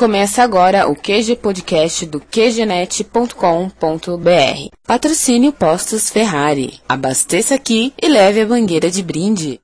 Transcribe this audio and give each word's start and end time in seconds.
Começa 0.00 0.42
agora 0.42 0.88
o 0.88 0.96
QG 0.96 1.36
Podcast 1.36 2.06
do 2.06 2.20
QGNet.com.br. 2.20 3.34
Patrocínio 4.86 5.52
Postos 5.52 6.08
Ferrari. 6.08 6.80
Abasteça 6.88 7.54
aqui 7.54 7.92
e 8.00 8.08
leve 8.08 8.40
a 8.40 8.46
bangueira 8.46 8.90
de 8.90 9.02
brinde. 9.02 9.60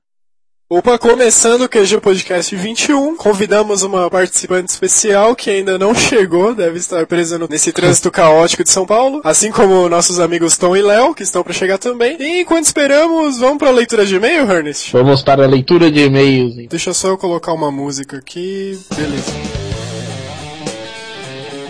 Opa, 0.69 0.99
começando 0.99 1.63
o 1.63 1.69
QG 1.71 2.03
Podcast 2.03 2.55
21, 2.55 3.17
convidamos 3.17 3.83
uma 3.83 4.11
participante 4.11 4.71
especial 4.73 5.35
que 5.35 5.49
ainda 5.49 5.79
não 5.79 5.95
chegou, 5.95 6.55
deve 6.55 6.81
estar 6.81 7.07
presa 7.07 7.39
nesse 7.49 7.73
trânsito 7.73 8.11
caótico 8.11 8.63
de 8.63 8.69
São 8.69 8.85
Paulo, 8.85 9.23
assim 9.25 9.51
como 9.51 9.89
nossos 9.89 10.21
amigos 10.21 10.59
Tom 10.59 10.77
e 10.77 10.83
Léo, 10.83 11.15
que 11.15 11.23
estão 11.23 11.43
para 11.43 11.55
chegar 11.55 11.79
também. 11.79 12.19
E 12.21 12.43
enquanto 12.43 12.67
esperamos, 12.67 13.39
vamos 13.39 13.57
para 13.57 13.69
a 13.69 13.73
leitura 13.73 14.05
de 14.05 14.17
e-mail, 14.17 14.53
Ernest? 14.53 14.93
Vamos 14.93 15.23
para 15.23 15.45
a 15.45 15.49
leitura 15.49 15.91
de 15.91 16.01
e-mails. 16.01 16.69
Deixa 16.69 16.93
só 16.93 17.09
eu 17.09 17.17
colocar 17.17 17.55
uma 17.55 17.71
música 17.71 18.19
aqui, 18.19 18.79
beleza. 18.95 19.66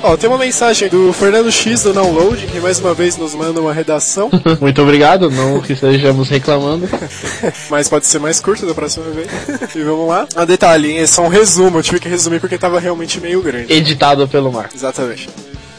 Ó, 0.07 0.17
tem 0.17 0.31
uma 0.31 0.39
mensagem 0.39 0.89
do 0.89 1.13
Fernando 1.13 1.51
X 1.51 1.83
do 1.83 1.93
Download, 1.93 2.47
que 2.47 2.61
mais 2.61 2.79
uma 2.79 2.95
vez 2.95 3.17
nos 3.17 3.35
manda 3.35 3.61
uma 3.61 3.73
redação. 3.73 4.31
Muito 4.61 4.81
obrigado, 4.81 5.29
não 5.29 5.61
que 5.61 5.73
estejamos 5.73 6.29
reclamando. 6.29 6.89
Mas 7.69 7.89
pode 7.89 8.07
ser 8.07 8.21
mais 8.21 8.39
curta 8.39 8.65
da 8.65 8.73
próxima 8.73 9.07
vez. 9.07 9.27
e 9.75 9.83
vamos 9.83 10.07
lá. 10.09 10.29
A 10.37 10.45
detalhe, 10.45 10.97
é 10.97 11.09
só 11.09 11.23
um 11.23 11.29
resumo, 11.29 11.79
eu 11.79 11.83
tive 11.83 11.99
que 11.99 12.09
resumir 12.09 12.39
porque 12.39 12.57
tava 12.57 12.79
realmente 12.79 13.21
meio 13.21 13.43
grande. 13.43 13.73
Editado 13.73 14.29
pelo 14.29 14.53
Mar. 14.53 14.71
Exatamente. 14.73 15.29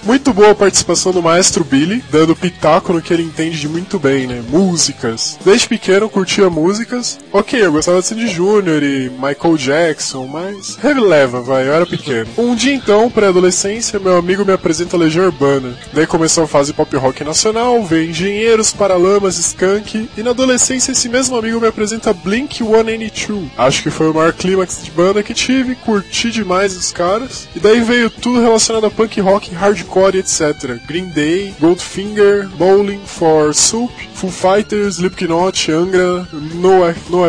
Muito 0.04 0.34
boa 0.34 0.52
a 0.52 0.56
participação 0.56 1.12
do 1.12 1.22
maestro 1.22 1.64
Billy, 1.64 2.04
dando 2.12 2.36
pitaco 2.36 2.94
no 2.94 3.02
que 3.02 3.14
ele 3.14 3.24
entende 3.24 3.60
de 3.60 3.68
muito 3.68 4.00
bem, 4.00 4.28
né? 4.28 4.44
Músicas. 4.50 5.38
Desde 5.44 5.68
pequeno 5.68 6.10
curtia 6.10 6.50
músicas. 6.50 7.20
Ok, 7.32 7.62
eu 7.62 7.72
gostava 7.72 8.02
de 8.02 8.08
Sandy 8.08 8.28
Júnior 8.28 8.82
e 8.84 9.10
Michael 9.10 9.58
Jackson, 9.58 10.28
mas 10.28 10.76
releva, 10.76 11.42
vai, 11.42 11.68
eu 11.68 11.74
era 11.74 11.86
pequeno. 11.86 12.28
Um 12.38 12.56
dia 12.56 12.74
então, 12.74 13.10
pré-adolescência, 13.10 14.00
meu 14.00 14.18
amigo 14.18 14.46
me 14.46 14.54
apresenta 14.54 14.96
a 14.96 15.00
Legião 15.00 15.26
Urbana. 15.26 15.74
Daí 15.94 16.08
começou 16.08 16.44
a 16.44 16.48
fase 16.48 16.74
pop 16.74 16.96
rock 16.96 17.24
nacional, 17.24 17.84
veio 17.84 18.10
Engenheiros, 18.10 18.72
Paralamas, 18.72 19.38
Skunk, 19.38 20.10
e 20.18 20.24
na 20.24 20.32
adolescência 20.32 20.92
esse 20.92 21.10
mesmo 21.10 21.38
amigo 21.38 21.60
me 21.60 21.68
apresenta 21.68 22.14
Blink 22.14 22.64
182. 22.64 23.52
Acho 23.58 23.84
que 23.84 23.90
foi 23.90 24.10
o 24.10 24.14
maior 24.14 24.34
clímax 24.34 24.84
de 24.84 24.92
banda 24.92 25.24
que 25.24 25.34
tive, 25.34 25.76
curti 25.76 26.32
demais 26.32 26.76
os 26.76 26.92
caras. 26.92 27.48
E 27.56 27.60
daí 27.60 27.82
veio 27.82 28.10
tudo 28.10 28.42
relacionado 28.42 28.86
a 28.86 28.92
punk 28.92 29.20
rock, 29.20 29.54
hardcore 29.88 30.16
etc. 30.18 30.80
Green 30.86 31.10
Day, 31.10 31.54
Goldfinger, 31.60 32.48
Bowling 32.58 33.04
for 33.06 33.54
Soup, 33.54 33.92
Foo 34.14 34.30
Fighters, 34.30 34.98
Slipknot, 34.98 35.56
Angra, 35.70 36.28
No, 36.56 36.94
no 37.10 37.26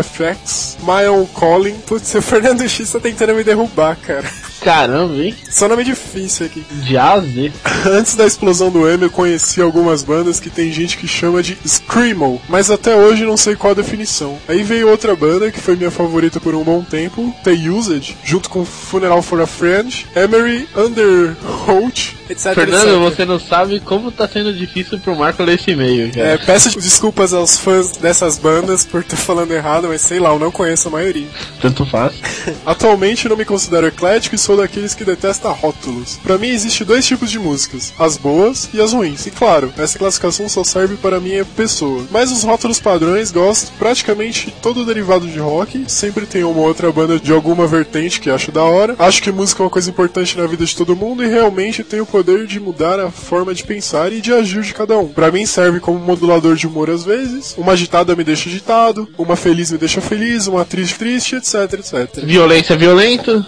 Mile 0.85 1.27
Calling. 1.35 1.79
Putz, 1.87 2.15
o 2.17 2.23
Fernando 2.23 2.63
X 2.63 2.93
tá 2.93 3.01
tentando 3.01 3.35
me 3.35 3.45
derrubar, 3.45 3.97
cara. 3.97 4.29
Caramba, 4.61 5.15
hein? 5.15 5.35
Só 5.51 5.69
nome 5.69 5.85
difícil 5.85 6.47
aqui. 6.47 6.65
Jazz? 6.83 7.25
Antes 7.87 8.15
da 8.15 8.27
explosão 8.27 8.71
do 8.71 8.89
emo, 8.89 9.05
eu 9.05 9.11
conheci 9.11 9.61
algumas 9.61 10.03
bandas 10.03 10.41
que 10.41 10.51
tem 10.51 10.73
gente 10.73 10.97
que 10.97 11.07
chama 11.07 11.43
de 11.43 11.57
Screamo, 11.67 12.41
mas 12.49 12.71
até 12.71 12.95
hoje 12.95 13.25
não 13.25 13.37
sei 13.37 13.55
qual 13.55 13.73
a 13.73 13.77
definição. 13.77 14.39
Aí 14.49 14.63
veio 14.63 14.89
outra 14.89 15.15
banda 15.15 15.51
que 15.51 15.61
foi 15.61 15.77
minha 15.77 15.91
favorita 15.91 16.41
por 16.41 16.55
um 16.55 16.65
bom 16.65 16.83
tempo, 16.83 17.35
The 17.45 17.53
Used, 17.53 18.17
junto 18.25 18.51
com 18.51 18.65
Funeral 18.65 19.23
for 19.23 19.41
a 19.41 19.47
Friend, 19.47 20.07
Emery, 20.15 20.69
Underholt, 20.77 22.15
etc. 22.29 22.55
Fernando, 22.55 22.89
etc. 22.89 22.99
você 22.99 23.25
não 23.25 23.39
sabe 23.39 23.81
como 23.81 24.11
tá 24.11 24.29
sendo 24.29 24.53
difícil 24.53 24.99
pro 24.99 25.17
Marco 25.17 25.43
ler 25.43 25.59
esse 25.59 25.71
e-mail, 25.71 26.13
cara. 26.13 26.29
É, 26.29 26.39
peço 26.39 26.79
desculpas 26.79 27.33
aos 27.33 27.59
fãs 27.59 27.93
dessas 27.93 28.39
bandas 28.39 28.85
por 28.85 29.01
estar 29.01 29.17
falando 29.17 29.53
errado, 29.53 29.89
mas 29.89 30.01
sei 30.01 30.19
lá, 30.19 30.31
eu 30.31 30.39
não 30.39 30.51
conheço 30.51 30.89
a 30.89 30.91
maioria. 30.91 31.29
Tanto 31.61 31.87
faz. 31.87 32.15
Atualmente 32.67 33.29
não 33.29 33.37
me 33.37 33.45
considero 33.45 33.87
eclético 33.87 34.35
e 34.35 34.39
sou 34.49 34.57
daqueles 34.57 34.95
que 34.95 35.05
detesta 35.05 35.51
rótulos. 35.51 36.19
Para 36.23 36.39
mim 36.39 36.49
existe 36.49 36.83
dois 36.83 37.05
tipos 37.07 37.31
de 37.31 37.39
músicas, 37.39 37.93
as 37.99 38.17
boas 38.17 38.67
e 38.73 38.81
as 38.81 38.95
ruins. 38.95 39.27
E 39.27 39.31
claro, 39.31 39.71
essa 39.77 39.99
classificação 39.99 40.49
só 40.49 40.65
serve 40.65 40.97
para 40.97 41.19
a 41.19 41.21
minha 41.21 41.45
pessoa. 41.45 42.07
Mas 42.11 42.33
os 42.33 42.45
rótulos 42.45 42.81
padrões 42.81 43.31
gosto 43.31 43.71
praticamente 43.79 44.51
todo 44.63 44.87
derivado 44.87 45.29
de 45.29 45.39
rock, 45.39 45.85
sempre 45.87 46.25
tem 46.25 46.45
uma 46.45 46.63
outra 46.63 46.91
banda 46.91 47.21
de 47.21 47.31
alguma 47.31 47.67
vertente 47.67 48.23
que 48.23 48.31
acho 48.31 48.51
da 48.51 48.63
hora. 48.63 48.97
Acho 48.99 49.23
que 49.23 49.31
música 49.31 49.63
é 49.63 49.65
uma 49.65 49.71
coisa 49.71 49.91
importante 49.91 50.39
na 50.39 50.47
vida 50.47 50.65
de 50.65 50.75
todo 50.75 50.97
mundo 50.97 51.23
e 51.23 51.29
realmente 51.29 51.85
tem 51.85 52.01
o 52.01 52.07
poder 52.07 52.47
de 52.47 52.59
mudar 52.59 52.99
a 52.99 53.11
forma 53.11 53.55
de 53.55 53.63
pensar 53.63 54.15
e 54.15 54.23
de 54.23 54.33
agir 54.33 54.63
de 54.63 54.73
cada 54.73 54.97
um. 54.99 55.09
Para 55.09 55.31
mim 55.31 55.45
serve 55.45 55.79
como 55.79 55.99
modulador 55.99 56.57
de 56.57 56.67
humor 56.67 56.89
às 56.89 57.05
vezes, 57.05 57.55
uma 57.59 57.73
agitada 57.73 58.17
me 58.17 58.25
deixa 58.25 58.49
agitado, 58.49 59.07
uma 59.19 59.37
feliz 59.37 59.71
me 59.71 59.77
deixa 59.77 60.01
feliz, 60.01 60.47
uma 60.47 60.65
triste 60.65 60.97
triste, 60.97 61.37
etc, 61.37 61.71
etc. 61.75 62.25
Violência 62.25 62.79
violento. 62.79 63.45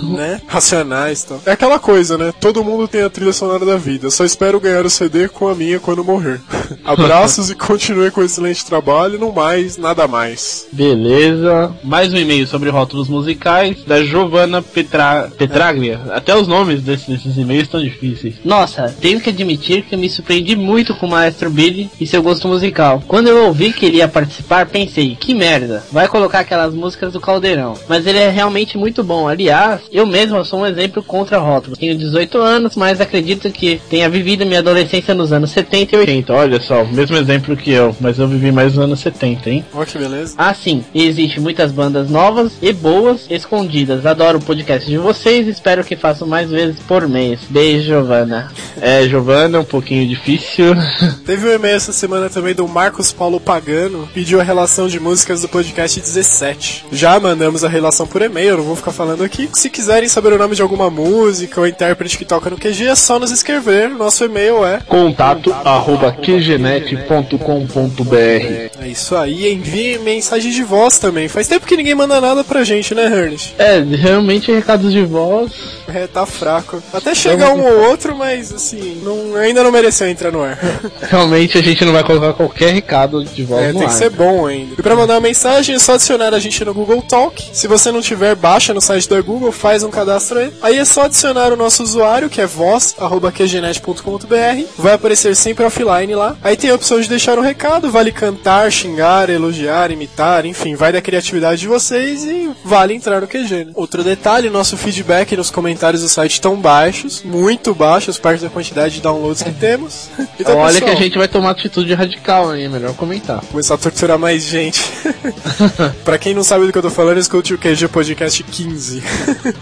Né? 0.00 0.40
Racionais 0.46 1.22
e 1.22 1.26
tal. 1.26 1.42
É 1.46 1.52
aquela 1.52 1.78
coisa, 1.78 2.16
né? 2.16 2.32
Todo 2.40 2.64
mundo 2.64 2.86
tem 2.86 3.02
a 3.02 3.10
trilha 3.10 3.32
sonora 3.32 3.64
da 3.64 3.76
vida. 3.76 4.10
Só 4.10 4.24
espero 4.24 4.60
ganhar 4.60 4.84
o 4.84 4.90
CD 4.90 5.28
com 5.28 5.48
a 5.48 5.54
minha 5.54 5.80
quando 5.80 6.04
morrer. 6.04 6.40
Abraços 6.84 7.50
e 7.50 7.54
continue 7.54 8.10
com 8.10 8.22
excelente 8.22 8.64
trabalho. 8.64 9.18
No 9.18 9.32
mais, 9.32 9.76
nada 9.76 10.06
mais. 10.06 10.66
Beleza. 10.72 11.74
Mais 11.82 12.12
um 12.12 12.16
e-mail 12.16 12.46
sobre 12.46 12.70
rótulos 12.70 13.08
musicais 13.08 13.82
da 13.84 14.02
Giovanna 14.02 14.62
Petra... 14.62 15.30
Petraglia. 15.36 16.00
Até 16.10 16.36
os 16.36 16.46
nomes 16.46 16.82
desses, 16.82 17.06
desses 17.06 17.36
e-mails 17.36 17.64
estão 17.64 17.82
difíceis. 17.82 18.36
Nossa, 18.44 18.94
tenho 19.00 19.20
que 19.20 19.30
admitir 19.30 19.82
que 19.82 19.94
eu 19.94 19.98
me 19.98 20.08
surpreendi 20.08 20.56
muito 20.56 20.94
com 20.94 21.06
o 21.06 21.10
Maestro 21.10 21.50
Billy 21.50 21.90
e 22.00 22.06
seu 22.06 22.22
gosto 22.22 22.48
musical. 22.48 23.02
Quando 23.06 23.28
eu 23.28 23.46
ouvi 23.46 23.72
que 23.72 23.86
ele 23.86 23.98
ia 23.98 24.08
participar, 24.08 24.66
pensei, 24.66 25.16
que 25.16 25.34
merda, 25.34 25.82
vai 25.90 26.08
colocar 26.08 26.40
aquelas 26.40 26.74
músicas 26.74 27.12
do 27.12 27.20
Caldeirão. 27.20 27.74
Mas 27.88 28.06
ele 28.06 28.18
é 28.18 28.30
realmente 28.30 28.78
muito 28.78 29.02
bom. 29.02 29.28
Aliás, 29.28 29.82
eu 29.92 30.06
mesmo 30.06 30.33
sou 30.42 30.60
um 30.60 30.66
exemplo 30.66 31.02
contra 31.02 31.38
rótulos. 31.38 31.78
Tenho 31.78 31.98
18 31.98 32.38
anos, 32.38 32.76
mas 32.76 33.00
acredito 33.00 33.50
que 33.50 33.80
tenha 33.90 34.08
vivido 34.08 34.46
minha 34.46 34.60
adolescência 34.60 35.14
nos 35.14 35.32
anos 35.32 35.50
70 35.50 35.94
e 35.94 35.98
80. 35.98 36.32
Olha 36.32 36.60
só, 36.60 36.82
o 36.82 36.92
mesmo 36.92 37.16
exemplo 37.16 37.56
que 37.56 37.70
eu, 37.70 37.94
mas 38.00 38.18
eu 38.18 38.26
vivi 38.26 38.50
mais 38.50 38.74
nos 38.74 38.84
anos 38.84 39.00
70, 39.00 39.50
hein? 39.50 39.64
Ó, 39.74 39.84
que 39.84 39.98
beleza. 39.98 40.34
Ah, 40.38 40.54
sim, 40.54 40.82
e 40.94 41.04
existe 41.04 41.40
muitas 41.40 41.70
bandas 41.70 42.08
novas 42.08 42.52
e 42.62 42.72
boas 42.72 43.26
escondidas. 43.30 44.06
Adoro 44.06 44.38
o 44.38 44.42
podcast 44.42 44.88
de 44.88 44.96
vocês, 44.96 45.46
espero 45.46 45.84
que 45.84 45.96
façam 45.96 46.26
mais 46.26 46.50
vezes 46.50 46.80
por 46.80 47.06
mês. 47.06 47.40
Beijo, 47.48 47.84
Giovana. 47.84 48.50
É, 48.80 49.06
Giovana, 49.08 49.60
um 49.60 49.64
pouquinho 49.64 50.08
difícil. 50.08 50.74
Teve 51.26 51.48
um 51.48 51.52
e-mail 51.52 51.76
essa 51.76 51.92
semana 51.92 52.30
também 52.30 52.54
do 52.54 52.66
Marcos 52.66 53.12
Paulo 53.12 53.38
Pagano, 53.38 54.08
pediu 54.14 54.40
a 54.40 54.44
relação 54.44 54.88
de 54.88 54.98
músicas 54.98 55.42
do 55.42 55.48
podcast 55.48 56.00
17. 56.00 56.86
Já 56.92 57.18
mandamos 57.20 57.64
a 57.64 57.68
relação 57.68 58.06
por 58.06 58.22
e-mail, 58.22 58.50
eu 58.50 58.56
não 58.58 58.64
vou 58.64 58.76
ficar 58.76 58.92
falando 58.92 59.22
aqui. 59.22 59.48
Se 59.52 59.68
quiserem 59.68 60.08
saber 60.08 60.23
o 60.32 60.38
nome 60.38 60.54
de 60.56 60.62
alguma 60.62 60.90
música 60.90 61.60
ou 61.60 61.66
intérprete 61.66 62.16
que 62.18 62.24
toca 62.24 62.50
no 62.50 62.56
QG, 62.56 62.88
é 62.88 62.94
só 62.94 63.18
nos 63.18 63.30
escrever. 63.30 63.88
Nosso 63.90 64.24
e-mail 64.24 64.64
é 64.64 64.80
Contato 64.86 65.52
arroba 65.64 66.12
qgenet.com.br 66.12 68.14
É 68.14 68.70
isso 68.86 69.16
aí, 69.16 69.52
envie 69.52 69.98
mensagem 69.98 70.50
de 70.52 70.62
voz 70.62 70.98
também. 70.98 71.28
Faz 71.28 71.48
tempo 71.48 71.66
que 71.66 71.76
ninguém 71.76 71.94
manda 71.94 72.20
nada 72.20 72.44
pra 72.44 72.64
gente, 72.64 72.94
né, 72.94 73.04
Ernest? 73.04 73.54
É, 73.58 73.80
realmente 73.80 74.50
recados 74.52 74.92
de 74.92 75.04
voz. 75.04 75.52
É, 75.92 76.06
tá 76.06 76.24
fraco. 76.26 76.82
Até 76.92 77.14
chegar 77.14 77.50
um 77.50 77.62
ou 77.62 77.88
outro, 77.90 78.16
mas 78.16 78.52
assim, 78.52 79.00
não, 79.04 79.36
ainda 79.36 79.62
não 79.62 79.70
mereceu 79.70 80.08
entrar 80.08 80.32
no 80.32 80.42
ar. 80.42 80.58
Realmente 81.02 81.58
a 81.58 81.62
gente 81.62 81.84
não 81.84 81.92
vai 81.92 82.02
colocar 82.02 82.32
qualquer 82.32 82.72
recado 82.72 83.24
de 83.24 83.44
voz 83.44 83.62
É, 83.64 83.72
no 83.72 83.78
tem 83.80 83.86
ar. 83.86 83.92
que 83.92 83.98
ser 83.98 84.10
bom 84.10 84.46
ainda. 84.46 84.74
E 84.78 84.82
pra 84.82 84.96
mandar 84.96 85.14
uma 85.14 85.20
mensagem 85.20 85.74
é 85.74 85.78
só 85.78 85.94
adicionar 85.94 86.34
a 86.34 86.38
gente 86.38 86.64
no 86.64 86.74
Google 86.74 87.02
Talk. 87.02 87.42
Se 87.52 87.66
você 87.68 87.92
não 87.92 88.00
tiver, 88.00 88.34
baixa 88.34 88.72
no 88.74 88.80
site 88.80 89.08
da 89.08 89.20
Google, 89.20 89.52
faz 89.52 89.82
um 89.82 89.90
cadastro 89.90 90.13
aí. 90.14 90.52
Aí 90.62 90.78
é 90.78 90.84
só 90.84 91.02
adicionar 91.02 91.52
o 91.52 91.56
nosso 91.56 91.82
usuário, 91.82 92.30
que 92.30 92.40
é 92.40 92.46
voz.qgenet.com.br. 92.46 94.64
Vai 94.78 94.94
aparecer 94.94 95.34
sempre 95.36 95.64
offline 95.64 96.14
lá. 96.14 96.36
Aí 96.42 96.56
tem 96.56 96.70
a 96.70 96.74
opção 96.74 97.00
de 97.00 97.08
deixar 97.08 97.38
um 97.38 97.42
recado, 97.42 97.90
vale 97.90 98.12
cantar, 98.12 98.70
xingar, 98.70 99.30
elogiar, 99.30 99.90
imitar, 99.90 100.44
enfim, 100.46 100.74
vai 100.74 100.92
da 100.92 101.00
criatividade 101.00 101.60
de 101.60 101.68
vocês 101.68 102.24
e 102.24 102.50
vale 102.64 102.94
entrar 102.94 103.20
no 103.20 103.26
QG. 103.26 103.64
Né? 103.66 103.72
Outro 103.74 104.04
detalhe, 104.04 104.50
nosso 104.50 104.76
feedback 104.76 105.36
nos 105.36 105.50
comentários 105.50 106.02
do 106.02 106.08
site 106.08 106.34
estão 106.34 106.56
baixos, 106.56 107.22
muito 107.22 107.74
baixos, 107.74 108.18
parte 108.18 108.42
da 108.42 108.50
quantidade 108.50 108.96
de 108.96 109.00
downloads 109.00 109.42
que 109.42 109.52
temos. 109.52 110.10
Então, 110.36 110.58
Olha 110.58 110.74
pessoal, 110.74 110.90
que 110.90 110.96
a 110.96 111.00
gente 111.00 111.16
vai 111.16 111.28
tomar 111.28 111.50
atitude 111.50 111.94
radical 111.94 112.50
aí, 112.50 112.64
é 112.64 112.68
melhor 112.68 112.92
comentar. 112.94 113.40
começar 113.46 113.74
a 113.74 113.78
torturar 113.78 114.18
mais 114.18 114.42
gente. 114.42 114.82
pra 116.04 116.18
quem 116.18 116.34
não 116.34 116.42
sabe 116.42 116.66
do 116.66 116.72
que 116.72 116.78
eu 116.78 116.82
tô 116.82 116.90
falando, 116.90 117.18
escute 117.18 117.54
o 117.54 117.58
QG 117.58 117.88
Podcast 117.88 118.42
15. 118.42 119.02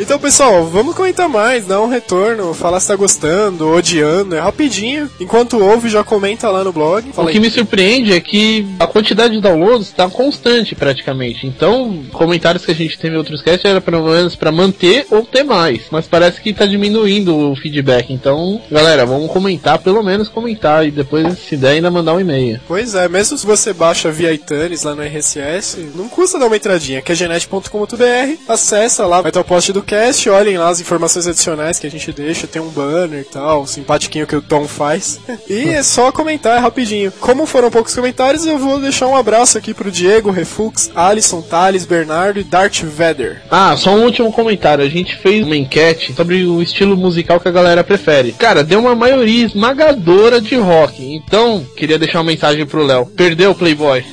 então, 0.01 0.19
pessoal, 0.19 0.42
vamos 0.43 0.95
comentar 0.97 1.29
mais, 1.29 1.67
dar 1.67 1.81
um 1.81 1.89
retorno, 1.89 2.53
falar 2.53 2.81
se 2.81 2.89
tá 2.89 2.97
gostando, 2.97 3.69
odiando, 3.69 4.35
é 4.35 4.41
rapidinho. 4.41 5.09
Enquanto 5.21 5.59
ouve, 5.59 5.89
já 5.89 6.03
comenta 6.03 6.51
lá 6.51 6.65
no 6.65 6.73
blog. 6.73 7.11
O 7.17 7.27
que 7.27 7.39
me 7.39 7.49
surpreende 7.49 8.13
é 8.13 8.21
que 8.21 8.67
a 8.81 8.87
quantidade 8.87 9.35
de 9.35 9.41
downloads 9.41 9.89
está 9.89 10.09
constante 10.09 10.75
praticamente. 10.75 11.47
Então, 11.47 12.03
comentários 12.13 12.65
que 12.65 12.73
a 12.73 12.75
gente 12.75 12.99
teve 12.99 13.15
em 13.15 13.19
outros 13.19 13.41
casts 13.41 13.65
era 13.65 13.81
pelo 13.81 14.05
menos 14.05 14.35
para 14.35 14.51
manter 14.51 15.07
ou 15.11 15.23
ter 15.25 15.45
mais. 15.45 15.83
Mas 15.91 16.07
parece 16.07 16.41
que 16.41 16.51
está 16.51 16.67
diminuindo 16.67 17.53
o 17.53 17.57
feedback. 17.57 18.13
Então, 18.13 18.61
galera, 18.71 19.07
vamos 19.07 19.31
comentar, 19.31 19.79
pelo 19.79 20.03
menos 20.03 20.29
comentar. 20.29 20.87
E 20.87 20.91
depois, 20.91 21.39
se 21.39 21.57
der, 21.57 21.73
ainda 21.73 21.91
mandar 21.91 22.15
um 22.15 22.21
e-mail. 22.21 22.61
Pois 22.67 22.95
é, 22.95 23.09
mesmo 23.09 23.39
se 23.39 23.47
você 23.47 23.73
baixa 23.73 24.11
via 24.11 24.33
iTunes 24.33 24.83
lá 24.83 24.95
no 24.95 25.03
RSS, 25.03 25.93
não 25.95 26.09
custa 26.09 26.39
dar 26.39 26.47
uma 26.47 26.57
entradinha, 26.57 27.01
que 27.01 27.13
é 27.13 27.15
genet.com.br, 27.15 28.37
acessa 28.49 29.07
lá, 29.07 29.21
vai 29.21 29.31
ter 29.31 29.39
o 29.39 29.45
post 29.45 29.73
do 29.73 29.83
cast, 29.83 30.29
olhem 30.33 30.59
lá 30.59 30.69
as 30.69 30.81
informações 30.81 31.27
adicionais 31.27 31.79
que 31.79 31.87
a 31.87 31.91
gente 31.91 32.13
deixa, 32.13 32.47
tem 32.47 32.61
um 32.61 32.69
banner 32.69 33.21
e 33.21 33.25
tal, 33.25 33.67
simpatiquinho 33.67 34.27
que 34.27 34.37
o 34.37 34.43
Tom 34.43 34.67
faz. 34.67 35.21
E 35.49 35.69
é 35.69 35.83
só 35.83 36.11
comentar 36.11 36.61
rapidinho. 36.61 37.13
Como 37.21 37.47
foram 37.47 37.71
poucos 37.71 37.95
comentários, 37.95 38.47
eu 38.47 38.59
vou 38.59 38.81
deixar 38.81 39.07
um 39.07 39.17
abraço 39.17 39.59
aqui 39.59 39.73
pro 39.75 39.91
Diego, 39.91 40.31
Refux, 40.31 40.91
Alisson, 40.95 41.41
Thales, 41.43 41.85
Bernardo 41.85 42.41
e 42.41 42.45
Darth 42.45 42.83
Vader. 42.83 43.43
Ah, 43.51 43.77
só 43.77 43.95
um 43.95 44.05
último 44.05 44.33
comentário. 44.33 44.85
A 44.85 44.89
gente 44.89 45.17
fez 45.17 45.45
uma 45.45 45.57
enquete 45.57 46.13
sobre 46.15 46.45
o 46.45 46.63
estilo 46.63 46.97
musical 46.97 47.39
que 47.39 47.49
a 47.49 47.53
galera 47.53 47.85
prefere. 47.85 48.33
Cara, 48.33 48.65
deu 48.65 48.81
uma 48.81 48.95
maioria 48.95 49.47
esmagadora 49.47 50.41
de 50.41 50.57
rock. 50.57 51.03
Então, 51.03 51.65
queria 51.77 51.99
deixar 51.99 52.19
uma 52.19 52.31
mensagem 52.31 52.67
pro 52.67 52.85
Léo. 52.85 53.07
Perdeu, 53.07 53.55
Playboy. 53.55 54.05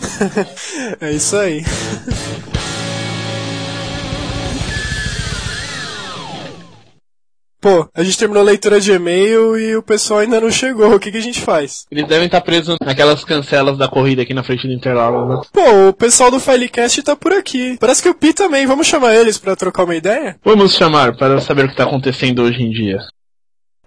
é 0.99 1.11
isso 1.11 1.35
aí. 1.35 1.63
Pô, 7.61 7.89
a 7.93 8.03
gente 8.03 8.17
terminou 8.17 8.41
a 8.41 8.45
leitura 8.45 8.79
de 8.79 8.91
e-mail 8.91 9.57
e 9.59 9.75
o 9.75 9.83
pessoal 9.83 10.21
ainda 10.21 10.39
não 10.39 10.49
chegou. 10.49 10.93
O 10.95 10.99
que, 10.99 11.11
que 11.11 11.17
a 11.17 11.21
gente 11.21 11.41
faz? 11.41 11.85
Eles 11.91 12.07
devem 12.07 12.25
estar 12.25 12.39
presos 12.41 12.77
naquelas 12.81 13.23
cancelas 13.25 13.77
da 13.77 13.87
corrida 13.89 14.21
aqui 14.21 14.33
na 14.33 14.43
frente 14.43 14.65
do 14.65 14.73
Interlagos, 14.73 15.27
né? 15.27 15.41
Pô, 15.51 15.89
o 15.89 15.93
pessoal 15.93 16.31
do 16.31 16.39
Filecast 16.39 17.03
tá 17.03 17.15
por 17.15 17.33
aqui. 17.33 17.77
Parece 17.77 18.01
que 18.01 18.09
o 18.09 18.15
Pi 18.15 18.33
também. 18.33 18.65
Vamos 18.65 18.87
chamar 18.87 19.13
eles 19.15 19.37
para 19.37 19.57
trocar 19.57 19.83
uma 19.83 19.95
ideia? 19.95 20.37
Vamos 20.43 20.73
chamar 20.73 21.17
para 21.17 21.41
saber 21.41 21.65
o 21.65 21.69
que 21.69 21.75
tá 21.75 21.83
acontecendo 21.83 22.43
hoje 22.43 22.61
em 22.63 22.69
dia. 22.71 22.99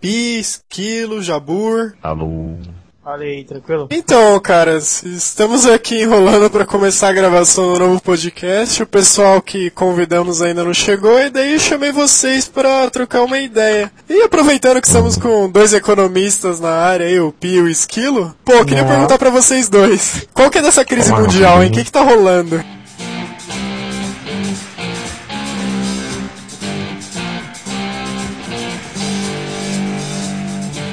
Pi, 0.01 0.39
Esquilo, 0.39 1.23
Jabur. 1.23 1.95
Alô. 2.03 2.57
Aí, 3.05 3.43
tranquilo? 3.43 3.89
Então, 3.91 4.39
caras, 4.39 5.03
estamos 5.03 5.67
aqui 5.67 6.03
enrolando 6.03 6.49
para 6.49 6.65
começar 6.65 7.09
a 7.09 7.13
gravação 7.13 7.73
do 7.73 7.79
novo 7.81 8.01
podcast. 8.01 8.81
O 8.81 8.87
pessoal 8.87 9.43
que 9.43 9.71
convidamos 9.71 10.41
ainda 10.41 10.63
não 10.63 10.73
chegou, 10.73 11.19
e 11.19 11.29
daí 11.29 11.55
eu 11.55 11.59
chamei 11.59 11.91
vocês 11.91 12.47
para 12.47 12.89
trocar 12.91 13.23
uma 13.23 13.41
ideia. 13.41 13.91
E 14.09 14.23
aproveitando 14.23 14.81
que 14.81 14.87
estamos 14.87 15.17
com 15.17 15.51
dois 15.51 15.75
economistas 15.75 16.61
na 16.61 16.71
área, 16.71 17.07
aí, 17.07 17.19
o 17.19 17.33
Pio 17.33 17.63
e 17.67 17.69
o 17.69 17.69
Esquilo, 17.69 18.37
pô, 18.45 18.65
queria 18.65 18.85
perguntar 18.85 19.19
para 19.19 19.31
vocês 19.31 19.69
dois: 19.69 20.29
qual 20.33 20.49
que 20.49 20.59
é 20.59 20.63
dessa 20.63 20.85
crise 20.85 21.13
mundial, 21.13 21.61
hein? 21.61 21.71
O 21.71 21.73
que, 21.73 21.83
que 21.83 21.93
tá 21.93 22.03
rolando? 22.03 22.63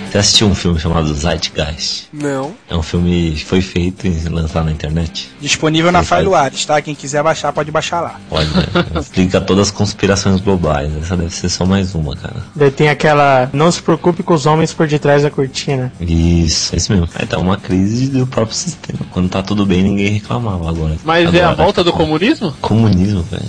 Você 0.09 0.17
assistiu 0.17 0.47
um 0.47 0.55
filme 0.55 0.79
chamado 0.79 1.13
Zeitgeist? 1.13 2.07
Não. 2.11 2.55
É 2.67 2.75
um 2.75 2.81
filme 2.81 3.33
que 3.37 3.45
foi 3.45 3.61
feito 3.61 4.07
e 4.07 4.27
lançado 4.27 4.65
na 4.65 4.71
internet. 4.71 5.29
Disponível 5.39 5.91
na 5.91 6.01
Firewares, 6.01 6.65
tá? 6.65 6.81
Quem 6.81 6.95
quiser 6.95 7.21
baixar, 7.21 7.53
pode 7.53 7.69
baixar 7.69 8.01
lá. 8.01 8.19
Pode, 8.27 8.49
né? 8.49 8.63
Explica 8.99 9.39
todas 9.39 9.67
as 9.67 9.71
conspirações 9.71 10.41
globais. 10.41 10.91
Essa 10.97 11.15
deve 11.15 11.33
ser 11.33 11.47
só 11.49 11.63
mais 11.63 11.93
uma, 11.93 12.15
cara. 12.15 12.37
Daí 12.55 12.71
tem 12.71 12.89
aquela. 12.89 13.51
Não 13.53 13.71
se 13.71 13.83
preocupe 13.83 14.23
com 14.23 14.33
os 14.33 14.47
homens 14.47 14.73
por 14.73 14.87
detrás 14.87 15.21
da 15.21 15.29
cortina. 15.29 15.93
Isso, 16.01 16.73
é 16.73 16.77
isso 16.77 16.91
mesmo. 16.91 17.07
Aí 17.13 17.27
tá 17.27 17.37
uma 17.37 17.57
crise 17.57 18.07
do 18.07 18.25
próprio 18.25 18.55
sistema. 18.55 19.01
Quando 19.11 19.29
tá 19.29 19.43
tudo 19.43 19.63
bem, 19.63 19.83
ninguém 19.83 20.13
reclamava 20.13 20.67
agora. 20.67 20.97
Mas 21.03 21.27
agora, 21.27 21.37
é 21.37 21.45
a 21.45 21.53
volta 21.53 21.83
do 21.83 21.93
comunismo? 21.93 22.51
Comunismo, 22.61 23.23
velho. 23.29 23.43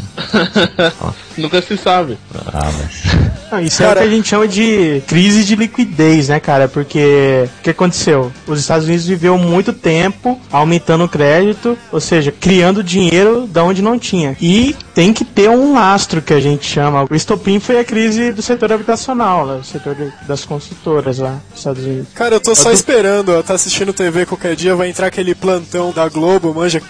Nunca 1.39 1.62
se 1.62 1.79
sabe. 1.79 2.19
Ah, 2.53 2.71
mas. 2.79 3.03
Não, 3.51 3.61
isso 3.61 3.79
cara... 3.79 4.01
é 4.01 4.05
o 4.05 4.07
que 4.07 4.12
a 4.12 4.17
gente 4.17 4.29
chama 4.29 4.47
de 4.47 5.03
crise 5.07 5.43
de 5.43 5.57
liquidez, 5.57 6.29
né, 6.29 6.39
cara? 6.39 6.50
Porque 6.69 7.49
o 7.58 7.62
que 7.62 7.70
aconteceu? 7.70 8.32
Os 8.47 8.61
Estados 8.61 8.87
Unidos 8.87 9.06
viveu 9.06 9.37
muito 9.38 9.73
tempo 9.73 10.41
aumentando 10.50 11.05
o 11.05 11.08
crédito, 11.08 11.76
ou 11.93 12.00
seja, 12.00 12.32
criando 12.32 12.82
dinheiro 12.82 13.47
da 13.47 13.62
onde 13.62 13.82
não 13.82 13.99
tinha. 13.99 14.37
E 14.41 14.75
tem 14.94 15.12
que 15.12 15.25
ter 15.25 15.49
um 15.49 15.75
lastro 15.75 16.20
que 16.20 16.35
a 16.35 16.41
gente 16.41 16.67
chama. 16.67 17.06
O 17.11 17.14
estopim 17.14 17.61
foi 17.61 17.79
a 17.79 17.85
crise 17.85 18.32
do 18.32 18.43
setor 18.43 18.73
habitacional, 18.73 19.47
lá, 19.47 19.55
o 19.56 19.64
setor 19.64 19.97
das 20.26 20.44
construtoras 20.44 21.19
lá 21.19 21.41
nos 21.50 21.58
Estados 21.58 21.85
Unidos. 21.85 22.08
Cara, 22.14 22.37
eu 22.37 22.41
tô 22.41 22.55
só 22.55 22.70
eu 22.70 22.73
tô... 22.73 22.73
esperando, 22.73 23.32
eu 23.32 23.43
tá 23.43 23.55
assistindo 23.55 23.93
TV 23.93 24.26
qualquer 24.26 24.56
dia, 24.56 24.75
vai 24.75 24.88
entrar 24.88 25.06
aquele 25.06 25.35
plantão 25.35 25.93
da 25.93 26.08
Globo, 26.08 26.55
manja. 26.55 26.82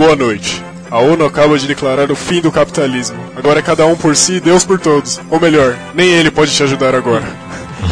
Boa 0.00 0.16
noite. 0.16 0.64
A 0.90 0.98
ONU 0.98 1.26
acaba 1.26 1.58
de 1.58 1.68
declarar 1.68 2.10
o 2.10 2.16
fim 2.16 2.40
do 2.40 2.50
capitalismo. 2.50 3.18
Agora 3.36 3.58
é 3.58 3.62
cada 3.62 3.84
um 3.84 3.94
por 3.94 4.16
si, 4.16 4.40
Deus 4.40 4.64
por 4.64 4.80
todos. 4.80 5.20
Ou 5.28 5.38
melhor, 5.38 5.76
nem 5.94 6.08
ele 6.08 6.30
pode 6.30 6.56
te 6.56 6.62
ajudar 6.62 6.94
agora. 6.94 7.22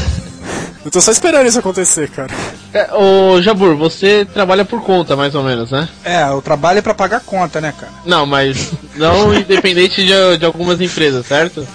Eu 0.83 0.91
tô 0.91 1.03
só 1.03 1.11
esperando 1.11 1.47
isso 1.47 1.59
acontecer, 1.59 2.09
cara. 2.09 2.31
É, 2.73 2.95
ô 2.95 3.41
Jabur, 3.41 3.77
você 3.77 4.27
trabalha 4.27 4.65
por 4.65 4.83
conta, 4.83 5.17
mais 5.17 5.35
ou 5.35 5.43
menos, 5.43 5.71
né? 5.71 5.89
É, 6.05 6.25
o 6.27 6.43
trabalho 6.43 6.79
é 6.79 6.83
pra 6.83 6.95
pagar 6.95 7.21
conta, 7.21 7.61
né, 7.61 7.73
cara? 7.79 7.93
Não, 8.05 8.27
mas 8.27 8.73
não 8.95 9.33
independente 9.35 10.05
de, 10.05 10.37
de 10.37 10.45
algumas 10.45 10.81
empresas, 10.81 11.27
certo? 11.27 11.67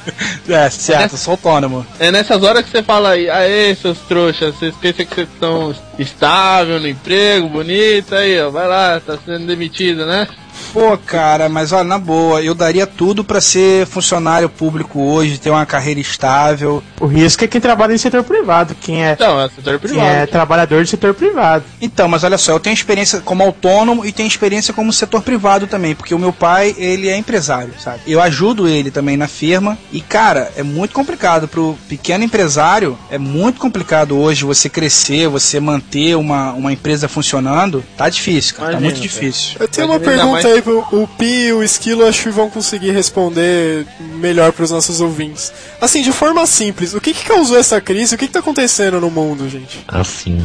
É, 0.48 0.70
certo, 0.70 1.16
é 1.16 1.18
sou 1.18 1.32
autônomo. 1.32 1.86
É 2.00 2.12
nessas 2.12 2.44
horas 2.44 2.64
que 2.64 2.70
você 2.70 2.84
fala 2.84 3.12
aí, 3.12 3.30
aê, 3.30 3.76
seus 3.76 3.98
trouxas, 4.00 4.56
vocês 4.56 4.76
pensam 4.76 5.06
que 5.06 5.16
vocês 5.16 5.28
estão 5.34 5.74
estável 5.98 6.80
no 6.80 6.88
emprego, 6.88 7.50
bonito, 7.50 8.14
aí, 8.16 8.40
ó, 8.42 8.50
vai 8.50 8.68
lá, 8.68 9.00
tá 9.00 9.18
sendo 9.26 9.48
demitido, 9.48 10.06
né? 10.06 10.28
Pô, 10.72 10.98
cara, 10.98 11.50
mas 11.50 11.72
olha, 11.72 11.84
na 11.84 12.00
boa, 12.00 12.42
eu 12.42 12.56
daria 12.56 12.88
tudo 12.88 13.24
para 13.24 13.40
ser 13.40 13.86
funcionário 13.86 14.50
público 14.50 15.02
hoje, 15.02 15.38
ter 15.38 15.50
uma 15.50 15.66
carreira 15.66 16.00
estável. 16.00 16.84
O 17.00 17.06
risco 17.06 17.44
é 17.44 17.48
quem 17.48 17.62
trabalha 17.62 17.94
em 17.94 17.98
setor 17.98 18.24
privado, 18.24 18.76
quem 18.82 19.06
é. 19.06 19.12
Então, 19.12 19.40
é 19.40 19.50
setor 19.50 19.80
privado. 19.80 20.00
Quem 20.00 20.10
é 20.10 20.26
trabalhador 20.26 20.82
do 20.82 20.88
setor 20.94 21.14
privado. 21.14 21.64
Então, 21.82 22.08
mas 22.08 22.24
olha 22.24 22.38
só, 22.38 22.52
eu 22.52 22.60
tenho 22.60 22.74
experiência 22.74 23.20
como 23.22 23.44
autônomo 23.44 24.06
e 24.06 24.12
tenho 24.12 24.28
experiência 24.28 24.74
como 24.74 24.94
setor 24.94 25.22
privado 25.22 25.68
também, 25.68 25.96
porque 25.96 26.14
o 26.14 26.20
meu 26.20 26.32
pai, 26.32 26.76
ele 26.78 27.10
é 27.10 27.18
empresário, 27.18 27.74
sabe? 27.80 28.02
Eu 28.08 28.22
ajudo 28.22 28.68
ele 28.68 28.92
também 28.92 29.18
na 29.18 29.28
firma 29.28 29.78
e, 29.92 30.02
cara, 30.02 30.52
é 30.56 30.64
muito 30.64 30.94
complicado 30.94 31.48
pro 31.48 31.78
pequeno 31.90 32.24
empresário, 32.24 32.98
é 33.10 33.18
muito 33.18 33.60
complicado 33.60 34.18
hoje 34.18 34.46
você 34.46 34.70
crescer, 34.70 35.28
você 35.28 35.60
manter 35.60 36.16
uma, 36.16 36.54
uma 36.54 36.72
empresa 36.72 37.08
funcionando, 37.08 37.84
tá 37.98 38.08
difícil, 38.10 38.56
cara, 38.56 38.74
Imagina, 38.74 38.92
tá 38.92 38.96
muito 38.96 39.02
difícil. 39.02 39.58
Eu 39.60 39.68
tenho 39.68 39.88
uma 39.88 40.00
pergunta 40.00 40.48
aí 40.48 40.64
o, 40.66 41.04
o 41.04 41.08
Pi 41.08 41.48
e 41.48 41.54
o 41.54 41.64
Esquilo 41.64 42.06
acho 42.06 42.24
que 42.24 42.30
vão 42.30 42.50
conseguir 42.50 42.92
responder 42.92 43.86
melhor 44.00 44.52
para 44.52 44.64
os 44.64 44.72
nossos 44.72 45.02
ouvintes. 45.02 45.52
Assim, 45.82 46.02
de 46.02 46.12
forma 46.12 46.46
simples, 46.46 46.94
o 46.94 47.02
que, 47.02 47.14
que 47.14 47.26
causou 47.26 47.58
essa 47.58 47.82
crise? 47.82 48.16
O 48.16 48.18
que, 48.18 48.26
está 48.26 48.40
acontecendo 48.40 49.00
no 49.00 49.10
mundo, 49.10 49.50
gente? 49.50 49.84
Assim, 49.88 50.38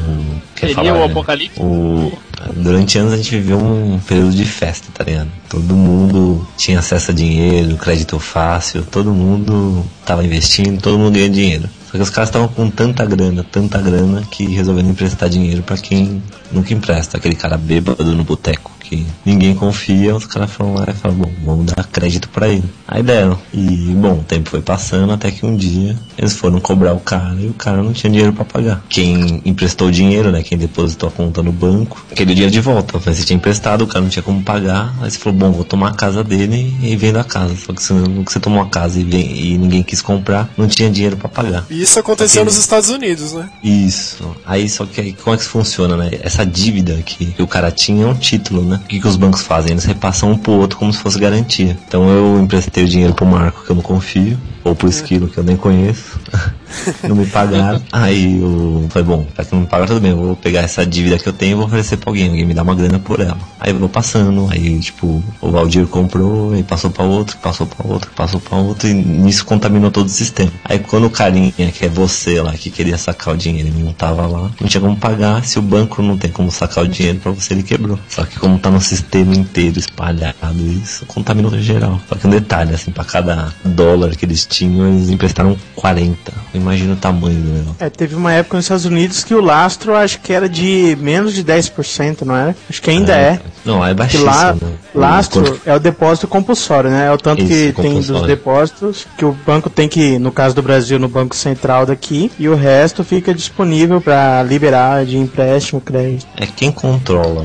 quer 0.55 0.69
Seria 0.69 0.75
falar, 0.75 0.93
o 0.93 0.99
né? 0.99 1.05
apocalipse? 1.05 1.61
O... 1.61 2.13
Durante 2.55 2.99
anos 2.99 3.13
a 3.13 3.17
gente 3.17 3.31
viveu 3.31 3.59
um 3.59 3.99
período 3.99 4.31
de 4.31 4.45
festa, 4.45 4.89
tá 4.95 5.05
ligado? 5.05 5.29
Todo 5.49 5.75
mundo 5.75 6.47
tinha 6.57 6.79
acesso 6.79 7.11
a 7.11 7.15
dinheiro, 7.15 7.77
crédito 7.77 8.19
fácil, 8.19 8.85
todo 8.85 9.13
mundo 9.13 9.85
estava 10.01 10.25
investindo, 10.25 10.81
todo 10.81 10.99
mundo 10.99 11.15
ganhando 11.15 11.35
dinheiro. 11.35 11.69
Só 11.87 11.93
que 11.93 12.03
os 12.03 12.11
caras 12.11 12.29
estavam 12.29 12.49
com 12.49 12.71
tanta 12.71 13.05
grana, 13.05 13.43
tanta 13.43 13.81
grana, 13.81 14.23
que 14.31 14.47
resolveram 14.47 14.91
emprestar 14.91 15.29
dinheiro 15.29 15.63
para 15.63 15.77
quem 15.79 16.23
nunca 16.53 16.73
empresta. 16.73 17.17
Aquele 17.17 17.35
cara 17.35 17.57
bêbado 17.57 18.05
no 18.15 18.25
boteco 18.25 18.78
ninguém 19.25 19.55
confia, 19.55 20.15
os 20.15 20.27
caras 20.27 20.51
foram 20.51 20.75
lá 20.75 20.87
e 20.89 20.93
falaram, 20.93 21.21
bom, 21.21 21.33
vamos 21.45 21.67
dar 21.67 21.85
crédito 21.85 22.29
para 22.29 22.49
ele. 22.49 22.65
Aí 22.87 23.03
deram. 23.03 23.39
E, 23.53 23.95
bom, 23.95 24.15
o 24.15 24.25
tempo 24.25 24.51
foi 24.51 24.61
passando 24.61 25.13
até 25.13 25.31
que 25.31 25.45
um 25.45 25.57
dia 25.57 25.97
eles 26.17 26.35
foram 26.35 26.61
cobrar 26.61 26.93
o 26.95 27.01
cara 27.01 27.37
e 27.41 27.47
o 27.47 27.55
cara 27.55 27.83
não 27.83 27.93
tinha 27.93 28.11
dinheiro 28.11 28.33
para 28.33 28.45
pagar. 28.45 28.85
Quem 28.89 29.43
emprestou 29.45 29.89
o 29.89 29.93
dinheiro, 29.93 30.31
né, 30.31 30.43
quem 30.43 30.59
depositou 30.59 31.09
a 31.09 31.13
conta 31.13 31.43
no 31.43 31.53
banco, 31.53 32.05
o 32.11 32.15
dinheiro 32.15 32.51
de 32.51 32.61
volta. 32.61 33.01
Mas 33.05 33.19
você 33.19 33.25
tinha 33.25 33.37
emprestado, 33.37 33.83
o 33.83 33.87
cara 33.87 34.01
não 34.01 34.09
tinha 34.09 34.23
como 34.23 34.43
pagar. 34.43 34.95
Aí 35.01 35.11
você 35.11 35.19
falou, 35.19 35.39
bom, 35.39 35.53
vou 35.53 35.65
tomar 35.65 35.91
a 35.91 35.95
casa 35.95 36.25
dele 36.25 36.77
e 36.83 36.97
vendo 36.97 37.19
a 37.19 37.25
casa. 37.25 37.55
Só 37.57 37.73
que 37.73 37.83
você, 37.83 37.95
você 38.25 38.41
tomou 38.41 38.63
a 38.63 38.67
casa 38.67 38.99
e, 39.01 39.05
vem, 39.05 39.37
e 39.37 39.59
ninguém 39.59 39.83
quis 39.83 40.03
comprar, 40.03 40.49
não 40.57 40.67
tinha 40.67 40.91
dinheiro 40.91 41.17
para 41.17 41.29
pagar. 41.29 41.67
E 41.71 41.83
isso 41.83 41.99
aconteceu 41.99 42.45
nos 42.45 42.57
Estados 42.57 42.89
Unidos, 42.89 43.33
né? 43.33 43.49
Isso. 43.63 44.37
Aí 44.45 44.69
só 44.69 44.87
que 44.87 45.01
aí, 45.01 45.13
como 45.13 45.35
é 45.35 45.39
que 45.39 45.45
funciona, 45.45 45.97
né? 45.97 46.11
Essa 46.21 46.45
dívida 46.45 46.95
que, 47.05 47.27
que 47.27 47.43
o 47.43 47.47
cara 47.47 47.71
tinha 47.71 48.05
é 48.05 48.07
um 48.07 48.15
título, 48.15 48.63
né? 48.65 48.78
O 48.85 48.89
que, 48.89 49.01
que 49.01 49.07
os 49.07 49.17
bancos 49.17 49.43
fazem? 49.43 49.73
Eles 49.73 49.85
repassam 49.85 50.33
um 50.33 50.39
pro 50.39 50.53
outro 50.53 50.79
como 50.79 50.93
se 50.93 50.99
fosse 50.99 51.19
garantia. 51.19 51.77
Então 51.87 52.09
eu 52.09 52.41
emprestei 52.41 52.85
o 52.85 52.89
dinheiro 52.89 53.15
pro 53.15 53.27
Marco, 53.27 53.65
que 53.65 53.71
eu 53.71 53.77
não 53.77 53.83
confio, 53.83 54.39
ou 54.69 54.77
pro 54.77 54.89
Esquilo, 54.89 55.29
que 55.29 55.39
eu 55.39 55.45
nem 55.45 55.57
conheço. 55.57 56.19
não 57.03 57.17
me 57.17 57.27
pagaram. 57.27 57.83
Aí 57.93 58.41
eu 58.41 58.87
falei, 58.91 59.09
bom, 59.09 59.27
já 59.37 59.45
que 59.45 59.55
não 59.55 59.63
me 59.63 59.67
pagaram, 59.67 59.89
tudo 59.89 60.01
bem, 60.01 60.11
eu 60.11 60.17
vou 60.17 60.37
pegar 60.37 60.61
essa 60.61 60.85
dívida 60.85 61.19
que 61.19 61.29
eu 61.29 61.33
tenho 61.33 61.53
e 61.53 61.55
vou 61.55 61.67
oferecer 61.67 61.97
pra 61.97 62.11
alguém, 62.11 62.29
alguém 62.29 62.45
me 62.45 62.55
dá 62.55 62.63
uma 62.63 62.75
grana 62.75 62.99
por 62.99 63.21
ela. 63.21 63.39
Aí 63.59 63.73
eu 63.73 63.79
vou 63.79 63.89
passando, 63.89 64.49
aí 64.51 64.79
tipo, 64.81 65.23
o 65.41 65.51
Valdir 65.51 65.87
comprou, 65.87 66.55
e 66.57 66.63
passou 66.63 66.91
pra 66.91 67.05
outro, 67.05 67.37
passou 67.39 67.67
pra 67.67 67.87
outro, 67.87 68.11
passou 68.15 68.41
pra 68.41 68.59
outro, 68.59 68.89
e 68.89 68.95
nisso 68.95 69.45
contaminou 69.45 69.91
todo 69.91 70.07
o 70.07 70.11
sistema. 70.11 70.53
Aí 70.65 70.79
quando 70.79 71.07
o 71.07 71.11
carinha, 71.11 71.53
que 71.53 71.87
é 71.87 71.89
você 71.89 72.41
lá, 72.41 72.53
que 72.53 72.71
queria 72.71 72.99
sacar 72.99 73.35
o 73.35 73.37
dinheiro, 73.37 73.69
ele 73.69 73.83
não 73.83 73.93
tava 73.93 74.27
lá, 74.27 74.51
não 74.61 74.69
tinha 74.69 74.81
como 74.81 74.97
pagar, 74.97 75.45
se 75.45 75.59
o 75.59 75.63
banco 75.63 76.03
não 76.03 76.19
tem 76.19 76.31
como 76.31 76.51
sacar 76.51 76.85
o 76.85 76.89
dinheiro 76.89 77.19
pra 77.19 77.33
você, 77.33 77.55
ele 77.55 77.63
quebrou. 77.63 77.99
Só 78.09 78.25
que 78.25 78.39
como 78.39 78.59
tá 78.59 78.71
no 78.71 78.81
sistema 78.81 79.35
inteiro 79.35 79.79
espalhado 79.79 80.37
isso, 80.83 81.07
contaminou 81.07 81.59
geral. 81.59 82.01
Só 82.09 82.15
que 82.15 82.27
um 82.27 82.31
detalhe, 82.31 82.75
assim, 82.75 82.91
pra 82.91 83.05
cada 83.05 83.53
dólar 83.65 84.15
que 84.15 84.25
eles 84.25 84.47
tinham, 84.47 84.58
eles 84.67 85.09
emprestaram 85.09 85.57
40. 85.77 86.33
Imagina 86.55 86.93
o 86.95 86.97
tamanho 86.97 87.37
do 87.41 87.49
negócio. 87.53 87.77
É, 87.79 87.89
teve 87.89 88.15
uma 88.15 88.33
época 88.33 88.57
nos 88.57 88.65
Estados 88.65 88.85
Unidos 88.85 89.23
que 89.25 89.35
o 89.35 89.41
lastro 89.41 89.95
acho 89.95 90.21
que 90.21 90.33
era 90.33 90.49
de 90.49 90.97
menos 91.01 91.35
de 91.35 91.45
10%, 91.45 92.23
não 92.23 92.35
era? 92.35 92.57
Acho 92.69 92.83
que 92.83 92.91
ainda 92.91 93.15
é. 93.15 93.41
Não, 93.65 93.85
é 93.85 93.93
baixíssimo. 93.95 94.27
lá, 94.31 94.53
né? 94.55 94.61
lastro 94.95 95.61
é 95.65 95.75
o 95.75 95.79
depósito 95.79 96.27
compulsório, 96.27 96.91
né? 96.91 97.07
É 97.07 97.13
o 97.13 97.19
tanto 97.19 97.43
Isso, 97.43 97.49
que 97.49 97.73
tem 97.83 98.01
dos 98.01 98.23
depósitos 98.23 99.07
que 99.17 99.25
o 99.25 99.37
banco 99.47 99.69
tem 99.71 99.89
que, 99.89 100.19
no 100.19 100.33
caso 100.33 100.55
do 100.55 100.63
Brasil, 100.63 100.99
no 100.99 101.09
Banco 101.09 101.37
Central 101.37 101.85
daqui, 101.87 102.31
e 102.39 102.49
o 102.49 102.55
resto 102.55 103.05
fica 103.05 103.35
disponível 103.35 104.01
para 104.01 104.43
liberar 104.43 105.05
de 105.05 105.17
empréstimo, 105.17 105.81
crédito. 105.81 106.27
É 106.37 106.47
quem 106.47 106.73
controla 106.73 107.43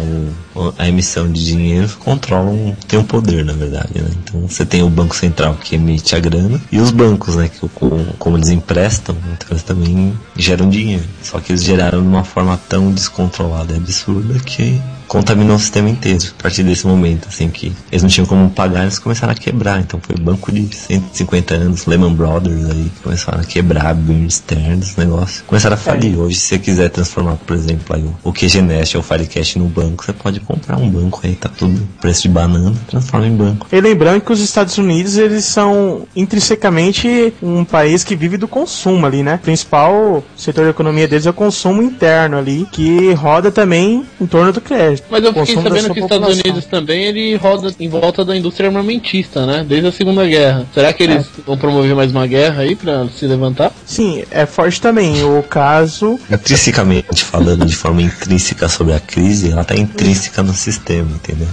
o- 0.56 0.74
a 0.78 0.88
emissão 0.88 1.30
de 1.32 1.44
dinheiro, 1.46 1.90
controla 2.00 2.50
um, 2.50 2.76
tem 2.88 3.00
um 3.00 3.04
poder, 3.04 3.44
na 3.44 3.54
verdade, 3.54 3.90
né? 3.96 4.08
Então 4.24 4.48
você 4.48 4.66
tem 4.66 4.84
o 4.84 4.90
Banco 4.90 5.16
Central 5.16 5.58
que 5.62 5.76
emite 5.76 6.16
a 6.16 6.20
grana 6.20 6.62
e 6.72 6.80
os 6.80 6.92
bancos, 6.92 7.03
né? 7.36 7.50
Que 7.50 7.68
como, 7.70 8.06
como 8.18 8.38
eles 8.38 8.50
emprestam, 8.50 9.16
então 9.34 9.48
eles 9.52 9.64
também 9.64 10.18
geram 10.36 10.70
dinheiro. 10.70 11.04
Só 11.22 11.40
que 11.40 11.52
eles 11.52 11.64
geraram 11.64 12.02
de 12.02 12.08
uma 12.08 12.24
forma 12.24 12.60
tão 12.70 12.92
descontrolada 12.92 13.74
e 13.74 13.78
absurda 13.78 14.40
que 14.40 14.82
contaminou 15.14 15.58
o 15.58 15.60
sistema 15.60 15.92
inteiro. 15.92 16.24
A 16.40 16.42
partir 16.42 16.64
desse 16.64 16.88
momento, 16.88 17.28
assim, 17.28 17.48
que 17.48 17.72
eles 17.92 18.02
não 18.02 18.10
tinham 18.10 18.26
como 18.26 18.50
pagar, 18.50 18.82
eles 18.82 18.98
começaram 18.98 19.32
a 19.32 19.36
quebrar. 19.36 19.80
Então 19.80 20.00
foi 20.02 20.16
banco 20.16 20.52
de 20.52 20.76
150 20.76 21.54
anos, 21.54 21.86
Lehman 21.86 22.16
Brothers 22.16 22.72
aí, 22.72 22.92
começaram 23.04 23.40
a 23.40 23.44
quebrar, 23.44 23.94
Bear 23.94 24.28
Stearns, 24.32 24.88
esse 24.88 25.00
negócio. 25.00 25.44
Começaram 25.46 25.76
a 25.76 25.78
falir. 25.78 26.18
Hoje, 26.18 26.38
se 26.38 26.48
você 26.48 26.60
quiser 26.60 26.90
transformar, 26.90 27.36
por 27.36 27.56
exemplo, 27.56 27.96
aí, 27.96 28.04
o 28.24 28.34
QG 28.34 28.64
Nest 28.64 28.98
ou 28.98 29.02
o 29.02 29.06
Firecash 29.06 29.56
no 29.58 29.66
banco, 29.66 30.04
você 30.04 30.14
pode 30.14 30.40
comprar 30.40 30.78
um 30.78 30.90
banco 30.90 31.22
aí, 31.24 31.36
tá 31.36 31.48
tudo 31.48 31.88
preço 32.02 32.24
de 32.24 32.30
banana, 32.30 32.74
transforma 32.88 33.28
em 33.28 33.36
banco. 33.36 33.68
E 33.72 33.80
lembrando 33.80 34.20
que 34.20 34.32
os 34.32 34.40
Estados 34.40 34.80
Unidos, 34.80 35.18
eles 35.18 35.46
são 35.46 36.08
intrinsecamente 36.16 37.32
um 37.40 37.64
país 37.64 38.04
que 38.04 38.16
vive 38.16 38.36
do 38.36 38.48
consumo 38.48 39.06
ali, 39.06 39.22
né? 39.22 39.36
O 39.36 39.40
principal 39.40 40.24
setor 40.36 40.64
da 40.64 40.72
economia 40.72 41.08
deles 41.08 41.28
é 41.28 41.30
o 41.30 41.34
consumo 41.34 41.84
interno 41.84 42.36
ali, 42.36 42.68
que 42.72 43.14
roda 43.14 43.52
também 43.52 44.04
em 44.20 44.26
torno 44.26 44.52
do 44.52 44.60
crédito. 44.60 45.03
Mas 45.10 45.24
eu 45.24 45.34
fiquei 45.34 45.56
sabendo 45.56 45.94
que 45.94 46.00
os 46.00 46.06
Estados. 46.06 46.34
Unidos 46.34 46.66
também 46.66 47.04
ele 47.04 47.36
roda 47.36 47.74
em 47.80 47.88
volta 47.88 48.26
da 48.26 48.36
indústria 48.36 48.70
armamentista, 48.70 49.46
né? 49.46 49.66
Desde 49.68 49.88
a 49.88 49.92
Segunda 49.92 50.26
Guerra. 50.26 50.66
Será 50.74 50.92
que 50.92 51.04
eles 51.04 51.28
vão 51.46 51.58
promover 51.58 51.96
mais 51.96 52.12
uma 52.12 52.26
guerra 52.26 52.64
aí 52.64 52.76
pra 52.76 53.08
se 53.08 53.26
levantar? 53.28 53.72
Sim, 53.86 54.24
é 54.32 54.46
forte 54.46 54.82
também. 54.82 55.24
O 55.24 55.44
caso 55.44 56.20
Intrinsecamente 56.30 57.24
falando 57.24 57.66
de 57.66 57.76
forma 57.76 58.02
intrínseca 58.02 58.68
sobre 58.68 58.94
a 58.94 59.00
crise, 59.00 59.52
ela 59.52 59.64
tá 59.64 59.76
intrínseca 59.76 60.42
no 60.42 60.54
sistema, 60.54 61.10
entendeu? 61.12 61.48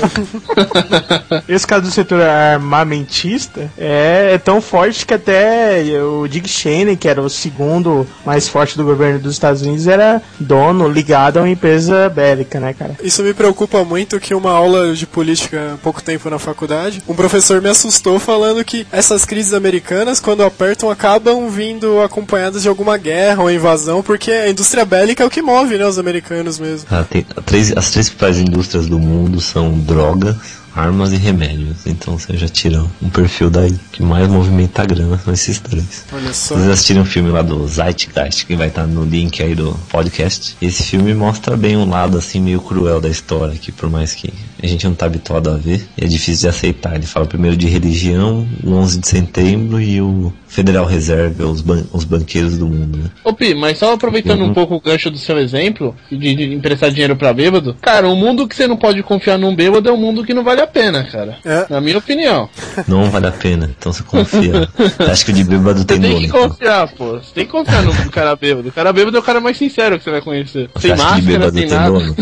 Esse 1.48 1.66
caso 1.66 1.82
do 1.82 1.90
setor 1.90 2.20
armamentista 2.20 3.70
é, 3.78 4.32
é 4.34 4.38
tão 4.38 4.60
forte 4.60 5.06
que 5.06 5.14
até 5.14 5.82
o 6.02 6.26
Dick 6.28 6.48
Cheney, 6.48 6.96
que 6.96 7.08
era 7.08 7.22
o 7.22 7.30
segundo 7.30 8.06
mais 8.24 8.48
forte 8.48 8.76
do 8.76 8.84
governo 8.84 9.18
dos 9.18 9.32
Estados 9.32 9.62
Unidos, 9.62 9.86
era 9.86 10.20
dono 10.38 10.88
ligado 10.88 11.38
a 11.38 11.42
uma 11.42 11.48
empresa 11.48 12.08
bélica, 12.08 12.55
né, 12.60 12.72
cara? 12.72 12.96
Isso 13.02 13.22
me 13.22 13.32
preocupa 13.34 13.84
muito 13.84 14.18
que 14.20 14.34
uma 14.34 14.50
aula 14.50 14.94
de 14.94 15.06
política 15.06 15.72
há 15.74 15.76
pouco 15.78 16.02
tempo 16.02 16.28
na 16.30 16.38
faculdade, 16.38 17.02
um 17.08 17.14
professor 17.14 17.60
me 17.62 17.68
assustou 17.68 18.18
falando 18.18 18.64
que 18.64 18.86
essas 18.92 19.24
crises 19.24 19.52
americanas, 19.54 20.20
quando 20.20 20.42
apertam, 20.42 20.90
acabam 20.90 21.48
vindo 21.48 22.00
acompanhadas 22.00 22.62
de 22.62 22.68
alguma 22.68 22.96
guerra 22.96 23.42
ou 23.42 23.50
invasão, 23.50 24.02
porque 24.02 24.30
a 24.30 24.48
indústria 24.50 24.84
bélica 24.84 25.22
é 25.22 25.26
o 25.26 25.30
que 25.30 25.42
move, 25.42 25.76
né, 25.78 25.86
os 25.86 25.98
americanos 25.98 26.58
mesmo. 26.58 26.86
Ela 26.90 27.04
tem- 27.04 27.26
três- 27.44 27.72
as 27.76 27.90
três 27.90 28.08
principais 28.08 28.38
indústrias 28.38 28.86
do 28.86 28.98
mundo 28.98 29.40
são 29.40 29.72
drogas, 29.78 30.36
armas 30.76 31.12
e 31.12 31.16
remédios. 31.16 31.86
Então 31.86 32.18
você 32.18 32.36
já 32.36 32.48
tira 32.48 32.84
um 33.02 33.08
perfil 33.08 33.48
daí. 33.50 33.74
que 33.92 34.02
mais 34.02 34.28
movimenta 34.28 34.82
a 34.82 34.86
grana 34.86 35.18
são 35.18 35.32
esses 35.32 35.58
três. 35.58 36.04
Olha 36.12 36.32
só. 36.32 36.54
Vocês 36.54 36.68
assistiram 36.68 37.02
um 37.02 37.04
filme 37.06 37.30
lá 37.30 37.42
do 37.42 37.66
Zeitgeist, 37.66 38.44
que 38.46 38.54
vai 38.54 38.68
estar 38.68 38.86
no 38.86 39.04
link 39.04 39.42
aí 39.42 39.54
do 39.54 39.72
podcast. 39.90 40.56
Esse 40.60 40.82
filme 40.84 41.14
mostra 41.14 41.56
bem 41.56 41.76
um 41.76 41.88
lado 41.88 42.18
assim 42.18 42.40
meio 42.40 42.60
cruel 42.60 43.00
da 43.00 43.08
história, 43.08 43.56
que 43.56 43.72
por 43.72 43.88
mais 43.90 44.14
que 44.14 44.32
a 44.62 44.66
gente 44.66 44.86
não 44.86 44.94
tá 44.94 45.06
habituado 45.06 45.50
a 45.50 45.56
ver, 45.56 45.86
é 45.96 46.06
difícil 46.06 46.42
de 46.42 46.48
aceitar. 46.48 46.94
Ele 46.94 47.06
fala 47.06 47.26
primeiro 47.26 47.56
de 47.56 47.66
religião, 47.68 48.46
o 48.62 48.72
11 48.72 48.98
de 49.00 49.08
setembro 49.08 49.80
e 49.80 50.00
o 50.00 50.32
Federal 50.46 50.86
Reserve, 50.86 51.42
os, 51.42 51.60
ban 51.60 51.84
os 51.92 52.04
banqueiros 52.04 52.56
do 52.58 52.66
mundo, 52.66 52.98
né? 52.98 53.04
Ô 53.24 53.32
Pi, 53.32 53.54
mas 53.54 53.78
só 53.78 53.92
aproveitando 53.94 54.40
Uhum. 54.40 54.50
um 54.50 54.54
pouco 54.54 54.74
o 54.74 54.80
gancho 54.80 55.10
do 55.10 55.18
seu 55.18 55.38
exemplo, 55.38 55.94
de, 56.10 56.34
de 56.34 56.54
emprestar 56.54 56.90
dinheiro 56.90 57.16
pra 57.16 57.32
bêbado, 57.32 57.74
cara, 57.80 58.08
o 58.08 58.16
mundo 58.16 58.46
que 58.48 58.54
você 58.56 58.66
não 58.66 58.76
pode 58.76 59.02
confiar 59.02 59.38
num 59.38 59.54
bêbado 59.54 59.88
é 59.88 59.92
um 59.92 59.96
mundo 59.96 60.24
que 60.24 60.34
não 60.34 60.42
vale 60.44 60.60
a 60.60 60.65
pena, 60.66 61.04
cara. 61.04 61.38
É. 61.44 61.66
Na 61.70 61.80
minha 61.80 61.98
opinião. 61.98 62.48
Não 62.86 63.10
vale 63.10 63.26
a 63.26 63.32
pena, 63.32 63.70
então 63.78 63.92
você 63.92 64.02
confia. 64.02 64.68
Você 64.76 65.02
acha 65.10 65.24
que 65.24 65.30
o 65.30 65.34
de 65.34 65.44
bêbado 65.44 65.80
Você 65.80 65.84
tem 65.84 66.00
tem 66.00 66.10
dono, 66.10 66.20
que 66.20 66.26
então? 66.26 66.48
confiar, 66.48 66.88
pô. 66.92 67.12
Você 67.18 67.32
tem 67.34 67.44
que 67.46 67.50
confiar 67.52 67.82
no 67.82 68.10
cara 68.10 68.34
bêbado. 68.36 68.68
O 68.68 68.72
cara 68.72 68.92
bêbado 68.92 69.16
é 69.16 69.20
o 69.20 69.22
cara 69.22 69.40
mais 69.40 69.56
sincero 69.56 69.98
que 69.98 70.04
você 70.04 70.10
vai 70.10 70.20
conhecer. 70.20 70.70
Você 70.74 70.88
sem 70.88 70.92
acha 70.92 71.14
que 71.14 71.20
de 71.22 71.26
máscara, 71.38 71.38
bêbado 71.50 71.58
sem 71.58 71.68
tem 71.68 71.78
nada. 71.78 71.90
dono? 71.90 72.16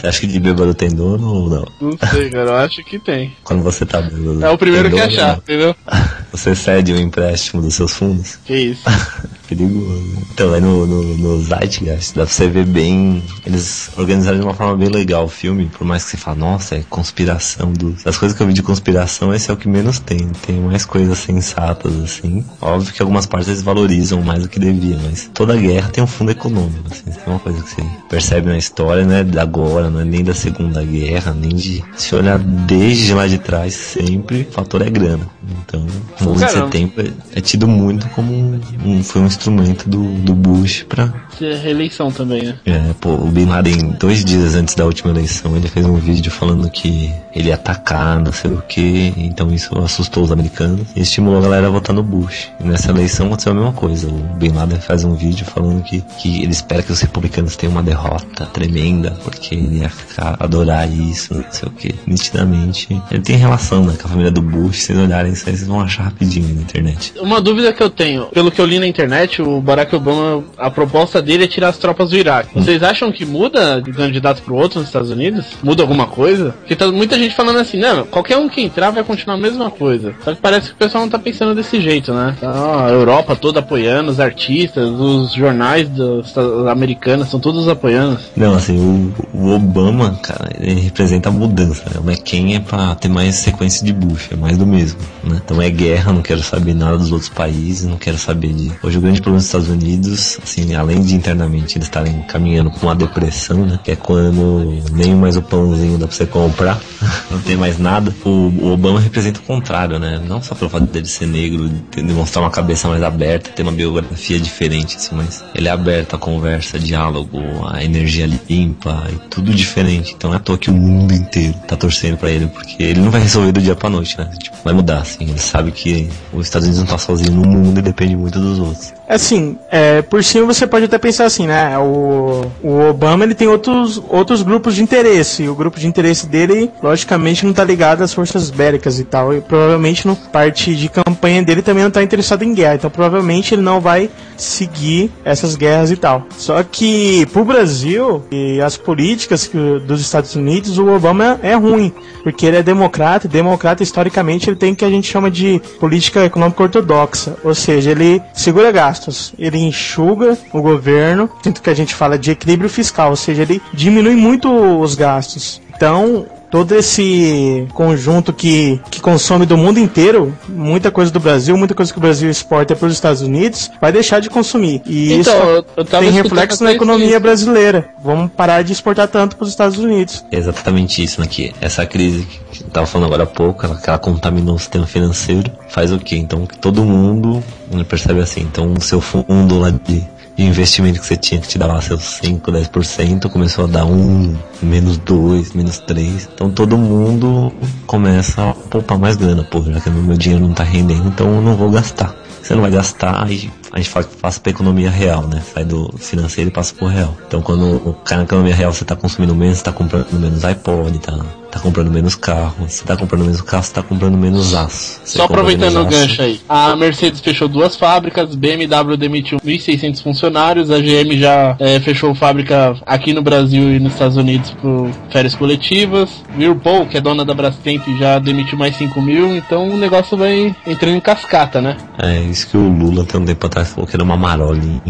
Você 0.00 0.06
acha 0.06 0.20
que 0.20 0.26
de 0.26 0.40
bêbado 0.40 0.74
tem 0.74 0.88
dono 0.90 1.34
ou 1.34 1.50
não? 1.50 1.66
Não 1.80 1.98
sei, 2.10 2.30
cara. 2.30 2.50
Eu 2.50 2.56
acho 2.56 2.84
que 2.84 2.98
tem. 2.98 3.36
Quando 3.44 3.62
você 3.62 3.84
tá 3.86 4.00
bêbado. 4.02 4.44
É 4.44 4.50
o 4.50 4.58
primeiro 4.58 4.90
tem 4.90 4.98
que 4.98 5.06
dono 5.06 5.16
achar, 5.16 5.28
não? 5.32 5.38
entendeu? 5.38 5.76
Você 6.32 6.54
cede 6.54 6.92
o 6.92 6.98
empréstimo 7.00 7.62
dos 7.62 7.74
seus 7.74 7.92
fundos? 7.92 8.36
Que 8.44 8.54
isso. 8.54 8.82
Perigoso. 9.48 10.12
Então, 10.32 10.52
aí 10.52 10.60
no, 10.60 10.86
no, 10.86 11.02
no 11.16 11.42
Zeitgeist, 11.42 12.14
dá 12.14 12.24
pra 12.24 12.32
você 12.32 12.48
ver 12.48 12.66
bem. 12.66 13.22
Eles 13.46 13.90
organizaram 13.96 14.38
de 14.38 14.44
uma 14.44 14.54
forma 14.54 14.76
bem 14.76 14.88
legal 14.88 15.24
o 15.24 15.28
filme, 15.28 15.66
por 15.76 15.86
mais 15.86 16.04
que 16.04 16.10
você 16.10 16.16
fale, 16.18 16.38
nossa, 16.38 16.76
é 16.76 16.84
conspiração. 16.88 17.72
Das 18.04 18.16
coisas 18.18 18.36
que 18.36 18.42
eu 18.42 18.46
vi 18.46 18.52
de 18.52 18.62
conspiração, 18.62 19.32
esse 19.34 19.50
é 19.50 19.54
o 19.54 19.56
que 19.56 19.66
menos 19.68 19.98
tem. 19.98 20.28
Tem 20.46 20.60
mais 20.60 20.84
coisas 20.84 21.18
sensatas, 21.18 21.92
assim. 22.02 22.44
Óbvio 22.60 22.92
que 22.92 23.00
algumas 23.02 23.26
partes 23.26 23.48
eles 23.48 23.62
valorizam 23.62 24.20
mais 24.22 24.42
do 24.42 24.48
que 24.48 24.58
deviam, 24.60 25.00
mas 25.02 25.30
toda 25.32 25.56
guerra 25.56 25.88
tem 25.88 26.04
um 26.04 26.06
fundo 26.06 26.30
econômico. 26.30 26.82
Assim, 26.90 27.04
tem 27.10 27.22
uma 27.26 27.38
coisa 27.38 27.62
que 27.62 27.70
você 27.70 27.82
percebe 28.08 28.48
na 28.48 28.58
história, 28.58 29.04
não 29.04 29.14
é 29.14 29.24
da 29.24 29.42
agora, 29.42 29.88
não 29.88 30.00
é 30.00 30.04
nem 30.04 30.22
da 30.22 30.34
Segunda 30.34 30.84
Guerra, 30.84 31.32
nem 31.32 31.54
de. 31.56 31.82
Se 31.96 32.14
olhar 32.14 32.38
desde 32.38 33.14
lá 33.14 33.26
de 33.26 33.38
trás, 33.38 33.72
sempre 33.74 34.46
o 34.48 34.52
fator 34.52 34.82
é 34.82 34.90
grana. 34.90 35.26
Então, 35.66 35.86
o 36.20 36.28
11 36.30 36.44
de 36.44 36.50
setembro 36.64 37.00
é, 37.34 37.38
é 37.38 37.40
tido 37.40 37.66
muito 37.66 38.06
como 38.10 38.30
um, 38.32 38.60
um- 38.84 39.02
foi 39.02 39.22
um 39.22 39.26
instrumento 39.38 39.88
do, 39.88 40.02
do 40.18 40.34
Bush 40.34 40.84
pra. 40.88 41.12
Isso 41.32 41.44
é 41.44 41.54
reeleição 41.54 42.10
também, 42.10 42.42
né? 42.42 42.54
É, 42.66 42.92
pô, 43.00 43.10
o 43.10 43.30
Bin 43.30 43.46
Laden, 43.46 43.96
dois 43.98 44.24
dias 44.24 44.54
antes 44.54 44.74
da 44.74 44.84
última 44.84 45.10
eleição, 45.10 45.56
ele 45.56 45.68
fez 45.68 45.86
um 45.86 45.94
vídeo 45.94 46.30
falando 46.30 46.68
que 46.68 47.12
ele 47.34 47.48
ia 47.48 47.54
atacar, 47.54 48.20
não 48.20 48.32
sei 48.32 48.50
o 48.50 48.62
que, 48.62 49.14
então 49.16 49.52
isso 49.52 49.76
assustou 49.78 50.24
os 50.24 50.32
americanos 50.32 50.88
e 50.96 51.00
estimulou 51.00 51.38
a 51.38 51.42
galera 51.42 51.68
a 51.68 51.70
votar 51.70 51.94
no 51.94 52.02
Bush. 52.02 52.48
E 52.60 52.64
nessa 52.64 52.90
eleição 52.90 53.26
aconteceu 53.26 53.52
a 53.52 53.54
mesma 53.54 53.72
coisa. 53.72 54.08
O 54.08 54.18
Bin 54.36 54.50
Laden 54.50 54.80
faz 54.80 55.04
um 55.04 55.14
vídeo 55.14 55.46
falando 55.46 55.82
que, 55.82 56.00
que 56.20 56.42
ele 56.42 56.50
espera 56.50 56.82
que 56.82 56.90
os 56.90 57.00
republicanos 57.00 57.54
tenham 57.54 57.72
uma 57.72 57.82
derrota 57.82 58.46
tremenda, 58.46 59.12
porque 59.22 59.54
ele 59.54 59.78
ia 59.78 59.88
ficar, 59.88 60.36
adorar 60.40 60.90
isso, 60.90 61.34
não 61.34 61.44
sei 61.50 61.68
o 61.68 61.72
que. 61.72 61.94
Nitidamente, 62.06 62.88
ele 63.10 63.22
tem 63.22 63.36
relação 63.36 63.84
né, 63.84 63.94
com 64.00 64.08
a 64.08 64.10
família 64.10 64.30
do 64.30 64.42
Bush, 64.42 64.78
se 64.78 64.86
vocês 64.86 64.98
olharem 64.98 65.32
isso 65.32 65.48
aí, 65.48 65.56
vocês 65.56 65.68
vão 65.68 65.80
achar 65.80 66.04
rapidinho 66.04 66.54
na 66.54 66.62
internet. 66.62 67.12
Uma 67.20 67.40
dúvida 67.40 67.72
que 67.72 67.82
eu 67.82 67.90
tenho, 67.90 68.26
pelo 68.26 68.50
que 68.50 68.60
eu 68.60 68.66
li 68.66 68.78
na 68.78 68.86
internet, 68.86 69.27
o 69.42 69.60
Barack 69.60 69.94
Obama, 69.94 70.44
a 70.56 70.70
proposta 70.70 71.20
dele 71.20 71.44
é 71.44 71.46
tirar 71.46 71.68
as 71.68 71.78
tropas 71.78 72.10
do 72.10 72.16
Iraque. 72.16 72.54
Vocês 72.54 72.82
acham 72.82 73.12
que 73.12 73.24
muda 73.24 73.80
de 73.80 73.92
candidato 73.92 74.42
pro 74.42 74.56
outro 74.56 74.80
nos 74.80 74.88
Estados 74.88 75.10
Unidos? 75.10 75.46
Muda 75.62 75.82
alguma 75.82 76.06
coisa? 76.06 76.54
Porque 76.58 76.76
tá 76.76 76.90
muita 76.90 77.18
gente 77.18 77.34
falando 77.34 77.58
assim, 77.58 77.78
não, 77.78 78.04
qualquer 78.04 78.36
um 78.36 78.48
que 78.48 78.62
entrar 78.62 78.90
vai 78.90 79.04
continuar 79.04 79.36
a 79.36 79.40
mesma 79.40 79.70
coisa. 79.70 80.14
Só 80.24 80.34
que 80.34 80.40
parece 80.40 80.68
que 80.68 80.74
o 80.74 80.78
pessoal 80.78 81.04
não 81.04 81.10
tá 81.10 81.18
pensando 81.18 81.54
desse 81.54 81.80
jeito, 81.80 82.12
né? 82.12 82.36
Tá, 82.40 82.86
a 82.86 82.90
Europa 82.90 83.36
toda 83.36 83.60
apoiando, 83.60 84.10
os 84.10 84.20
artistas, 84.20 84.88
os 84.88 85.32
jornais 85.32 85.88
dos 85.88 86.36
americanos 86.68 87.26
estão 87.26 87.40
todos 87.40 87.68
apoiando. 87.68 88.18
Não, 88.36 88.54
assim, 88.54 88.78
o, 88.78 89.12
o 89.36 89.54
Obama, 89.54 90.18
cara, 90.22 90.50
ele 90.58 90.80
representa 90.80 91.28
a 91.28 91.32
mudança. 91.32 91.84
Né? 91.90 92.00
O 92.00 92.08
McCain 92.08 92.54
é 92.54 92.60
pra 92.60 92.94
ter 92.94 93.08
mais 93.08 93.36
sequência 93.36 93.84
de 93.84 93.92
Bush, 93.92 94.28
é 94.32 94.36
mais 94.36 94.56
do 94.56 94.66
mesmo, 94.66 94.98
né? 95.24 95.40
Então 95.44 95.60
é 95.60 95.70
guerra, 95.70 96.12
não 96.12 96.22
quero 96.22 96.42
saber 96.42 96.74
nada 96.74 96.96
dos 96.98 97.12
outros 97.12 97.28
países, 97.28 97.86
não 97.86 97.96
quero 97.96 98.18
saber 98.18 98.52
de... 98.52 98.72
Hoje 98.82 98.98
o 98.98 99.00
grande 99.00 99.17
grande 99.18 99.22
problema 99.22 99.38
dos 99.38 99.46
Estados 99.46 99.68
Unidos, 99.68 100.38
assim, 100.42 100.74
além 100.74 101.02
de 101.02 101.14
internamente 101.14 101.76
eles 101.76 101.86
estarem 101.86 102.22
caminhando 102.22 102.70
com 102.70 102.86
uma 102.86 102.94
depressão, 102.94 103.64
né? 103.66 103.78
Que 103.82 103.92
é 103.92 103.96
quando 103.96 104.82
nem 104.92 105.14
mais 105.14 105.36
o 105.36 105.42
pãozinho 105.42 105.98
dá 105.98 106.06
pra 106.06 106.16
você 106.16 106.26
comprar, 106.26 106.80
não 107.30 107.40
tem 107.40 107.56
mais 107.56 107.78
nada. 107.78 108.14
O, 108.24 108.28
o, 108.28 108.72
Obama 108.72 109.00
representa 109.00 109.40
o 109.40 109.42
contrário, 109.42 109.98
né? 109.98 110.20
Não 110.26 110.42
só 110.42 110.54
pelo 110.54 110.70
fato 110.70 110.86
dele 110.86 111.06
ser 111.06 111.26
negro, 111.26 111.68
de 111.68 112.02
demonstrar 112.02 112.44
uma 112.44 112.50
cabeça 112.50 112.88
mais 112.88 113.02
aberta, 113.02 113.50
ter 113.50 113.62
uma 113.62 113.72
biografia 113.72 114.38
diferente, 114.38 114.96
assim, 114.96 115.14
mas 115.14 115.44
ele 115.54 115.68
é 115.68 115.70
aberto 115.70 116.14
à 116.14 116.18
conversa, 116.18 116.78
diálogo, 116.78 117.38
a 117.68 117.82
energia 117.82 118.26
limpa 118.26 119.06
e 119.12 119.16
tudo 119.28 119.52
diferente. 119.52 120.14
Então 120.16 120.32
é 120.32 120.36
à 120.36 120.40
toa 120.40 120.58
que 120.58 120.70
o 120.70 120.74
mundo 120.74 121.12
inteiro 121.12 121.54
tá 121.66 121.76
torcendo 121.76 122.16
para 122.16 122.30
ele, 122.30 122.46
porque 122.46 122.82
ele 122.82 123.00
não 123.00 123.10
vai 123.10 123.20
resolver 123.20 123.52
do 123.52 123.60
dia 123.60 123.74
pra 123.74 123.90
noite, 123.90 124.16
né? 124.18 124.30
Tipo, 124.38 124.56
vai 124.64 124.74
mudar, 124.74 124.98
assim. 124.98 125.24
Ele 125.24 125.38
sabe 125.38 125.70
que 125.72 126.08
os 126.32 126.46
Estados 126.46 126.66
Unidos 126.66 126.84
não 126.84 126.86
tá 126.86 126.98
sozinho 126.98 127.32
no 127.32 127.46
mundo 127.46 127.78
e 127.78 127.82
depende 127.82 128.16
muito 128.16 128.38
dos 128.38 128.58
outros. 128.58 128.92
Assim, 129.08 129.56
é, 129.70 130.02
por 130.02 130.22
cima 130.22 130.44
você 130.44 130.66
pode 130.66 130.84
até 130.84 130.98
pensar 130.98 131.24
assim, 131.24 131.46
né? 131.46 131.78
O, 131.78 132.44
o 132.62 132.80
Obama 132.90 133.24
ele 133.24 133.34
tem 133.34 133.48
outros, 133.48 134.02
outros 134.06 134.42
grupos 134.42 134.74
de 134.74 134.82
interesse. 134.82 135.44
E 135.44 135.48
o 135.48 135.54
grupo 135.54 135.80
de 135.80 135.86
interesse 135.86 136.26
dele, 136.26 136.70
logicamente, 136.82 137.46
não 137.46 137.54
tá 137.54 137.64
ligado 137.64 138.02
às 138.02 138.12
forças 138.12 138.50
bélicas 138.50 139.00
e 139.00 139.04
tal. 139.04 139.32
E 139.32 139.40
provavelmente 139.40 140.06
no 140.06 140.14
parte 140.14 140.76
de 140.76 140.90
campanha 140.90 141.42
dele 141.42 141.62
também 141.62 141.84
não 141.84 141.90
tá 141.90 142.02
interessado 142.02 142.42
em 142.42 142.52
guerra. 142.52 142.74
Então 142.74 142.90
provavelmente 142.90 143.54
ele 143.54 143.62
não 143.62 143.80
vai 143.80 144.10
seguir 144.36 145.10
essas 145.24 145.56
guerras 145.56 145.90
e 145.90 145.96
tal. 145.96 146.26
Só 146.36 146.62
que 146.62 147.24
pro 147.32 147.46
Brasil 147.46 148.22
e 148.30 148.60
as 148.60 148.76
políticas 148.76 149.46
que, 149.46 149.56
dos 149.86 150.02
Estados 150.02 150.34
Unidos, 150.34 150.76
o 150.76 150.86
Obama 150.86 151.40
é 151.42 151.54
ruim. 151.54 151.94
Porque 152.22 152.44
ele 152.44 152.58
é 152.58 152.62
democrata, 152.62 153.26
e 153.26 153.30
democrata 153.30 153.82
historicamente 153.82 154.50
ele 154.50 154.56
tem 154.56 154.74
o 154.74 154.76
que 154.76 154.84
a 154.84 154.90
gente 154.90 155.10
chama 155.10 155.30
de 155.30 155.62
política 155.80 156.26
econômica 156.26 156.62
ortodoxa. 156.62 157.36
Ou 157.42 157.54
seja, 157.54 157.90
ele 157.90 158.20
segura 158.34 158.70
gastos 158.70 158.97
gastos. 158.98 159.32
Ele 159.38 159.58
enxuga 159.58 160.36
o 160.52 160.60
governo, 160.60 161.30
tanto 161.42 161.62
que 161.62 161.70
a 161.70 161.74
gente 161.74 161.94
fala 161.94 162.18
de 162.18 162.32
equilíbrio 162.32 162.68
fiscal, 162.68 163.10
ou 163.10 163.16
seja, 163.16 163.42
ele 163.42 163.62
diminui 163.72 164.16
muito 164.16 164.50
os 164.80 164.94
gastos. 164.94 165.60
Então, 165.74 166.26
todo 166.50 166.74
esse 166.74 167.66
conjunto 167.74 168.32
que, 168.32 168.80
que 168.90 169.00
consome 169.00 169.46
do 169.46 169.56
mundo 169.56 169.78
inteiro, 169.78 170.36
muita 170.48 170.90
coisa 170.90 171.10
do 171.10 171.20
Brasil, 171.20 171.56
muita 171.56 171.74
coisa 171.74 171.92
que 171.92 171.98
o 171.98 172.00
Brasil 172.00 172.30
exporta 172.30 172.74
para 172.74 172.86
os 172.86 172.94
Estados 172.94 173.22
Unidos, 173.22 173.70
vai 173.80 173.92
deixar 173.92 174.20
de 174.20 174.30
consumir. 174.30 174.82
E 174.86 175.12
então, 175.12 175.64
isso 175.76 175.84
tem 175.84 176.10
reflexo 176.10 176.64
na 176.64 176.72
economia 176.72 177.10
isso. 177.10 177.20
brasileira. 177.20 177.88
Vamos 178.02 178.30
parar 178.32 178.62
de 178.62 178.72
exportar 178.72 179.08
tanto 179.08 179.36
para 179.36 179.44
os 179.44 179.50
Estados 179.50 179.78
Unidos. 179.78 180.24
Exatamente 180.30 181.02
isso, 181.02 181.20
né? 181.20 181.26
Que 181.28 181.54
essa 181.60 181.84
crise 181.86 182.26
que 182.50 182.62
eu 182.62 182.70
tava 182.70 182.86
falando 182.86 183.06
agora 183.06 183.24
há 183.24 183.26
pouco, 183.26 183.64
ela, 183.64 183.80
ela 183.86 183.98
contaminou 183.98 184.54
o 184.54 184.58
sistema 184.58 184.86
financeiro, 184.86 185.50
faz 185.68 185.92
o 185.92 185.98
quê? 185.98 186.16
Então 186.16 186.46
todo 186.60 186.84
mundo 186.84 187.42
né, 187.70 187.84
percebe 187.84 188.20
assim, 188.20 188.40
então 188.40 188.72
o 188.72 188.80
seu 188.80 189.00
fundo 189.00 189.58
lá 189.58 189.70
de 189.70 190.02
de 190.38 190.44
investimento 190.44 191.00
que 191.00 191.06
você 191.06 191.16
tinha 191.16 191.40
que 191.40 191.48
te 191.48 191.58
dava 191.58 191.80
seus 191.82 192.04
5, 192.22 192.52
10%, 192.52 193.28
começou 193.28 193.64
a 193.64 193.66
dar 193.66 193.84
1, 193.84 194.36
menos 194.62 194.96
2, 194.98 195.52
menos 195.52 195.80
3. 195.80 196.28
Então 196.32 196.48
todo 196.48 196.78
mundo 196.78 197.52
começa 197.88 198.50
a 198.50 198.54
poupar 198.54 198.96
mais 198.96 199.16
grana. 199.16 199.42
Pô, 199.42 199.60
já 199.64 199.80
que 199.80 199.88
o 199.88 199.92
meu 199.92 200.16
dinheiro 200.16 200.46
não 200.46 200.54
tá 200.54 200.62
rendendo, 200.62 201.08
então 201.08 201.26
eu 201.34 201.42
não 201.42 201.56
vou 201.56 201.68
gastar. 201.68 202.14
Você 202.40 202.54
não 202.54 202.62
vai 202.62 202.70
gastar, 202.70 203.24
aí 203.24 203.50
a 203.72 203.80
gente 203.80 203.90
passa 204.22 204.40
pra 204.40 204.50
economia 204.50 204.88
real, 204.88 205.26
né? 205.26 205.42
Sai 205.52 205.64
do 205.64 205.92
financeiro 205.98 206.50
e 206.50 206.52
passa 206.52 206.72
pro 206.72 206.86
real. 206.86 207.16
Então 207.26 207.42
quando 207.42 207.96
cai 208.04 208.18
na 208.18 208.24
economia 208.24 208.54
real, 208.54 208.72
você 208.72 208.84
tá 208.84 208.94
consumindo 208.94 209.34
menos, 209.34 209.58
você 209.58 209.64
tá 209.64 209.72
comprando 209.72 210.06
menos 210.12 210.44
iPod, 210.44 210.98
tá 211.00 211.18
tá 211.50 211.58
comprando 211.58 211.90
menos 211.90 212.14
carro. 212.14 212.68
Se 212.68 212.84
tá 212.84 212.96
comprando 212.96 213.24
menos 213.24 213.40
carro, 213.40 213.62
você 213.62 213.72
tá 213.72 213.82
comprando 213.82 214.16
menos 214.16 214.54
aço. 214.54 215.00
Você 215.04 215.18
Só 215.18 215.24
aproveitando 215.24 215.80
o 215.80 215.84
gancho 215.84 216.22
aí. 216.22 216.40
A 216.48 216.76
Mercedes 216.76 217.20
fechou 217.20 217.48
duas 217.48 217.76
fábricas, 217.76 218.34
BMW 218.34 218.96
demitiu 218.96 219.38
1.600 219.40 220.02
funcionários, 220.02 220.70
a 220.70 220.78
GM 220.78 221.16
já 221.18 221.56
é, 221.58 221.80
fechou 221.80 222.14
fábrica 222.14 222.76
aqui 222.86 223.12
no 223.12 223.22
Brasil 223.22 223.74
e 223.74 223.78
nos 223.78 223.92
Estados 223.92 224.16
Unidos 224.16 224.50
por 224.60 224.90
férias 225.10 225.34
coletivas. 225.34 226.10
Whirlpool, 226.36 226.86
que 226.86 226.96
é 226.96 227.00
dona 227.00 227.24
da 227.24 227.34
Brastemp, 227.34 227.82
já 227.98 228.18
demitiu 228.18 228.58
mais 228.58 228.76
5 228.76 229.00
mil, 229.00 229.36
então 229.36 229.68
o 229.68 229.76
negócio 229.76 230.16
vai 230.16 230.54
entrando 230.66 230.96
em 230.96 231.00
cascata, 231.00 231.60
né? 231.60 231.76
É, 231.98 232.20
isso 232.22 232.48
que 232.48 232.56
o 232.56 232.68
Lula 232.68 233.04
tem 233.04 233.20
um 233.20 233.24
tempo 233.24 233.46
atrás 233.46 233.70
falou 233.70 233.86
que 233.86 233.96
era 233.96 234.04
uma 234.04 234.16
marolinha, 234.16 234.80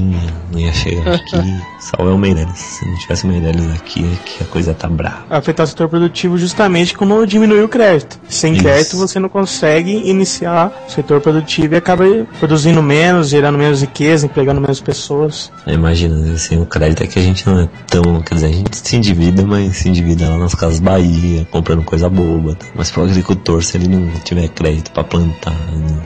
não 0.52 0.58
ia 0.58 0.72
chegar 0.72 1.14
aqui. 1.14 1.60
Salve 1.78 2.12
o 2.12 2.18
Meirelles. 2.18 2.58
Se 2.58 2.86
não 2.86 2.96
tivesse 2.98 3.24
o 3.24 3.28
Meirelles 3.28 3.72
aqui, 3.72 4.04
é 4.04 4.16
que 4.24 4.42
a 4.42 4.46
coisa 4.46 4.74
tá 4.74 4.88
brava. 4.88 5.24
Afetar 5.30 5.64
o 5.64 5.68
setor 5.68 5.88
produtivo 5.88 6.36
justamente 6.48 6.96
quando 6.96 7.26
diminui 7.26 7.62
o 7.62 7.68
crédito. 7.68 8.18
Sem 8.28 8.54
Isso. 8.54 8.62
crédito 8.62 8.96
você 8.96 9.20
não 9.20 9.28
consegue 9.28 10.08
iniciar 10.08 10.72
o 10.88 10.90
setor 10.90 11.20
produtivo 11.20 11.74
e 11.74 11.76
acaba 11.76 12.04
produzindo 12.38 12.82
menos, 12.82 13.28
gerando 13.28 13.58
menos 13.58 13.82
riqueza, 13.82 14.26
empregando 14.26 14.60
menos 14.60 14.80
pessoas. 14.80 15.52
Imagina, 15.66 16.32
assim, 16.32 16.60
o 16.60 16.66
crédito 16.66 17.02
é 17.02 17.06
que 17.06 17.18
a 17.18 17.22
gente 17.22 17.46
não 17.46 17.60
é 17.60 17.68
tão. 17.86 18.22
Quer 18.22 18.34
dizer, 18.34 18.46
a 18.46 18.52
gente 18.52 18.76
se 18.76 18.96
endivida, 18.96 19.44
mas 19.44 19.76
se 19.76 19.88
endivida 19.88 20.28
lá 20.28 20.38
nas 20.38 20.54
casas 20.54 20.80
Bahia, 20.80 21.46
comprando 21.50 21.82
coisa 21.84 22.08
boba. 22.08 22.54
Tá? 22.54 22.66
Mas 22.74 22.90
pro 22.90 23.04
agricultor, 23.04 23.62
se 23.62 23.76
ele 23.76 23.88
não 23.88 24.08
tiver 24.24 24.48
crédito 24.48 24.90
para 24.90 25.04
plantar, 25.04 25.54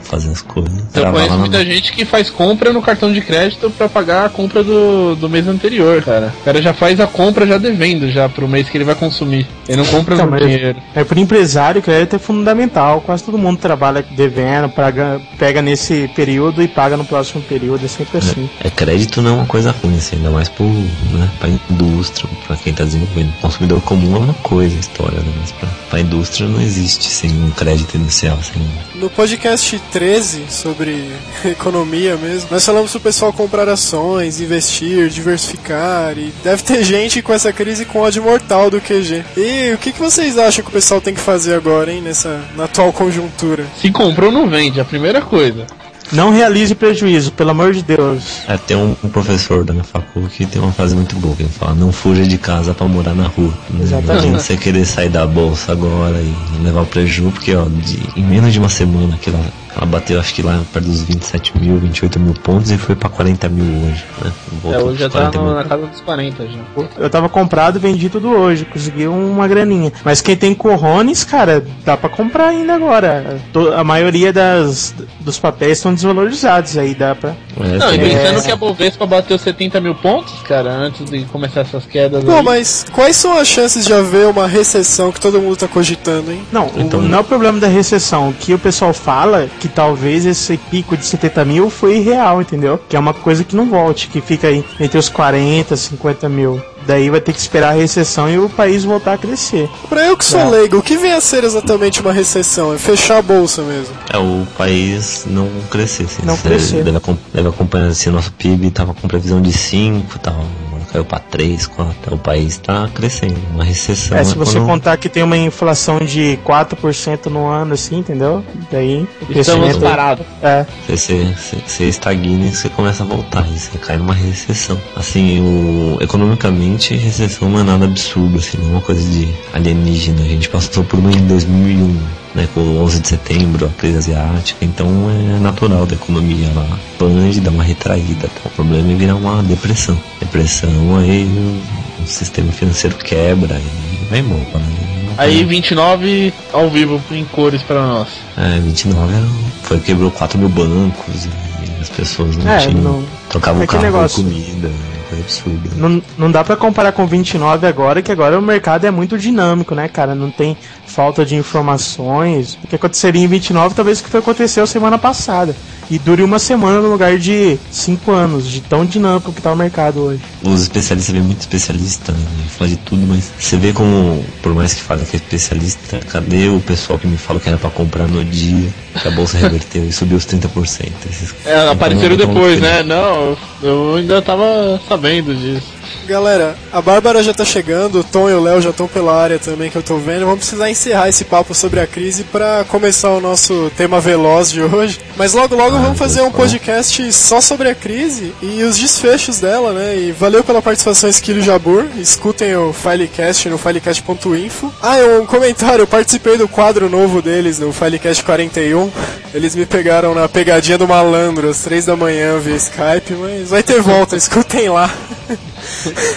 fazer 0.03 0.31
as 0.31 0.41
coisas. 0.41 0.83
Eu 0.93 1.11
conheço 1.11 1.37
muita 1.37 1.59
na... 1.59 1.63
gente 1.63 1.93
que 1.93 2.03
faz 2.03 2.29
compra 2.29 2.73
no 2.73 2.81
cartão 2.81 3.11
de 3.11 3.21
crédito 3.21 3.69
para 3.71 3.87
pagar 3.87 4.25
a 4.25 4.29
compra 4.29 4.63
do, 4.63 5.15
do 5.15 5.29
mês 5.29 5.47
anterior, 5.47 6.01
cara. 6.03 6.33
O 6.41 6.43
cara 6.43 6.61
já 6.61 6.73
faz 6.73 6.99
a 6.99 7.07
compra 7.07 7.47
já 7.47 7.57
devendo 7.57 8.11
já 8.11 8.27
pro 8.27 8.47
mês 8.47 8.69
que 8.69 8.77
ele 8.77 8.83
vai 8.83 8.95
consumir. 8.95 9.47
Ele 9.67 9.77
não 9.77 9.85
compra 9.85 10.15
então, 10.15 10.27
dinheiro. 10.39 10.79
É 10.95 11.03
por 11.03 11.17
empresário, 11.17 11.81
crédito 11.81 12.15
é 12.15 12.19
fundamental. 12.19 13.01
Quase 13.01 13.23
todo 13.23 13.37
mundo 13.37 13.57
trabalha 13.59 14.05
devendo, 14.11 14.69
paga, 14.69 15.21
pega 15.37 15.61
nesse 15.61 16.07
período 16.15 16.61
e 16.61 16.67
paga 16.67 16.97
no 16.97 17.05
próximo 17.05 17.41
período. 17.41 17.85
É 17.85 17.87
sempre 17.87 18.17
assim. 18.17 18.49
É, 18.63 18.67
é 18.67 18.71
crédito 18.71 19.21
não 19.21 19.31
é 19.31 19.33
uma 19.35 19.45
coisa 19.45 19.73
ruim, 19.83 19.95
assim, 19.97 20.17
ainda 20.17 20.29
mais 20.29 20.49
pro, 20.49 20.65
né, 20.65 21.29
pra 21.39 21.49
indústria, 21.49 22.29
pra 22.47 22.55
quem 22.55 22.73
tá 22.73 22.83
desenvolvendo. 22.83 23.33
Consumidor 23.41 23.81
comum 23.81 24.15
é 24.15 24.19
uma 24.19 24.33
coisa, 24.35 24.75
a 24.75 24.79
história, 24.79 25.19
né? 25.19 25.33
Mas 25.39 25.51
pra, 25.51 25.69
pra 25.89 25.99
indústria 25.99 26.47
não 26.47 26.61
existe 26.61 27.09
sem 27.09 27.31
um 27.31 27.51
crédito 27.51 27.95
inicial. 27.95 28.37
Assim. 28.39 28.59
No 28.95 29.09
podcast 29.09 29.79
13 29.91 30.43
sobre 30.49 31.11
economia 31.45 32.15
mesmo, 32.17 32.49
nós 32.51 32.65
falamos 32.65 32.91
pro 32.91 32.99
pessoal 32.99 33.33
comprar 33.33 33.67
ações, 33.69 34.39
investir, 34.39 35.09
diversificar 35.09 36.17
e 36.17 36.33
deve 36.43 36.63
ter 36.63 36.83
gente 36.83 37.21
com 37.21 37.33
essa 37.33 37.51
crise 37.51 37.85
com 37.85 37.99
ódio 37.99 38.23
mortal 38.23 38.69
do 38.69 38.81
QG. 38.81 39.23
E 39.37 39.73
o 39.73 39.77
que, 39.77 39.91
que 39.91 39.99
você 39.99 40.22
vocês 40.23 40.37
acham 40.37 40.63
que 40.63 40.69
o 40.69 40.73
pessoal 40.73 41.01
tem 41.01 41.13
que 41.13 41.19
fazer 41.19 41.53
agora, 41.53 41.91
hein, 41.91 42.01
nessa 42.01 42.39
na 42.55 42.63
atual 42.63 42.93
conjuntura? 42.93 43.65
Se 43.81 43.91
comprou, 43.91 44.31
não 44.31 44.49
vende, 44.49 44.79
a 44.79 44.85
primeira 44.85 45.21
coisa. 45.21 45.67
Não 46.13 46.31
realize 46.31 46.73
prejuízo, 46.75 47.31
pelo 47.31 47.49
amor 47.49 47.73
de 47.73 47.81
Deus. 47.81 48.41
É, 48.47 48.55
tem 48.57 48.77
um, 48.77 48.95
um 49.03 49.09
professor 49.09 49.65
da 49.65 49.73
minha 49.73 49.83
faculdade 49.83 50.33
que 50.33 50.45
tem 50.45 50.61
uma 50.61 50.71
frase 50.71 50.95
muito 50.95 51.15
boa, 51.17 51.35
que 51.35 51.43
ele 51.43 51.49
fala, 51.49 51.73
não 51.73 51.91
fuja 51.91 52.23
de 52.23 52.37
casa 52.37 52.73
para 52.73 52.87
morar 52.87 53.13
na 53.13 53.27
rua. 53.27 53.53
Exatamente. 53.81 54.27
Não 54.27 54.39
você 54.39 54.55
querer 54.55 54.85
sair 54.85 55.09
da 55.09 55.25
bolsa 55.25 55.73
agora 55.73 56.17
e 56.21 56.63
levar 56.63 56.81
o 56.81 56.85
prejuízo, 56.85 57.31
porque 57.31 57.53
ó, 57.53 57.65
de, 57.65 57.99
em 58.15 58.23
menos 58.23 58.53
de 58.53 58.59
uma 58.59 58.69
semana 58.69 59.17
que 59.17 59.29
ela 59.29 59.43
ela 59.75 59.85
bateu, 59.85 60.19
acho 60.19 60.33
que 60.33 60.41
lá 60.41 60.61
perto 60.71 60.85
dos 60.85 61.01
27 61.03 61.57
mil, 61.57 61.77
28 61.77 62.19
mil 62.19 62.33
pontos 62.33 62.71
e 62.71 62.77
foi 62.77 62.95
pra 62.95 63.09
40 63.09 63.49
mil 63.49 63.65
hoje, 63.87 64.05
né? 64.21 64.31
Voltou 64.61 64.81
é, 64.81 64.83
hoje 64.83 64.99
já 64.99 65.09
tá 65.09 65.31
no, 65.31 65.55
na 65.55 65.63
casa 65.63 65.87
dos 65.87 66.01
40 66.01 66.47
já. 66.47 66.59
Eu 66.97 67.09
tava 67.09 67.27
comprado 67.27 67.77
e 67.77 67.79
vendi 67.79 68.09
tudo 68.09 68.29
hoje, 68.29 68.65
consegui 68.65 69.07
uma 69.07 69.47
graninha. 69.47 69.91
Mas 70.03 70.21
quem 70.21 70.35
tem 70.35 70.53
corones, 70.53 71.23
cara, 71.23 71.65
dá 71.83 71.97
pra 71.97 72.09
comprar 72.09 72.47
ainda 72.47 72.75
agora. 72.75 73.39
A 73.75 73.83
maioria 73.83 74.31
das, 74.31 74.93
dos 75.19 75.39
papéis 75.39 75.79
estão 75.79 75.93
desvalorizados 75.93 76.77
aí, 76.77 76.93
dá 76.93 77.15
pra. 77.15 77.35
É, 77.59 77.77
não, 77.77 77.93
e 77.93 77.99
pensando 77.99 78.39
é... 78.39 78.41
que 78.41 78.51
a 78.51 78.55
Bovespa 78.55 79.05
bateu 79.05 79.37
70 79.37 79.81
mil 79.81 79.95
pontos, 79.95 80.33
cara, 80.47 80.71
antes 80.71 81.09
de 81.09 81.23
começar 81.25 81.61
essas 81.61 81.85
quedas. 81.85 82.23
Pô, 82.23 82.37
aí. 82.37 82.43
mas 82.43 82.85
quais 82.91 83.15
são 83.15 83.37
as 83.37 83.47
chances 83.47 83.85
de 83.85 83.93
haver 83.93 84.27
uma 84.27 84.47
recessão 84.47 85.11
que 85.11 85.19
todo 85.19 85.41
mundo 85.41 85.57
tá 85.57 85.67
cogitando, 85.67 86.31
hein? 86.31 86.43
Não, 86.51 86.69
então... 86.75 86.99
o, 86.99 87.03
não 87.03 87.17
é 87.17 87.21
o 87.21 87.23
problema 87.23 87.59
da 87.59 87.67
recessão. 87.67 88.29
O 88.29 88.33
que 88.33 88.53
o 88.53 88.59
pessoal 88.59 88.93
fala 88.93 89.49
que 89.63 89.69
talvez 89.69 90.25
esse 90.25 90.57
pico 90.57 90.97
de 90.97 91.05
70 91.05 91.45
mil 91.45 91.69
foi 91.69 91.95
irreal, 91.95 92.41
entendeu? 92.41 92.77
Que 92.89 92.97
é 92.97 92.99
uma 92.99 93.13
coisa 93.13 93.45
que 93.45 93.55
não 93.55 93.69
volte, 93.69 94.09
que 94.09 94.19
fica 94.19 94.47
aí 94.47 94.61
entre 94.77 94.97
os 94.97 95.07
40 95.07 95.73
e 95.73 95.77
50 95.77 96.27
mil. 96.27 96.61
Daí 96.85 97.09
vai 97.09 97.21
ter 97.21 97.31
que 97.31 97.39
esperar 97.39 97.69
a 97.69 97.71
recessão 97.71 98.29
e 98.29 98.37
o 98.37 98.49
país 98.49 98.83
voltar 98.83 99.13
a 99.13 99.17
crescer. 99.17 99.69
Pra 99.87 100.05
eu 100.05 100.17
que 100.17 100.25
sou 100.25 100.41
é. 100.41 100.49
leigo, 100.49 100.79
o 100.79 100.81
que 100.81 100.97
vem 100.97 101.13
a 101.13 101.21
ser 101.21 101.45
exatamente 101.45 102.01
uma 102.01 102.11
recessão? 102.11 102.73
É 102.73 102.77
fechar 102.77 103.19
a 103.19 103.21
bolsa 103.21 103.61
mesmo? 103.61 103.95
É 104.11 104.17
o 104.17 104.45
país 104.57 105.23
não 105.27 105.49
crescer. 105.71 106.03
Assim, 106.03 106.25
não 106.25 106.35
crescer. 106.35 106.83
Deve, 106.83 106.99
deve 107.33 107.47
acompanhar 107.47 107.87
assim, 107.87 108.09
nosso 108.09 108.33
PIB 108.33 108.69
tava 108.69 108.93
com 108.93 109.07
previsão 109.07 109.41
de 109.41 109.53
5 109.53 110.13
e 110.13 110.19
tal 110.19 110.45
caiu 110.93 111.03
para 111.03 111.19
3, 111.19 111.65
4. 111.65 112.15
O 112.15 112.17
país 112.19 112.53
está 112.53 112.87
crescendo. 112.93 113.41
Uma 113.51 113.63
recessão. 113.63 114.15
É, 114.15 114.23
se 114.23 114.37
você 114.37 114.59
quando... 114.59 114.67
contar 114.67 114.97
que 114.97 115.09
tem 115.09 115.23
uma 115.23 115.37
inflação 115.37 115.99
de 115.99 116.39
4% 116.45 117.25
no 117.25 117.47
ano, 117.47 117.73
assim, 117.73 117.97
entendeu? 117.97 118.43
Daí. 118.71 119.07
Estamos 119.29 119.77
parados. 119.77 120.25
É. 120.41 120.65
Você, 120.87 121.25
você, 121.35 121.57
você 121.65 121.83
estagna 121.85 122.45
e 122.45 122.55
você 122.55 122.69
começa 122.69 123.03
a 123.03 123.05
voltar. 123.05 123.45
E 123.49 123.57
você 123.59 123.77
cai 123.79 123.97
numa 123.97 124.13
recessão. 124.13 124.79
Assim, 124.95 125.41
o, 125.41 125.97
economicamente, 126.01 126.95
recessão 126.95 127.49
não 127.49 127.59
é 127.59 127.63
nada 127.63 127.85
absurdo, 127.85 128.37
assim, 128.37 128.57
não 128.59 128.67
é 128.67 128.71
uma 128.73 128.81
coisa 128.81 129.01
de 129.09 129.33
alienígena. 129.51 130.21
A 130.21 130.27
gente 130.27 130.47
passou 130.49 130.83
por 130.83 130.99
uma 130.99 131.11
em 131.11 131.25
2001 131.25 132.22
né, 132.35 132.47
com 132.53 132.59
o 132.61 132.83
11 132.83 132.99
de 132.99 133.07
setembro, 133.09 133.65
a 133.65 133.69
crise 133.79 133.97
asiática, 133.97 134.63
então 134.65 134.87
é 135.09 135.39
natural 135.39 135.85
da 135.85 135.95
economia 135.95 136.49
lá 136.55 136.67
expande, 136.91 137.39
dá 137.41 137.51
uma 137.51 137.63
retraída. 137.63 138.25
Então, 138.25 138.43
o 138.45 138.49
problema 138.49 138.91
é 138.91 138.95
virar 138.95 139.15
uma 139.15 139.43
depressão. 139.43 139.97
Depressão, 140.19 140.97
aí 140.97 141.25
o, 141.25 142.03
o 142.03 142.07
sistema 142.07 142.51
financeiro 142.51 142.95
quebra 142.97 143.55
e 143.59 144.05
vai 144.09 144.19
embora. 144.19 144.41
Né? 144.59 145.13
Aí 145.17 145.43
29 145.43 146.33
ao 146.51 146.69
vivo 146.69 146.99
em 147.11 147.23
cores 147.25 147.61
para 147.61 147.85
nós. 147.85 148.07
É, 148.37 148.59
29 148.59 149.13
era, 149.13 149.25
foi 149.63 149.79
quebrou 149.79 150.09
4 150.09 150.39
mil 150.39 150.49
bancos 150.49 151.25
e 151.25 151.81
as 151.81 151.89
pessoas 151.89 152.35
não 152.37 152.51
É, 152.51 152.57
tinham. 152.57 152.81
não- 152.81 153.03
trocavam 153.33 153.61
é 153.61 153.65
o 153.65 153.67
carro 153.67 153.83
negócio. 153.83 154.23
comida. 154.23 154.69
Coisa 155.09 155.23
absurda. 155.23 155.69
Não, 155.75 156.01
não 156.17 156.31
dá 156.31 156.43
pra 156.43 156.55
comparar 156.55 156.91
com 156.91 157.05
29 157.05 157.67
agora, 157.67 158.01
que 158.01 158.11
agora 158.11 158.37
o 158.39 158.41
mercado 158.41 158.85
é 158.85 158.91
muito 158.91 159.17
dinâmico, 159.17 159.75
né, 159.75 159.87
cara? 159.87 160.15
Não 160.15 160.31
tem 160.31 160.55
falta 160.87 161.25
de 161.25 161.35
informações. 161.35 162.57
O 162.63 162.67
que 162.67 162.75
aconteceria 162.75 163.21
em 163.23 163.27
29 163.27 163.75
talvez 163.75 163.99
o 163.99 164.03
que 164.03 164.09
foi 164.09 164.19
aconteceu 164.19 164.65
semana 164.65 164.97
passada. 164.97 165.55
E 165.91 165.99
dure 165.99 166.23
uma 166.23 166.39
semana 166.39 166.79
no 166.79 166.89
lugar 166.89 167.17
de 167.19 167.59
5 167.69 168.09
anos, 168.11 168.47
de 168.47 168.61
tão 168.61 168.85
dinâmico 168.85 169.33
que 169.33 169.41
tá 169.41 169.51
o 169.51 169.55
mercado 169.55 169.99
hoje. 169.99 170.21
Os 170.41 170.61
especialistas, 170.61 171.13
você 171.13 171.19
vê 171.21 171.25
muito 171.25 171.41
especialista, 171.41 172.11
né? 172.13 172.19
Fala 172.57 172.69
de 172.69 172.77
tudo, 172.77 173.05
mas 173.05 173.31
você 173.37 173.57
vê 173.57 173.73
como, 173.73 174.23
por 174.41 174.55
mais 174.55 174.73
que 174.73 174.81
fale 174.81 175.03
que 175.05 175.15
é 175.15 175.19
especialista, 175.19 175.99
cadê 176.09 176.47
o 176.47 176.59
pessoal 176.61 176.97
que 176.97 177.05
me 177.05 177.17
falou 177.17 177.39
que 177.41 177.49
era 177.49 177.57
pra 177.57 177.69
comprar 177.69 178.07
no 178.07 178.23
dia, 178.23 178.69
que 179.01 179.07
a 179.07 179.11
bolsa 179.11 179.37
reverteu 179.39 179.83
e 179.85 179.91
subiu 179.91 180.17
os 180.17 180.25
30%? 180.25 180.91
Esses- 181.09 181.35
É, 181.45 181.69
apareceram 181.69 182.15
então, 182.15 182.27
depois, 182.27 182.61
né? 182.61 182.81
Não, 182.81 183.22
eu 183.61 183.95
ainda 183.95 184.21
tava 184.21 184.79
sabendo 184.87 185.33
disso. 185.35 185.82
Galera, 186.05 186.55
a 186.71 186.81
Bárbara 186.81 187.23
já 187.23 187.33
tá 187.33 187.45
chegando, 187.45 187.99
o 187.99 188.03
Tom 188.03 188.29
e 188.29 188.33
o 188.33 188.41
Léo 188.41 188.61
já 188.61 188.71
estão 188.71 188.87
pela 188.87 189.15
área 189.15 189.39
também 189.39 189.69
que 189.69 189.77
eu 189.77 189.83
tô 189.83 189.97
vendo. 189.97 190.25
Vamos 190.25 190.39
precisar 190.39 190.69
encerrar 190.69 191.07
esse 191.07 191.23
papo 191.23 191.55
sobre 191.55 191.79
a 191.79 191.87
crise 191.87 192.23
pra 192.25 192.65
começar 192.67 193.09
o 193.11 193.21
nosso 193.21 193.71
tema 193.77 194.01
veloz 194.01 194.51
de 194.51 194.61
hoje. 194.61 194.99
Mas 195.15 195.33
logo 195.33 195.55
logo 195.55 195.77
vamos 195.77 195.97
fazer 195.97 196.21
um 196.21 196.31
podcast 196.31 197.13
só 197.13 197.39
sobre 197.39 197.69
a 197.69 197.75
crise 197.75 198.33
e 198.41 198.63
os 198.63 198.77
desfechos 198.77 199.39
dela, 199.39 199.71
né? 199.71 199.97
E 199.97 200.11
valeu 200.11 200.43
pela 200.43 200.61
participação 200.61 201.09
Esquilo 201.09 201.41
Jabur. 201.41 201.85
Escutem 201.97 202.55
o 202.55 202.73
Filecast 202.73 203.47
no 203.47 203.57
filecast.info. 203.57 204.73
Ah, 204.81 204.99
e 204.99 205.19
um 205.19 205.25
comentário, 205.25 205.83
eu 205.83 205.87
participei 205.87 206.37
do 206.37 206.47
quadro 206.47 206.89
novo 206.89 207.21
deles 207.21 207.59
no 207.59 207.71
Filecast 207.71 208.23
41. 208.23 208.91
Eles 209.33 209.55
me 209.55 209.65
pegaram 209.65 210.13
na 210.13 210.27
pegadinha 210.27 210.77
do 210.77 210.87
malandro 210.87 211.49
às 211.49 211.59
3 211.59 211.85
da 211.85 211.95
manhã 211.95 212.37
via 212.39 212.55
Skype, 212.55 213.13
mas 213.19 213.49
vai 213.49 213.63
ter 213.63 213.81
volta, 213.81 214.15
escutem 214.17 214.69
lá. 214.69 214.93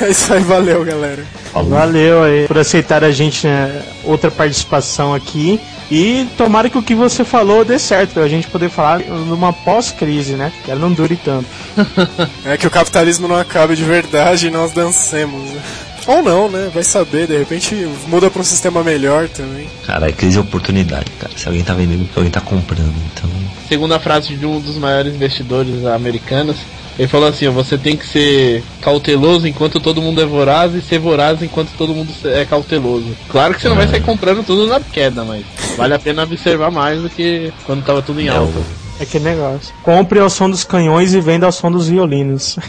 É 0.01 0.11
isso 0.11 0.33
aí, 0.33 0.43
valeu, 0.43 0.85
galera. 0.85 1.25
falou. 1.53 1.71
Valeu 1.71 2.23
aí 2.23 2.47
por 2.47 2.59
aceitar 2.59 3.03
a 3.05 3.11
gente, 3.11 3.47
né, 3.47 3.83
outra 4.05 4.31
participação 4.31 5.15
aqui. 5.15 5.61
E 5.91 6.27
tomara 6.37 6.69
que 6.69 6.77
o 6.77 6.83
que 6.83 6.95
você 6.95 7.25
falou 7.25 7.65
dê 7.65 7.79
certo, 7.79 8.15
pra 8.15 8.27
gente 8.29 8.49
poder 8.49 8.69
falar 8.69 8.99
numa 9.01 9.53
pós-crise, 9.53 10.33
né? 10.35 10.53
Que 10.65 10.71
ela 10.73 10.81
não 10.81 10.93
dure 10.93 11.17
tanto. 11.17 11.47
É 12.45 12.57
que 12.57 12.67
o 12.67 12.71
capitalismo 12.71 13.27
não 13.29 13.37
acabe 13.37 13.75
de 13.77 13.85
verdade 13.85 14.47
e 14.47 14.51
nós 14.51 14.73
dancemos. 14.73 15.51
né? 15.51 15.61
Ou 16.07 16.23
não, 16.23 16.49
né? 16.49 16.71
Vai 16.73 16.85
saber, 16.85 17.27
de 17.27 17.37
repente 17.37 17.75
muda 18.07 18.31
pra 18.31 18.41
um 18.41 18.45
sistema 18.45 18.83
melhor 18.85 19.29
também. 19.29 19.69
Cara, 19.85 20.09
é 20.09 20.13
crise 20.13 20.37
é 20.37 20.41
oportunidade, 20.41 21.11
cara. 21.21 21.33
Se 21.37 21.47
alguém 21.49 21.65
tá 21.65 21.75
vendendo, 21.75 22.09
alguém 22.15 22.31
tá 22.31 22.41
comprando. 22.41 22.95
Então, 23.13 23.29
Segundo 23.69 23.93
a 23.95 23.99
frase 23.99 24.37
de 24.37 24.47
um 24.47 24.61
dos 24.61 24.77
maiores 24.79 25.13
investidores 25.15 25.85
americanos, 25.85 26.57
ele 26.99 27.09
falou 27.09 27.29
assim: 27.29 27.47
ó, 27.47 27.51
você 27.51 27.77
tem 27.77 27.97
que 27.97 28.07
ser 28.07 28.63
cauteloso 28.81 29.47
enquanto 29.47 29.81
todo 29.81 30.03
mundo 30.03 30.21
é 30.21 30.27
voraz 30.27 30.75
e 30.75 30.81
ser 30.81 30.99
voraz 30.99 31.43
enquanto 31.43 31.71
todo 31.77 31.95
mundo 31.95 32.13
é 32.25 32.45
cauteloso. 32.45 33.17
Claro 33.29 33.55
que 33.55 33.63
você 33.63 33.69
não 33.69 33.77
vai 33.77 33.89
sair 33.89 34.03
comprando 34.03 34.45
tudo 34.45 34.67
na 34.67 34.81
queda, 34.81 35.25
mas 35.25 35.45
vale 35.77 35.95
a 35.95 35.99
pena 35.99 36.23
observar 36.23 36.71
mais 36.71 37.01
do 37.01 37.11
que 37.11 37.53
quando 37.65 37.85
tava 37.85 38.03
tudo 38.03 38.21
em 38.21 38.29
alta. 38.29 38.59
É 38.99 39.05
que 39.05 39.19
negócio. 39.19 39.75
Compre 39.83 40.19
ao 40.21 40.31
som 40.31 40.49
dos 40.49 40.65
canhões 40.65 41.13
e 41.13 41.21
venda 41.21 41.45
ao 41.45 41.53
som 41.53 41.71
dos 41.71 41.89
violinos. 41.89 42.57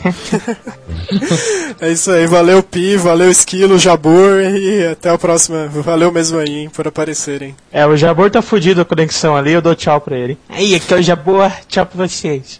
É 1.80 1.92
isso 1.92 2.12
aí, 2.12 2.26
valeu 2.28 2.62
Pi, 2.63 2.98
valeu 2.98 3.30
Esquilo, 3.30 3.78
Jabur 3.78 4.42
e 4.42 4.88
até 4.88 5.10
a 5.10 5.18
próxima. 5.18 5.68
Valeu 5.68 6.12
mesmo 6.12 6.40
aí, 6.40 6.58
hein, 6.58 6.70
por 6.70 6.88
aparecerem. 6.88 7.56
é, 7.72 7.86
o 7.86 7.96
Jabor 7.96 8.30
tá 8.32 8.42
fudido 8.42 8.82
a 8.82 8.86
conexão 8.86 9.36
ali, 9.38 9.52
eu 9.54 9.62
dou 9.62 9.76
tchau 9.76 10.02
pra 10.02 10.18
ele. 10.18 10.38
Aí, 10.50 10.76
aqui 10.76 10.94
é 10.94 10.98
o 10.98 11.02
Jabor, 11.02 11.52
tchau 11.70 11.86
pra 11.86 12.08
vocês. 12.08 12.60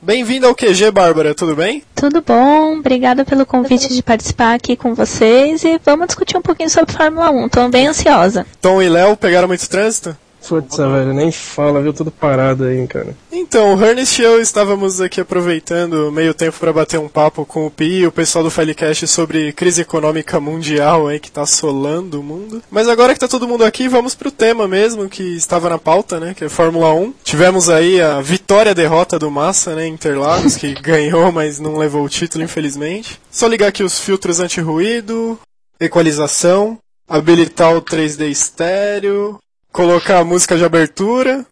Bem-vindo 0.00 0.46
ao 0.46 0.54
QG, 0.54 0.90
Bárbara, 0.90 1.34
tudo 1.34 1.56
bem? 1.56 1.82
Tudo 1.94 2.20
bom? 2.20 2.78
Obrigada 2.78 3.24
pelo 3.24 3.46
convite 3.46 3.92
de 3.92 4.02
participar 4.02 4.54
aqui 4.54 4.76
com 4.76 4.94
vocês 4.94 5.64
e 5.64 5.80
vamos 5.84 6.08
discutir 6.08 6.36
um 6.36 6.42
pouquinho 6.42 6.68
sobre 6.68 6.92
Fórmula 6.92 7.30
1. 7.30 7.48
Tô 7.48 7.68
bem 7.68 7.86
ansiosa. 7.88 8.46
Tom 8.60 8.82
e 8.82 8.88
Léo 8.88 9.16
pegaram 9.16 9.48
muito 9.48 9.66
trânsito? 9.68 10.16
Putz, 10.48 10.76
velho, 10.76 11.12
nem 11.12 11.32
fala, 11.32 11.82
viu? 11.82 11.92
Tudo 11.92 12.10
parado 12.10 12.64
aí, 12.64 12.86
cara. 12.86 13.16
Então, 13.32 13.74
o 13.74 13.84
Ernest 13.84 14.20
e 14.20 14.24
eu 14.24 14.40
estávamos 14.40 15.00
aqui 15.00 15.20
aproveitando 15.20 16.10
meio 16.12 16.32
tempo 16.32 16.58
para 16.58 16.72
bater 16.72 16.98
um 16.98 17.08
papo 17.08 17.44
com 17.44 17.66
o 17.66 17.70
Pi 17.70 18.00
e 18.00 18.06
o 18.06 18.12
pessoal 18.12 18.44
do 18.44 18.50
Filecast 18.50 19.06
sobre 19.08 19.52
crise 19.52 19.82
econômica 19.82 20.40
mundial 20.40 21.08
aí 21.08 21.18
que 21.18 21.30
tá 21.30 21.42
assolando 21.42 22.20
o 22.20 22.22
mundo. 22.22 22.62
Mas 22.70 22.88
agora 22.88 23.12
que 23.12 23.20
tá 23.20 23.28
todo 23.28 23.48
mundo 23.48 23.64
aqui, 23.64 23.88
vamos 23.88 24.14
pro 24.14 24.30
tema 24.30 24.68
mesmo 24.68 25.08
que 25.08 25.22
estava 25.36 25.68
na 25.68 25.78
pauta, 25.78 26.20
né, 26.20 26.34
que 26.34 26.44
é 26.44 26.48
Fórmula 26.48 26.94
1. 26.94 27.14
Tivemos 27.24 27.68
aí 27.68 28.00
a 28.00 28.20
vitória 28.20 28.74
derrota 28.74 29.18
do 29.18 29.30
Massa, 29.30 29.74
né, 29.74 29.86
Interlagos, 29.86 30.56
que 30.56 30.74
ganhou, 30.80 31.32
mas 31.32 31.58
não 31.58 31.76
levou 31.76 32.04
o 32.04 32.08
título, 32.08 32.44
infelizmente. 32.44 33.20
Só 33.30 33.46
ligar 33.46 33.68
aqui 33.68 33.82
os 33.82 33.98
filtros 33.98 34.40
anti-ruído, 34.40 35.38
equalização, 35.80 36.78
habilitar 37.08 37.76
o 37.76 37.82
3D 37.82 38.28
estéreo, 38.30 39.38
colocar 39.76 40.20
a 40.20 40.24
música 40.24 40.56
de 40.56 40.64
abertura. 40.64 41.44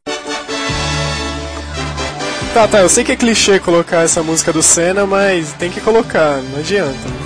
Tá, 2.55 2.67
tá, 2.67 2.81
eu 2.81 2.89
sei 2.89 3.05
que 3.05 3.13
é 3.13 3.17
clichê 3.17 3.59
colocar 3.61 4.03
essa 4.03 4.23
música 4.23 4.51
do 4.51 4.63
Senna, 4.63 5.07
mas 5.07 5.53
tem 5.53 5.71
que 5.71 5.81
colocar, 5.81 6.41
não 6.51 6.61
adianta. 6.61 7.24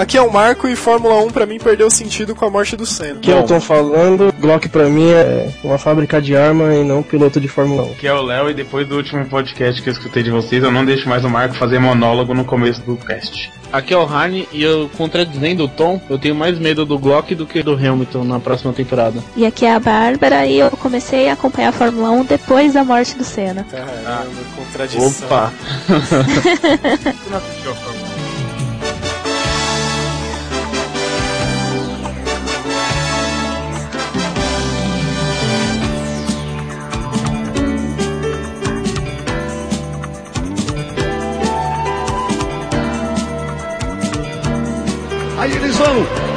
Aqui 0.00 0.16
é 0.16 0.22
o 0.22 0.32
Marco 0.32 0.66
e 0.66 0.74
Fórmula 0.74 1.22
1 1.24 1.28
pra 1.28 1.44
mim 1.44 1.58
perdeu 1.58 1.90
sentido 1.90 2.34
com 2.34 2.46
a 2.46 2.48
morte 2.48 2.74
do 2.74 2.86
Senna. 2.86 3.20
Que 3.20 3.30
eu 3.30 3.42
tô 3.42 3.60
falando, 3.60 4.34
Glock 4.40 4.66
pra 4.70 4.88
mim 4.88 5.10
é 5.10 5.50
uma 5.62 5.76
fábrica 5.76 6.22
de 6.22 6.34
arma 6.34 6.74
e 6.74 6.82
não 6.82 7.02
piloto 7.02 7.38
de 7.38 7.48
Fórmula 7.48 7.82
1. 7.82 7.94
Que 7.96 8.06
é 8.06 8.14
o 8.14 8.22
Léo 8.22 8.48
e 8.48 8.54
depois 8.54 8.88
do 8.88 8.96
último 8.96 9.26
podcast 9.26 9.82
que 9.82 9.90
eu 9.90 9.92
escutei 9.92 10.22
de 10.22 10.30
vocês, 10.30 10.64
eu 10.64 10.72
não 10.72 10.86
deixo 10.86 11.06
mais 11.06 11.22
o 11.22 11.28
Marco 11.28 11.54
fazer 11.54 11.78
monólogo 11.78 12.32
no 12.32 12.46
começo 12.46 12.80
do 12.80 12.96
cast. 12.96 13.52
Aqui 13.70 13.92
é 13.92 13.98
o 13.98 14.04
Harney 14.04 14.48
e 14.52 14.62
eu, 14.62 14.90
contradizendo 14.96 15.64
o 15.64 15.68
Tom, 15.68 16.00
eu 16.08 16.18
tenho 16.18 16.34
mais 16.34 16.58
medo 16.58 16.86
do 16.86 16.98
Glock 16.98 17.34
do 17.34 17.46
que 17.46 17.62
do 17.62 17.74
Hamilton 17.74 18.24
na 18.24 18.40
próxima 18.40 18.72
temporada. 18.72 19.22
E 19.36 19.44
aqui 19.44 19.66
é 19.66 19.74
a 19.74 19.78
Bárbara 19.78 20.46
e 20.46 20.60
eu 20.60 20.70
comecei 20.70 21.28
a 21.28 21.34
acompanhar 21.34 21.68
a 21.68 21.72
Fórmula 21.72 22.10
1 22.10 22.24
depois 22.24 22.72
da 22.72 22.82
morte 22.82 23.18
do 23.18 23.22
Senna. 23.22 23.66
Caramba, 23.70 24.30
contradição. 24.56 25.26
Opa! 25.26 25.52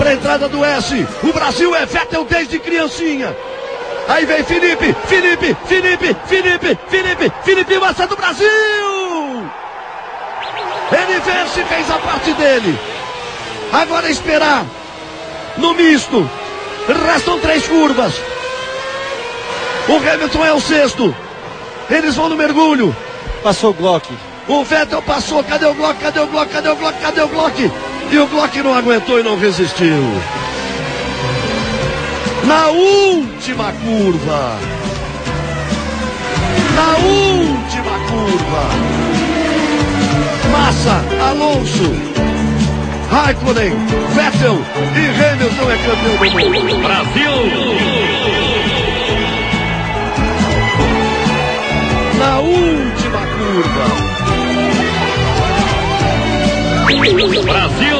para 0.03 0.11
a 0.11 0.15
entrada 0.15 0.49
do 0.49 0.65
S. 0.65 1.07
O 1.23 1.31
Brasil 1.31 1.73
é 1.73 1.85
Vettel 1.85 2.25
desde 2.25 2.59
criancinha. 2.59 3.33
Aí 4.09 4.25
vem 4.25 4.43
Felipe, 4.43 4.93
Felipe, 5.07 5.55
Felipe, 5.65 6.17
Felipe, 6.25 6.77
Felipe, 6.89 7.31
Felipe 7.45 7.79
Massa 7.79 8.05
do 8.05 8.17
Brasil! 8.17 8.49
Ele 10.91 11.19
vence 11.21 11.63
fez 11.63 11.89
a 11.89 11.97
parte 11.99 12.33
dele. 12.33 12.77
Agora 13.71 14.09
é 14.09 14.11
esperar 14.11 14.65
no 15.55 15.73
misto. 15.73 16.29
Restam 17.07 17.39
três 17.39 17.65
curvas. 17.65 18.13
O 19.87 19.95
Hamilton 19.95 20.45
é 20.45 20.51
o 20.51 20.59
sexto. 20.59 21.15
Eles 21.89 22.15
vão 22.15 22.27
no 22.27 22.35
mergulho. 22.35 22.93
Passou 23.41 23.69
o 23.69 23.73
Glock. 23.73 24.13
O 24.47 24.63
Vettel 24.63 25.01
passou. 25.01 25.43
Cadê 25.43 25.65
o 25.65 25.73
Glock? 25.73 25.99
Cadê 25.99 26.19
o 26.19 26.27
Glock? 26.27 26.51
Cadê 26.51 26.69
o 26.69 26.75
Glock? 26.75 26.99
Cadê 26.99 27.21
o 27.21 27.27
Glock? 27.27 27.71
E 28.12 28.19
o 28.19 28.27
Glock 28.27 28.62
não 28.62 28.75
aguentou 28.75 29.19
e 29.19 29.23
não 29.23 29.38
resistiu. 29.38 30.03
Na 32.45 32.67
última 32.67 33.71
curva. 33.71 34.60
Na 36.75 36.97
última 36.97 37.99
curva. 38.10 39.03
Massa, 40.51 41.03
Alonso, 41.29 41.91
Raikkonen, 43.10 43.73
Vettel 44.13 44.60
e 44.95 45.06
Hamilton 45.10 45.71
é 45.71 45.77
campeão 45.77 46.17
do 46.17 46.69
mundo. 46.69 46.84
Brasil! 46.84 47.32
Na 52.19 52.39
última 52.39 53.19
curva. 53.19 54.12
Brasil! 56.97 57.97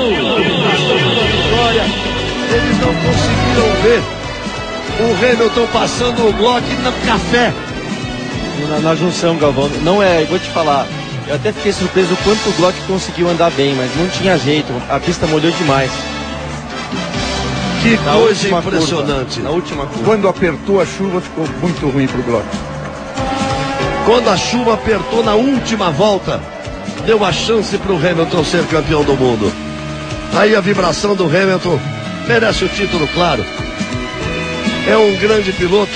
Eles 2.52 2.80
não 2.80 2.94
conseguiram 2.94 3.82
ver 3.82 4.02
o 5.00 5.26
Hamilton 5.26 5.68
passando 5.74 6.28
o 6.28 6.34
Glock 6.34 6.64
no 6.76 6.92
café. 7.06 7.52
Na, 8.70 8.80
na 8.80 8.96
junção, 8.96 9.36
Galvão, 9.38 9.70
não 9.82 10.02
é, 10.02 10.22
eu 10.22 10.28
vou 10.28 10.38
te 10.38 10.48
falar, 10.50 10.88
eu 11.28 11.36
até 11.36 11.52
fiquei 11.52 11.74
surpreso 11.74 12.14
o 12.14 12.18
quanto 12.18 12.48
o 12.50 12.54
Glock 12.54 12.80
conseguiu 12.88 13.28
andar 13.30 13.50
bem, 13.52 13.74
mas 13.76 13.90
não 13.98 14.08
tinha 14.10 14.38
jeito, 14.38 14.72
a 14.90 15.00
pista 15.00 15.26
molhou 15.26 15.52
demais. 15.52 15.92
Que 17.82 17.98
Na 18.06 18.14
coisa 18.14 18.48
impressionante. 18.50 19.36
curva, 19.36 19.50
na 19.50 19.50
última 19.50 19.86
curva. 19.88 20.04
Quando 20.06 20.28
apertou 20.28 20.80
a 20.80 20.86
chuva, 20.86 21.20
ficou 21.20 21.48
muito 21.62 21.90
ruim 21.90 22.08
pro 22.08 22.22
Glock. 22.22 22.46
Quando 24.06 24.30
a 24.30 24.38
chuva 24.38 24.76
apertou 24.76 25.24
na 25.24 25.34
última 25.34 25.90
volta, 25.90 26.40
deu 27.06 27.24
a 27.24 27.32
chance 27.32 27.78
para 27.78 27.92
o 27.92 27.98
Hamilton 27.98 28.44
ser 28.44 28.66
campeão 28.68 29.04
do 29.04 29.16
mundo. 29.16 29.52
Aí 30.36 30.56
a 30.56 30.62
vibração 30.62 31.16
do 31.16 31.26
Hamilton 31.26 31.80
merece 32.28 32.64
o 32.64 32.70
título, 32.70 33.08
claro. 33.10 33.46
É 34.88 34.98
um 34.98 35.16
grande 35.18 35.52
piloto, 35.54 35.92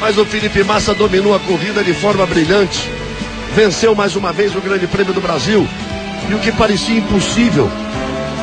mas 0.00 0.18
o 0.18 0.24
Felipe 0.24 0.64
Massa 0.64 0.94
dominou 0.94 1.34
a 1.34 1.40
corrida 1.40 1.84
de 1.84 1.94
forma 1.94 2.26
brilhante. 2.26 2.90
Venceu 3.54 3.94
mais 3.94 4.16
uma 4.16 4.32
vez 4.32 4.54
o 4.54 4.60
Grande 4.60 4.86
Prêmio 4.86 5.12
do 5.12 5.20
Brasil. 5.20 5.66
E 6.28 6.34
o 6.34 6.38
que 6.38 6.52
parecia 6.52 6.98
impossível 6.98 7.70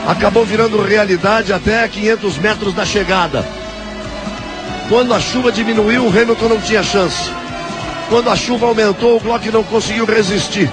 acabou 0.07 0.45
virando 0.45 0.81
realidade 0.81 1.51
até 1.51 1.87
500 1.87 2.37
metros 2.37 2.73
da 2.73 2.85
chegada. 2.85 3.45
Quando 4.89 5.13
a 5.13 5.19
chuva 5.19 5.51
diminuiu, 5.51 6.05
o 6.05 6.09
Hamilton 6.09 6.49
não 6.49 6.61
tinha 6.61 6.81
chance. 6.81 7.29
Quando 8.09 8.29
a 8.29 8.35
chuva 8.35 8.67
aumentou, 8.67 9.17
o 9.17 9.19
Glock 9.19 9.51
não 9.51 9.63
conseguiu 9.63 10.05
resistir. 10.05 10.71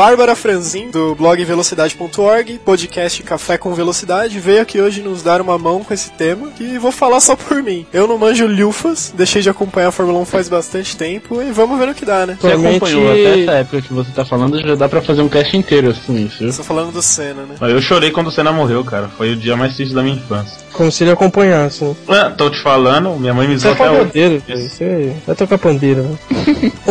Bárbara 0.00 0.34
Franzin, 0.34 0.90
do 0.90 1.14
blog 1.14 1.44
velocidade.org, 1.44 2.58
podcast 2.64 3.22
Café 3.22 3.58
com 3.58 3.74
Velocidade, 3.74 4.40
veio 4.40 4.62
aqui 4.62 4.80
hoje 4.80 5.02
nos 5.02 5.22
dar 5.22 5.42
uma 5.42 5.58
mão 5.58 5.84
com 5.84 5.92
esse 5.92 6.10
tema 6.12 6.50
e 6.58 6.78
vou 6.78 6.90
falar 6.90 7.20
só 7.20 7.36
por 7.36 7.62
mim. 7.62 7.84
Eu 7.92 8.08
não 8.08 8.16
manjo 8.16 8.46
lufas, 8.46 9.12
deixei 9.14 9.42
de 9.42 9.50
acompanhar 9.50 9.88
a 9.88 9.92
Fórmula 9.92 10.18
1 10.20 10.24
faz 10.24 10.48
bastante 10.48 10.96
tempo 10.96 11.42
e 11.42 11.52
vamos 11.52 11.78
ver 11.78 11.88
no 11.88 11.94
que 11.94 12.06
dá, 12.06 12.24
né? 12.24 12.38
Você 12.40 12.50
acompanhou 12.50 13.10
até 13.10 13.42
essa 13.42 13.52
época 13.52 13.82
que 13.82 13.92
você 13.92 14.10
tá 14.10 14.24
falando, 14.24 14.58
já 14.66 14.74
dá 14.74 14.88
pra 14.88 15.02
fazer 15.02 15.20
um 15.20 15.28
cast 15.28 15.54
inteiro 15.54 15.90
assim, 15.90 16.24
isso. 16.24 16.38
viu? 16.38 16.50
Tô 16.50 16.64
falando 16.64 16.92
do 16.92 17.02
Senna, 17.02 17.42
né? 17.42 17.56
Eu 17.60 17.82
chorei 17.82 18.10
quando 18.10 18.28
o 18.28 18.32
Senna 18.32 18.52
morreu, 18.52 18.82
cara. 18.82 19.10
Foi 19.18 19.32
o 19.32 19.36
dia 19.36 19.54
mais 19.54 19.76
triste 19.76 19.94
da 19.94 20.02
minha 20.02 20.16
infância. 20.16 20.56
Como 20.72 20.90
se 20.90 21.04
ele 21.04 21.10
acompanhasse. 21.10 21.84
né? 21.84 21.94
Ah, 22.08 22.30
tô 22.30 22.48
te 22.48 22.62
falando, 22.62 23.10
minha 23.20 23.34
mãe 23.34 23.46
me 23.46 23.56
é 23.56 23.58
zoou 23.58 23.74
até 23.74 23.90
hoje. 23.90 24.42
Você 24.48 25.14
vai 25.26 25.36
tocar 25.36 25.58
pandeiro, 25.58 26.04
né? 26.04 26.18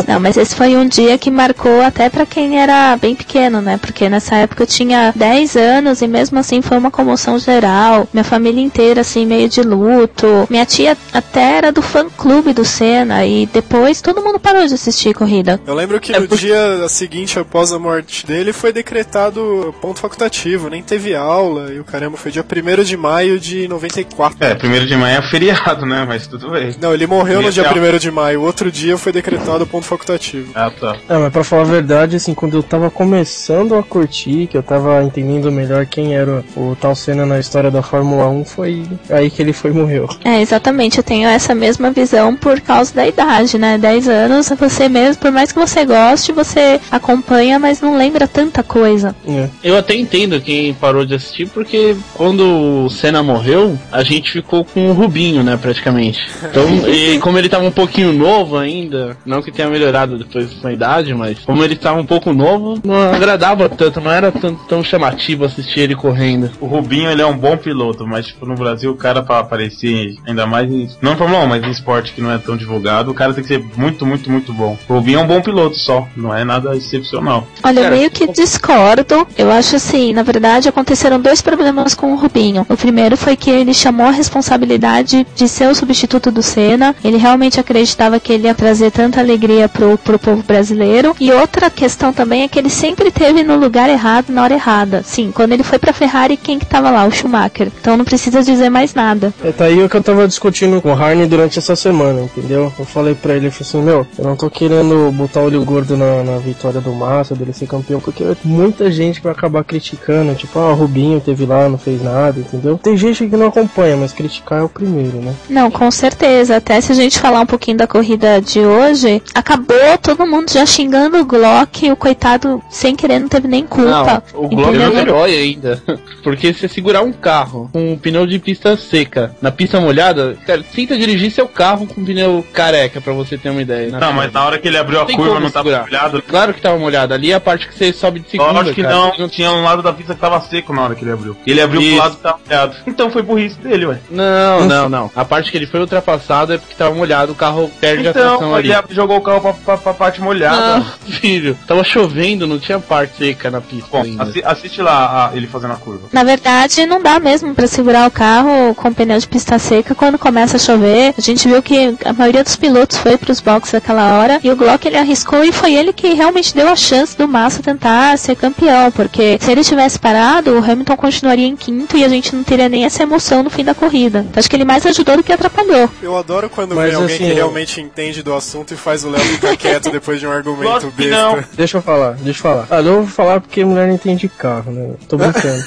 Não, 0.07 0.19
mas 0.19 0.37
esse 0.37 0.53
foi 0.53 0.75
um 0.75 0.87
dia 0.87 1.17
que 1.17 1.31
marcou 1.31 1.81
até 1.81 2.09
pra 2.09 2.25
quem 2.25 2.61
era 2.61 2.98
bem 2.99 3.15
pequeno, 3.15 3.61
né? 3.61 3.77
Porque 3.77 4.09
nessa 4.09 4.35
época 4.35 4.63
eu 4.63 4.67
tinha 4.67 5.13
10 5.15 5.55
anos 5.55 6.01
e 6.01 6.07
mesmo 6.07 6.39
assim 6.39 6.61
foi 6.61 6.77
uma 6.77 6.91
comoção 6.91 7.39
geral. 7.39 8.07
Minha 8.13 8.23
família 8.23 8.61
inteira, 8.61 9.01
assim, 9.01 9.25
meio 9.25 9.49
de 9.49 9.61
luto. 9.61 10.47
Minha 10.49 10.65
tia 10.65 10.97
até 11.13 11.57
era 11.57 11.71
do 11.71 11.81
fã 11.81 12.09
clube 12.09 12.53
do 12.53 12.65
Senna 12.65 13.25
e 13.25 13.45
depois 13.47 14.01
todo 14.01 14.21
mundo 14.21 14.39
parou 14.39 14.65
de 14.65 14.73
assistir 14.73 15.13
corrida. 15.13 15.59
Eu 15.65 15.73
lembro 15.73 15.99
que 15.99 16.17
no 16.17 16.27
dia 16.27 16.87
seguinte 16.87 17.39
após 17.39 17.71
a 17.71 17.79
morte 17.79 18.25
dele 18.25 18.53
foi 18.53 18.71
decretado 18.73 19.73
ponto 19.81 19.99
facultativo, 19.99 20.69
nem 20.69 20.83
teve 20.83 21.15
aula 21.15 21.73
e 21.73 21.79
o 21.79 21.83
caramba 21.83 22.17
foi 22.17 22.31
dia 22.31 22.43
1 22.43 22.83
de 22.83 22.97
maio 22.97 23.39
de 23.39 23.67
94. 23.67 24.37
É, 24.41 24.55
primeiro 24.55 24.85
de 24.85 24.95
manhã 24.95 25.19
é 25.19 25.29
feriado, 25.29 25.85
né? 25.85 26.05
Mas 26.07 26.27
tudo 26.27 26.51
bem. 26.51 26.75
Não, 26.81 26.93
ele 26.93 27.07
morreu 27.07 27.41
no 27.41 27.47
Ia 27.47 27.51
dia 27.51 27.63
ter 27.63 27.95
1 27.95 27.97
de 27.97 28.11
maio, 28.11 28.41
o 28.41 28.43
outro 28.43 28.71
dia 28.71 28.97
foi 28.97 29.11
decretado 29.11 29.65
ponto 29.65 29.85
facultativo. 29.85 30.51
Ah, 30.55 30.71
tá. 30.71 30.97
É, 31.07 31.17
mas 31.17 31.31
pra 31.31 31.43
falar 31.43 31.61
a 31.63 31.65
verdade, 31.65 32.15
assim, 32.15 32.33
quando 32.33 32.57
eu 32.57 32.63
tava 32.63 32.88
começando 32.89 33.75
a 33.75 33.83
curtir, 33.83 34.47
que 34.47 34.57
eu 34.57 34.63
tava 34.63 35.03
entendendo 35.03 35.51
melhor 35.51 35.85
quem 35.85 36.15
era 36.15 36.43
o 36.55 36.75
tal 36.79 36.95
Senna 36.95 37.25
na 37.25 37.39
história 37.39 37.71
da 37.71 37.81
Fórmula 37.81 38.27
1, 38.29 38.45
foi 38.45 38.83
aí 39.09 39.29
que 39.29 39.41
ele 39.41 39.53
foi 39.53 39.71
e 39.71 39.73
morreu. 39.73 40.07
É, 40.23 40.41
exatamente, 40.41 40.97
eu 40.97 41.03
tenho 41.03 41.27
essa 41.27 41.53
mesma 41.55 41.91
visão 41.91 42.35
por 42.35 42.59
causa 42.61 42.93
da 42.93 43.07
idade, 43.07 43.57
né? 43.57 43.77
10 43.77 44.07
anos, 44.07 44.49
você 44.57 44.89
mesmo, 44.89 45.21
por 45.21 45.31
mais 45.31 45.51
que 45.51 45.59
você 45.59 45.85
goste, 45.85 46.31
você 46.31 46.79
acompanha, 46.91 47.59
mas 47.59 47.81
não 47.81 47.97
lembra 47.97 48.27
tanta 48.27 48.63
coisa. 48.63 49.15
Eu 49.63 49.77
até 49.77 49.95
entendo 49.95 50.39
quem 50.41 50.73
parou 50.73 51.05
de 51.05 51.15
assistir, 51.15 51.47
porque 51.49 51.95
quando 52.13 52.85
o 52.85 52.89
Senna 52.89 53.23
morreu, 53.23 53.77
a 53.91 54.03
gente 54.03 54.31
ficou 54.31 54.63
com 54.63 54.89
o 54.89 54.93
Rubinho, 54.93 55.43
né, 55.43 55.57
praticamente. 55.61 56.27
Então, 56.43 56.63
e 56.89 57.17
como 57.19 57.37
ele 57.37 57.49
tava 57.49 57.65
um 57.65 57.71
pouquinho 57.71 58.11
novo 58.11 58.57
ainda, 58.57 59.17
não 59.25 59.41
que 59.41 59.51
tenha 59.51 59.69
melhorado 59.69 60.17
depois 60.17 60.53
da 60.61 60.71
idade, 60.71 61.13
mas 61.13 61.39
como 61.39 61.63
ele 61.63 61.75
tava 61.75 61.99
um 61.99 62.05
pouco 62.05 62.33
novo, 62.33 62.68
não 62.83 63.13
agradava 63.13 63.69
tanto, 63.69 64.01
não 64.01 64.11
era 64.11 64.31
tão, 64.31 64.55
tão 64.55 64.83
chamativo 64.83 65.45
assistir 65.45 65.81
ele 65.81 65.95
correndo. 65.95 66.51
O 66.59 66.65
Rubinho, 66.65 67.09
ele 67.09 67.21
é 67.21 67.25
um 67.25 67.37
bom 67.37 67.57
piloto, 67.57 68.05
mas 68.05 68.27
tipo, 68.27 68.45
no 68.45 68.55
Brasil, 68.55 68.91
o 68.91 68.95
cara 68.95 69.21
pra 69.21 69.39
aparecer, 69.39 70.15
ainda 70.25 70.45
mais 70.45 70.71
em, 70.71 70.89
não 71.01 71.13
em 71.13 71.15
Fórmula 71.15 71.43
1, 71.45 71.47
mas 71.47 71.63
em 71.63 71.71
esporte 71.71 72.13
que 72.13 72.21
não 72.21 72.31
é 72.31 72.37
tão 72.37 72.57
divulgado, 72.57 73.11
o 73.11 73.13
cara 73.13 73.33
tem 73.33 73.43
que 73.43 73.47
ser 73.47 73.63
muito, 73.75 74.05
muito, 74.05 74.29
muito 74.29 74.53
bom. 74.53 74.77
O 74.87 74.93
Rubinho 74.95 75.19
é 75.19 75.23
um 75.23 75.27
bom 75.27 75.41
piloto 75.41 75.77
só, 75.77 76.07
não 76.15 76.35
é 76.35 76.43
nada 76.43 76.75
excepcional. 76.75 77.47
Olha, 77.63 77.79
eu 77.81 77.91
meio 77.91 78.11
que 78.11 78.31
discordo. 78.31 79.27
Eu 79.37 79.51
acho 79.51 79.75
assim, 79.75 80.13
na 80.13 80.23
verdade, 80.23 80.69
aconteceram 80.69 81.19
dois 81.19 81.41
problemas 81.41 81.93
com 81.93 82.13
o 82.13 82.15
Rubinho. 82.15 82.65
O 82.69 82.77
primeiro 82.77 83.17
foi 83.17 83.35
que 83.35 83.49
ele 83.49 83.73
chamou 83.73 84.07
a 84.07 84.11
responsabilidade 84.11 85.25
de 85.35 85.47
ser 85.47 85.67
o 85.67 85.75
substituto 85.75 86.31
do 86.31 86.41
Senna. 86.43 86.95
Ele 87.03 87.17
realmente 87.17 87.59
acreditava 87.59 88.19
que 88.19 88.33
ele 88.33 88.47
ia 88.47 88.55
trazer 88.55 88.91
tanta 88.91 89.19
alegria 89.19 89.67
pro, 89.69 89.97
pro 89.97 90.19
povo 90.19 90.43
brasileiro. 90.43 91.15
E 91.19 91.31
outra 91.31 91.69
questão 91.69 92.11
também 92.11 92.43
é 92.43 92.47
que 92.47 92.58
ele 92.59 92.69
sempre 92.69 93.11
teve 93.11 93.43
no 93.43 93.57
lugar 93.57 93.89
errado, 93.89 94.29
na 94.29 94.43
hora 94.43 94.53
errada. 94.53 95.01
Sim, 95.03 95.31
quando 95.33 95.53
ele 95.53 95.63
foi 95.63 95.79
pra 95.79 95.93
Ferrari, 95.93 96.37
quem 96.37 96.59
que 96.59 96.65
tava 96.65 96.89
lá? 96.91 97.05
O 97.05 97.11
Schumacher. 97.11 97.71
Então 97.79 97.97
não 97.97 98.05
precisa 98.05 98.43
dizer 98.43 98.69
mais 98.69 98.93
nada. 98.93 99.33
É, 99.43 99.51
tá 99.51 99.65
aí 99.65 99.81
o 99.83 99.89
que 99.89 99.95
eu 99.95 100.03
tava 100.03 100.27
discutindo 100.27 100.81
com 100.81 100.89
o 100.89 100.93
Harney 100.93 101.25
durante 101.27 101.57
essa 101.57 101.75
semana, 101.75 102.21
entendeu? 102.21 102.71
Eu 102.77 102.85
falei 102.85 103.15
pra 103.15 103.35
ele, 103.35 103.47
eu 103.47 103.51
falei 103.51 103.67
assim, 103.67 103.81
meu, 103.81 104.07
eu 104.17 104.23
não 104.23 104.35
tô 104.35 104.49
querendo 104.49 105.11
botar 105.11 105.41
olho 105.41 105.63
gordo 105.63 105.97
na, 105.97 106.23
na 106.23 106.37
vitória 106.37 106.81
do 106.81 106.93
Massa, 106.93 107.35
dele 107.35 107.53
ser 107.53 107.67
campeão, 107.67 107.99
porque 107.99 108.23
muita 108.43 108.91
gente 108.91 109.21
vai 109.21 109.31
acabar 109.31 109.63
criticando, 109.63 110.35
tipo, 110.35 110.59
ah, 110.59 110.71
o 110.71 110.75
Rubinho 110.75 111.21
teve 111.21 111.45
lá, 111.45 111.69
não 111.69 111.77
fez 111.77 112.03
nada, 112.03 112.39
entendeu? 112.39 112.77
Tem 112.81 112.97
gente 112.97 113.27
que 113.27 113.37
não 113.37 113.47
acompanha, 113.47 113.95
mas 113.95 114.13
criticar 114.13 114.59
é 114.59 114.63
o 114.63 114.69
primeiro, 114.69 115.17
né? 115.17 115.33
Não, 115.49 115.71
com 115.71 115.89
certeza. 115.89 116.57
Até 116.57 116.79
se 116.81 116.91
a 116.91 116.95
gente 116.95 117.19
falar 117.19 117.41
um 117.41 117.45
pouquinho 117.45 117.77
da 117.77 117.87
corrida 117.87 118.41
de 118.41 118.59
hoje, 118.59 119.21
acabou 119.33 119.97
todo 120.01 120.27
mundo 120.27 120.51
já 120.51 120.65
xingando 120.65 121.17
o 121.17 121.25
Glock, 121.25 121.91
o 121.91 121.95
coitado, 121.95 122.48
sem 122.69 122.95
querer, 122.95 123.19
não 123.19 123.27
teve 123.27 123.47
nem 123.47 123.65
culpa. 123.65 124.23
Não, 124.33 124.43
o 124.43 124.47
Glock 124.49 124.75
é 124.75 124.89
um 124.89 124.97
herói 124.97 125.35
ainda. 125.35 125.81
Porque 126.23 126.53
se 126.53 126.59
você 126.61 126.67
segurar 126.67 127.01
um 127.01 127.11
carro 127.11 127.69
com 127.71 127.93
um 127.93 127.97
pneu 127.97 128.25
de 128.25 128.39
pista 128.39 128.75
seca 128.77 129.35
na 129.41 129.51
pista 129.51 129.79
molhada, 129.79 130.37
cara, 130.45 130.63
tenta 130.63 130.97
dirigir 130.97 131.31
seu 131.31 131.47
carro 131.47 131.87
com 131.87 132.01
um 132.01 132.05
pneu 132.05 132.45
careca, 132.53 132.99
pra 133.01 133.13
você 133.13 133.37
ter 133.37 133.49
uma 133.49 133.61
ideia. 133.61 133.89
Não, 133.91 134.13
mas 134.13 134.31
na 134.31 134.43
hora 134.45 134.57
que 134.57 134.67
ele 134.67 134.77
abriu 134.77 135.01
a 135.01 135.05
curva 135.05 135.39
não 135.39 135.49
tava 135.49 135.69
segurar. 135.69 135.85
molhado. 135.85 136.21
Claro 136.21 136.53
que 136.53 136.61
tava 136.61 136.77
molhado. 136.77 137.13
Ali 137.13 137.31
é 137.31 137.35
a 137.35 137.39
parte 137.39 137.67
que 137.67 137.73
você 137.75 137.91
sobe 137.93 138.19
de 138.19 138.29
segunda. 138.29 138.51
Lógico 138.51 138.75
que 138.75 138.81
cara. 138.83 138.95
não, 139.17 139.29
tinha 139.29 139.51
um 139.51 139.63
lado 139.63 139.81
da 139.81 139.93
pista 139.93 140.13
que 140.13 140.19
tava 140.21 140.39
seco 140.41 140.73
na 140.73 140.83
hora 140.83 140.95
que 140.95 141.03
ele 141.03 141.11
abriu. 141.11 141.35
Ele 141.45 141.61
abriu 141.61 141.81
Isso. 141.81 141.91
pro 141.93 141.99
lado 142.03 142.15
que 142.15 142.21
tava 142.21 142.39
molhado. 142.45 142.75
Então 142.99 143.09
foi 143.09 143.21
burrice 143.21 143.57
dele, 143.59 143.85
ué. 143.85 143.97
Não, 144.09 144.65
não, 144.65 144.89
não. 144.89 145.11
A 145.15 145.23
parte 145.23 145.51
que 145.51 145.57
ele 145.57 145.67
foi 145.67 145.79
ultrapassado 145.79 146.53
é 146.53 146.57
porque 146.57 146.73
tava 146.75 146.93
molhado, 146.93 147.31
o 147.31 147.35
carro 147.35 147.69
perde 147.79 148.07
a 148.07 148.13
tração 148.13 148.35
Então, 148.35 148.55
ali. 148.55 148.71
ele 148.71 148.83
jogou 148.89 149.17
o 149.17 149.21
carro 149.21 149.39
pra, 149.41 149.53
pra, 149.53 149.77
pra 149.77 149.93
parte 149.93 150.19
molhada. 150.21 150.77
Não, 150.79 150.85
filho, 151.19 151.57
tava 151.67 151.83
chovendo, 151.83 152.38
não 152.47 152.59
tinha 152.59 152.79
parte 152.79 153.17
seca 153.17 153.49
na 153.51 153.61
pista 153.61 153.87
Bom, 153.91 154.01
ainda. 154.03 154.23
assi- 154.23 154.41
assiste 154.43 154.81
lá 154.81 155.29
a- 155.31 155.35
ele 155.35 155.47
fazendo 155.47 155.73
a 155.73 155.77
curva. 155.77 156.07
Na 156.11 156.23
verdade, 156.23 156.85
não 156.85 157.01
dá 157.01 157.19
mesmo 157.19 157.53
pra 157.55 157.67
segurar 157.67 158.07
o 158.07 158.11
carro 158.11 158.73
com 158.75 158.93
pneu 158.93 159.17
de 159.19 159.27
pista 159.27 159.57
seca 159.59 159.93
quando 159.95 160.17
começa 160.17 160.57
a 160.57 160.59
chover. 160.59 161.13
A 161.17 161.21
gente 161.21 161.47
viu 161.47 161.61
que 161.61 161.95
a 162.05 162.13
maioria 162.13 162.43
dos 162.43 162.55
pilotos 162.55 162.97
foi 162.97 163.17
pros 163.17 163.39
boxes 163.39 163.73
naquela 163.73 164.13
hora 164.19 164.39
e 164.43 164.49
o 164.51 164.55
Glock 164.55 164.85
ele 164.87 164.97
arriscou 164.97 165.43
e 165.43 165.51
foi 165.51 165.73
ele 165.75 165.93
que 165.93 166.13
realmente 166.13 166.53
deu 166.55 166.69
a 166.69 166.75
chance 166.75 167.17
do 167.17 167.27
Massa 167.27 167.61
tentar 167.61 168.17
ser 168.17 168.35
campeão, 168.35 168.91
porque 168.91 169.37
se 169.41 169.51
ele 169.51 169.63
tivesse 169.63 169.97
parado, 169.99 170.51
o 170.53 170.57
Hamilton 170.63 170.97
continuaria 170.97 171.45
em 171.47 171.55
quinto 171.55 171.97
e 171.97 172.03
a 172.03 172.09
gente 172.09 172.35
não 172.35 172.43
teria 172.43 172.69
nem 172.69 172.85
essa 172.85 173.03
emoção 173.03 173.43
no 173.43 173.49
fim 173.49 173.63
da 173.63 173.73
corrida. 173.73 174.19
Então, 174.29 174.39
acho 174.39 174.49
que 174.49 174.55
ele 174.55 174.65
mais 174.65 174.85
ajudou 174.85 175.17
do 175.17 175.23
que 175.23 175.31
atrapalhou. 175.33 175.89
Eu 176.01 176.17
adoro 176.17 176.49
quando 176.49 176.75
Mas, 176.75 176.85
vem 176.91 176.95
alguém 176.95 177.15
assim, 177.15 177.25
que 177.25 177.29
eu- 177.31 177.35
realmente 177.35 177.81
entende 177.81 178.21
do 178.23 178.33
assunto 178.33 178.73
e 178.73 178.77
faz 178.77 179.03
o 179.03 179.09
Léo 179.09 179.21
ficar 179.21 179.55
quieto 179.57 179.91
depois 179.91 180.19
de 180.19 180.27
um 180.27 180.31
argumento 180.31 180.91
besta. 180.95 181.11
não. 181.15 181.43
Deixa 181.53 181.77
eu 181.77 181.81
falar, 181.81 182.13
deixa 182.31 182.39
eu 182.47 182.51
falar. 182.51 182.67
Ah, 182.69 182.81
eu 182.81 182.95
vou 183.01 183.07
falar 183.07 183.41
porque 183.41 183.63
mulher 183.65 183.87
não 183.87 183.95
entende 183.95 184.29
carro, 184.29 184.71
né? 184.71 184.91
Tô 185.07 185.17
brincando. 185.17 185.63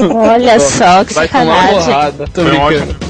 Olha 0.14 0.58
só 0.58 1.04
que 1.04 1.14
Vai 1.14 1.28
tomar 1.28 1.44
uma 1.70 1.80
sacanagem. 1.80 2.26
Tô 2.32 2.42
Foi 2.42 2.50
brincando. 2.50 2.92
ótimo. 2.92 3.05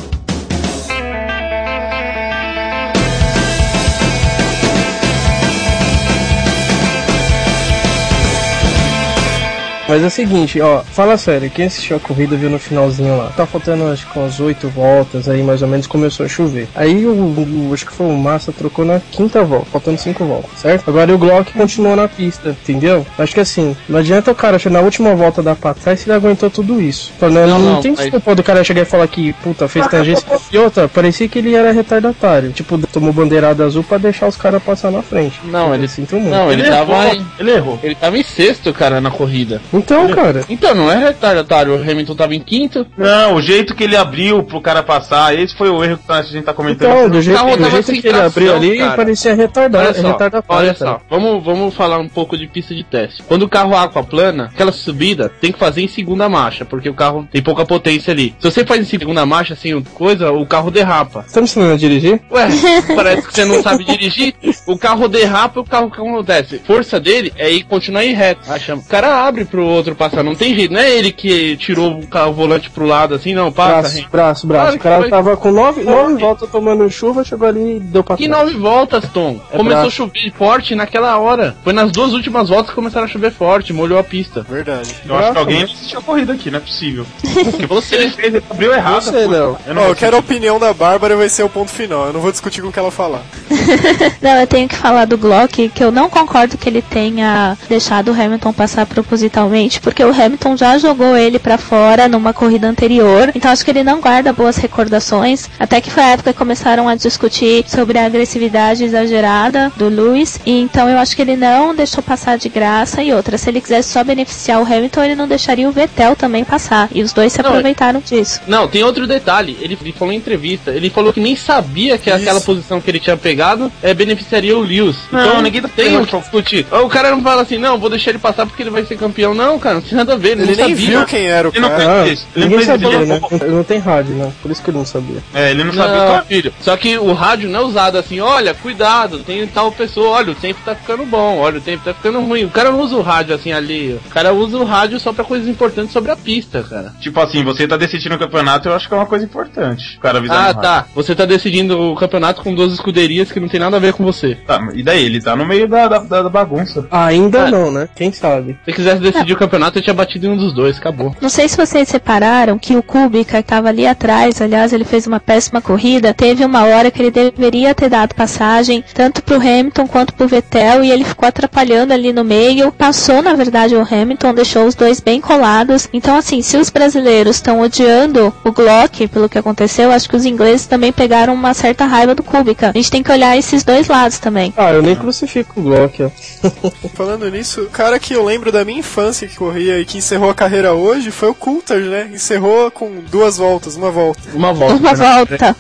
Mas 9.88 10.02
é 10.02 10.06
o 10.06 10.10
seguinte, 10.10 10.60
ó, 10.60 10.82
fala 10.82 11.16
sério, 11.16 11.48
quem 11.48 11.66
assistiu 11.66 11.96
a 11.96 12.00
corrida 12.00 12.34
viu 12.36 12.50
no 12.50 12.58
finalzinho 12.58 13.16
lá. 13.16 13.30
Tá 13.36 13.46
faltando 13.46 13.86
acho 13.86 14.04
que 14.10 14.18
umas 14.18 14.40
oito 14.40 14.68
voltas 14.68 15.28
aí, 15.28 15.44
mais 15.44 15.62
ou 15.62 15.68
menos, 15.68 15.86
começou 15.86 16.26
a 16.26 16.28
chover. 16.28 16.66
Aí 16.74 17.06
o, 17.06 17.12
o- 17.12 17.70
acho 17.72 17.86
que 17.86 17.92
foi 17.92 18.06
o 18.06 18.12
Massa 18.16 18.50
trocou 18.50 18.84
na 18.84 19.00
quinta 19.12 19.44
volta, 19.44 19.66
faltando 19.70 19.96
cinco 19.98 20.24
voltas, 20.24 20.50
certo? 20.58 20.88
Agora 20.88 21.14
o 21.14 21.18
Glock 21.18 21.52
continuou 21.52 21.94
na 21.94 22.08
pista, 22.08 22.48
entendeu? 22.48 23.06
Acho 23.16 23.32
que 23.32 23.38
assim, 23.38 23.76
não 23.88 24.00
adianta 24.00 24.32
o 24.32 24.34
cara 24.34 24.58
chegar 24.58 24.78
na 24.80 24.84
última 24.84 25.14
volta 25.14 25.40
dar 25.40 25.54
pra 25.54 25.72
trás 25.72 26.00
se 26.00 26.06
ele 26.10 26.16
aguentou 26.16 26.50
tudo 26.50 26.80
isso. 26.80 27.12
Então, 27.16 27.30
né, 27.30 27.46
Não, 27.46 27.58
não, 27.60 27.72
não, 27.74 27.80
tem 27.80 27.92
mas- 27.92 28.00
desculpa 28.00 28.34
do 28.34 28.42
cara 28.42 28.64
chegar 28.64 28.82
e 28.82 28.86
falar 28.86 29.06
que, 29.06 29.32
puta, 29.34 29.68
fez 29.68 29.86
tangência. 29.86 30.26
E 30.50 30.58
outra, 30.58 30.88
parecia 30.88 31.28
que 31.28 31.38
ele 31.38 31.54
era 31.54 31.70
retardatário. 31.70 32.50
Tipo, 32.50 32.76
tomou 32.88 33.12
bandeirada 33.12 33.64
azul 33.64 33.84
pra 33.84 33.98
deixar 33.98 34.26
os 34.26 34.36
caras 34.36 34.60
passar 34.62 34.90
na 34.90 35.00
frente. 35.02 35.40
Não, 35.44 35.72
ele 35.72 35.86
sinto 35.86 36.16
muito. 36.16 36.30
Não, 36.30 36.50
ele, 36.50 36.62
Ele 36.62 36.70
tava 36.70 36.92
errou, 36.92 37.14
em, 37.14 37.26
ele 37.38 37.50
errou. 37.52 37.78
ele 37.84 37.94
tava 37.94 38.18
em 38.18 38.24
sexto, 38.24 38.72
cara, 38.74 39.00
na 39.00 39.12
corrida. 39.12 39.60
Então, 39.78 40.08
cara. 40.08 40.44
Então, 40.48 40.74
não 40.74 40.90
é 40.90 40.96
retardatário, 40.96 41.74
o 41.74 41.80
Hamilton 41.80 42.14
tava 42.14 42.34
em 42.34 42.40
quinto. 42.40 42.86
Não, 42.96 43.34
o 43.34 43.42
jeito 43.42 43.74
que 43.74 43.84
ele 43.84 43.96
abriu 43.96 44.42
pro 44.42 44.60
cara 44.60 44.82
passar, 44.82 45.34
esse 45.38 45.56
foi 45.56 45.68
o 45.68 45.82
erro 45.82 45.98
que 45.98 46.12
a 46.12 46.22
gente 46.22 46.44
tá 46.44 46.54
comentando. 46.54 46.90
Então, 46.90 47.10
do 47.10 47.22
jeito, 47.22 47.38
carro 47.38 47.56
do 47.56 47.58
tava 47.58 47.70
jeito 47.70 47.86
sem 47.86 48.00
que 48.00 48.08
ele 48.08 48.20
abriu 48.20 48.54
ali, 48.54 48.78
cara. 48.78 48.96
parecia 48.96 49.34
retardado, 49.34 49.84
Olha 49.84 49.94
só, 49.94 50.08
retardatário. 50.08 50.62
olha 50.62 50.74
só, 50.74 51.00
vamos, 51.08 51.44
vamos 51.44 51.74
falar 51.74 51.98
um 51.98 52.08
pouco 52.08 52.36
de 52.36 52.46
pista 52.46 52.74
de 52.74 52.84
teste. 52.84 53.22
Quando 53.22 53.42
o 53.42 53.48
carro 53.48 53.76
aquaplana, 53.76 54.50
aquela 54.52 54.72
subida 54.72 55.28
tem 55.40 55.52
que 55.52 55.58
fazer 55.58 55.82
em 55.82 55.88
segunda 55.88 56.28
marcha, 56.28 56.64
porque 56.64 56.88
o 56.88 56.94
carro 56.94 57.28
tem 57.30 57.42
pouca 57.42 57.64
potência 57.64 58.12
ali. 58.12 58.34
Se 58.38 58.50
você 58.50 58.64
faz 58.64 58.80
em 58.80 58.84
segunda 58.84 59.24
marcha, 59.26 59.54
assim, 59.54 59.80
coisa, 59.94 60.30
o 60.32 60.46
carro 60.46 60.70
derrapa. 60.70 61.24
Você 61.26 61.34
tá 61.34 61.40
me 61.40 61.44
ensinando 61.44 61.72
a 61.74 61.76
dirigir? 61.76 62.20
Ué, 62.30 62.48
parece 62.94 63.26
que 63.26 63.34
você 63.34 63.44
não 63.44 63.62
sabe 63.62 63.84
dirigir. 63.84 64.34
O 64.66 64.78
carro 64.78 65.08
derrapa, 65.08 65.60
o 65.60 65.64
carro 65.64 65.90
que 65.90 66.00
acontece? 66.00 66.60
Força 66.66 66.98
dele 67.00 67.32
é 67.36 67.50
ir 67.50 67.64
continuar 67.64 68.04
ir 68.04 68.14
reto. 68.14 68.50
Acha? 68.50 68.74
O 68.74 68.84
cara 68.84 69.26
abre 69.26 69.44
pro 69.44 69.65
outro 69.66 69.94
passar, 69.94 70.22
não 70.22 70.34
tem 70.34 70.54
jeito. 70.54 70.72
Não 70.72 70.80
é 70.80 70.90
ele 70.90 71.12
que 71.12 71.56
tirou 71.56 71.98
o, 71.98 72.06
carro, 72.06 72.30
o 72.30 72.34
volante 72.34 72.70
pro 72.70 72.86
lado 72.86 73.14
assim, 73.14 73.34
não, 73.34 73.52
passa. 73.52 73.72
Braço, 73.72 73.94
Henrique. 73.94 74.10
braço, 74.10 74.46
braço. 74.46 74.78
Claro 74.78 75.06
O 75.06 75.08
cara 75.08 75.10
tava 75.10 75.36
com 75.36 75.50
nove, 75.50 75.82
nove 75.82 76.14
voltas 76.14 76.48
tomando 76.50 76.88
chuva, 76.90 77.24
chegou 77.24 77.48
ali 77.48 77.76
e 77.76 77.80
deu 77.80 78.02
pra 78.02 78.16
Que 78.16 78.28
nove 78.28 78.54
voltas, 78.54 79.04
Tom? 79.12 79.40
É 79.52 79.56
Começou 79.56 79.82
braço. 79.82 79.86
a 79.86 79.90
chover 79.90 80.32
forte 80.36 80.74
naquela 80.74 81.18
hora. 81.18 81.56
Foi 81.62 81.72
nas 81.72 81.90
duas 81.90 82.12
últimas 82.12 82.48
voltas 82.48 82.70
que 82.70 82.74
começaram 82.74 83.06
a 83.06 83.08
chover 83.08 83.32
forte, 83.32 83.72
molhou 83.72 83.98
a 83.98 84.04
pista. 84.04 84.44
Verdade. 84.48 84.94
Eu 85.04 85.16
acho 85.16 85.32
que 85.32 85.38
alguém 85.38 85.58
não 85.60 85.64
assistiu 85.66 85.98
a 85.98 86.02
corrida 86.02 86.32
aqui, 86.32 86.50
não 86.50 86.58
é 86.58 86.60
possível. 86.60 87.06
Porque 87.44 87.66
você 87.66 87.96
Ele 87.96 88.10
fez, 88.10 88.34
ele 88.34 88.42
abriu 88.50 88.72
errado. 88.72 89.02
Você. 89.02 89.26
Léo. 89.26 89.56
Eu 89.66 89.74
não 89.74 89.82
vou 89.82 89.90
eu 89.90 89.96
quero 89.96 90.16
a 90.16 90.20
opinião 90.20 90.58
da 90.58 90.72
Bárbara 90.72 91.14
e 91.14 91.16
vai 91.16 91.28
ser 91.28 91.42
o 91.42 91.48
ponto 91.48 91.70
final. 91.70 92.06
Eu 92.06 92.12
não 92.12 92.20
vou 92.20 92.30
discutir 92.30 92.60
com 92.62 92.68
o 92.68 92.72
que 92.72 92.78
ela 92.78 92.90
falar. 92.90 93.22
Não, 94.20 94.36
eu 94.40 94.46
tenho 94.46 94.68
que 94.68 94.76
falar 94.76 95.04
do 95.04 95.16
Glock, 95.16 95.68
que 95.68 95.82
eu 95.84 95.90
não 95.90 96.08
concordo 96.08 96.56
que 96.56 96.68
ele 96.68 96.82
tenha 96.82 97.56
deixado 97.68 98.10
o 98.10 98.14
Hamilton 98.14 98.52
passar 98.52 98.86
propositalmente, 98.86 99.55
porque 99.80 100.04
o 100.04 100.10
Hamilton 100.10 100.56
já 100.56 100.78
jogou 100.78 101.16
ele 101.16 101.38
pra 101.38 101.56
fora 101.58 102.08
numa 102.08 102.32
corrida 102.32 102.68
anterior, 102.68 103.30
então 103.34 103.50
acho 103.50 103.64
que 103.64 103.70
ele 103.70 103.82
não 103.82 104.00
guarda 104.00 104.32
boas 104.32 104.56
recordações, 104.56 105.48
até 105.58 105.80
que 105.80 105.90
foi 105.90 106.02
a 106.02 106.10
época 106.10 106.32
que 106.32 106.38
começaram 106.38 106.88
a 106.88 106.94
discutir 106.94 107.64
sobre 107.66 107.98
a 107.98 108.06
agressividade 108.06 108.84
exagerada 108.84 109.72
do 109.76 109.88
Lewis, 109.88 110.38
e 110.44 110.60
então 110.60 110.88
eu 110.88 110.98
acho 110.98 111.14
que 111.14 111.22
ele 111.22 111.36
não 111.36 111.74
deixou 111.74 112.02
passar 112.02 112.36
de 112.38 112.48
graça, 112.48 113.02
e 113.02 113.12
outra, 113.12 113.38
se 113.38 113.48
ele 113.48 113.60
quisesse 113.60 113.90
só 113.90 114.04
beneficiar 114.04 114.60
o 114.60 114.64
Hamilton, 114.64 115.04
ele 115.04 115.14
não 115.14 115.28
deixaria 115.28 115.68
o 115.68 115.72
Vettel 115.72 116.14
também 116.16 116.44
passar, 116.44 116.88
e 116.92 117.02
os 117.02 117.12
dois 117.12 117.32
se 117.32 117.42
Não, 117.42 117.50
aproveitaram 117.50 118.00
disso. 118.00 118.40
Não, 118.46 118.68
tem 118.68 118.82
outro 118.82 119.06
detalhe. 119.06 119.56
Ele, 119.60 119.78
ele 119.80 119.92
falou 119.92 120.12
em 120.12 120.16
entrevista. 120.16 120.70
Ele 120.70 120.90
falou 120.90 121.12
que 121.12 121.20
nem 121.20 121.36
sabia 121.36 121.98
que 121.98 122.10
Isso. 122.10 122.18
aquela 122.18 122.40
posição 122.40 122.80
que 122.80 122.90
ele 122.90 123.00
tinha 123.00 123.16
pegado 123.16 123.70
é, 123.82 123.94
beneficiaria 123.94 124.56
o 124.56 124.60
Lewis. 124.60 124.96
Não, 125.10 125.20
então 125.20 125.42
ninguém 125.42 125.62
tá 125.62 125.68
tem 125.68 125.96
o 125.96 126.06
que 126.06 126.16
discutir. 126.18 126.66
O 126.70 126.88
cara 126.88 127.10
não 127.10 127.22
fala 127.22 127.42
assim, 127.42 127.58
não, 127.58 127.78
vou 127.78 127.90
deixar 127.90 128.10
ele 128.10 128.18
passar 128.18 128.46
porque 128.46 128.62
ele 128.62 128.70
vai 128.70 128.84
ser 128.84 128.96
campeão. 128.96 129.34
Não, 129.34 129.45
cara, 129.58 129.76
não 129.76 129.82
tem 129.82 129.96
nada 129.96 130.12
a 130.14 130.16
ver. 130.16 130.32
Ele, 130.32 130.42
Ele 130.42 130.50
não 130.56 130.66
nem 130.66 130.76
sabia. 130.76 130.88
viu 130.98 131.06
quem 131.06 131.26
era 131.26 131.48
o 131.48 131.52
Ele 131.52 131.60
não 131.60 131.68
cara. 131.70 132.04
fez 132.04 132.18
isso. 132.18 132.26
Ele 132.34 132.44
Ninguém 132.46 132.58
fez 132.64 132.66
sabia, 132.80 132.98
né? 133.06 133.20
Ele 133.30 133.50
não 133.54 133.64
tem 133.64 133.78
rádio, 133.78 134.14
né? 134.14 134.32
Por 134.42 134.50
isso 134.50 134.62
que 134.62 134.70
ele 134.70 134.78
não 134.78 134.84
sabia. 134.84 135.18
É, 135.34 135.50
ele 135.50 135.64
não 135.64 135.72
sabia. 135.72 135.96
Não, 135.98 136.06
Claro. 136.06 136.26
filho. 136.26 136.52
Só 136.60 136.76
que 136.76 136.98
o 136.98 137.12
rádio 137.12 137.48
não 137.48 137.60
é 137.60 137.64
usado 137.64 137.96
assim, 137.98 138.20
olha, 138.20 138.52
cuidado, 138.54 139.18
tem 139.20 139.46
tal 139.46 139.70
pessoa, 139.72 140.08
olha, 140.10 140.32
o 140.32 140.34
tempo 140.34 140.60
tá 140.64 140.74
ficando 140.74 141.04
bom, 141.06 141.38
olha, 141.38 141.58
o 141.58 141.60
tempo 141.60 141.84
tá 141.84 141.94
ficando 141.94 142.20
ruim. 142.20 142.44
O 142.44 142.50
cara 142.50 142.70
não 142.70 142.80
usa 142.80 142.96
o 142.96 143.02
rádio 143.02 143.34
assim 143.34 143.52
ali. 143.52 143.98
O 144.06 144.10
cara 144.10 144.32
usa 144.32 144.56
o 144.58 144.64
rádio 144.64 144.98
só 145.00 145.12
pra 145.12 145.24
coisas 145.24 145.48
importantes 145.48 145.92
sobre 145.92 146.10
a 146.10 146.16
pista, 146.16 146.62
cara. 146.62 146.92
Tipo 147.00 147.20
assim, 147.20 147.42
você 147.44 147.66
tá 147.68 147.76
decidindo 147.76 148.14
o 148.14 148.18
campeonato, 148.18 148.68
eu 148.68 148.74
acho 148.74 148.88
que 148.88 148.94
é 148.94 148.96
uma 148.96 149.06
coisa 149.06 149.24
importante. 149.24 149.96
O 149.96 150.00
cara 150.00 150.18
avisar 150.18 150.36
Ah, 150.36 150.40
no 150.40 150.46
rádio. 150.46 150.62
tá. 150.62 150.86
Você 150.94 151.14
tá 151.14 151.24
decidindo 151.24 151.78
o 151.78 151.94
campeonato 151.94 152.42
com 152.42 152.54
duas 152.54 152.72
escuderias 152.72 153.30
que 153.30 153.40
não 153.40 153.48
tem 153.48 153.60
nada 153.60 153.76
a 153.76 153.80
ver 153.80 153.92
com 153.92 154.04
você. 154.04 154.34
Tá, 154.46 154.60
e 154.74 154.82
daí? 154.82 155.04
Ele 155.04 155.20
tá 155.20 155.36
no 155.36 155.44
meio 155.46 155.68
da, 155.68 155.86
da, 155.88 155.98
da- 155.98 156.22
da 156.22 156.28
bagunça. 156.28 156.86
Ainda 156.90 157.48
É. 157.48 157.50
não, 157.50 157.70
né? 157.70 157.88
Quem 157.94 158.12
sabe? 158.12 158.56
Se 158.64 158.72
quisesse 158.72 159.00
decidir 159.00 159.35
o 159.36 159.38
campeonato, 159.38 159.78
eu 159.78 159.82
tinha 159.82 159.94
batido 159.94 160.26
em 160.26 160.30
um 160.30 160.36
dos 160.36 160.52
dois, 160.52 160.78
acabou. 160.78 161.14
Não 161.20 161.28
sei 161.28 161.48
se 161.48 161.56
vocês 161.56 161.90
repararam 161.90 162.58
que 162.58 162.76
o 162.76 162.82
Kubica 162.82 163.38
estava 163.38 163.68
ali 163.68 163.86
atrás, 163.86 164.40
aliás, 164.40 164.72
ele 164.72 164.84
fez 164.84 165.06
uma 165.06 165.20
péssima 165.20 165.60
corrida. 165.60 166.14
Teve 166.14 166.44
uma 166.44 166.64
hora 166.64 166.90
que 166.90 167.00
ele 167.00 167.10
deveria 167.10 167.74
ter 167.74 167.88
dado 167.88 168.14
passagem 168.14 168.82
tanto 168.94 169.22
pro 169.22 169.36
Hamilton 169.36 169.86
quanto 169.86 170.14
pro 170.14 170.26
Vettel 170.26 170.82
e 170.82 170.90
ele 170.90 171.04
ficou 171.04 171.28
atrapalhando 171.28 171.92
ali 171.92 172.12
no 172.12 172.24
meio. 172.24 172.72
Passou, 172.72 173.22
na 173.22 173.34
verdade, 173.34 173.76
o 173.76 173.82
Hamilton, 173.82 174.34
deixou 174.34 174.66
os 174.66 174.74
dois 174.74 175.00
bem 175.00 175.20
colados. 175.20 175.88
Então, 175.92 176.16
assim, 176.16 176.42
se 176.42 176.56
os 176.56 176.70
brasileiros 176.70 177.36
estão 177.36 177.60
odiando 177.60 178.34
o 178.44 178.52
Glock 178.52 179.06
pelo 179.08 179.28
que 179.28 179.38
aconteceu, 179.38 179.92
acho 179.92 180.08
que 180.08 180.16
os 180.16 180.24
ingleses 180.24 180.66
também 180.66 180.92
pegaram 180.92 181.34
uma 181.34 181.54
certa 181.54 181.84
raiva 181.84 182.14
do 182.14 182.22
Kubica. 182.22 182.70
A 182.70 182.72
gente 182.72 182.90
tem 182.90 183.02
que 183.02 183.12
olhar 183.12 183.36
esses 183.36 183.62
dois 183.62 183.88
lados 183.88 184.18
também. 184.18 184.52
Ah, 184.56 184.72
eu 184.72 184.82
nem 184.82 184.96
crucifico 184.96 185.60
o 185.60 185.62
Glock, 185.62 186.02
ó. 186.02 186.10
Falando 186.94 187.30
nisso, 187.30 187.62
o 187.62 187.70
cara 187.70 187.98
que 187.98 188.14
eu 188.14 188.24
lembro 188.24 188.50
da 188.50 188.64
minha 188.64 188.78
infância 188.78 189.25
que 189.26 189.36
corria 189.36 189.78
e 189.78 189.84
que 189.84 189.98
encerrou 189.98 190.30
a 190.30 190.34
carreira 190.34 190.74
hoje 190.74 191.10
foi 191.10 191.28
o 191.30 191.34
Coulter, 191.34 191.80
né? 191.80 192.10
Encerrou 192.12 192.70
com 192.70 193.02
duas 193.10 193.36
voltas, 193.36 193.76
uma 193.76 193.90
volta. 193.90 194.20
Uma 194.34 194.52
volta. 194.52 194.76
Uma 194.76 194.94
volta. 194.94 195.56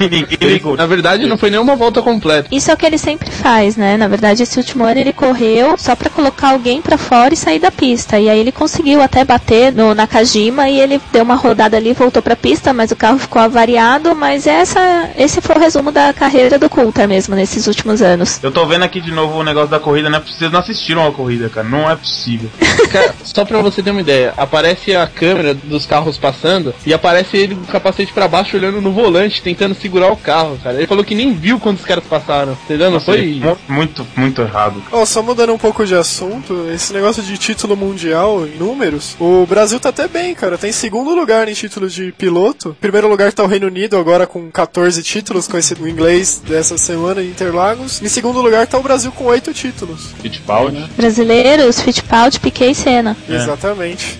Ninguém 0.00 0.36
ligou. 0.40 0.76
Na 0.76 0.86
verdade, 0.86 1.26
não 1.26 1.38
foi 1.38 1.50
nenhuma 1.50 1.76
volta 1.76 2.02
completa. 2.02 2.48
Isso 2.50 2.70
é 2.70 2.74
o 2.74 2.76
que 2.76 2.86
ele 2.86 2.98
sempre 2.98 3.30
faz, 3.30 3.76
né? 3.76 3.96
Na 3.96 4.08
verdade, 4.08 4.42
esse 4.42 4.58
último 4.58 4.84
ano 4.84 5.00
ele 5.00 5.12
correu 5.12 5.76
só 5.78 5.94
pra 5.94 6.10
colocar 6.10 6.50
alguém 6.50 6.80
pra 6.80 6.98
fora 6.98 7.34
e 7.34 7.36
sair 7.36 7.58
da 7.58 7.70
pista. 7.70 8.18
E 8.18 8.28
aí 8.28 8.38
ele 8.38 8.52
conseguiu 8.52 9.00
até 9.02 9.24
bater 9.24 9.72
no 9.72 9.94
Nakajima 9.94 10.68
e 10.68 10.80
ele 10.80 11.00
deu 11.12 11.22
uma 11.22 11.34
rodada 11.34 11.76
ali, 11.76 11.92
voltou 11.92 12.22
pra 12.22 12.36
pista, 12.36 12.72
mas 12.72 12.90
o 12.90 12.96
carro 12.96 13.18
ficou 13.18 13.40
avariado. 13.40 14.14
Mas 14.14 14.46
essa, 14.46 15.10
esse 15.16 15.40
foi 15.40 15.56
o 15.56 15.60
resumo 15.60 15.92
da 15.92 16.12
carreira 16.12 16.58
do 16.58 16.68
Coulter 16.68 17.08
mesmo 17.08 17.34
nesses 17.34 17.66
últimos 17.66 18.02
anos. 18.02 18.38
Eu 18.42 18.52
tô 18.52 18.66
vendo 18.66 18.84
aqui 18.84 19.00
de 19.00 19.10
novo 19.10 19.38
o 19.38 19.44
negócio 19.44 19.68
da 19.68 19.80
corrida, 19.80 20.10
né? 20.10 20.20
Vocês 20.24 20.50
não 20.50 20.60
assistiram 20.60 21.06
a 21.06 21.12
corrida, 21.12 21.48
cara. 21.48 21.68
Não 21.68 21.90
é 21.90 21.96
possível. 21.96 22.50
Cara, 22.90 23.07
só 23.24 23.44
pra 23.44 23.60
você 23.60 23.82
ter 23.82 23.90
uma 23.90 24.00
ideia, 24.00 24.32
aparece 24.36 24.94
a 24.94 25.06
câmera 25.06 25.54
dos 25.54 25.86
carros 25.86 26.16
passando 26.18 26.74
e 26.86 26.92
aparece 26.92 27.36
ele 27.36 27.54
com 27.54 27.62
o 27.62 27.66
capacete 27.66 28.12
pra 28.12 28.28
baixo 28.28 28.56
olhando 28.56 28.80
no 28.80 28.92
volante, 28.92 29.42
tentando 29.42 29.74
segurar 29.74 30.10
o 30.12 30.16
carro, 30.16 30.58
cara. 30.62 30.76
Ele 30.76 30.86
falou 30.86 31.04
que 31.04 31.14
nem 31.14 31.32
viu 31.34 31.58
quando 31.60 31.78
os 31.78 31.84
caras 31.84 32.04
passaram, 32.04 32.52
entendeu? 32.64 32.90
Não 32.90 33.00
foi. 33.00 33.34
Mu- 33.34 33.58
Muito, 33.68 34.06
muito 34.16 34.42
errado. 34.42 34.82
Ó, 34.92 35.04
só 35.04 35.22
mudando 35.22 35.52
um 35.52 35.58
pouco 35.58 35.84
de 35.86 35.94
assunto, 35.94 36.68
esse 36.74 36.92
negócio 36.92 37.22
de 37.22 37.36
título 37.38 37.76
mundial 37.76 38.46
em 38.46 38.56
números, 38.58 39.16
o 39.20 39.46
Brasil 39.46 39.78
tá 39.80 39.88
até 39.90 40.08
bem, 40.08 40.34
cara. 40.34 40.58
Tá 40.58 40.68
em 40.68 40.72
segundo 40.72 41.14
lugar 41.14 41.48
em 41.48 41.52
títulos 41.54 41.92
de 41.92 42.12
piloto. 42.12 42.70
Em 42.70 42.80
primeiro 42.80 43.08
lugar 43.08 43.32
tá 43.32 43.42
o 43.42 43.46
Reino 43.46 43.66
Unido, 43.66 43.96
agora 43.96 44.26
com 44.26 44.50
14 44.50 45.02
títulos, 45.02 45.46
com 45.46 45.56
esse 45.58 45.74
o 45.74 45.86
inglês 45.88 46.42
dessa 46.46 46.76
semana 46.78 47.22
em 47.22 47.26
Interlagos. 47.28 48.02
Em 48.02 48.08
segundo 48.08 48.40
lugar 48.40 48.66
tá 48.66 48.78
o 48.78 48.82
Brasil 48.82 49.12
com 49.12 49.24
8 49.24 49.52
títulos. 49.54 50.08
Fittipaldi. 50.20 50.88
Brasileiros, 50.96 51.80
Fittipaldi, 51.80 52.40
Piquet 52.40 52.70
e 52.70 52.74
Senna. 52.88 53.16
Exatamente. 53.28 54.18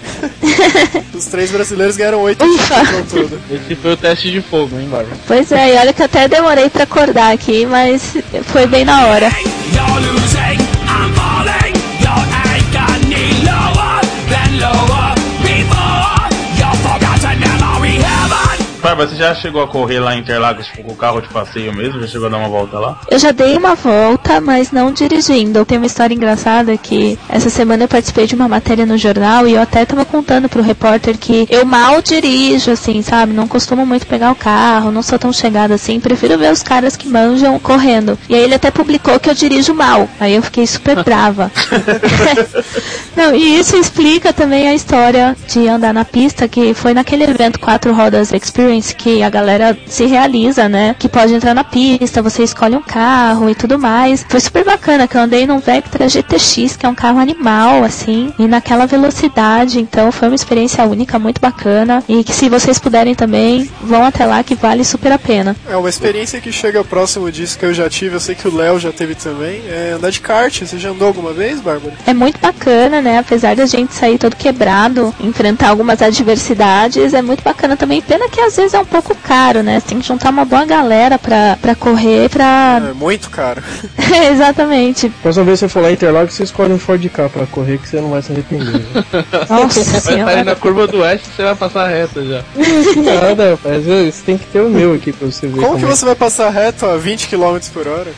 Os 1.14 1.24
três 1.26 1.50
brasileiros 1.50 1.96
ganharam 1.96 2.20
8 2.20 2.44
Ufa. 2.44 2.74
títulos 2.74 2.94
ao 2.94 3.02
todo. 3.22 3.40
Esse 3.50 3.74
foi 3.76 3.92
o 3.92 3.96
teste 3.96 4.30
de 4.30 4.42
fogo, 4.42 4.78
hein, 4.78 4.88
Bárbara? 4.90 5.16
Pois 5.26 5.50
é, 5.52 5.74
e 5.74 5.78
olha 5.78 5.92
que 5.92 6.02
até 6.02 6.28
demorei 6.28 6.68
pra 6.68 6.84
acordar 6.84 7.32
aqui, 7.32 7.64
mas 7.66 8.16
foi 8.52 8.66
bem 8.66 8.84
na 8.84 9.06
hora. 9.06 9.30
Bárbara, 18.88 19.10
você 19.10 19.16
já 19.16 19.34
chegou 19.34 19.62
a 19.62 19.68
correr 19.68 20.00
lá 20.00 20.16
em 20.16 20.20
Interlagos 20.20 20.66
tipo, 20.66 20.82
com 20.82 20.92
o 20.92 20.96
carro 20.96 21.20
de 21.20 21.28
passeio 21.28 21.74
mesmo? 21.74 22.00
Já 22.00 22.06
chegou 22.06 22.26
a 22.26 22.30
dar 22.30 22.38
uma 22.38 22.48
volta 22.48 22.78
lá? 22.78 22.98
Eu 23.10 23.18
já 23.18 23.32
dei 23.32 23.54
uma 23.54 23.74
volta, 23.74 24.40
mas 24.40 24.72
não 24.72 24.90
dirigindo. 24.90 25.62
Tem 25.66 25.76
uma 25.76 25.86
história 25.86 26.14
engraçada 26.14 26.74
que 26.78 27.18
essa 27.28 27.50
semana 27.50 27.84
eu 27.84 27.88
participei 27.88 28.26
de 28.26 28.34
uma 28.34 28.48
matéria 28.48 28.86
no 28.86 28.96
jornal 28.96 29.46
e 29.46 29.52
eu 29.52 29.60
até 29.60 29.84
tava 29.84 30.06
contando 30.06 30.48
pro 30.48 30.62
repórter 30.62 31.18
que 31.18 31.46
eu 31.50 31.66
mal 31.66 32.00
dirijo, 32.00 32.70
assim, 32.70 33.02
sabe? 33.02 33.34
Não 33.34 33.46
costumo 33.46 33.84
muito 33.84 34.06
pegar 34.06 34.32
o 34.32 34.34
carro, 34.34 34.90
não 34.90 35.02
sou 35.02 35.18
tão 35.18 35.34
chegada 35.34 35.74
assim, 35.74 36.00
prefiro 36.00 36.38
ver 36.38 36.50
os 36.50 36.62
caras 36.62 36.96
que 36.96 37.10
manjam 37.10 37.58
correndo. 37.58 38.18
E 38.26 38.34
aí 38.34 38.40
ele 38.40 38.54
até 38.54 38.70
publicou 38.70 39.20
que 39.20 39.28
eu 39.28 39.34
dirijo 39.34 39.74
mal. 39.74 40.08
Aí 40.18 40.34
eu 40.34 40.42
fiquei 40.42 40.66
super 40.66 41.04
brava. 41.04 41.52
não, 43.14 43.34
e 43.34 43.58
isso 43.58 43.76
explica 43.76 44.32
também 44.32 44.66
a 44.66 44.74
história 44.74 45.36
de 45.46 45.68
andar 45.68 45.92
na 45.92 46.06
pista, 46.06 46.48
que 46.48 46.72
foi 46.72 46.94
naquele 46.94 47.24
evento 47.24 47.60
Quatro 47.60 47.92
Rodas 47.92 48.32
Experience 48.32 48.77
competições 48.78 48.92
que 48.92 49.22
a 49.22 49.30
galera 49.30 49.76
se 49.86 50.06
realiza, 50.06 50.68
né? 50.68 50.94
Que 50.98 51.08
pode 51.08 51.34
entrar 51.34 51.54
na 51.54 51.64
pista, 51.64 52.22
você 52.22 52.42
escolhe 52.42 52.76
um 52.76 52.82
carro 52.82 53.50
e 53.50 53.54
tudo 53.54 53.78
mais. 53.78 54.24
Foi 54.28 54.40
super 54.40 54.64
bacana 54.64 55.06
que 55.06 55.16
eu 55.16 55.20
andei 55.20 55.46
num 55.46 55.58
Vectra 55.58 56.08
GTX, 56.08 56.76
que 56.76 56.86
é 56.86 56.88
um 56.88 56.94
carro 56.94 57.18
animal, 57.18 57.84
assim, 57.84 58.32
e 58.38 58.46
naquela 58.46 58.86
velocidade. 58.86 59.80
Então 59.80 60.10
foi 60.12 60.28
uma 60.28 60.34
experiência 60.34 60.84
única, 60.84 61.18
muito 61.18 61.40
bacana. 61.40 62.02
E 62.08 62.22
que 62.24 62.32
se 62.32 62.48
vocês 62.48 62.78
puderem 62.78 63.14
também, 63.14 63.70
vão 63.82 64.04
até 64.04 64.24
lá 64.24 64.42
que 64.42 64.54
vale 64.54 64.84
super 64.84 65.12
a 65.12 65.18
pena. 65.18 65.56
É 65.68 65.76
uma 65.76 65.88
experiência 65.88 66.40
que 66.40 66.52
chega 66.52 66.84
próximo 66.84 67.30
disso 67.30 67.58
que 67.58 67.64
eu 67.64 67.74
já 67.74 67.88
tive, 67.88 68.16
eu 68.16 68.20
sei 68.20 68.34
que 68.34 68.46
o 68.46 68.54
Léo 68.54 68.78
já 68.78 68.92
teve 68.92 69.14
também. 69.14 69.62
É 69.68 69.92
andar 69.96 70.10
de 70.10 70.20
kart. 70.20 70.62
Você 70.62 70.78
já 70.78 70.90
andou 70.90 71.08
alguma 71.08 71.32
vez, 71.32 71.60
Bárbara? 71.60 71.94
É 72.06 72.14
muito 72.14 72.40
bacana, 72.40 73.00
né? 73.00 73.18
Apesar 73.18 73.56
da 73.56 73.66
gente 73.66 73.94
sair 73.94 74.18
todo 74.18 74.36
quebrado, 74.36 75.14
enfrentar 75.20 75.68
algumas 75.68 76.00
adversidades, 76.02 77.14
é 77.14 77.22
muito 77.22 77.42
bacana 77.42 77.76
também. 77.76 78.00
Pena 78.00 78.28
que 78.28 78.40
às 78.40 78.57
vezes 78.58 78.74
é 78.74 78.78
um 78.80 78.84
pouco 78.84 79.14
caro, 79.14 79.62
né? 79.62 79.80
Você 79.80 79.88
tem 79.88 79.98
que 80.00 80.06
juntar 80.06 80.30
uma 80.30 80.44
boa 80.44 80.64
galera 80.64 81.18
pra, 81.18 81.56
pra 81.60 81.74
correr, 81.74 82.28
pra. 82.28 82.82
É 82.90 82.92
muito 82.92 83.30
caro. 83.30 83.62
Exatamente. 84.32 85.08
Próxima 85.22 85.44
vez 85.44 85.58
que 85.60 85.66
você 85.66 85.72
for 85.72 85.82
lá 85.82 85.90
em 85.90 85.94
Interlagos, 85.94 86.34
você 86.34 86.42
escolhe 86.44 86.72
um 86.72 86.78
Ford 86.78 87.04
K 87.08 87.28
pra 87.28 87.46
correr 87.46 87.78
que 87.78 87.88
você 87.88 88.00
não 88.00 88.10
vai 88.10 88.22
se 88.22 88.32
arrepender. 88.32 88.82
Nossa 89.48 89.84
Vai 89.84 90.00
senhora. 90.00 90.32
sair 90.32 90.44
na 90.44 90.54
curva 90.56 90.86
do 90.86 90.98
oeste 91.00 91.28
você 91.34 91.42
vai 91.42 91.54
passar 91.54 91.88
reta 91.88 92.24
já. 92.24 92.42
que 92.92 93.00
nada, 93.00 93.50
rapaz. 93.52 93.84
Você 93.84 94.22
tem 94.26 94.38
que 94.38 94.46
ter 94.46 94.60
o 94.60 94.68
meu 94.68 94.94
aqui 94.94 95.12
pra 95.12 95.26
você 95.26 95.46
ver. 95.46 95.60
Como 95.60 95.78
que 95.78 95.84
é. 95.84 95.88
você 95.88 96.04
vai 96.04 96.14
passar 96.14 96.50
reto 96.50 96.84
a 96.86 96.96
20 96.96 97.28
km 97.28 97.58
por 97.72 97.86
hora? 97.86 98.10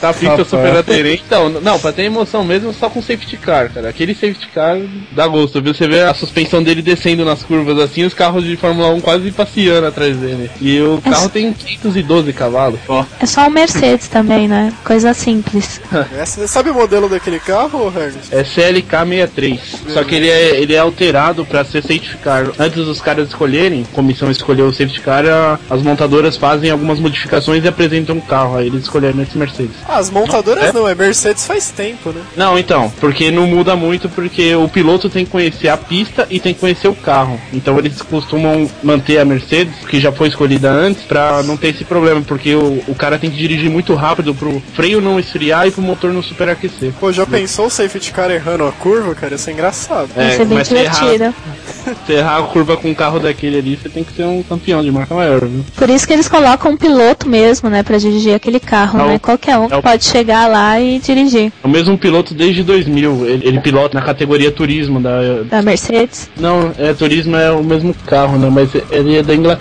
Tá 0.00 0.12
fica 0.12 0.44
super 0.44 0.76
aderente. 0.76 1.22
Então, 1.26 1.48
não, 1.48 1.78
pra 1.78 1.92
ter 1.92 2.02
emoção 2.02 2.44
mesmo, 2.44 2.72
só 2.72 2.88
com 2.90 3.00
safety 3.00 3.36
car, 3.36 3.70
cara. 3.72 3.88
Aquele 3.88 4.14
safety 4.14 4.48
car 4.48 4.76
dá 5.12 5.26
gosto, 5.26 5.60
viu? 5.62 5.74
Você 5.74 5.86
vê 5.88 6.02
a 6.02 6.14
suspensão 6.14 6.62
dele 6.62 6.82
descendo 6.82 7.24
nas 7.24 7.42
curvas 7.42 7.78
assim, 7.78 8.04
os 8.04 8.14
carros 8.14 8.44
de 8.44 8.56
Fórmula 8.56 8.88
1 8.94 9.00
quase 9.00 9.30
passeando 9.30 9.77
atrás 9.86 10.16
dele. 10.16 10.50
E 10.60 10.80
o 10.80 11.00
carro 11.02 11.28
tem 11.28 11.52
512 11.52 12.32
cavalos. 12.32 12.80
Ó. 12.88 13.04
É 13.20 13.26
só 13.26 13.46
um 13.46 13.50
Mercedes 13.50 14.08
também, 14.08 14.48
né? 14.48 14.72
Coisa 14.84 15.14
simples. 15.14 15.80
É, 16.18 16.24
Você 16.24 16.46
sabe 16.48 16.70
o 16.70 16.74
modelo 16.74 17.08
daquele 17.08 17.38
carro, 17.38 17.92
Hermes? 17.94 18.32
É 18.32 18.42
CLK63. 18.42 19.58
Só 19.88 20.04
que 20.04 20.14
ele 20.14 20.28
é, 20.28 20.60
ele 20.60 20.74
é 20.74 20.78
alterado 20.78 21.44
pra 21.44 21.64
ser 21.64 21.82
safety 21.82 22.16
car. 22.22 22.50
Antes 22.58 22.84
dos 22.84 23.00
caras 23.00 23.28
escolherem, 23.28 23.84
a 23.90 23.94
comissão 23.94 24.30
escolheu 24.30 24.66
o 24.66 24.72
safety 24.72 25.00
car, 25.00 25.24
a- 25.26 25.58
as 25.70 25.82
montadoras 25.82 26.36
fazem 26.36 26.70
algumas 26.70 26.98
modificações 26.98 27.64
e 27.64 27.68
apresentam 27.68 28.16
um 28.16 28.20
carro. 28.20 28.56
Aí 28.56 28.66
eles 28.66 28.82
escolheram 28.82 29.20
esse 29.22 29.36
Mercedes. 29.36 29.74
Ah, 29.88 29.98
as 29.98 30.10
montadoras 30.10 30.64
É? 30.64 30.72
não, 30.72 30.88
é 30.88 30.94
Mercedes 30.94 31.46
faz 31.46 31.70
tempo, 31.70 32.10
né? 32.10 32.20
Não, 32.36 32.58
então, 32.58 32.92
porque 33.00 33.30
não 33.30 33.46
muda 33.46 33.74
muito, 33.76 34.08
porque 34.08 34.54
o 34.54 34.68
piloto 34.68 35.08
tem 35.08 35.24
que 35.24 35.30
conhecer 35.30 35.68
a 35.68 35.76
pista 35.76 36.26
e 36.30 36.38
tem 36.40 36.54
que 36.54 36.60
conhecer 36.60 36.88
o 36.88 36.94
carro. 36.94 37.40
Então 37.52 37.78
eles 37.78 38.00
costumam 38.02 38.68
manter 38.82 39.18
a 39.18 39.24
Mercedes, 39.24 39.67
que 39.88 40.00
já 40.00 40.12
foi 40.12 40.28
escolhida 40.28 40.70
antes, 40.70 41.02
pra 41.04 41.42
não 41.42 41.56
ter 41.56 41.68
esse 41.68 41.84
problema, 41.84 42.20
porque 42.22 42.54
o, 42.54 42.82
o 42.88 42.94
cara 42.94 43.18
tem 43.18 43.30
que 43.30 43.36
dirigir 43.36 43.70
muito 43.70 43.94
rápido 43.94 44.34
pro 44.34 44.62
freio 44.74 45.00
não 45.00 45.18
esfriar 45.18 45.66
e 45.66 45.70
pro 45.70 45.82
motor 45.82 46.12
não 46.12 46.22
superaquecer. 46.22 46.92
Pô, 46.98 47.12
já 47.12 47.26
pensou 47.26 47.66
o 47.66 47.70
safety 47.70 48.12
car 48.12 48.30
errando 48.30 48.64
a 48.66 48.72
curva, 48.72 49.14
cara? 49.14 49.32
Ia 49.34 49.38
ser 49.38 49.52
engraçado. 49.52 50.08
É, 50.16 50.32
Isso 50.32 50.42
é 50.42 50.44
bem 50.44 50.62
divertido. 50.62 51.34
se 52.06 52.12
errar 52.12 52.38
a 52.38 52.42
curva 52.42 52.76
com 52.76 52.88
um 52.90 52.94
carro 52.94 53.18
daquele 53.18 53.58
ali, 53.58 53.76
você 53.80 53.88
tem 53.88 54.04
que 54.04 54.12
ser 54.12 54.24
um 54.24 54.42
campeão 54.42 54.82
de 54.82 54.90
marca 54.90 55.14
maior, 55.14 55.40
viu? 55.44 55.64
Por 55.76 55.88
isso 55.90 56.06
que 56.06 56.12
eles 56.12 56.28
colocam 56.28 56.72
um 56.72 56.76
piloto 56.76 57.28
mesmo, 57.28 57.68
né? 57.70 57.82
Pra 57.82 57.98
dirigir 57.98 58.34
aquele 58.34 58.60
carro, 58.60 59.00
É 59.00 59.02
o- 59.04 59.08
né? 59.08 59.18
Qualquer 59.18 59.58
um 59.58 59.68
é 59.70 59.76
o- 59.76 59.82
pode 59.82 60.04
chegar 60.04 60.46
lá 60.48 60.80
e 60.80 60.98
dirigir. 60.98 61.52
É 61.62 61.66
o 61.66 61.70
mesmo 61.70 61.96
piloto 61.96 62.34
desde 62.34 62.62
2000, 62.62 63.26
ele, 63.26 63.46
ele 63.48 63.60
pilota 63.60 63.98
na 63.98 64.04
categoria 64.04 64.50
turismo 64.50 65.00
da... 65.00 65.42
Da 65.44 65.62
Mercedes. 65.62 66.28
Não, 66.38 66.72
é 66.78 66.92
turismo 66.92 67.36
é 67.36 67.50
o 67.50 67.62
mesmo 67.62 67.94
carro, 68.06 68.38
né? 68.38 68.48
Mas 68.50 68.70
ele 68.90 69.16
é 69.18 69.22
da 69.22 69.34
Inglaterra. 69.34 69.57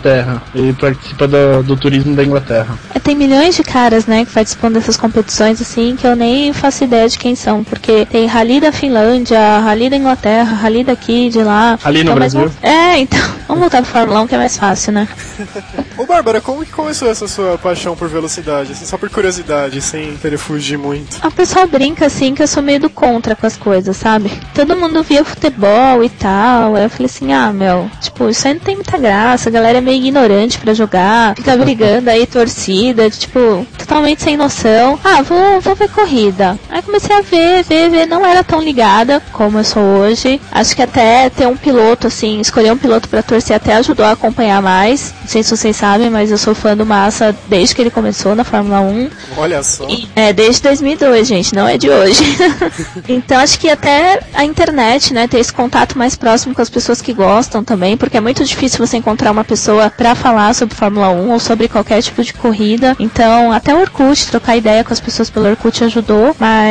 Ele 0.53 0.73
participa 0.73 1.27
da- 1.27 1.61
do 1.61 1.75
turismo 1.75 2.15
da 2.15 2.23
Inglaterra. 2.23 2.77
É, 2.93 2.99
tem 2.99 3.15
milhões 3.15 3.55
de 3.55 3.63
caras, 3.63 4.05
né, 4.05 4.25
que 4.25 4.31
participam 4.31 4.71
dessas 4.71 4.97
competições, 4.97 5.61
assim, 5.61 5.95
que 5.95 6.05
eu 6.05 6.15
nem 6.15 6.53
faço 6.53 6.83
ideia 6.83 7.07
de 7.09 7.17
quem 7.17 7.35
são. 7.35 7.63
Porque 7.63 8.05
tem 8.05 8.25
Rally 8.25 8.59
da 8.59 8.71
Finlândia, 8.71 9.59
Rally 9.59 9.89
da 9.89 9.95
Inglaterra, 9.97 10.55
Rally 10.55 10.83
daqui, 10.83 11.29
de 11.29 11.43
lá. 11.43 11.77
Rally 11.81 12.03
no 12.03 12.11
Então, 12.11 12.19
mas 12.19 12.33
Brasil. 12.33 12.51
É, 12.61 12.97
então. 12.99 13.19
Vamos 13.47 13.61
voltar 13.61 13.81
pro 13.81 13.91
Fórmula 13.91 14.21
1 14.21 14.27
que 14.27 14.35
é 14.35 14.37
mais 14.37 14.57
fácil, 14.57 14.91
né? 14.91 15.07
Ô, 15.97 16.05
Bárbara, 16.05 16.41
como 16.41 16.65
que 16.65 16.71
começou 16.71 17.09
essa 17.09 17.27
sua 17.29 17.57
paixão 17.57 17.95
por 17.95 18.09
velocidade? 18.09 18.73
Assim, 18.73 18.85
só 18.85 18.97
por 18.97 19.09
curiosidade, 19.09 19.79
sem 19.81 20.17
querer 20.17 20.37
fugir 20.37 20.77
muito. 20.77 21.17
O 21.25 21.31
pessoal 21.31 21.65
brinca 21.65 22.05
assim 22.07 22.35
que 22.35 22.43
eu 22.43 22.47
sou 22.47 22.61
meio 22.61 22.79
do 22.81 22.89
contra 22.89 23.35
com 23.35 23.47
as 23.47 23.55
coisas, 23.55 23.95
sabe? 23.95 24.29
Todo 24.53 24.75
mundo 24.75 25.01
via 25.01 25.23
futebol 25.23 26.03
e 26.03 26.09
tal. 26.09 26.75
Aí 26.75 26.83
eu 26.83 26.89
falei 26.89 27.05
assim, 27.05 27.31
ah, 27.31 27.53
meu, 27.53 27.89
tipo, 28.01 28.27
isso 28.29 28.45
aí 28.47 28.53
não 28.55 28.59
tem 28.61 28.75
muita 28.75 28.97
graça, 28.97 29.47
a 29.47 29.51
galera 29.51 29.77
é 29.77 29.81
meio 29.87 30.03
ignorante 30.03 30.59
pra 30.59 30.73
jogar, 30.73 31.33
fica 31.35 31.55
brigando 31.55 32.09
aí, 32.09 32.27
torcida, 32.27 33.09
tipo, 33.09 33.65
totalmente 33.77 34.21
sem 34.21 34.35
noção. 34.35 34.99
Ah, 35.01 35.21
vou, 35.21 35.61
vou 35.61 35.75
ver 35.75 35.89
corrida. 35.89 36.59
Aí 36.77 36.83
comecei 36.83 37.15
a 37.15 37.21
ver, 37.21 37.63
ver, 37.63 37.89
ver, 37.89 38.05
não 38.05 38.23
era 38.23 38.43
tão 38.43 38.61
ligada 38.61 39.19
como 39.31 39.57
eu 39.57 39.63
sou 39.63 39.81
hoje. 39.81 40.39
Acho 40.51 40.75
que 40.75 40.83
até 40.83 41.27
ter 41.27 41.47
um 41.47 41.57
piloto, 41.57 42.05
assim, 42.05 42.39
escolher 42.39 42.71
um 42.71 42.77
piloto 42.77 43.09
pra 43.09 43.23
torcer 43.23 43.55
até 43.55 43.73
ajudou 43.77 44.05
a 44.05 44.11
acompanhar 44.11 44.61
mais. 44.61 45.11
Não 45.21 45.27
sei 45.27 45.41
se 45.41 45.57
vocês 45.57 45.75
sabem, 45.75 46.11
mas 46.11 46.29
eu 46.29 46.37
sou 46.37 46.53
fã 46.53 46.77
do 46.77 46.85
Massa 46.85 47.35
desde 47.47 47.73
que 47.73 47.81
ele 47.81 47.89
começou 47.89 48.35
na 48.35 48.43
Fórmula 48.43 48.79
1. 48.81 49.09
Olha 49.37 49.63
só. 49.63 49.87
É, 50.15 50.31
desde 50.31 50.61
2002, 50.61 51.27
gente, 51.27 51.55
não 51.55 51.67
é 51.67 51.79
de 51.79 51.89
hoje. 51.89 52.23
então 53.09 53.39
acho 53.39 53.57
que 53.57 53.71
até 53.71 54.21
a 54.35 54.45
internet, 54.45 55.15
né, 55.15 55.27
ter 55.27 55.39
esse 55.39 55.51
contato 55.51 55.97
mais 55.97 56.15
próximo 56.15 56.53
com 56.53 56.61
as 56.61 56.69
pessoas 56.69 57.01
que 57.01 57.11
gostam 57.11 57.63
também, 57.63 57.97
porque 57.97 58.17
é 58.17 58.21
muito 58.21 58.45
difícil 58.45 58.85
você 58.85 58.97
encontrar 58.97 59.31
uma 59.31 59.43
pessoa 59.43 59.89
pra 59.89 60.13
falar 60.13 60.53
sobre 60.53 60.75
Fórmula 60.75 61.09
1 61.09 61.31
ou 61.31 61.39
sobre 61.39 61.67
qualquer 61.67 62.03
tipo 62.03 62.23
de 62.23 62.35
corrida. 62.35 62.95
Então, 62.99 63.51
até 63.51 63.73
o 63.73 63.79
Orkut, 63.79 64.27
trocar 64.27 64.55
ideia 64.55 64.83
com 64.83 64.93
as 64.93 64.99
pessoas 64.99 65.27
pelo 65.27 65.49
Orkut 65.49 65.83
ajudou, 65.83 66.35
mas 66.39 66.66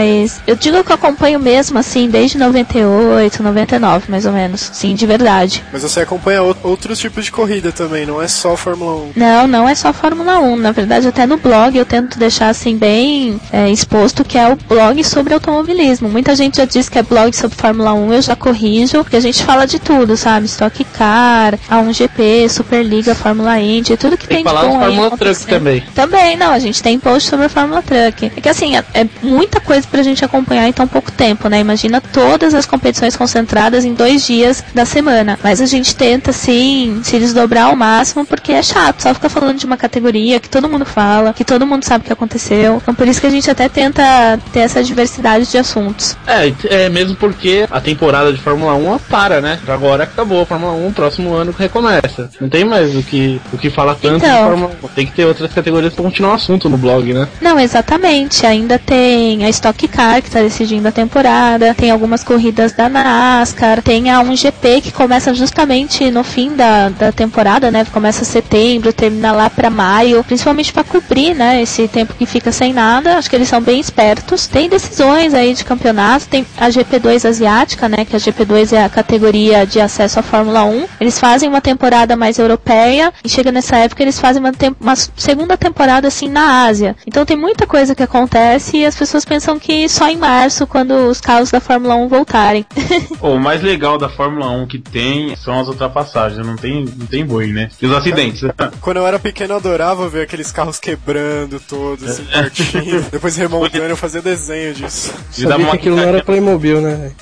eu 0.46 0.56
digo 0.56 0.82
que 0.84 0.90
eu 0.90 0.94
acompanho 0.94 1.38
mesmo 1.38 1.78
assim 1.78 2.08
desde 2.08 2.38
98, 2.38 3.42
99, 3.42 4.10
mais 4.10 4.26
ou 4.26 4.32
menos. 4.32 4.70
Sim, 4.72 4.94
de 4.94 5.06
verdade. 5.06 5.62
Mas 5.72 5.82
você 5.82 6.00
acompanha 6.00 6.42
ou- 6.42 6.56
outros 6.62 6.98
tipos 6.98 7.24
de 7.24 7.32
corrida 7.32 7.72
também, 7.72 8.06
não 8.06 8.20
é 8.20 8.28
só 8.28 8.56
Fórmula 8.56 8.94
1. 8.96 9.12
Não, 9.16 9.46
não 9.46 9.68
é 9.68 9.74
só 9.74 9.92
Fórmula 9.92 10.38
1. 10.40 10.56
Na 10.56 10.72
verdade, 10.72 11.08
até 11.08 11.26
no 11.26 11.36
blog 11.36 11.76
eu 11.76 11.84
tento 11.84 12.18
deixar 12.18 12.48
assim 12.48 12.76
bem 12.76 13.40
é, 13.52 13.70
exposto 13.70 14.24
que 14.24 14.38
é 14.38 14.48
o 14.48 14.56
blog 14.56 15.02
sobre 15.04 15.34
automobilismo. 15.34 16.08
Muita 16.08 16.34
gente 16.34 16.56
já 16.56 16.64
diz 16.64 16.88
que 16.88 16.98
é 16.98 17.02
blog 17.02 17.34
sobre 17.34 17.56
Fórmula 17.56 17.92
1, 17.94 18.12
eu 18.14 18.22
já 18.22 18.36
corrijo, 18.36 19.02
porque 19.02 19.16
a 19.16 19.20
gente 19.20 19.42
fala 19.44 19.66
de 19.66 19.78
tudo, 19.78 20.16
sabe? 20.16 20.46
Stock 20.46 20.84
Car, 20.84 21.54
A1GP, 21.70 22.48
Superliga, 22.48 23.14
Fórmula 23.14 23.58
Indy, 23.60 23.96
tudo 23.96 24.16
que 24.16 24.26
Tem 24.26 24.38
tem, 24.38 24.44
que 24.44 24.50
de 24.50 24.54
falar 24.56 24.68
bom 24.68 24.78
do 24.78 24.84
aí 24.84 24.96
Fórmula 24.96 25.16
Truck 25.18 25.46
também. 25.46 25.80
Também, 25.94 26.36
não, 26.36 26.50
a 26.52 26.58
gente 26.58 26.82
tem 26.82 26.98
post 26.98 27.28
sobre 27.28 27.46
a 27.46 27.48
Fórmula 27.48 27.82
Truck. 27.82 28.32
É 28.36 28.40
que 28.40 28.48
assim, 28.48 28.76
é, 28.76 28.84
é 28.94 29.06
muita 29.22 29.60
coisa 29.60 29.85
pra 29.86 30.02
gente 30.02 30.24
acompanhar 30.24 30.68
em 30.68 30.72
tão 30.72 30.86
pouco 30.86 31.10
tempo, 31.12 31.48
né? 31.48 31.60
Imagina 31.60 32.00
todas 32.00 32.54
as 32.54 32.66
competições 32.66 33.16
concentradas 33.16 33.84
em 33.84 33.94
dois 33.94 34.26
dias 34.26 34.62
da 34.74 34.84
semana. 34.84 35.38
Mas 35.42 35.60
a 35.60 35.66
gente 35.66 35.94
tenta, 35.96 36.30
assim, 36.30 37.00
se 37.02 37.18
desdobrar 37.18 37.66
ao 37.66 37.76
máximo, 37.76 38.24
porque 38.24 38.52
é 38.52 38.62
chato, 38.62 39.02
só 39.02 39.14
ficar 39.14 39.28
falando 39.28 39.58
de 39.58 39.66
uma 39.66 39.76
categoria 39.76 40.40
que 40.40 40.48
todo 40.48 40.68
mundo 40.68 40.84
fala, 40.84 41.32
que 41.32 41.44
todo 41.44 41.66
mundo 41.66 41.84
sabe 41.84 42.02
o 42.04 42.06
que 42.06 42.12
aconteceu. 42.12 42.78
Então 42.82 42.94
por 42.94 43.06
isso 43.06 43.20
que 43.20 43.26
a 43.26 43.30
gente 43.30 43.50
até 43.50 43.68
tenta 43.68 44.38
ter 44.52 44.60
essa 44.60 44.82
diversidade 44.82 45.46
de 45.50 45.58
assuntos. 45.58 46.16
É, 46.26 46.52
é 46.84 46.88
mesmo 46.88 47.16
porque 47.16 47.66
a 47.70 47.80
temporada 47.80 48.32
de 48.32 48.40
Fórmula 48.40 48.74
1 48.74 48.98
para, 49.10 49.40
né? 49.40 49.58
Agora 49.66 50.04
acabou 50.04 50.42
a 50.42 50.46
Fórmula 50.46 50.72
1, 50.72 50.92
próximo 50.92 51.34
ano 51.34 51.54
recomeça. 51.56 52.30
Não 52.40 52.48
tem 52.48 52.64
mais 52.64 52.94
o 52.94 53.02
que, 53.02 53.40
o 53.52 53.58
que 53.58 53.70
falar 53.70 53.94
tanto 53.94 54.24
Então. 54.24 54.30
de 54.30 54.48
Fórmula 54.48 54.70
1. 54.84 54.88
Tem 54.88 55.06
que 55.06 55.12
ter 55.12 55.24
outras 55.26 55.52
categorias 55.52 55.92
pra 55.94 56.04
continuar 56.04 56.32
o 56.32 56.34
assunto 56.34 56.68
no 56.68 56.76
blog, 56.76 57.12
né? 57.12 57.28
Não, 57.40 57.58
exatamente. 57.58 58.46
Ainda 58.46 58.78
tem 58.78 59.44
a 59.44 59.48
Stock 59.50 59.75
Car 59.86 60.22
que 60.22 60.28
está 60.28 60.40
decidindo 60.40 60.88
a 60.88 60.92
temporada, 60.92 61.74
tem 61.74 61.90
algumas 61.90 62.24
corridas 62.24 62.72
da 62.72 62.88
NASCAR, 62.88 63.82
tem 63.82 64.10
a 64.10 64.20
1GP 64.24 64.82
que 64.82 64.90
começa 64.90 65.34
justamente 65.34 66.10
no 66.10 66.24
fim 66.24 66.56
da, 66.56 66.88
da 66.88 67.12
temporada, 67.12 67.70
né? 67.70 67.86
Começa 67.92 68.24
setembro, 68.24 68.92
termina 68.92 69.32
lá 69.32 69.50
para 69.50 69.68
maio, 69.68 70.24
principalmente 70.24 70.72
para 70.72 70.82
cobrir, 70.82 71.34
né? 71.34 71.60
Esse 71.62 71.86
tempo 71.86 72.14
que 72.14 72.24
fica 72.24 72.50
sem 72.50 72.72
nada. 72.72 73.18
Acho 73.18 73.28
que 73.28 73.36
eles 73.36 73.48
são 73.48 73.60
bem 73.60 73.78
espertos. 73.78 74.46
Tem 74.46 74.68
decisões 74.68 75.34
aí 75.34 75.52
de 75.52 75.64
campeonatos, 75.64 76.26
tem 76.26 76.46
a 76.56 76.68
GP2 76.68 77.28
asiática, 77.28 77.88
né? 77.88 78.04
Que 78.04 78.16
a 78.16 78.18
GP2 78.18 78.72
é 78.72 78.84
a 78.84 78.88
categoria 78.88 79.66
de 79.66 79.80
acesso 79.80 80.18
à 80.18 80.22
Fórmula 80.22 80.64
1. 80.64 80.86
Eles 81.00 81.18
fazem 81.18 81.48
uma 81.48 81.60
temporada 81.60 82.16
mais 82.16 82.38
europeia 82.38 83.12
e 83.22 83.28
chega 83.28 83.52
nessa 83.52 83.76
época 83.76 84.02
eles 84.02 84.18
fazem 84.18 84.40
uma, 84.42 84.52
uma 84.80 84.96
segunda 84.96 85.56
temporada 85.56 86.08
assim 86.08 86.28
na. 86.28 86.46
Ásia. 86.46 86.96
Então 87.06 87.24
tem 87.24 87.36
muita 87.36 87.66
coisa 87.66 87.94
que 87.94 88.02
acontece 88.02 88.78
e 88.78 88.86
as 88.86 88.96
pessoas 88.96 89.24
pensam 89.24 89.58
que 89.58 89.65
só 89.88 90.08
em 90.08 90.16
março, 90.16 90.66
quando 90.66 90.94
os 91.08 91.20
carros 91.20 91.50
da 91.50 91.60
Fórmula 91.60 91.94
1 91.96 92.08
voltarem. 92.08 92.66
O 93.20 93.38
mais 93.38 93.62
legal 93.62 93.98
da 93.98 94.08
Fórmula 94.08 94.48
1 94.50 94.66
que 94.66 94.78
tem 94.78 95.34
são 95.36 95.58
as 95.58 95.68
ultrapassagens, 95.68 96.46
não 96.46 96.54
tem, 96.54 96.84
não 96.84 97.06
tem 97.06 97.24
boi, 97.24 97.48
né? 97.48 97.70
E 97.80 97.86
os 97.86 97.92
acidentes. 97.92 98.42
Quando 98.80 98.98
eu 98.98 99.06
era 99.06 99.18
pequeno, 99.18 99.54
eu 99.54 99.56
adorava 99.56 100.08
ver 100.08 100.22
aqueles 100.22 100.52
carros 100.52 100.78
quebrando 100.78 101.58
todos, 101.60 102.04
assim, 102.04 102.24
partindo. 102.24 103.06
Depois 103.10 103.36
remontando, 103.36 103.84
eu 103.84 103.96
fazia 103.96 104.22
desenho 104.22 104.74
disso. 104.74 105.12
E 105.36 105.42
dava 105.42 105.52
Sabia 105.52 105.66
uma 105.66 105.72
que 105.72 105.76
aquilo 105.78 105.96
não 105.96 106.02
era 106.02 106.22
Playmobil, 106.22 106.80
né? 106.80 107.12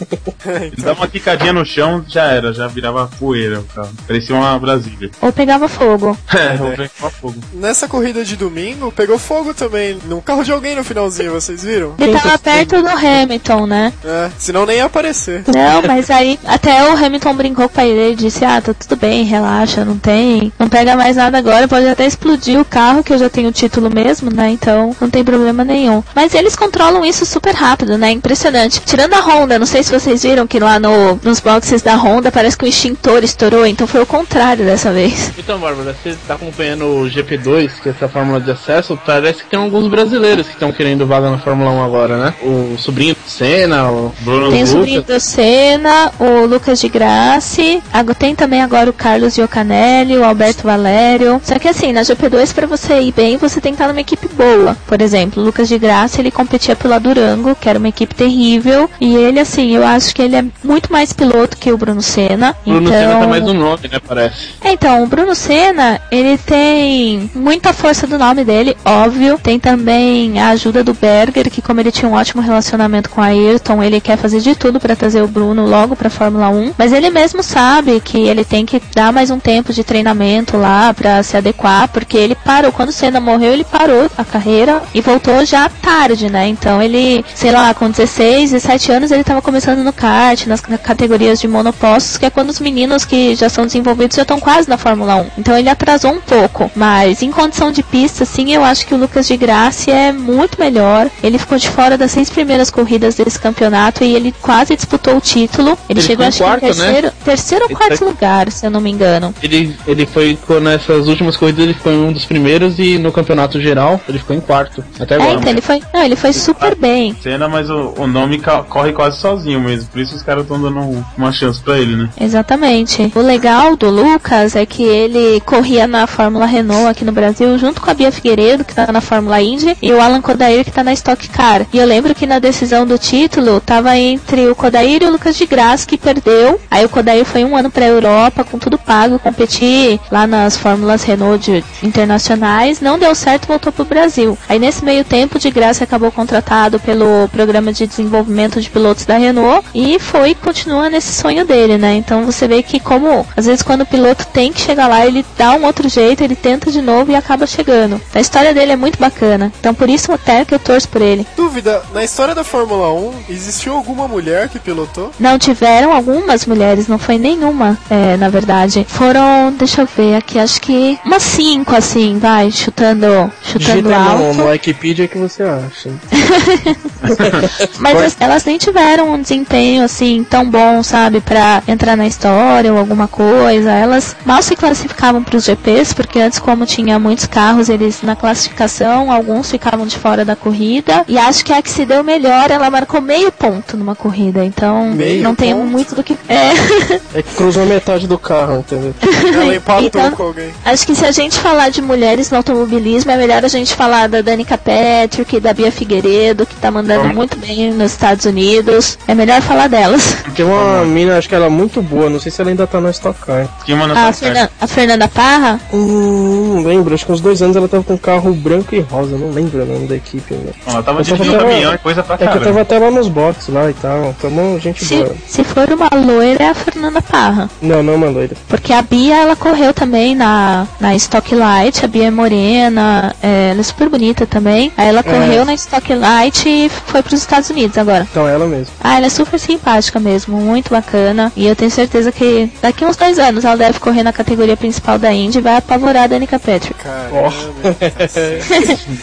Ele 0.47 0.83
dava 0.83 1.01
uma 1.01 1.09
quicadinha 1.09 1.53
no 1.53 1.65
chão, 1.65 2.05
já 2.07 2.25
era, 2.25 2.53
já 2.53 2.67
virava 2.67 3.09
poeira 3.19 3.61
o 3.61 3.65
carro. 3.65 3.93
Parecia 4.07 4.35
uma 4.35 4.59
Brasília. 4.59 5.11
Ou 5.21 5.33
pegava 5.33 5.69
fogo. 5.69 6.17
É, 6.33 6.55
eu 6.55 6.77
vejo 6.77 6.91
uma 7.01 7.11
fogo. 7.11 7.37
Nessa 7.53 7.89
corrida 7.89 8.25
de 8.25 8.37
domingo, 8.37 8.93
pegou 8.93 9.19
fogo 9.19 9.55
também 9.55 9.99
num 10.07 10.21
carro 10.21 10.45
de 10.45 10.53
alguém 10.53 10.75
no 10.75 10.85
finalzinho, 10.85 11.33
vocês 11.33 11.65
viram? 11.65 11.95
Ele 11.99 12.13
tava 12.13 12.34
perto 12.39 12.81
do 12.83 12.89
Hamilton, 12.89 13.67
né? 13.67 13.93
É, 14.05 14.31
senão 14.39 14.65
nem 14.67 14.77
ia 14.77 14.85
aparecer. 14.85 15.45
Não, 15.47 15.83
mas 15.87 16.11
aí 16.11 16.39
até 16.45 16.89
o 16.89 16.97
Hamilton 16.97 17.35
brincou 17.35 17.65
com 17.69 17.73
o 17.73 17.77
pai 17.77 17.89
dele 17.89 18.13
e 18.13 18.17
disse: 18.17 18.45
Ah, 18.45 18.61
tá 18.61 18.75
tudo 18.75 18.97
bem, 18.97 19.25
relaxa, 19.25 19.85
não 19.85 19.97
tem. 19.97 20.53
Não 20.59 20.69
pega 20.69 20.97
mais 20.97 21.17
nada 21.17 21.39
agora, 21.39 21.69
pode 21.69 21.87
até 21.87 22.07
explodir 22.07 22.59
o 22.61 22.65
carro, 22.65 23.03
que 23.03 23.13
eu 23.13 23.19
já 23.19 23.29
tenho 23.29 23.49
o 23.49 23.53
título 23.53 23.91
mesmo, 23.91 24.31
né? 24.33 24.51
Então 24.51 24.95
não 25.01 25.09
tem 25.09 25.25
problema 25.25 25.65
nenhum. 25.65 26.03
Mas 26.15 26.35
eles 26.35 26.57
controlam 26.57 27.05
isso 27.05 27.25
super 27.25 27.55
rápido, 27.55 27.97
né? 27.97 28.11
Impressionante. 28.11 28.81
Tirando 28.81 29.15
a 29.15 29.21
Honda, 29.21 29.59
não 29.59 29.67
sei 29.67 29.83
se 29.83 29.93
vocês 29.93 30.23
viram 30.23 30.47
que 30.47 30.59
lá 30.59 30.79
no, 30.79 31.19
nos 31.23 31.41
boxes 31.41 31.83
da 31.83 31.97
Honda 31.97 32.31
parece 32.31 32.57
que 32.57 32.65
o 32.65 32.69
extintor 32.69 33.25
estourou, 33.25 33.67
então 33.67 33.87
foi 33.87 34.03
o 34.03 34.07
contrário 34.07 34.65
dessa 34.65 34.93
vez. 34.93 35.33
Então, 35.39 35.59
Bárbara, 35.59 35.95
você 35.95 36.17
tá 36.27 36.35
acompanhando 36.35 36.85
o 36.85 37.05
GP2, 37.05 37.81
que 37.83 37.89
é 37.89 37.93
essa 37.93 38.09
fórmula 38.09 38.41
de 38.41 38.51
acesso, 38.51 38.99
parece 39.05 39.43
que 39.45 39.51
tem 39.51 39.59
alguns 39.59 39.89
brasileiros 39.89 40.47
que 40.47 40.55
estão 40.55 40.73
querendo 40.73 41.07
vaga 41.07 41.31
na 41.31 41.39
Fórmula 41.39 41.71
1 41.71 41.83
agora, 41.83 42.14
né? 42.17 42.35
O 42.43 42.77
sobrinho 42.79 43.15
do 43.15 43.29
Senna, 43.29 43.91
o 43.91 44.13
Bruno 44.21 44.51
Tem 44.51 44.63
o 44.63 44.67
sobrinho 44.67 45.03
do 45.03 45.21
Senna, 45.21 46.13
o 46.19 46.47
Lucas 46.47 46.81
de 46.81 46.89
Grassi, 46.89 47.83
tem 48.19 48.35
também 48.35 48.63
agora 48.63 48.89
o 48.89 48.93
Carlos 48.93 49.37
Iocanelli, 49.37 50.17
o 50.17 50.25
Alberto 50.25 50.65
Valério. 50.65 51.41
Só 51.43 51.59
que 51.59 51.69
assim, 51.69 51.93
na 51.93 52.03
GP2 52.03 52.55
pra 52.55 52.67
você 52.67 53.01
ir 53.01 53.13
bem, 53.13 53.37
você 53.37 53.61
tem 53.61 53.73
que 53.73 53.77
estar 53.77 53.89
numa 53.89 54.01
equipe 54.01 54.29
boa. 54.29 54.77
Por 54.87 55.01
exemplo, 55.01 55.43
o 55.43 55.47
Lucas 55.47 55.69
de 55.69 55.79
Grassi, 55.79 56.21
ele 56.21 56.31
competia 56.31 56.77
pela 56.77 56.99
Durango, 56.99 57.55
que 57.55 57.69
era 57.69 57.79
uma 57.79 57.89
equipe 57.89 58.15
terrível, 58.15 58.89
e 59.01 59.15
ele 59.17 59.41
assim, 59.41 59.75
eu 59.75 59.85
acho 59.85 60.15
que 60.15 60.23
ele 60.23 60.37
é 60.37 60.45
muito 60.63 60.93
mais 60.93 61.13
piloto 61.13 61.57
que 61.57 61.73
o 61.73 61.77
Bruno 61.77 62.03
Senna. 62.03 62.55
Bruno 62.65 62.89
então... 62.89 62.99
Senna 62.99 63.21
tá 63.21 63.27
mais 63.27 63.43
no 63.43 63.55
nome, 63.55 63.89
né? 63.91 63.99
Parece. 64.07 64.49
É, 64.63 64.75
Então, 64.85 65.05
o 65.05 65.07
Bruno 65.07 65.35
Senna, 65.35 66.01
ele 66.11 66.37
tem 66.37 67.31
muita 67.35 67.73
força 67.73 68.07
do 68.07 68.19
nome 68.19 68.45
dele, 68.45 68.77
óbvio. 68.85 69.39
Tem 69.43 69.59
também 69.59 70.39
a 70.39 70.51
ajuda 70.51 70.85
do 70.85 70.93
Berger, 70.93 71.51
que 71.51 71.63
como 71.63 71.81
ele 71.81 71.93
tinha 71.93 72.04
um 72.07 72.13
ótimo 72.13 72.43
relacionamento 72.43 73.11
com 73.11 73.21
a 73.21 73.27
Ayrton, 73.27 73.83
ele 73.83 74.01
quer 74.01 74.17
fazer 74.17 74.41
de 74.41 74.55
tudo 74.55 74.81
pra 74.81 74.97
trazer 74.97 75.23
o 75.23 75.29
Bruno 75.29 75.67
logo 75.67 75.97
pra 75.97 76.11
Fórmula 76.11 76.49
1. 76.49 76.75
Mas 76.77 76.93
ele 76.93 77.11
mesmo 77.11 77.43
sabe 77.43 78.01
que 78.01 78.19
ele 78.19 78.45
tem 78.45 78.65
que 78.67 78.81
dar 78.95 79.13
mais 79.13 79.31
um 79.31 79.39
tempo 79.39 79.73
de 79.73 79.85
treinamento 79.85 80.57
lá 80.57 80.93
pra 80.95 81.23
se 81.23 81.37
adequar, 81.37 81.89
porque 81.89 82.17
ele 82.17 82.35
parou. 82.35 82.73
Quando 82.73 82.93
Senna 82.93 83.21
morreu, 83.21 83.53
ele 83.53 83.65
parou 83.65 84.11
a 84.17 84.25
carreira 84.25 84.83
e 84.95 85.01
voltou 85.01 85.45
já 85.45 85.69
tarde, 85.69 86.31
né? 86.31 86.49
Então 86.49 86.83
ele, 86.83 87.25
sei 87.35 87.53
lá, 87.53 87.73
com 87.75 87.91
16, 87.91 88.53
17 88.53 88.93
anos, 88.93 89.11
ele 89.11 89.25
tava 89.25 89.43
começando 89.43 89.83
no 89.83 89.93
kart, 89.93 90.47
nas 90.47 90.61
categorias 90.61 91.41
de 91.41 91.49
monopostos, 91.49 92.19
que 92.19 92.27
é 92.27 92.31
quando 92.31 92.51
os 92.51 92.61
meninos 92.61 93.05
que 93.05 93.35
já 93.35 93.49
são 93.49 93.67
desenvolvidos 93.67 94.17
já 94.17 94.23
estão 94.23 94.41
quase 94.41 94.69
na 94.69 94.77
Fórmula 94.77 95.17
1. 95.17 95.27
Então 95.39 95.57
ele 95.57 95.69
atrasou 95.69 96.13
um 96.13 96.21
pouco. 96.21 96.71
Mas 96.75 97.23
em 97.23 97.31
condição 97.31 97.71
de 97.71 97.83
pista, 97.83 98.25
sim, 98.25 98.53
eu 98.53 98.65
acho 98.65 98.87
que 98.87 98.95
o 98.95 98.99
Lucas 98.99 99.27
de 99.27 99.37
Graça 99.37 99.91
é 99.91 100.13
muito 100.13 100.59
melhor. 100.59 101.11
Ele 101.23 101.39
ficou 101.39 101.59
de 101.59 101.69
fora 101.69 101.94
das 101.97 102.11
seis 102.13 102.31
primeiras 102.31 102.71
corridas 102.71 103.15
desse 103.15 103.39
campeonato 103.39 104.05
e 104.05 104.15
ele 104.15 104.35
quase 104.41 104.75
disputou 104.77 105.17
o 105.17 105.21
título. 105.21 105.71
Ele, 105.89 105.99
Ele 105.99 106.03
chegou 106.03 106.27
acho 106.27 106.37
em 106.43 106.45
que 106.45 106.51
quarto, 106.51 106.65
em 106.65 106.69
né? 106.69 106.75
terceiro, 106.75 107.13
terceiro 107.25 107.65
ou 107.71 107.77
quarto 107.77 107.97
foi- 107.99 108.09
lugar, 108.09 108.51
se 108.51 108.67
eu 108.67 108.71
não 108.71 108.81
me 108.81 108.91
engano. 108.91 109.35
Ele, 109.43 109.77
ele 109.87 110.07
foi 110.07 110.39
nessas 110.63 111.09
últimas 111.09 111.37
corridas, 111.37 111.65
ele 111.65 111.75
ficou 111.75 111.93
em 111.93 112.03
um 112.05 112.13
dos 112.13 112.25
primeiros 112.25 112.79
e 112.79 112.99
no 112.99 113.13
campeonato 113.13 113.61
geral 113.61 114.01
ele 114.09 114.19
ficou 114.19 114.35
em 114.37 114.41
quarto. 114.41 114.85
Até 114.99 115.15
É, 115.15 115.19
agora. 115.19 115.39
então 115.39 115.51
ele 115.51 115.61
foi, 115.61 115.83
não, 115.93 116.03
ele 116.03 116.17
foi 116.17 116.33
super 116.33 116.75
bem. 116.75 117.17
Cena, 117.23 117.49
mas 117.49 117.71
o, 117.71 117.95
o 117.99 118.07
nome 118.07 118.41
corre 118.69 118.93
quase 118.93 119.19
sozinho 119.19 119.61
mesmo. 119.61 119.89
Por 119.91 120.01
isso 120.01 120.15
os 120.17 120.23
caras 120.23 120.43
estão 120.43 120.61
dando 120.61 120.79
um- 120.79 121.05
uma 121.17 121.33
chance 121.33 121.61
pra 121.61 121.79
ele, 121.79 121.97
né? 121.97 122.09
Exatamente. 122.21 123.13
O 123.15 123.21
legal 123.21 123.77
do 123.77 123.89
Lucas 123.91 124.57
é 124.57 124.67
que 124.67 124.83
ele 124.83 125.41
corria 125.41 125.87
na 125.87 126.07
Fórmula 126.07 126.47
Renault 126.47 126.89
aqui 126.89 127.05
no 127.05 127.13
Brasil, 127.13 127.57
junto 127.59 127.81
com 127.81 127.91
a 127.91 127.95
Bia 127.95 128.11
Figueiredo, 128.13 128.65
que 128.65 128.75
tá 128.75 128.91
na 128.93 129.01
Fórmula 129.01 129.41
Indy, 129.41 129.77
e 129.81 129.93
o 129.93 130.01
Alan 130.01 130.21
Kodair, 130.21 130.65
que 130.65 130.71
tá 130.71 130.83
na 130.85 130.93
Stock 130.93 131.29
Car. 131.29 131.67
E 131.73 131.81
eu 131.85 131.89
lembro 131.89 132.15
que 132.15 132.27
na 132.27 132.39
decisão 132.39 132.87
do 132.87 132.97
título, 132.99 133.61
tava 133.61 133.95
entre 133.99 134.49
o 134.49 134.55
Kodair 134.55 135.03
e 135.03 135.07
o 135.07 135.11
Lucas 135.13 135.37
de 135.37 135.45
Graça, 135.45 135.87
que 135.87 135.99
perdeu. 135.99 136.59
Aí 136.71 136.83
o 136.85 136.89
Kodair 136.89 137.25
foi 137.27 137.45
um 137.45 137.55
ano 137.55 137.71
pra 137.71 137.85
Europa, 137.87 138.43
com 138.43 138.59
tudo 138.59 138.79
pago, 138.79 139.19
competir 139.19 140.01
lá 140.11 140.27
nas 140.27 140.57
Fórmulas 140.57 141.03
Renault 141.03 141.45
de- 141.45 141.65
internacionais. 141.83 142.81
Não 142.81 142.99
deu 142.99 143.15
certo, 143.15 143.47
voltou 143.47 143.71
pro 143.71 143.85
Brasil. 143.85 144.37
Aí 144.49 144.59
nesse 144.59 144.83
meio 144.85 145.05
tempo, 145.05 145.39
de 145.39 145.51
Graça 145.51 145.85
acabou 145.85 146.11
contratado 146.11 146.81
pelo 146.81 147.29
programa 147.29 147.71
de 147.73 147.87
desenvolvimento 147.87 148.61
de 148.63 148.71
pilotos 148.71 149.05
da 149.05 149.19
Renault 149.19 149.67
e 149.75 149.99
foi 149.99 150.35
continua 150.35 150.89
nesse 150.89 151.13
sonho 151.13 151.45
dele, 151.45 151.77
né? 151.77 151.95
Então 151.97 152.25
você 152.25 152.49
vê 152.49 152.63
que 152.63 152.81
como 152.81 153.27
às 153.37 153.45
vezes 153.47 153.63
quando 153.63 153.83
o 153.83 153.87
piloto 153.87 154.27
tem 154.29 154.53
que 154.53 154.61
chegar 154.61 154.89
lá, 154.89 155.05
ele 155.05 155.25
dá 155.37 155.53
um 155.53 155.65
outro 155.67 155.87
jeito, 155.89 156.23
ele 156.25 156.35
tenta 156.35 156.71
de 156.71 156.81
novo 156.81 157.13
e 157.13 157.15
acaba 157.15 157.47
chegando. 157.47 158.01
A 158.15 158.21
história 158.21 158.55
dele 158.55 158.73
é 158.73 158.77
muito 158.77 158.99
bacana. 158.99 159.53
Então 159.61 159.75
por 159.75 159.91
isso 159.91 160.11
até 160.13 160.45
que 160.47 160.55
eu 160.55 160.59
torço 160.59 160.89
por 160.89 161.03
ele. 161.03 161.27
Dúvida, 161.37 161.74
na 161.93 162.05
história 162.05 162.35
da 162.35 162.45
Fórmula 162.45 162.93
1, 162.93 163.13
existiu 163.29 163.75
alguma 163.75 164.07
mulher 164.09 164.49
que 164.49 164.59
pilotou? 164.59 165.11
Não 165.19 165.39
tiveram 165.39 165.93
algumas 165.93 166.47
mulheres, 166.47 166.89
não 166.89 166.99
foi 166.99 167.19
nenhuma, 167.19 167.79
é, 167.91 168.17
na 168.17 168.29
verdade. 168.29 168.87
Foram, 168.89 169.53
deixa 169.57 169.83
eu 169.83 169.89
ver 169.97 170.17
aqui, 170.17 170.39
acho 170.39 170.61
que 170.61 170.99
umas 171.05 171.23
cinco, 171.23 171.75
assim, 171.75 172.19
vai, 172.19 172.51
chutando, 172.51 173.07
chutando 173.43 173.83
Digita 173.89 173.97
alto. 173.97 174.35
no 174.35 174.47
Wikipedia 174.47 175.09
que 175.09 175.19
você 175.19 175.43
acha. 175.43 175.91
Mas 177.79 178.01
as- 178.03 178.17
elas 178.21 178.45
nem 178.45 178.59
tiveram 178.59 179.13
um 179.13 179.21
desempenho 179.21 179.83
assim 179.85 180.25
tão 180.29 180.49
bom, 180.49 180.83
sabe, 180.83 181.21
pra 181.21 181.63
entrar 181.69 181.97
na 181.97 182.07
história 182.07 182.73
ou 182.73 182.79
alguma 182.79 183.09
coisa. 183.09 183.71
Elas 183.71 184.17
mal 184.25 184.43
se 184.43 184.57
classificavam 184.57 185.23
pros 185.23 185.45
GPs, 185.45 185.95
porque 185.95 186.19
antes, 186.21 186.39
como 186.39 186.67
tinha 186.67 186.99
muitos 186.99 187.27
carros, 187.27 187.69
eles 187.69 188.03
na 188.03 188.17
classificação, 188.17 189.11
alguns 189.13 189.51
ficavam 189.51 189.87
de 189.87 189.99
fora 189.99 190.25
da 190.25 190.37
corrida. 190.37 191.05
E 191.09 191.19
acho 191.19 191.45
que 191.45 191.53
a 191.53 191.63
que 191.65 191.71
se 191.71 191.85
deu 191.85 192.05
melhor, 192.05 192.51
ela 192.51 192.71
marcou 192.71 193.01
meio 193.01 193.33
ponto 193.33 193.77
numa 193.77 193.95
corrida. 193.97 194.45
Então, 194.45 194.91
Meio 194.93 195.23
não 195.23 195.35
tem 195.35 195.53
muito 195.55 195.95
do 195.95 196.03
que. 196.05 196.17
É. 196.29 196.53
É 197.15 197.23
que 197.23 197.35
cruzou 197.37 197.65
metade 197.65 198.07
do 198.09 198.19
carro, 198.19 198.59
entendeu? 198.59 198.93
Ela 199.35 199.55
empatou 199.55 199.85
Então- 199.87 200.11
com 200.13 200.23
alguém. 200.25 200.51
Acho 200.65 200.85
que 200.87 200.95
se 200.97 201.05
a 201.05 201.13
gente 201.13 201.39
falar 201.39 201.69
de 201.71 201.81
mulheres 201.81 202.29
no 202.31 202.37
automobilismo, 202.39 203.11
é 203.11 203.17
melhor 203.17 203.45
a 203.45 203.49
gente 203.49 203.73
falar 203.75 204.09
da 204.09 204.21
Danica 204.21 204.59
Patrick, 204.59 205.39
da 205.41 205.53
Bia 205.55 205.71
Figueiredo, 205.71 206.45
que 206.45 206.57
tá 206.57 206.71
mandando 206.73 207.15
muito 207.15 207.37
bem 207.39 207.73
nos 207.73 207.93
Estados 207.93 208.25
Unidos. 208.27 208.99
É 209.07 209.15
melhor 209.15 209.41
falar 209.43 209.69
delas. 209.69 210.17
Tem 210.35 210.45
uma 210.45 210.85
mina, 210.85 211.17
acho 211.17 211.29
que 211.29 211.35
ela 211.37 211.47
é 211.47 211.49
muito 211.49 211.81
boa, 211.81 212.11
não 212.11 212.19
sei 212.19 212.33
se 212.33 212.41
ela 212.41 212.51
ainda 212.51 212.67
tá 212.67 212.81
no 212.81 212.91
Stock 212.91 213.19
Car. 213.25 213.47
Tinha 213.65 213.77
uma 213.77 213.87
A, 214.09 214.13
Fernan- 214.13 214.49
a 214.61 214.67
Fernanda 214.67 215.07
Parra? 215.09 215.61
Hum, 215.73 216.55
não 216.57 216.63
lembro, 216.69 216.95
acho 216.95 217.07
que 217.07 217.13
uns 217.13 217.21
dois 217.21 217.41
anos 217.43 217.55
ela 217.57 217.69
tava 217.69 217.85
com 217.85 217.95
um 217.95 217.99
carro 217.99 218.33
branco 218.35 218.75
e 218.75 218.81
rosa, 218.81 219.17
não 219.17 219.31
lembro 219.31 219.63
o 219.63 219.67
nome 219.67 219.87
da 219.87 219.95
equipe. 219.97 220.35
Né? 220.35 220.53
Ela 220.67 220.83
tava 220.83 221.03
dirigindo 221.03 221.39
e 221.61 221.79
coisa 221.79 222.03
pra 222.03 222.15
É 222.15 222.19
que 222.19 222.25
eu 222.25 222.29
caramba. 222.29 222.45
tava 222.47 222.61
até 222.63 222.79
lá 222.79 222.91
nos 222.91 223.09
boxes 223.09 223.49
lá 223.49 223.71
e 223.71 223.75
tal, 223.75 224.15
tamo 224.21 224.59
gente 224.61 224.85
Se, 224.85 224.97
boa. 224.97 225.15
se 225.27 225.45
for 225.45 225.69
uma 225.73 225.89
loira, 225.95 226.45
é 226.45 226.49
a 226.49 226.55
Fernanda 226.55 227.01
Parra. 227.03 227.49
Não, 227.61 227.83
não, 227.83 227.95
uma 227.95 228.09
loira. 228.09 228.37
Porque 228.49 228.73
a 228.73 228.83
Bia, 228.83 229.17
ela 229.17 229.37
correu 229.37 229.73
também 229.73 230.15
na, 230.15 230.67
na 230.81 230.95
Stock 230.97 231.35
Light. 231.35 231.85
A 231.85 231.89
Bia 231.89 232.07
é 232.07 232.11
morena, 232.11 233.15
é, 233.23 233.51
ela 233.51 233.61
é 233.61 233.63
super 233.63 233.89
bonita 233.89 234.27
também. 234.27 234.73
Aí 234.77 234.89
ela 234.89 235.03
correu 235.03 235.45
na 235.45 235.55
Stock 235.55 235.95
Light 235.95 236.49
e 236.49 236.69
foi 236.69 237.03
pros 237.03 237.21
Estados 237.21 237.51
Unidos 237.51 237.77
agora. 237.79 238.07
Então 238.11 238.29
ela 238.29 238.47
mesmo. 238.47 238.69
Ah, 238.83 238.97
ela 238.97 239.07
é 239.07 239.11
super 239.11 239.39
simpática 239.39 239.99
mesmo, 240.01 240.37
muito 240.37 240.71
bacana. 240.71 241.33
E 241.37 241.47
eu 241.47 241.57
tenho 241.57 241.71
certeza 241.71 242.11
que 242.13 242.51
daqui 242.63 242.85
uns 242.85 242.97
dois 242.97 243.19
anos 243.19 243.45
ela 243.45 243.57
deve 243.57 243.79
correr 243.81 244.03
na 244.03 244.13
categoria 244.13 244.57
principal 244.57 244.99
da 244.99 245.13
Indy 245.13 245.39
e 245.39 245.41
vai 245.43 245.57
apavorar 245.57 246.05
a 246.05 246.07
Danica 246.07 246.39
Patrick. 246.39 246.75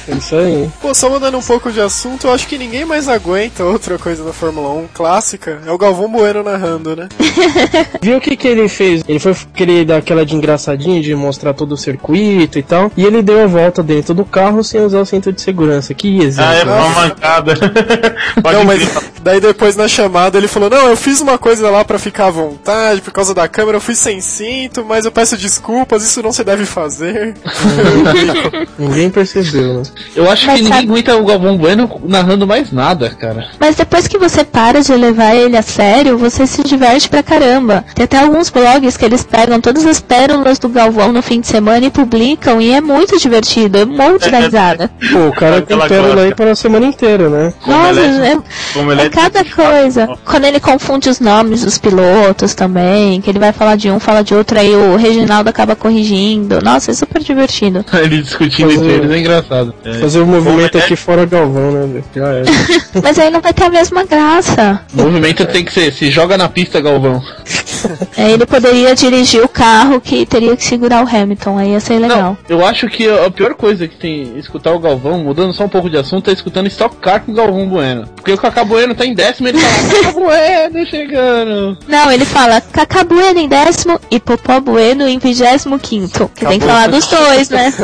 É 0.07 0.15
isso 0.15 0.35
aí. 0.35 0.69
Pô, 0.81 0.93
só 0.93 1.09
mudando 1.09 1.37
um 1.37 1.41
pouco 1.41 1.71
de 1.71 1.79
assunto, 1.81 2.27
eu 2.27 2.33
acho 2.33 2.40
que 2.47 2.57
ninguém 2.57 2.85
mais 2.85 3.07
aguenta 3.07 3.63
outra 3.63 3.97
coisa 3.97 4.23
da 4.23 4.33
Fórmula 4.33 4.69
1 4.69 4.87
clássica. 4.93 5.61
É 5.65 5.71
o 5.71 5.77
Galvão 5.77 6.09
Bueno 6.09 6.43
narrando, 6.43 6.95
né? 6.95 7.09
Viu 8.01 8.17
o 8.17 8.21
que 8.21 8.35
que 8.35 8.47
ele 8.47 8.67
fez? 8.67 9.03
Ele 9.07 9.19
foi 9.19 9.35
querer 9.53 9.85
dar 9.85 9.97
aquela 9.97 10.25
de 10.25 10.35
engraçadinho, 10.35 11.01
de 11.01 11.13
mostrar 11.15 11.53
todo 11.53 11.73
o 11.73 11.77
circuito 11.77 12.59
e 12.59 12.63
tal. 12.63 12.91
E 12.95 13.05
ele 13.05 13.21
deu 13.21 13.43
a 13.43 13.47
volta 13.47 13.83
dentro 13.83 14.13
do 14.13 14.25
carro 14.25 14.63
sem 14.63 14.81
usar 14.81 15.01
o 15.01 15.05
cinto 15.05 15.31
de 15.31 15.41
segurança. 15.41 15.93
Que 15.93 16.19
exemplo. 16.19 16.51
Ah, 16.51 16.55
é 16.55 16.63
uma 16.63 16.89
mancada. 16.89 17.53
Pode 18.41 18.57
Não, 18.57 18.63
mas 18.65 19.10
Daí 19.23 19.39
depois 19.39 19.75
na 19.75 19.87
chamada 19.87 20.37
ele 20.37 20.47
falou: 20.47 20.69
Não, 20.69 20.87
eu 20.89 20.97
fiz 20.97 21.21
uma 21.21 21.37
coisa 21.37 21.69
lá 21.69 21.83
pra 21.85 21.99
ficar 21.99 22.27
à 22.27 22.31
vontade, 22.31 23.01
por 23.01 23.11
causa 23.11 23.33
da 23.33 23.47
câmera, 23.47 23.77
eu 23.77 23.81
fui 23.81 23.95
sem 23.95 24.19
cinto, 24.21 24.83
mas 24.87 25.05
eu 25.05 25.11
peço 25.11 25.37
desculpas, 25.37 26.03
isso 26.03 26.21
não 26.23 26.31
se 26.31 26.43
deve 26.43 26.65
fazer. 26.65 27.33
Ninguém 28.77 29.09
percebeu, 29.09 29.75
né? 29.75 29.83
Eu 30.15 30.29
acho 30.29 30.45
Mas 30.47 30.55
que 30.57 30.63
ninguém 30.63 30.77
sabe- 30.79 30.89
aguenta 30.91 31.15
o 31.17 31.25
Galvão 31.25 31.57
Bueno 31.57 32.01
narrando 32.03 32.47
mais 32.47 32.71
nada, 32.71 33.09
cara. 33.09 33.47
Mas 33.59 33.75
depois 33.75 34.07
que 34.07 34.17
você 34.17 34.43
para 34.43 34.81
de 34.81 34.93
levar 34.93 35.35
ele 35.35 35.57
a 35.57 35.61
sério, 35.61 36.17
você 36.17 36.45
se 36.47 36.63
diverte 36.63 37.09
pra 37.09 37.23
caramba. 37.23 37.85
Tem 37.93 38.03
até 38.05 38.19
alguns 38.19 38.49
blogs 38.49 38.97
que 38.97 39.05
eles 39.05 39.23
pegam 39.23 39.59
todas 39.61 39.85
as 39.85 39.99
pérolas 39.99 40.57
do 40.59 40.69
Galvão 40.69 41.11
no 41.11 41.21
fim 41.21 41.39
de 41.41 41.47
semana 41.47 41.85
e 41.85 41.91
publicam, 41.91 42.61
e 42.61 42.71
é 42.73 42.81
muito 42.81 43.17
divertido, 43.19 43.77
é 43.77 43.83
um 43.85 43.95
monte 43.95 44.29
da 44.29 44.39
risada. 44.41 44.89
Pô, 45.11 45.27
o 45.27 45.33
cara 45.33 45.61
tem 45.61 45.77
pérola 45.79 46.23
aí 46.23 46.33
para 46.35 46.51
a 46.51 46.55
semana 46.55 46.85
inteira, 46.85 47.29
né? 47.29 47.53
Nossa, 47.65 47.99
é, 48.01 48.37
Como 48.73 48.91
ele 48.91 49.01
é 49.01 49.09
cada 49.11 49.43
coisa. 49.45 50.09
Quando 50.25 50.45
ele 50.45 50.59
confunde 50.59 51.09
os 51.09 51.19
nomes 51.19 51.63
dos 51.63 51.77
pilotos 51.77 52.55
também, 52.55 53.21
que 53.21 53.29
ele 53.29 53.39
vai 53.39 53.51
falar 53.51 53.75
de 53.75 53.91
um, 53.91 53.99
fala 53.99 54.23
de 54.23 54.33
outro, 54.33 54.59
aí 54.59 54.73
o 54.73 54.95
Reginaldo 54.95 55.49
acaba 55.49 55.75
corrigindo. 55.75 56.61
Nossa, 56.61 56.91
é 56.91 56.93
super 56.93 57.21
divertido. 57.21 57.85
Ele 57.93 58.21
discutindo 58.21 58.71
entre 58.71 58.87
eles 58.87 59.11
é 59.11 59.19
engraçado. 59.19 59.73
Fazer 59.99 60.19
o 60.19 60.25
movimento 60.25 60.77
aqui 60.77 60.95
fora 60.95 61.25
Galvão, 61.25 61.71
né? 61.71 62.03
Já 62.15 62.33
é. 62.33 62.43
Mas 63.03 63.19
aí 63.19 63.29
não 63.29 63.41
vai 63.41 63.53
ter 63.53 63.65
a 63.65 63.69
mesma 63.69 64.03
graça. 64.03 64.81
O 64.93 65.03
movimento 65.03 65.45
tem 65.45 65.63
que 65.63 65.71
ser, 65.71 65.91
se 65.93 66.09
joga 66.09 66.37
na 66.37 66.49
pista, 66.49 66.81
Galvão. 66.81 67.21
Aí 68.17 68.33
ele 68.33 68.45
poderia 68.45 68.93
dirigir 68.93 69.43
o 69.43 69.47
carro 69.47 69.99
que 69.99 70.25
teria 70.25 70.55
que 70.55 70.63
segurar 70.63 71.03
o 71.03 71.07
Hamilton, 71.07 71.57
aí 71.57 71.71
ia 71.71 71.79
ser 71.79 71.97
legal. 71.97 72.37
Eu 72.47 72.63
acho 72.65 72.87
que 72.87 73.09
a 73.09 73.29
pior 73.31 73.55
coisa 73.55 73.87
que 73.87 73.95
tem 73.95 74.37
escutar 74.37 74.71
o 74.71 74.79
Galvão, 74.79 75.19
mudando 75.19 75.53
só 75.53 75.65
um 75.65 75.69
pouco 75.69 75.89
de 75.89 75.97
assunto, 75.97 76.29
é 76.29 76.33
escutando 76.33 76.67
Stock 76.67 76.95
Car 76.97 77.21
com 77.21 77.31
o 77.31 77.35
Galvão 77.35 77.67
Bueno. 77.67 78.07
Porque 78.15 78.31
o 78.31 78.37
Cacá 78.37 78.63
Bueno 78.63 78.93
tá 79.01 79.05
em 79.05 79.13
décimo 79.13 79.47
ele 79.47 79.59
fala, 79.59 79.89
Cacá 79.89 80.11
Bueno 80.13 80.85
chegando. 80.87 81.77
Não, 81.87 82.11
ele 82.11 82.25
fala 82.25 82.61
Cacá 82.61 83.03
Bueno 83.03 83.39
em 83.39 83.47
décimo 83.47 83.99
e 84.09 84.19
Popó 84.19 84.59
Bueno 84.59 85.07
em 85.07 85.17
vigésimo 85.17 85.79
quinto. 85.79 86.29
Que 86.35 86.45
tem 86.45 86.59
que 86.59 86.65
falar 86.65 86.87
dos 86.89 87.07
dois, 87.07 87.49
né? 87.49 87.73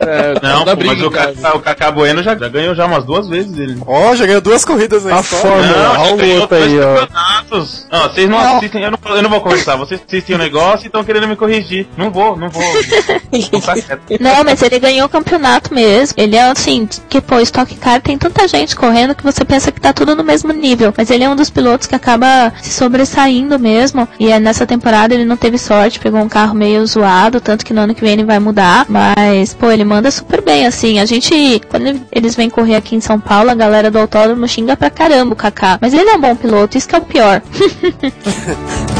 É, 0.00 0.34
Não, 0.42 0.64
da 0.64 0.76
pô, 0.76 0.82
mas 0.84 0.94
briga, 0.96 1.06
o 1.06 1.10
Cacá, 1.10 1.56
o 1.56 1.60
Cacá 1.60 1.90
Bueno 1.90 2.22
já, 2.22 2.36
já 2.36 2.48
ganhou 2.48 2.74
já 2.74 2.86
umas 2.86 3.04
duas 3.04 3.28
vezes 3.28 3.56
ele. 3.58 3.78
Ó, 3.86 4.14
já 4.14 4.26
ganhou 4.26 4.40
duas 4.40 4.64
corridas 4.64 5.04
na 5.04 5.16
A 5.16 5.20
história. 5.20 5.46
fórmula, 5.50 5.82
Não, 5.82 5.90
olha 6.00 6.08
já 6.08 6.14
o 6.14 6.16
ganhou 6.16 6.40
outro 6.42 6.56
aí, 6.56 6.68
dois 6.68 6.84
ó. 6.86 6.94
campeonatos. 7.00 7.86
Não, 7.90 8.02
vocês 8.02 8.28
não, 8.28 8.38
assistem, 8.38 8.82
eu 8.82 8.90
não, 8.90 8.98
eu 9.16 9.22
não 9.22 9.30
vou 9.30 9.40
conversar. 9.40 9.76
Vocês 9.76 10.00
assistem 10.06 10.36
o 10.36 10.38
negócio 10.38 10.84
e 10.84 10.86
estão 10.86 11.02
querendo 11.04 11.28
me 11.28 11.36
corrigir. 11.36 11.86
Não 11.96 12.10
vou, 12.10 12.36
não 12.36 12.48
vou. 12.48 12.62
Não 13.52 13.60
tá. 13.60 13.74
Não, 14.20 14.44
mas 14.44 14.62
ele 14.62 14.78
ganhou 14.78 15.06
o 15.06 15.10
campeonato 15.10 15.72
mesmo. 15.74 16.14
Ele 16.16 16.36
é 16.36 16.42
assim, 16.42 16.88
que 17.08 17.20
pô, 17.20 17.38
Stock 17.40 17.74
Car 17.76 18.00
tem 18.00 18.16
tanta 18.18 18.46
gente 18.48 18.74
correndo 18.76 19.14
que 19.14 19.22
você 19.24 19.44
pensa 19.44 19.70
que 19.72 19.80
tá 19.80 19.92
tudo 19.92 20.14
no 20.14 20.24
mesmo 20.26 20.52
nível. 20.52 20.92
Mas 20.96 21.10
ele 21.10 21.24
é 21.24 21.30
um 21.30 21.36
dos 21.36 21.50
pilotos 21.50 21.86
que 21.86 21.94
acaba 21.94 22.52
se 22.60 22.70
sobressaindo 22.70 23.58
mesmo. 23.58 24.08
E 24.18 24.30
é 24.30 24.38
nessa 24.38 24.66
temporada 24.66 25.14
ele 25.14 25.24
não 25.24 25.36
teve 25.36 25.58
sorte, 25.58 26.00
pegou 26.00 26.20
um 26.20 26.28
carro 26.28 26.54
meio 26.54 26.86
zoado, 26.86 27.40
tanto 27.40 27.64
que 27.64 27.72
no 27.72 27.82
ano 27.82 27.94
que 27.94 28.00
vem 28.00 28.12
ele 28.12 28.24
vai 28.24 28.38
mudar. 28.38 28.86
Mas, 28.88 29.54
pô, 29.54 29.70
ele 29.70 29.84
manda 29.84 30.10
super 30.10 30.42
bem, 30.42 30.66
assim. 30.66 30.98
A 30.98 31.04
gente, 31.04 31.60
quando 31.68 32.00
eles 32.12 32.34
vêm 32.34 32.50
correr 32.50 32.76
aqui 32.76 32.96
em 32.96 33.00
São 33.00 33.18
Paulo, 33.20 33.50
a 33.50 33.54
galera 33.54 33.90
do 33.90 33.98
autódromo 33.98 34.46
xinga 34.48 34.76
pra 34.76 34.90
caramba 34.90 35.32
o 35.32 35.36
Kaká. 35.36 35.78
Mas 35.80 35.94
ele 35.94 36.10
é 36.10 36.16
um 36.16 36.20
bom 36.20 36.36
piloto, 36.36 36.76
isso 36.76 36.88
que 36.88 36.94
é 36.94 36.98
o 36.98 37.02
pior. 37.02 37.42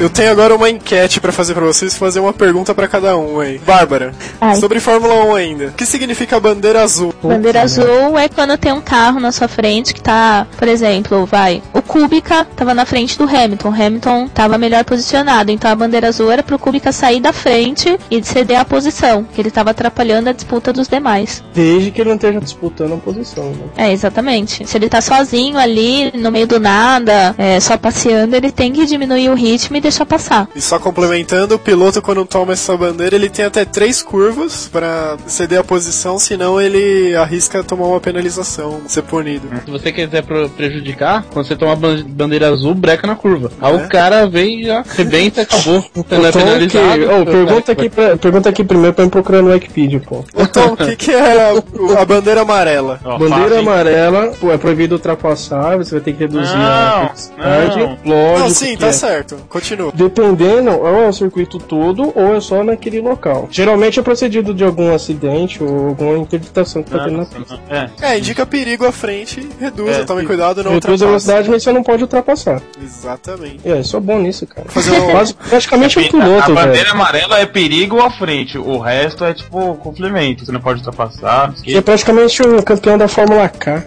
Eu 0.00 0.10
tenho 0.10 0.30
agora 0.30 0.54
uma 0.54 0.68
enquete 0.68 1.20
pra 1.20 1.30
fazer 1.30 1.54
pra 1.54 1.64
vocês, 1.64 1.96
fazer 1.96 2.18
uma 2.18 2.32
pergunta 2.32 2.74
pra 2.74 2.88
cada 2.88 3.16
um 3.16 3.38
aí. 3.38 3.58
Bárbara, 3.58 4.12
Ai. 4.40 4.56
sobre 4.56 4.80
Fórmula 4.80 5.14
1 5.26 5.34
ainda. 5.34 5.66
O 5.66 5.72
que 5.72 5.86
significa 5.86 6.40
bandeira 6.40 6.82
azul? 6.82 7.14
Bandeira 7.22 7.62
azul 7.62 8.18
é 8.18 8.28
quando 8.28 8.58
tem 8.58 8.72
um 8.72 8.80
carro 8.80 9.20
na 9.20 9.30
sua 9.30 9.46
frente 9.46 9.94
que 9.94 10.02
tá, 10.02 10.46
por 10.58 10.66
exemplo, 10.66 11.24
vai, 11.24 11.62
o 11.72 11.80
Kubica 11.80 12.44
tava 12.56 12.74
na 12.74 12.84
frente 12.84 13.16
do 13.16 13.24
Hamilton, 13.24 13.68
o 13.68 13.72
Hamilton 13.72 14.28
tava 14.28 14.58
melhor 14.58 14.84
posicionado, 14.84 15.52
então 15.52 15.70
a 15.70 15.74
bandeira 15.74 16.08
azul 16.08 16.30
era 16.30 16.42
pro 16.42 16.58
Kubica 16.58 16.90
sair 16.90 17.20
da 17.20 17.32
frente 17.32 17.96
e 18.10 18.22
ceder 18.22 18.58
a 18.58 18.64
posição, 18.64 19.24
que 19.24 19.40
ele 19.40 19.50
tava 19.50 19.70
atrapalhando 19.70 20.28
a 20.28 20.32
disputa 20.32 20.72
dos 20.72 20.88
demais. 20.88 21.42
Desde 21.54 21.92
que 21.92 22.00
ele 22.00 22.10
não 22.10 22.16
esteja 22.16 22.40
disputando 22.40 22.94
a 22.94 22.96
posição, 22.96 23.44
né? 23.50 23.64
É, 23.76 23.92
exatamente. 23.92 24.66
Se 24.66 24.76
ele 24.76 24.88
tá 24.88 25.00
sozinho 25.00 25.56
ali, 25.56 26.10
no 26.16 26.32
meio 26.32 26.48
do 26.48 26.58
nada, 26.58 27.34
é, 27.38 27.60
só 27.60 27.76
passeando, 27.78 28.34
ele 28.34 28.50
tem 28.50 28.72
que 28.72 28.84
diminuir 28.86 29.30
o 29.30 29.34
ritmo 29.34 29.76
e 29.76 29.83
deixar 29.84 30.04
passar. 30.06 30.48
E 30.54 30.60
só 30.60 30.78
complementando, 30.78 31.54
o 31.54 31.58
piloto 31.58 32.00
quando 32.02 32.24
toma 32.24 32.52
essa 32.52 32.76
bandeira, 32.76 33.14
ele 33.16 33.28
tem 33.30 33.44
até 33.44 33.64
três 33.64 34.02
curvas 34.02 34.68
pra 34.70 35.16
ceder 35.26 35.58
a 35.60 35.64
posição, 35.64 36.18
senão 36.18 36.60
ele 36.60 37.14
arrisca 37.16 37.62
tomar 37.62 37.86
uma 37.86 38.00
penalização, 38.00 38.80
ser 38.88 39.02
punido. 39.02 39.48
Se 39.64 39.70
você 39.70 39.92
quiser 39.92 40.22
prejudicar, 40.56 41.24
quando 41.32 41.46
você 41.46 41.56
toma 41.56 41.72
a 41.72 41.76
ban- 41.76 42.04
bandeira 42.06 42.48
azul, 42.48 42.74
breca 42.74 43.06
na 43.06 43.14
curva. 43.16 43.50
Aí 43.60 43.72
É. 43.72 43.76
o 43.76 43.88
cara 43.88 44.26
vem 44.26 44.60
e 44.60 44.64
já 44.64 44.80
arrebenta 44.80 45.40
e 45.40 45.42
acabou. 45.42 45.84
É 45.94 46.00
Então, 46.00 46.20
que, 46.32 46.38
penalizado. 46.38 47.20
oh, 47.20 47.24
pergunta, 47.24 47.72
aqui 47.72 47.88
pra, 47.88 48.16
pergunta 48.16 48.48
aqui 48.48 48.64
primeiro 48.64 48.94
pra 48.94 49.04
me 49.04 49.10
procurar 49.10 49.42
no 49.42 49.50
Wikipedia, 49.50 50.00
pô. 50.00 50.24
Então, 50.36 50.72
o 50.72 50.76
que, 50.76 50.96
que 50.96 51.10
é 51.10 51.50
a, 51.50 52.00
a 52.00 52.04
bandeira 52.04 52.42
amarela? 52.42 53.00
Ó, 53.04 53.18
Bandeira 53.18 53.42
fácil, 53.56 53.58
amarela, 53.58 54.32
pô, 54.40 54.52
é 54.52 54.58
proibido 54.58 54.94
ultrapassar, 54.94 55.76
você 55.76 55.92
vai 55.96 56.00
ter 56.00 56.12
que 56.12 56.20
reduzir 56.20 56.54
a 56.54 56.90
Não, 56.96 57.04
velocidade. 57.06 57.78
não. 57.78 57.98
Lógico. 58.04 58.38
Não, 58.40 58.50
sim, 58.50 58.70
que 58.72 58.76
tá 58.78 58.86
é. 58.88 58.92
certo. 58.92 59.36
Continua. 59.48 59.73
Dependendo, 59.94 60.70
ou 60.70 60.86
é 61.04 61.08
o 61.08 61.12
circuito 61.12 61.58
todo, 61.58 62.12
ou 62.14 62.36
é 62.36 62.40
só 62.40 62.62
naquele 62.62 63.00
local. 63.00 63.48
Geralmente 63.50 63.98
é 63.98 64.02
procedido 64.02 64.52
de 64.54 64.64
algum 64.64 64.94
acidente 64.94 65.62
ou 65.62 65.88
alguma 65.88 66.16
interditação 66.18 66.82
que 66.82 66.90
tá 66.90 67.04
tendo 67.04 67.16
na 67.18 67.26
pista. 67.26 67.58
É. 67.68 67.90
É, 68.00 68.18
indica 68.18 68.44
perigo 68.46 68.86
à 68.86 68.92
frente, 68.92 69.48
reduz, 69.60 69.96
É, 69.96 70.04
tome 70.04 70.22
sim. 70.22 70.26
cuidado, 70.26 70.62
não 70.62 70.72
Reduz 70.72 70.84
a 70.84 70.90
ultrapasse. 70.90 71.06
velocidade, 71.26 71.50
mas 71.50 71.62
você 71.62 71.72
não 71.72 71.82
pode 71.82 72.02
ultrapassar. 72.02 72.62
Exatamente. 72.82 73.60
É, 73.64 73.82
sou 73.82 74.00
bom 74.00 74.18
nisso, 74.18 74.46
cara. 74.46 74.68
Fazer 74.68 74.92
um- 74.92 75.10
Quase- 75.10 75.34
praticamente 75.34 75.98
um 75.98 76.02
a 76.02 76.08
piloto, 76.08 76.54
bandeira 76.54 76.72
velho. 76.72 76.90
amarela 76.92 77.38
é 77.40 77.46
perigo 77.46 78.00
à 78.00 78.10
frente, 78.10 78.58
o 78.58 78.78
resto 78.78 79.24
é 79.24 79.34
tipo 79.34 79.74
complemento, 79.76 80.44
você 80.44 80.52
não 80.52 80.60
pode 80.60 80.78
ultrapassar. 80.80 81.52
Você 81.52 81.76
é 81.76 81.80
praticamente 81.80 82.42
o 82.42 82.62
campeão 82.62 82.96
da 82.98 83.08
Fórmula 83.08 83.48
K. 83.48 83.84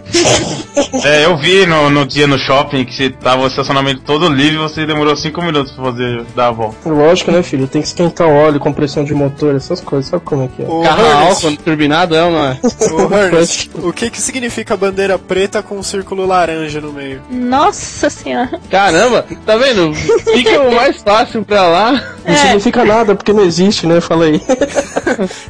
É, 1.04 1.24
eu 1.24 1.36
vi 1.36 1.66
no, 1.66 1.90
no 1.90 2.06
dia 2.06 2.26
no 2.26 2.38
shopping 2.38 2.84
que 2.84 2.94
você 2.94 3.10
tava 3.10 3.42
o 3.42 3.46
estacionamento 3.46 4.00
todo 4.02 4.28
livre 4.28 4.54
e 4.56 4.58
você 4.58 4.86
demorou 4.86 5.16
5 5.16 5.40
minutos 5.42 5.72
pra 5.82 5.92
fazer 5.92 6.24
dar 6.34 6.48
a 6.48 6.50
volta. 6.50 6.88
Lógico, 6.88 7.30
né, 7.30 7.42
filho? 7.42 7.66
Tem 7.66 7.80
que 7.82 7.88
esquentar 7.88 8.26
óleo, 8.28 8.58
compressão 8.60 9.04
de 9.04 9.14
motor, 9.14 9.54
essas 9.54 9.80
coisas. 9.80 10.10
Sabe 10.10 10.24
como 10.24 10.44
é 10.44 10.48
que 10.48 10.62
é? 10.62 10.66
O 10.66 10.82
Carro 10.82 11.06
Ernest, 11.06 11.46
álcool 11.46 11.62
turbinado 11.62 12.14
é 12.16 12.20
não 12.30 12.44
é? 12.44 12.58
o 12.92 13.14
Ernest, 13.14 13.70
o 13.74 13.92
que 13.92 14.10
que 14.10 14.20
significa 14.20 14.76
bandeira 14.76 15.18
preta 15.18 15.62
com 15.62 15.76
um 15.78 15.82
círculo 15.82 16.26
laranja 16.26 16.80
no 16.80 16.92
meio? 16.92 17.22
Nossa 17.30 18.10
senhora. 18.10 18.60
Caramba, 18.70 19.24
tá 19.46 19.56
vendo? 19.56 19.94
Fica 19.94 20.60
o 20.60 20.74
mais 20.74 20.96
fácil 21.02 21.44
pra 21.44 21.66
lá. 21.66 21.92
Não 22.24 22.34
É. 22.34 22.36
significa 22.36 22.84
nada, 22.84 23.14
porque 23.14 23.32
não 23.32 23.42
existe, 23.44 23.86
né? 23.86 24.00
Fala 24.00 24.24
aí. 24.26 24.42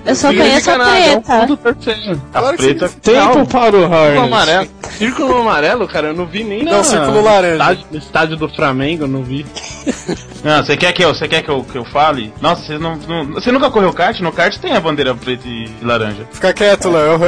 Eu 0.07 0.15
só 0.15 0.31
Não 0.33 0.39
conheço 0.41 0.71
a 0.71 0.79
nada, 0.79 0.99
é 0.99 1.17
um 1.17 1.21
preta. 1.23 1.41
fundo. 1.41 1.59
A 2.35 2.41
Claro 2.41 2.57
que 2.57 2.63
preta. 2.75 2.89
Tempo 3.03 3.47
para 3.47 3.77
o 3.77 3.81
Círculo 3.81 3.95
Harness. 3.95 4.23
amarelo. 4.25 4.69
Círculo 4.99 5.37
amarelo, 5.39 5.89
cara, 5.89 6.09
eu 6.09 6.15
não 6.15 6.27
vi 6.27 6.45
nem 6.45 6.63
Não, 6.65 6.73
na... 6.79 6.85
círculo 6.85 7.23
laranja. 7.23 7.55
Estádio, 7.57 7.85
no 7.91 7.99
estádio 7.99 8.37
do 8.37 8.49
Flamengo, 8.49 9.05
eu 9.05 9.09
não 9.09 9.23
vi. 9.23 9.45
Não, 10.45 10.65
você 10.65 10.77
quer 10.77 10.93
que 10.93 11.05
eu, 11.05 11.15
você 11.15 11.27
quer 11.27 11.43
que 11.43 11.49
eu, 11.51 11.65
que 11.65 11.77
eu 11.77 11.85
fale? 11.85 12.33
Nossa, 12.41 12.63
você 12.63 12.79
não, 12.79 12.97
não- 12.97 13.25
Você 13.35 13.51
nunca 13.51 13.71
correu 13.71 13.93
kart? 13.93 14.21
No 14.21 14.31
kart 14.33 14.57
tem 14.59 14.73
a 14.75 14.81
bandeira 14.81 15.15
preta 15.15 15.47
e 15.47 15.69
laranja. 15.83 16.27
Fica 16.33 16.53
quieto, 16.53 16.91
Léo, 16.91 17.13
é 17.13 17.15
o. 17.15 17.19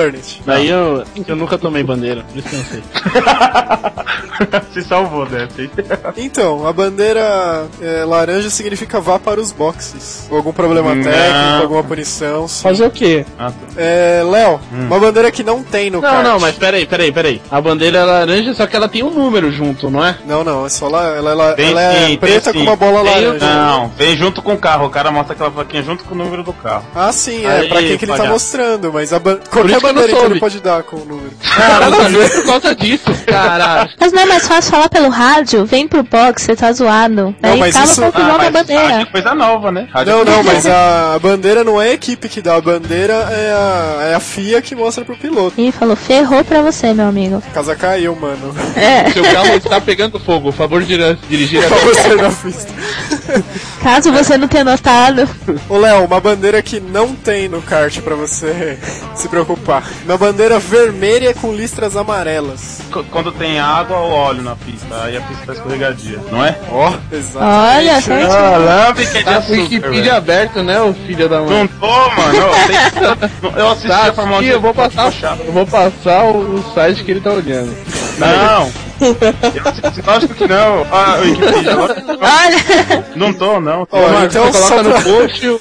Daí 0.46 0.68
eu, 0.68 1.04
eu 1.26 1.36
nunca 1.36 1.58
tomei 1.58 1.82
bandeira, 1.82 2.22
por 2.22 2.38
isso 2.38 2.48
que 2.48 2.54
eu 2.54 2.58
não 2.60 2.66
sei. 2.66 2.82
Se 4.72 4.82
salvou 4.82 5.26
dessa, 5.26 5.60
hein? 5.60 5.70
Então, 6.16 6.66
a 6.66 6.72
bandeira 6.72 7.66
é, 7.80 8.04
laranja 8.04 8.48
significa 8.48 9.00
vá 9.00 9.18
para 9.18 9.40
os 9.40 9.52
boxes. 9.52 10.26
Ou 10.30 10.36
algum 10.38 10.52
problema 10.52 10.94
Não. 10.94 11.02
técnico, 11.02 11.62
alguma 11.62 11.84
punição. 11.84 12.48
sim. 12.48 12.62
Fazer 12.62 12.86
o 12.86 12.90
quê? 12.90 13.26
Ah, 13.38 13.50
tá. 13.50 13.66
É, 13.76 14.22
Léo, 14.24 14.60
uma 14.72 14.98
bandeira 14.98 15.30
que 15.30 15.42
não 15.42 15.62
tem 15.62 15.90
no 15.90 16.00
Não, 16.00 16.08
kart. 16.10 16.24
não, 16.24 16.40
mas 16.40 16.54
peraí, 16.56 16.86
peraí, 16.86 17.12
peraí. 17.12 17.42
A 17.50 17.60
bandeira 17.60 17.98
é 17.98 18.04
laranja, 18.04 18.54
só 18.54 18.66
que 18.66 18.74
ela 18.76 18.88
tem 18.88 19.02
um 19.02 19.10
número 19.10 19.50
junto, 19.52 19.90
não 19.90 20.04
é? 20.04 20.16
Não, 20.26 20.42
não, 20.42 20.64
é 20.64 20.68
só 20.68 20.88
lá, 20.88 21.14
ela, 21.14 21.30
ela, 21.32 21.54
ela 21.58 21.82
é 21.82 22.06
sim, 22.08 22.16
preta 22.16 22.52
tem 22.52 22.64
com 22.64 22.70
uma 22.70 22.76
bola 22.80 23.02
laranja. 23.02 23.46
Não, 23.46 23.88
vem 23.96 24.16
junto 24.16 24.40
com 24.42 24.54
o 24.54 24.58
carro. 24.58 24.86
O 24.86 24.90
cara 24.90 25.10
mostra 25.12 25.34
aquela 25.34 25.50
plaquinha 25.50 25.82
junto 25.82 26.02
com 26.04 26.14
o 26.14 26.18
número 26.18 26.42
do 26.42 26.52
carro. 26.52 26.84
Ah, 26.94 27.12
sim, 27.12 27.44
é 27.44 27.50
Aí, 27.60 27.68
pra 27.68 27.80
quem 27.82 27.98
que 27.98 28.04
ele 28.06 28.16
tá 28.16 28.24
mostrando, 28.24 28.92
mas 28.92 29.12
a 29.12 29.18
ban- 29.18 29.38
qualquer 29.50 29.78
que 29.78 29.86
eu 29.86 29.92
não 29.92 30.00
bandeira 30.02 30.18
que 30.20 30.24
ele 30.32 30.40
pode 30.40 30.60
dar 30.60 30.82
com 30.82 30.96
o 30.96 31.04
número. 31.04 31.30
Caralho, 31.56 32.30
por 32.30 32.44
causa 32.46 32.74
disso, 32.74 33.04
caralho. 33.26 33.90
Mas 34.00 34.12
não 34.12 34.22
é 34.22 34.26
mais 34.26 34.46
fácil 34.48 34.70
falar 34.70 34.88
pelo 34.88 35.08
rádio? 35.08 35.64
Vem 35.66 35.86
pro 35.86 36.02
box, 36.02 36.42
você 36.42 36.56
tá 36.56 36.72
zoado. 36.72 37.34
Daí 37.40 37.58
mas 37.58 37.74
fala 37.74 37.84
isso- 37.86 38.12
que 38.12 38.20
é 38.20 38.24
o 38.24 38.26
nome 38.26 38.44
da 38.44 38.50
bandeira. 38.50 38.82
rádio 38.82 39.00
é 39.02 39.04
coisa 39.06 39.34
nova, 39.34 39.70
né? 39.72 39.88
Rádio 39.92 40.12
Não, 40.12 40.20
é 40.20 40.24
não, 40.24 40.36
nova. 40.36 40.52
mas 40.52 40.66
a, 40.66 41.14
a 41.14 41.18
bandeira 41.18 41.62
não 41.64 41.80
é 41.80 41.88
a 41.90 41.92
equipe 41.92 42.28
que 42.28 42.40
dá, 42.40 42.56
a 42.56 42.60
bandeira 42.60 43.12
é 43.12 43.50
a, 43.52 44.08
é 44.10 44.14
a 44.14 44.20
FIA 44.20 44.62
que 44.62 44.74
mostra 44.74 45.04
pro 45.04 45.16
piloto. 45.16 45.60
Ih, 45.60 45.70
falou, 45.72 45.96
ferrou 45.96 46.42
pra 46.44 46.62
você, 46.62 46.92
meu 46.94 47.08
amigo. 47.08 47.36
exemplo. 47.36 47.50
Casa 47.52 47.76
caiu, 47.76 48.16
mano. 48.16 48.54
É. 48.76 49.10
Seu 49.10 49.22
carro 49.24 49.54
está 49.56 49.80
pegando 49.80 50.18
fogo, 50.18 50.50
por 50.50 50.56
favor, 50.56 50.82
dir- 50.82 51.18
dirigir 51.28 51.62
Pra 51.66 51.76
até 51.76 51.86
você 51.86 52.14
na 52.16 52.30
pista. 52.30 52.69
Caso 53.82 54.12
você 54.12 54.36
não 54.36 54.46
tenha 54.48 54.64
notado. 54.64 55.28
Ô 55.68 55.78
Léo, 55.78 56.04
uma 56.04 56.20
bandeira 56.20 56.60
que 56.62 56.80
não 56.80 57.14
tem 57.14 57.48
no 57.48 57.62
kart 57.62 57.98
pra 58.00 58.14
você 58.14 58.78
se 59.14 59.28
preocupar. 59.28 59.82
Uma 60.04 60.18
bandeira 60.18 60.58
vermelha 60.58 61.32
com 61.34 61.52
listras 61.52 61.96
amarelas. 61.96 62.80
Qu- 62.92 63.04
Quando 63.10 63.32
tem 63.32 63.58
água 63.58 63.96
ou 63.98 64.10
óleo 64.10 64.42
na 64.42 64.54
pista, 64.56 65.02
aí 65.04 65.16
a 65.16 65.20
pista 65.22 65.46
tá 65.46 65.52
escorregadia, 65.54 66.18
não 66.30 66.44
é? 66.44 66.56
Ó, 66.70 66.92
exato. 67.12 67.44
Olha, 67.44 68.00
certo. 68.00 68.32
Ah, 68.32 68.56
lá, 68.58 68.94
fiquei 68.94 69.18
de 69.20 69.24
Tá 69.24 69.36
açúcar, 69.38 69.52
Wikipedia 69.60 70.02
velho. 70.02 70.16
aberto, 70.16 70.62
né, 70.62 70.80
o 70.80 70.92
filho 70.94 71.28
da 71.28 71.40
mãe? 71.40 71.48
Não 71.50 71.66
tô, 71.66 71.86
mano. 71.86 72.34
Eu, 72.34 73.50
eu 73.60 73.68
assisti 73.70 73.88
Tá, 73.88 74.08
a 74.08 74.12
Fórmula 74.12 74.38
1 74.40 74.42
sim, 74.42 74.48
eu 74.48 74.60
vou 74.60 74.74
passar, 74.74 75.12
chato. 75.12 75.40
eu 75.44 75.52
vou 75.52 75.66
passar 75.66 76.24
o, 76.24 76.56
o 76.56 76.64
site 76.74 77.02
que 77.04 77.10
ele 77.10 77.20
tá 77.20 77.30
olhando. 77.30 77.74
Não. 78.18 78.89
Eu, 79.00 80.04
lógico 80.12 80.34
que 80.34 80.46
não. 80.46 80.86
Ah, 80.90 81.18
o 81.18 81.22
Wikipedia. 81.22 81.78
Olha. 81.78 83.04
Não 83.16 83.32
tô, 83.32 83.60
não. 83.60 83.86
Ó, 83.90 84.00
Você 84.00 84.26
então 84.26 84.52
coloca 84.52 84.68
só 84.68 84.82
no 84.82 84.90
pra, 84.90 85.02
post 85.02 85.48
o... 85.48 85.60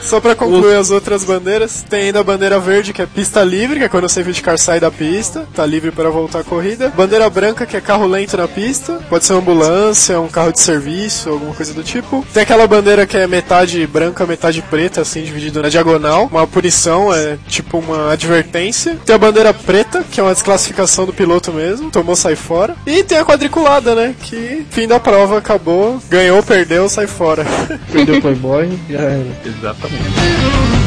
só 0.02 0.20
pra 0.20 0.34
concluir 0.34 0.76
as 0.76 0.90
outras 0.90 1.24
bandeiras, 1.24 1.84
tem 1.88 2.06
ainda 2.06 2.20
a 2.20 2.24
bandeira 2.24 2.58
verde, 2.58 2.92
que 2.92 3.02
é 3.02 3.06
pista 3.06 3.42
livre, 3.42 3.78
que 3.78 3.84
é 3.84 3.88
quando 3.88 4.04
o 4.04 4.08
safety 4.08 4.42
car 4.42 4.58
sai 4.58 4.80
da 4.80 4.90
pista, 4.90 5.46
tá 5.54 5.64
livre 5.64 5.90
para 5.90 6.10
voltar 6.10 6.40
à 6.40 6.44
corrida. 6.44 6.92
Bandeira 6.96 7.28
branca, 7.30 7.66
que 7.66 7.76
é 7.76 7.80
carro 7.80 8.06
lento 8.06 8.36
na 8.36 8.48
pista, 8.48 8.94
pode 9.08 9.24
ser 9.24 9.34
uma 9.34 9.40
ambulância, 9.40 10.20
um 10.20 10.28
carro 10.28 10.52
de 10.52 10.60
serviço, 10.60 11.30
alguma 11.30 11.54
coisa 11.54 11.72
do 11.72 11.82
tipo. 11.82 12.26
Tem 12.32 12.42
aquela 12.42 12.66
bandeira 12.66 13.06
que 13.06 13.16
é 13.16 13.26
metade 13.26 13.86
branca, 13.86 14.26
metade 14.26 14.60
preta, 14.62 15.02
assim, 15.02 15.22
dividido 15.22 15.62
na 15.62 15.68
diagonal. 15.68 16.28
Uma 16.30 16.46
punição, 16.46 17.12
é 17.14 17.38
tipo 17.48 17.78
uma 17.78 18.12
advertência. 18.12 18.96
Tem 19.04 19.14
a 19.14 19.18
bandeira 19.18 19.54
preta, 19.54 20.04
que 20.10 20.20
é 20.20 20.22
uma 20.22 20.32
desclassificação 20.32 21.06
do 21.06 21.12
piloto 21.12 21.52
mesmo, 21.52 21.90
tomou, 21.90 22.16
sai 22.16 22.34
fora. 22.34 22.55
E 22.86 23.02
tem 23.02 23.18
a 23.18 23.24
quadriculada, 23.24 23.94
né, 23.94 24.14
que 24.20 24.66
fim 24.70 24.86
da 24.86 24.98
prova, 24.98 25.38
acabou, 25.38 26.00
ganhou, 26.08 26.42
perdeu, 26.42 26.88
sai 26.88 27.06
fora. 27.06 27.44
Perdeu 27.92 28.16
o 28.16 28.22
Playboy, 28.22 28.68
já 28.88 29.00
era. 29.00 29.26
Exatamente. 29.44 30.85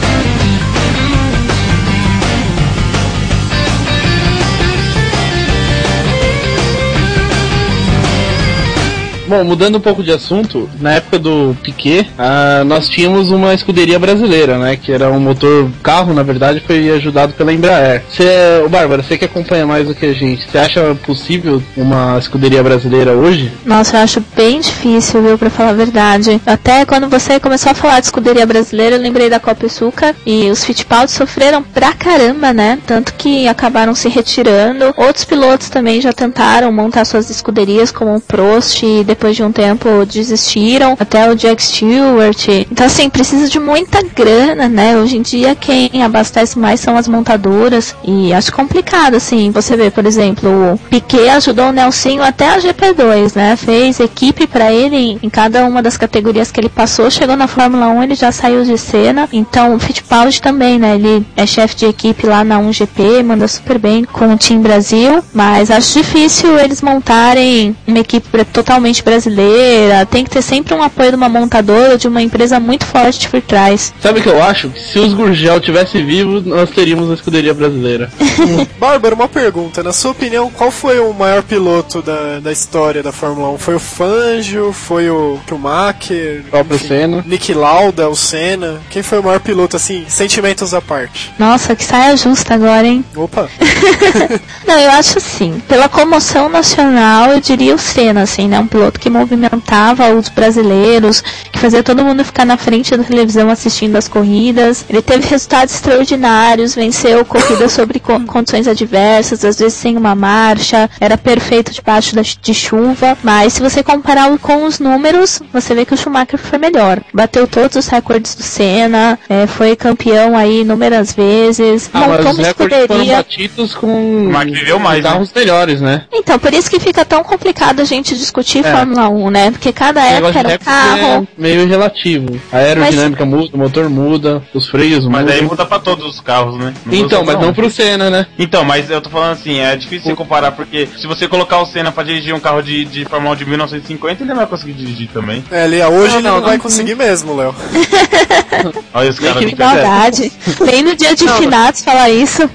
Bom, 9.30 9.44
mudando 9.44 9.76
um 9.78 9.80
pouco 9.80 10.02
de 10.02 10.12
assunto, 10.12 10.68
na 10.82 10.94
época 10.94 11.20
do 11.20 11.56
Piquet, 11.62 12.10
ah, 12.18 12.64
nós 12.66 12.90
tínhamos 12.90 13.30
uma 13.30 13.54
escuderia 13.54 14.00
brasileira, 14.00 14.58
né? 14.58 14.76
Que 14.76 14.92
era 14.92 15.12
um 15.12 15.20
motor 15.20 15.70
carro, 15.84 16.16
na 16.16 16.24
verdade, 16.24 16.64
foi 16.66 16.90
ajudado 16.90 17.34
pela 17.34 17.54
Embraer. 17.54 18.02
Você, 18.10 18.28
ô 18.66 18.70
Bárbara, 18.70 19.04
você 19.04 19.20
que 19.20 19.26
acompanha 19.26 19.68
mais 19.68 19.88
do 19.88 19.94
que 19.94 20.08
a 20.08 20.14
gente, 20.14 20.50
você 20.50 20.58
acha 20.58 20.96
possível 21.06 21.62
uma 21.78 22.18
escuderia 22.18 22.64
brasileira 22.64 23.12
hoje? 23.12 23.52
Nossa, 23.64 23.98
eu 23.98 24.02
acho 24.02 24.24
bem 24.36 24.62
difícil, 24.62 25.22
viu, 25.22 25.38
pra 25.38 25.52
falar 25.52 25.70
a 25.70 25.74
verdade. 25.74 26.42
Até 26.44 26.84
quando 26.84 27.08
você 27.08 27.40
começou 27.40 27.72
a 27.72 27.76
falar 27.76 28.00
de 28.00 28.08
escuderia 28.08 28.48
brasileira, 28.48 28.96
eu 28.96 29.02
lembrei 29.02 29.30
da 29.30 29.40
Copa 29.40 29.68
Açúcar 29.68 30.16
e 30.26 30.50
os 30.50 30.66
Fittipaldi 30.66 31.12
sofreram 31.12 31.62
pra 31.62 31.94
caramba, 31.94 32.52
né? 32.52 32.80
Tanto 32.88 33.14
que 33.14 33.48
acabaram 33.48 33.94
se 33.94 34.10
retirando. 34.10 34.92
Outros 34.98 35.24
pilotos 35.24 35.70
também 35.70 36.02
já 36.02 36.12
tentaram 36.12 36.72
montar 36.72 37.06
suas 37.06 37.30
escuderias, 37.30 37.92
como 37.92 38.16
o 38.16 38.20
Prost, 38.20 38.82
e 38.82 39.04
depois 39.04 39.19
de 39.28 39.44
um 39.44 39.52
tempo 39.52 40.06
desistiram. 40.06 40.96
Até 41.00 41.30
o 41.30 41.36
Jack 41.36 41.62
Stewart. 41.62 42.48
Então, 42.72 42.86
assim, 42.86 43.10
precisa 43.10 43.50
de 43.50 43.60
muita 43.60 44.02
grana, 44.02 44.68
né? 44.68 44.98
Hoje 44.98 45.18
em 45.18 45.22
dia, 45.22 45.56
quem 45.56 46.02
abastece 46.04 46.58
mais 46.58 46.80
são 46.80 46.98
as 46.98 47.08
montadoras. 47.08 47.96
E 48.04 48.34
acho 48.34 48.54
complicado, 48.54 49.16
assim. 49.16 49.52
Você 49.52 49.76
vê, 49.76 49.90
por 49.90 50.06
exemplo, 50.06 50.74
o 50.74 50.78
Piquet 50.90 51.30
ajudou 51.30 51.70
o 51.70 51.72
Nelsinho 51.72 52.22
até 52.22 52.50
a 52.50 52.60
GP2, 52.60 53.36
né? 53.36 53.56
Fez 53.56 54.00
equipe 54.00 54.48
pra 54.48 54.72
ele 54.72 55.20
em, 55.22 55.30
cada 55.30 55.66
uma 55.66 55.82
das 55.82 55.98
categorias 55.98 56.52
que 56.52 56.60
ele 56.60 56.70
passou. 56.70 57.10
Chegou 57.12 57.36
na 57.36 57.48
Fórmula 57.48 57.88
1, 57.88 58.04
ele 58.04 58.16
já 58.16 58.32
saiu 58.32 58.64
de 58.64 58.78
cena. 58.78 59.28
Então, 59.32 59.76
o 59.76 59.80
Fittipaldi 59.80 60.42
também, 60.42 60.80
né? 60.80 60.96
Ele 60.96 61.26
é 61.36 61.46
chefe 61.46 61.76
de 61.76 61.86
equipe 61.86 62.26
lá 62.26 62.44
na 62.44 62.60
1GP, 62.60 63.24
manda 63.24 63.48
super 63.48 63.78
bem 63.78 64.04
com 64.04 64.34
o 64.34 64.38
Team 64.38 64.62
Brasil. 64.62 65.24
Mas 65.34 65.72
acho 65.72 66.00
difícil 66.00 66.58
eles 66.58 66.82
montarem 66.82 67.76
uma 67.88 68.00
equipe 68.00 68.46
totalmente 68.46 69.04
brasileira. 69.10 70.06
Tem 70.06 70.24
que 70.24 70.30
ter 70.30 70.42
sempre 70.42 70.74
um 70.74 70.84
apoio 70.84 71.10
de 71.10 71.16
uma 71.16 71.28
montadora 71.28 71.98
de 71.98 72.08
uma 72.08 72.22
empresa 72.22 72.60
muito 72.60 72.86
forte 72.86 73.28
por 73.28 73.42
trás. 73.42 73.94
Sabe 74.02 74.20
o 74.20 74.24
que 74.24 74.30
eu 74.30 74.42
acho? 74.42 74.70
Que 74.70 74.80
se 74.80 75.00
os 75.00 75.14
Gurgel 75.14 75.60
tivesse 75.60 76.02
vivo, 76.02 76.42
nós 76.42 76.70
teríamos 76.70 77.10
a 77.10 77.16
escuderia 77.16 77.54
brasileira. 77.54 78.12
Bárbara, 78.80 79.16
uma 79.16 79.28
pergunta. 79.28 79.82
Na 79.82 79.92
sua 79.92 80.12
opinião, 80.12 80.52
qual 80.52 80.70
foi 80.70 81.00
o 81.00 81.14
maior 81.14 81.42
piloto 81.42 82.02
da, 82.02 82.40
da 82.40 82.52
história 82.52 83.02
da 83.02 83.12
Fórmula 83.12 83.50
1? 83.54 83.58
Foi 83.58 83.76
o 83.76 83.80
Fangio? 83.80 84.72
Foi 84.72 85.10
o 85.10 85.40
Schumacher? 85.48 86.44
O 86.48 86.50
próprio 86.52 86.80
Senna. 86.80 87.24
Nick 87.26 87.54
Lauda, 87.54 88.10
o 88.10 88.16
Senna? 88.16 88.80
Quem 88.90 89.02
foi 89.02 89.20
o 89.20 89.24
maior 89.24 89.40
piloto, 89.40 89.76
assim, 89.76 90.06
sentimentos 90.08 90.74
à 90.74 90.82
parte? 90.82 91.34
Nossa, 91.40 91.76
que 91.76 91.84
saia 91.84 92.16
justa 92.16 92.54
agora, 92.54 92.86
hein? 92.86 93.04
Opa! 93.16 93.50
Não, 94.68 94.80
eu 94.80 94.92
acho 94.92 95.18
assim, 95.18 95.62
pela 95.68 95.90
comoção 95.90 96.50
nacional, 96.50 97.32
eu 97.32 97.40
diria 97.40 97.74
o 97.74 97.80
Senna, 97.80 98.22
assim, 98.22 98.48
né? 98.48 98.60
Um 98.60 98.68
piloto 98.68 98.99
que 99.00 99.10
movimentava 99.10 100.10
os 100.14 100.30
brasileiros, 100.30 101.22
que 101.52 101.60
fazia 101.60 101.82
todo 101.84 102.04
mundo 102.04 102.24
ficar 102.24 102.46
na 102.46 102.58
frente 102.58 102.96
da 102.96 103.04
televisão 103.04 103.50
assistindo 103.50 103.96
as 103.96 104.08
corridas. 104.08 104.86
Ele 104.90 105.02
teve 105.02 105.28
resultados 105.28 105.74
extraordinários, 105.76 106.76
venceu 106.76 107.24
corridas 107.26 107.72
sobre 107.72 108.00
co- 108.00 108.20
condições 108.22 108.68
adversas, 108.68 109.44
às 109.46 109.58
vezes 109.60 109.74
sem 109.78 109.98
uma 109.98 110.16
marcha, 110.16 110.90
era 111.00 111.18
perfeito 111.18 111.72
debaixo 111.72 112.16
da, 112.16 112.22
de 112.22 112.54
chuva, 112.54 113.18
mas 113.24 113.54
se 113.54 113.62
você 113.62 113.82
comparar 113.84 114.30
com 114.40 114.66
os 114.66 114.80
números, 114.80 115.42
você 115.54 115.74
vê 115.74 115.86
que 115.86 115.94
o 115.94 115.98
Schumacher 115.98 116.38
foi 116.40 116.58
melhor. 116.60 117.02
Bateu 117.14 117.48
todos 117.48 117.76
os 117.78 117.88
recordes 117.88 118.36
do 118.36 118.44
Senna, 118.44 119.18
eh, 119.30 119.48
foi 119.48 119.76
campeão 119.76 120.36
aí 120.38 120.62
inúmeras 120.62 121.14
vezes, 121.14 121.90
Ah, 121.94 122.00
mas 122.00 122.10
montou 122.18 122.32
os 122.32 122.38
uma 122.38 122.48
recordes 122.48 122.78
foram 122.78 122.82
escuderia. 123.02 123.18
batidos 123.18 123.76
com 123.76 124.30
Mas 124.32 124.52
viveu 124.52 124.80
mais, 124.80 125.04
né? 125.04 125.10
carros 125.10 125.32
melhores, 125.34 125.82
né? 125.82 126.04
Então, 126.12 126.38
por 126.40 126.54
isso 126.54 126.70
que 126.70 126.80
fica 126.80 127.06
tão 127.06 127.24
complicado 127.24 127.80
a 127.82 127.86
gente 127.86 128.16
discutir 128.18 128.66
É. 128.66 128.72
Fórmula 128.94 129.10
1, 129.10 129.30
né? 129.30 129.52
Porque 129.52 129.72
cada 129.72 130.02
Esse 130.06 130.14
época 130.16 130.40
era 130.40 130.48
um 130.48 130.52
recorde 130.52 130.66
carro. 130.66 131.28
é 131.38 131.42
meio 131.42 131.68
relativo. 131.68 132.42
A 132.52 132.58
aerodinâmica 132.58 133.26
muda, 133.26 133.50
o 133.54 133.58
motor 133.58 133.90
muda, 133.90 134.42
os 134.54 134.68
freios 134.68 135.06
Mas 135.06 135.22
mudam. 135.22 135.36
aí 135.36 135.42
muda 135.44 135.66
pra 135.66 135.80
todos 135.80 136.06
os 136.06 136.20
carros, 136.20 136.58
né? 136.58 136.74
Não 136.86 136.94
Então, 136.94 137.24
mas 137.24 137.40
não 137.40 137.50
um. 137.50 137.54
pro 137.54 137.70
Senna, 137.70 138.10
né? 138.10 138.26
Então, 138.38 138.64
mas 138.64 138.90
eu 138.90 139.00
tô 139.02 139.10
falando 139.10 139.34
assim, 139.34 139.60
é 139.60 139.76
difícil 139.76 140.10
você 140.10 140.16
comparar, 140.16 140.52
porque 140.52 140.88
se 141.00 141.06
você 141.08 141.28
colocar 141.28 141.60
o 141.60 141.66
Senna 141.66 141.92
pra 141.92 142.04
dirigir 142.04 142.34
um 142.34 142.40
carro 142.40 142.62
de, 142.62 142.86
de 142.86 143.06
Fórmula 143.06 143.34
1 143.36 143.38
de 143.38 143.46
1950, 143.46 144.24
ele 144.24 144.30
não 144.30 144.38
vai 144.38 144.48
conseguir 144.48 144.74
dirigir 144.74 145.10
também. 145.14 145.44
É, 145.52 145.64
ali, 145.64 145.82
hoje 145.82 146.10
Não, 146.14 146.20
ele 146.20 146.28
não, 146.28 146.36
não, 146.36 146.42
vai 146.42 146.54
não. 146.58 146.60
conseguir 146.64 146.96
mesmo, 146.96 147.36
Léo. 147.36 147.54
Olha 148.94 149.10
os 149.10 149.20
caras. 149.20 149.46
Que 149.46 149.56
maldade. 149.56 150.32
Nem 150.62 150.84
no 150.84 150.96
dia 150.96 151.16
de 151.16 151.28
finados 151.30 151.84
falar 151.84 152.10
isso. 152.10 152.50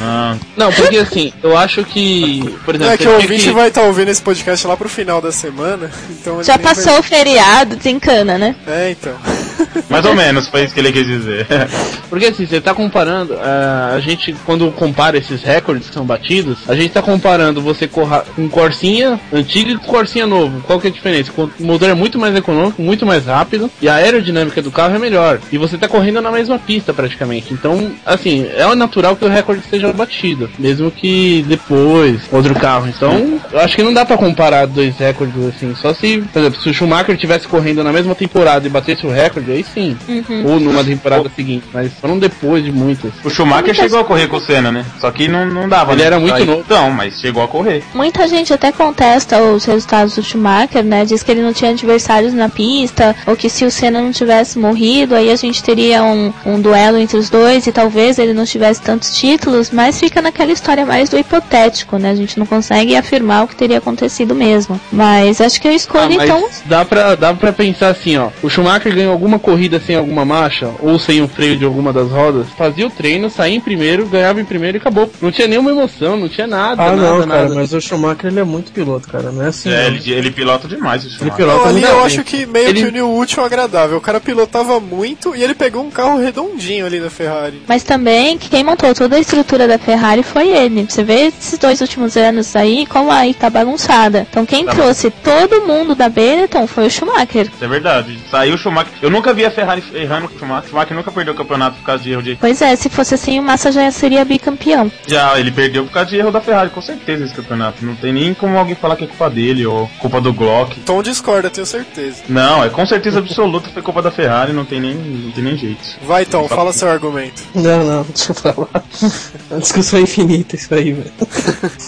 Ah, 0.00 0.36
Não, 0.56 0.72
porque 0.72 0.98
assim, 0.98 1.32
eu 1.42 1.56
acho 1.56 1.84
que. 1.84 2.56
Por 2.64 2.74
exemplo, 2.74 2.92
É 2.92 2.96
que 2.96 3.06
o 3.08 3.14
ouvinte 3.14 3.44
que- 3.44 3.50
vai 3.52 3.68
estar 3.68 3.82
ouvindo 3.82 4.08
esse 4.08 4.22
podcast 4.22 4.66
lá 4.66 4.76
pro 4.76 4.88
final 4.88 5.20
da 5.20 5.32
semana, 5.50 5.90
então 6.10 6.42
Já 6.42 6.58
passou 6.58 6.98
o 6.98 7.02
feriado, 7.02 7.76
desencana, 7.76 8.36
né? 8.36 8.56
É, 8.66 8.90
então. 8.90 9.14
mais 9.88 10.04
ou 10.04 10.14
menos, 10.14 10.48
foi 10.48 10.64
isso 10.64 10.74
que 10.74 10.80
ele 10.80 10.92
quis 10.92 11.06
dizer. 11.06 11.46
Porque 12.10 12.26
assim, 12.26 12.46
você 12.46 12.60
tá 12.60 12.74
comparando, 12.74 13.34
ah, 13.40 13.92
a 13.94 14.00
gente, 14.00 14.34
quando 14.44 14.70
compara 14.72 15.16
esses 15.18 15.42
recordes 15.42 15.88
que 15.88 15.94
são 15.94 16.04
batidos, 16.04 16.58
a 16.68 16.74
gente 16.74 16.90
tá 16.90 17.02
comparando 17.02 17.60
você 17.62 17.86
corra- 17.86 18.24
com 18.34 18.48
Corsinha 18.48 19.20
antigo 19.32 19.70
e 19.70 19.78
com 19.78 19.86
Corsinha 19.86 20.26
novo. 20.26 20.60
Qual 20.66 20.80
que 20.80 20.88
é 20.88 20.90
a 20.90 20.92
diferença? 20.92 21.30
O 21.36 21.50
motor 21.60 21.88
é 21.88 21.94
muito 21.94 22.18
mais 22.18 22.34
econômico, 22.34 22.82
muito 22.82 23.06
mais 23.06 23.26
rápido, 23.26 23.70
e 23.80 23.88
a 23.88 23.94
aerodinâmica 23.94 24.60
do 24.60 24.70
carro 24.70 24.96
é 24.96 24.98
melhor. 24.98 25.40
E 25.52 25.58
você 25.58 25.78
tá 25.78 25.86
correndo 25.88 26.20
na 26.20 26.30
mesma 26.30 26.58
pista 26.58 26.92
praticamente. 26.92 27.52
Então, 27.52 27.92
assim, 28.04 28.46
é 28.54 28.74
natural 28.74 29.16
que 29.16 29.24
o 29.24 29.28
recorde 29.28 29.62
seja 29.68 29.92
batido, 29.92 30.50
mesmo 30.58 30.90
que 30.90 31.44
depois 31.48 32.20
outro 32.32 32.54
carro. 32.54 32.88
Então, 32.88 33.40
eu 33.52 33.60
acho 33.60 33.76
que 33.76 33.82
não 33.82 33.92
dá 33.92 34.04
pra 34.04 34.16
comparar 34.16 34.66
dois 34.66 34.96
recordes 34.96 35.35
assim. 35.48 35.74
Só 35.74 35.92
se, 35.92 36.18
por 36.32 36.38
exemplo, 36.40 36.60
se 36.60 36.68
o 36.70 36.74
Schumacher 36.74 37.16
tivesse 37.16 37.46
correndo 37.48 37.82
na 37.82 37.92
mesma 37.92 38.14
temporada 38.14 38.66
e 38.66 38.70
batesse 38.70 39.06
o 39.06 39.10
recorde, 39.10 39.50
aí 39.52 39.64
sim. 39.64 39.96
Ou 40.44 40.60
numa 40.60 40.84
temporada 40.84 41.30
seguinte, 41.34 41.64
mas 41.72 41.92
foram 42.00 42.18
depois 42.18 42.64
de 42.64 42.72
muitas. 42.72 43.12
O 43.24 43.30
Schumacher 43.30 43.74
chegou 43.74 44.00
a 44.00 44.04
correr 44.04 44.28
com 44.28 44.36
o 44.36 44.40
Senna, 44.40 44.70
né? 44.72 44.84
Só 45.00 45.10
que 45.10 45.28
não, 45.28 45.46
não 45.46 45.68
dava. 45.68 45.92
Ele 45.92 46.00
né? 46.02 46.06
era 46.06 46.18
muito 46.20 46.34
Aí- 46.34 46.44
novo. 46.44 46.64
Não, 46.68 46.90
mas 46.90 47.20
chegou 47.20 47.42
a 47.42 47.48
correr. 47.48 47.82
Muita 47.94 48.26
gente 48.28 48.52
até 48.52 48.72
contesta 48.72 49.40
os 49.42 49.64
resultados 49.64 50.14
do 50.14 50.22
Schumacher, 50.22 50.84
né? 50.84 51.04
Diz 51.04 51.22
que 51.22 51.30
ele 51.30 51.42
não 51.42 51.52
tinha 51.52 51.70
adversários 51.70 52.32
na 52.32 52.48
pista, 52.48 53.14
ou 53.26 53.36
que 53.36 53.48
se 53.48 53.64
o 53.64 53.70
Senna 53.70 54.00
não 54.00 54.12
tivesse 54.12 54.58
morrido, 54.58 55.14
aí 55.14 55.30
a 55.30 55.36
gente 55.36 55.62
teria 55.62 56.02
um, 56.04 56.32
um 56.44 56.60
duelo 56.60 56.98
entre 56.98 57.16
os 57.16 57.28
dois 57.30 57.66
e 57.66 57.72
talvez 57.72 58.18
ele 58.18 58.32
não 58.32 58.44
tivesse 58.44 58.80
tantos 58.82 59.16
títulos, 59.16 59.70
mas 59.70 59.98
fica 59.98 60.20
naquela 60.22 60.52
história 60.52 60.84
mais 60.86 61.08
do 61.08 61.18
hipotético, 61.18 61.98
né? 61.98 62.10
A 62.10 62.14
gente 62.14 62.38
não 62.38 62.46
consegue 62.46 62.96
afirmar 62.96 63.44
o 63.44 63.48
que 63.48 63.56
teria 63.56 63.78
acontecido 63.78 64.34
mesmo. 64.34 64.80
Mas 64.92 65.25
acho 65.40 65.60
que 65.60 65.68
eu 65.68 65.72
Ah, 65.72 65.74
escolho 65.74 66.14
mas 66.16 66.24
então. 66.24 66.48
dá 66.66 66.84
pra, 66.84 67.14
dá 67.14 67.34
pra 67.34 67.52
pensar 67.52 67.88
assim, 67.88 68.16
ó. 68.16 68.28
O 68.42 68.48
Schumacher 68.48 68.94
ganhou 68.94 69.12
alguma 69.12 69.26
uma 69.26 69.38
corrida 69.40 69.80
sem 69.84 69.96
alguma 69.96 70.24
marcha, 70.24 70.70
ou 70.80 70.98
sem 71.00 71.20
o 71.20 71.26
freio 71.26 71.56
de 71.56 71.64
alguma 71.64 71.92
das 71.92 72.08
rodas, 72.10 72.46
fazia 72.56 72.86
o 72.86 72.90
treino, 72.90 73.28
saía 73.28 73.56
em 73.56 73.60
primeiro, 73.60 74.06
ganhava 74.06 74.40
em 74.40 74.44
primeiro 74.44 74.76
e 74.76 74.80
acabou. 74.80 75.10
Não 75.20 75.32
tinha 75.32 75.48
nenhuma 75.48 75.72
emoção, 75.72 76.16
não 76.16 76.28
tinha 76.28 76.46
nada, 76.46 76.80
Ah, 76.80 76.92
nada, 76.92 76.96
não, 77.02 77.26
cara, 77.26 77.42
nada. 77.42 77.54
mas 77.56 77.72
o 77.72 77.80
Schumacher 77.80 78.30
ele 78.30 78.38
é 78.38 78.44
muito 78.44 78.70
piloto, 78.70 79.08
cara. 79.08 79.32
Não 79.32 79.42
é 79.44 79.48
assim. 79.48 79.68
É, 79.68 79.90
não. 79.90 79.96
ele, 79.96 80.12
ele 80.12 80.30
pilota 80.30 80.68
demais 80.68 81.02
o 81.04 81.08
Ele 81.08 81.14
Schumacher. 81.16 81.36
pilota 81.36 81.58
Não, 81.58 81.66
ali 81.70 81.82
eu 81.82 81.96
bem. 81.96 82.04
acho 82.06 82.22
que 82.24 82.46
meio 82.46 82.68
Ele- 82.68 82.80
que 82.82 82.86
uniu 82.88 83.08
o 83.08 83.18
útil 83.18 83.40
ao 83.40 83.46
agradável. 83.46 83.96
O 83.98 84.00
cara 84.00 84.20
pilotava 84.20 84.78
muito 84.78 85.34
e 85.34 85.42
ele 85.42 85.54
pegou 85.56 85.82
um 85.84 85.90
carro 85.90 86.18
redondinho 86.20 86.86
ali 86.86 87.00
da 87.00 87.10
Ferrari. 87.10 87.62
Mas 87.66 87.82
também, 87.82 88.38
quem 88.38 88.62
montou 88.62 88.94
toda 88.94 89.16
a 89.16 89.20
estrutura 89.20 89.66
da 89.66 89.76
Ferrari 89.76 90.22
foi 90.22 90.48
ele. 90.48 90.86
Você 90.88 91.02
vê 91.02 91.32
esses 91.36 91.58
dois 91.58 91.80
últimos 91.80 92.16
anos 92.16 92.54
aí, 92.54 92.86
como 92.86 93.10
aí 93.10 93.34
tá 93.34 93.50
bagunçada. 93.50 94.24
Então 94.30 94.46
quem 94.46 94.64
Tá 94.64 94.72
trouxe 94.72 95.10
todo 95.22 95.66
mundo 95.66 95.94
da 95.94 96.08
Benetton 96.08 96.66
foi 96.66 96.86
o 96.86 96.90
Schumacher. 96.90 97.46
Isso 97.46 97.64
é 97.64 97.68
verdade. 97.68 98.18
Saiu 98.30 98.54
o 98.54 98.58
Schumacher. 98.58 98.92
Eu 99.02 99.10
nunca 99.10 99.32
vi 99.32 99.44
a 99.44 99.50
Ferrari 99.50 99.82
errando 99.94 100.28
com 100.28 100.36
o 100.36 100.38
Schumacher. 100.38 100.64
O 100.64 100.68
Schumacher 100.68 100.96
nunca 100.96 101.12
perdeu 101.12 101.34
o 101.34 101.36
campeonato 101.36 101.76
por 101.78 101.84
causa 101.84 102.02
de 102.02 102.12
erro 102.12 102.22
de 102.22 102.36
Pois 102.36 102.60
é, 102.62 102.74
se 102.76 102.88
fosse 102.88 103.14
assim, 103.14 103.38
o 103.38 103.42
Massa 103.42 103.70
já 103.72 103.90
seria 103.90 104.24
bicampeão. 104.24 104.90
Já, 105.06 105.38
ele 105.38 105.50
perdeu 105.50 105.84
por 105.84 105.92
causa 105.92 106.10
de 106.10 106.16
erro 106.16 106.30
da 106.30 106.40
Ferrari, 106.40 106.70
com 106.70 106.82
certeza 106.82 107.24
esse 107.24 107.34
campeonato. 107.34 107.84
Não 107.84 107.94
tem 107.94 108.12
nem 108.12 108.34
como 108.34 108.56
alguém 108.56 108.74
falar 108.74 108.96
que 108.96 109.04
é 109.04 109.06
culpa 109.06 109.30
dele 109.30 109.66
ou 109.66 109.88
culpa 109.98 110.20
do 110.20 110.32
Glock. 110.32 110.78
Tom 110.80 111.02
discorda, 111.02 111.50
tenho 111.50 111.66
certeza. 111.66 112.22
Não, 112.28 112.64
é 112.64 112.68
com 112.68 112.86
certeza 112.86 113.18
absoluta 113.18 113.68
foi 113.70 113.82
culpa 113.82 114.02
da 114.02 114.10
Ferrari, 114.10 114.52
não 114.52 114.64
tem 114.64 114.80
nem, 114.80 114.94
não 114.94 115.30
tem 115.32 115.44
nem 115.44 115.56
jeito. 115.56 115.80
Vai, 116.02 116.24
Tom, 116.24 116.48
fala 116.48 116.72
seu 116.72 116.88
argumento. 116.88 117.42
Não, 117.54 117.84
não, 117.84 118.02
deixa 118.04 118.32
eu 118.32 118.34
falar. 118.34 118.84
É 119.48 119.54
uma 119.54 119.60
discussão 119.60 120.00
infinita 120.00 120.56
isso 120.56 120.74
aí, 120.74 120.92
velho. 120.92 121.12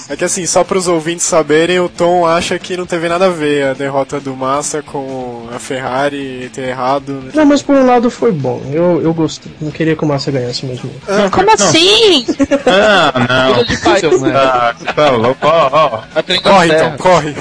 É 0.09 0.16
que 0.16 0.24
assim, 0.24 0.47
só 0.47 0.62
para 0.62 0.79
os 0.79 0.87
ouvintes 0.87 1.26
saberem, 1.26 1.81
o 1.81 1.89
Tom 1.89 2.24
acha 2.24 2.59
que 2.59 2.76
não 2.76 2.87
teve 2.87 3.09
nada 3.09 3.18
a 3.27 3.29
ver 3.29 3.69
a 3.69 3.73
derrota 3.75 4.19
do 4.21 4.35
Massa 4.35 4.83
com 4.83 5.49
a 5.55 5.59
Ferrari 5.59 6.51
ter 6.53 6.69
errado. 6.69 7.12
né? 7.12 7.33
Não, 7.35 7.45
mas 7.45 7.62
por 7.62 7.75
um 7.77 7.87
lado 7.87 8.11
foi 8.11 8.33
bom. 8.33 8.61
Eu, 8.73 9.01
eu 9.03 9.12
gostei. 9.14 9.53
Não 9.61 9.71
queria 9.71 9.95
que 9.97 10.05
o 10.05 10.09
Massa 10.09 10.31
ganhasse 10.31 10.64
mesmo. 10.66 10.91
Como 11.33 11.53
assim? 11.53 12.25
Ah, 12.66 13.12
não. 13.14 13.64
Pai, 13.83 14.03
né? 14.03 14.33
Ah, 14.37 14.75
você 14.79 14.93
tá 14.93 15.11
louco, 15.11 15.47
ó, 15.47 15.71
ó. 15.73 16.03
Da 16.14 16.41
Corre. 16.41 16.69
Tom, 16.75 16.97
corre. 16.99 17.35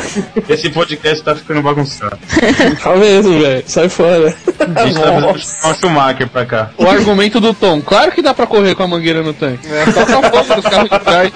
Esse 0.49 0.69
podcast 0.69 1.23
tá 1.23 1.35
ficando 1.35 1.61
bagunçado. 1.61 2.17
Tá 2.81 2.95
mesmo, 2.95 3.39
velho. 3.39 3.63
Sai 3.65 3.89
fora. 3.89 4.35
A 4.75 4.85
gente 4.85 4.99
tá 4.99 5.01
fazendo 5.13 5.75
Schumacher 5.79 6.27
pra 6.27 6.45
cá. 6.45 6.69
O 6.77 6.87
argumento 6.87 7.39
do 7.39 7.53
Tom, 7.53 7.81
claro 7.81 8.11
que 8.11 8.21
dá 8.21 8.33
pra 8.33 8.47
correr 8.47 8.75
com 8.75 8.83
a 8.83 8.87
mangueira 8.87 9.21
no 9.21 9.33
tanque. 9.33 9.67
Um 9.67 10.29
pouco 10.29 10.55
dos 10.55 10.63
carros 10.65 10.89
de 10.89 10.99
trás. 10.99 11.31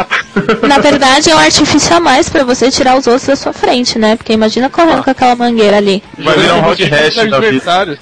Na 0.67 0.77
verdade, 0.79 1.29
é 1.29 1.35
um 1.35 1.39
artifício 1.39 1.95
a 1.95 1.99
mais 1.99 2.29
pra 2.29 2.43
você 2.43 2.71
tirar 2.71 2.97
os 2.97 3.05
outros 3.07 3.27
da 3.27 3.35
sua 3.35 3.53
frente, 3.53 3.99
né? 3.99 4.15
Porque 4.15 4.33
imagina 4.33 4.69
correndo 4.69 5.03
com 5.03 5.09
aquela 5.11 5.35
mangueira 5.35 5.77
ali. 5.77 6.01
Vai 6.17 6.37
virar 6.37 6.55
um 6.55 6.69
hot 6.69 6.83
hash 6.83 7.15
da 7.29 7.39
vida. 7.39 7.97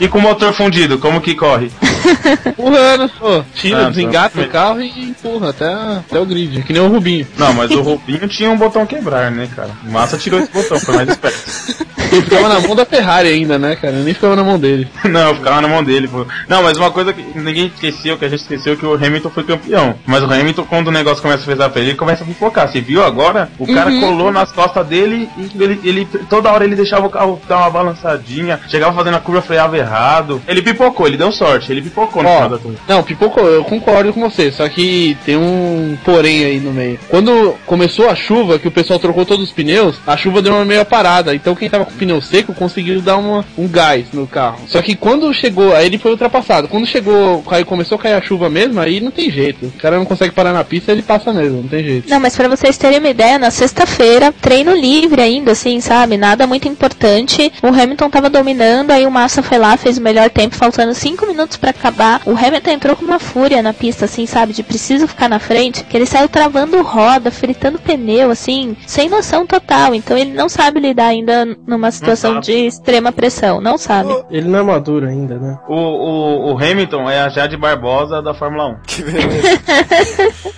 E 0.00 0.08
com 0.08 0.18
o 0.18 0.22
motor 0.22 0.52
fundido, 0.52 0.98
como 0.98 1.20
que 1.20 1.34
corre? 1.34 1.70
Empurrando, 2.46 3.08
pô. 3.18 3.42
Tira, 3.54 3.86
Ah, 3.86 3.90
desengata 3.90 4.38
tá. 4.38 4.44
o 4.46 4.48
carro 4.48 4.80
e 4.80 4.88
empurra 5.10 5.50
até, 5.50 5.66
até 5.72 6.18
o 6.18 6.24
grid, 6.24 6.62
que 6.62 6.72
nem 6.72 6.80
o 6.82 6.88
Rubinho. 6.88 7.26
Não, 7.36 7.52
mas 7.54 7.70
o 7.70 7.80
Rubinho 7.82 8.26
tinha 8.28 8.50
um 8.50 8.56
botão 8.56 8.86
quebrar, 8.86 9.30
né, 9.30 9.48
cara? 9.54 9.70
O 9.86 9.90
Massa 9.90 10.16
tirou 10.16 10.40
esse 10.40 10.50
botão, 10.52 10.78
foi 10.78 10.94
mais 10.96 11.08
esperto. 11.08 11.38
Ele 12.12 12.22
ficava 12.22 12.48
na 12.48 12.60
mão 12.60 12.74
da 12.74 12.84
Ferrari 12.84 13.28
ainda, 13.28 13.58
né, 13.58 13.76
cara? 13.76 13.96
Nem 13.96 14.14
ficava 14.14 14.34
na 14.36 14.44
mão 14.44 14.58
dele. 14.58 14.88
Não, 15.08 15.34
ficava 15.34 15.60
na 15.60 15.68
mão 15.68 15.82
dele, 15.84 16.08
pô. 16.08 16.26
Não, 16.48 16.62
mas 16.62 16.76
uma 16.78 16.90
coisa 16.90 17.12
que 17.12 17.24
ninguém 17.38 17.66
esqueceu, 17.66 18.16
que 18.16 18.24
a 18.24 18.28
gente 18.28 18.40
esqueceu, 18.40 18.76
que 18.76 18.86
o 18.86 18.94
Hamilton 18.94 19.30
foi 19.30 19.44
campeão. 19.44 19.94
Mas 20.06 20.22
o 20.22 20.26
Hamilton, 20.32 20.64
quando 20.64 20.88
o 20.88 20.92
negócio 20.92 21.22
começa 21.22 21.42
a 21.42 21.46
pesar 21.46 21.68
pra 21.70 21.80
ele, 21.80 21.90
ele 21.90 21.98
começa 21.98 22.24
a 22.24 22.26
pipocar. 22.26 22.68
Você 22.70 22.80
viu 22.80 23.04
agora? 23.04 23.50
O 23.58 23.66
cara 23.66 23.90
Uhum. 23.90 24.00
colou 24.00 24.32
nas 24.32 24.50
costas 24.52 24.86
dele 24.86 25.28
e 25.36 25.62
ele, 25.62 25.80
ele- 25.84 26.08
toda 26.28 26.50
hora 26.50 26.64
ele 26.64 26.76
deixava 26.76 27.06
o 27.06 27.10
carro 27.10 27.40
dar 27.48 27.58
uma 27.58 27.70
balançadinha, 27.70 28.58
chegava 28.68 28.94
fazendo 28.94 29.16
a 29.16 29.20
curva, 29.20 29.42
freava 29.42 29.76
errado. 29.76 30.40
Ele 30.48 30.62
pipocou, 30.62 31.06
ele 31.06 31.16
deu 31.16 31.30
sorte, 31.32 31.70
ele 31.72 31.82
pipocou 31.82 32.22
no 32.22 32.28
Ó, 32.28 32.34
final 32.34 32.48
da 32.50 32.58
turma. 32.58 32.78
Não, 32.88 33.02
pipocou, 33.02 33.46
eu 33.46 33.64
concordo 33.64 34.12
com 34.12 34.20
você, 34.28 34.50
só 34.50 34.68
que 34.68 35.16
tem 35.24 35.36
um 35.36 35.96
porém 36.04 36.44
aí 36.44 36.60
no 36.60 36.72
meio. 36.72 36.98
Quando 37.08 37.54
começou 37.66 38.08
a 38.08 38.14
chuva, 38.14 38.58
que 38.58 38.68
o 38.68 38.70
pessoal 38.70 38.98
trocou 38.98 39.24
todos 39.26 39.44
os 39.46 39.52
pneus, 39.52 39.96
a 40.06 40.16
chuva 40.16 40.40
deu 40.42 40.54
uma 40.54 40.64
meia 40.64 40.84
parada. 40.84 41.34
Então 41.34 41.54
quem 41.54 41.68
tava 41.68 41.84
com 41.84 41.92
o 41.92 41.94
pneu 42.08 42.22
seco 42.22 42.54
conseguiu 42.54 43.02
dar 43.02 43.18
uma, 43.18 43.44
um 43.56 43.68
gás 43.68 44.06
no 44.12 44.26
carro. 44.26 44.60
Só 44.66 44.80
que 44.80 44.96
quando 44.96 45.32
chegou, 45.34 45.74
aí 45.74 45.86
ele 45.86 45.98
foi 45.98 46.12
ultrapassado. 46.12 46.66
Quando 46.68 46.86
chegou, 46.86 47.44
aí 47.50 47.64
começou 47.64 47.96
a 47.96 48.00
cair 48.00 48.14
a 48.14 48.22
chuva 48.22 48.48
mesmo, 48.48 48.80
aí 48.80 49.00
não 49.00 49.10
tem 49.10 49.30
jeito. 49.30 49.66
O 49.66 49.72
cara 49.72 49.98
não 49.98 50.06
consegue 50.06 50.34
parar 50.34 50.52
na 50.52 50.64
pista, 50.64 50.90
ele 50.90 51.02
passa 51.02 51.32
mesmo, 51.32 51.62
não 51.62 51.68
tem 51.68 51.84
jeito. 51.84 52.08
Não, 52.08 52.18
mas 52.18 52.34
pra 52.34 52.48
vocês 52.48 52.78
terem 52.78 52.98
uma 52.98 53.08
ideia, 53.08 53.38
na 53.38 53.50
sexta-feira, 53.50 54.32
treino 54.32 54.74
livre 54.74 55.20
ainda, 55.20 55.52
assim, 55.52 55.80
sabe? 55.80 56.16
Nada 56.16 56.46
muito 56.46 56.66
importante. 56.66 57.52
O 57.62 57.68
Hamilton 57.68 58.08
tava 58.08 58.30
dominando, 58.30 58.90
aí 58.90 59.06
o 59.06 59.10
Massa 59.10 59.42
foi 59.42 59.58
lá, 59.58 59.76
fez 59.76 59.98
o 59.98 60.02
melhor 60.02 60.30
tempo, 60.30 60.56
faltando 60.56 60.94
cinco 60.94 61.26
minutos 61.26 61.58
pra 61.58 61.70
acabar. 61.70 62.22
O 62.24 62.30
Hamilton 62.30 62.70
entrou 62.70 62.96
com 62.96 63.04
uma 63.04 63.18
fúria 63.18 63.62
na 63.62 63.74
pista, 63.74 64.06
assim, 64.06 64.24
sabe? 64.24 64.54
De 64.54 64.62
preciso 64.62 65.06
ficar 65.06 65.28
na 65.28 65.38
frente, 65.38 65.84
que 65.84 65.96
ele 65.96 66.06
saiu 66.06 66.28
travando 66.28 66.80
roda, 66.82 67.30
fritando 67.30 67.78
pneu, 67.78 68.30
assim, 68.30 68.76
sem 68.86 69.08
noção 69.08 69.46
total. 69.46 69.94
Então 69.94 70.16
ele 70.16 70.32
não 70.32 70.48
sabe 70.48 70.80
lidar 70.80 71.08
ainda 71.08 71.44
numa 71.66 71.87
situação 71.90 72.34
sabe. 72.34 72.46
de 72.46 72.52
extrema 72.66 73.12
pressão, 73.12 73.60
não 73.60 73.78
sabe. 73.78 74.10
Ele 74.30 74.48
não 74.48 74.58
é 74.58 74.62
maduro 74.62 75.06
ainda, 75.06 75.38
né? 75.38 75.58
O, 75.68 75.74
o, 75.74 76.52
o 76.52 76.56
Hamilton 76.56 77.08
é 77.08 77.20
a 77.20 77.28
Jade 77.28 77.56
Barbosa 77.56 78.22
da 78.22 78.34
Fórmula 78.34 78.68
1. 78.68 78.76
Que 78.86 79.02
beleza. 79.02 79.62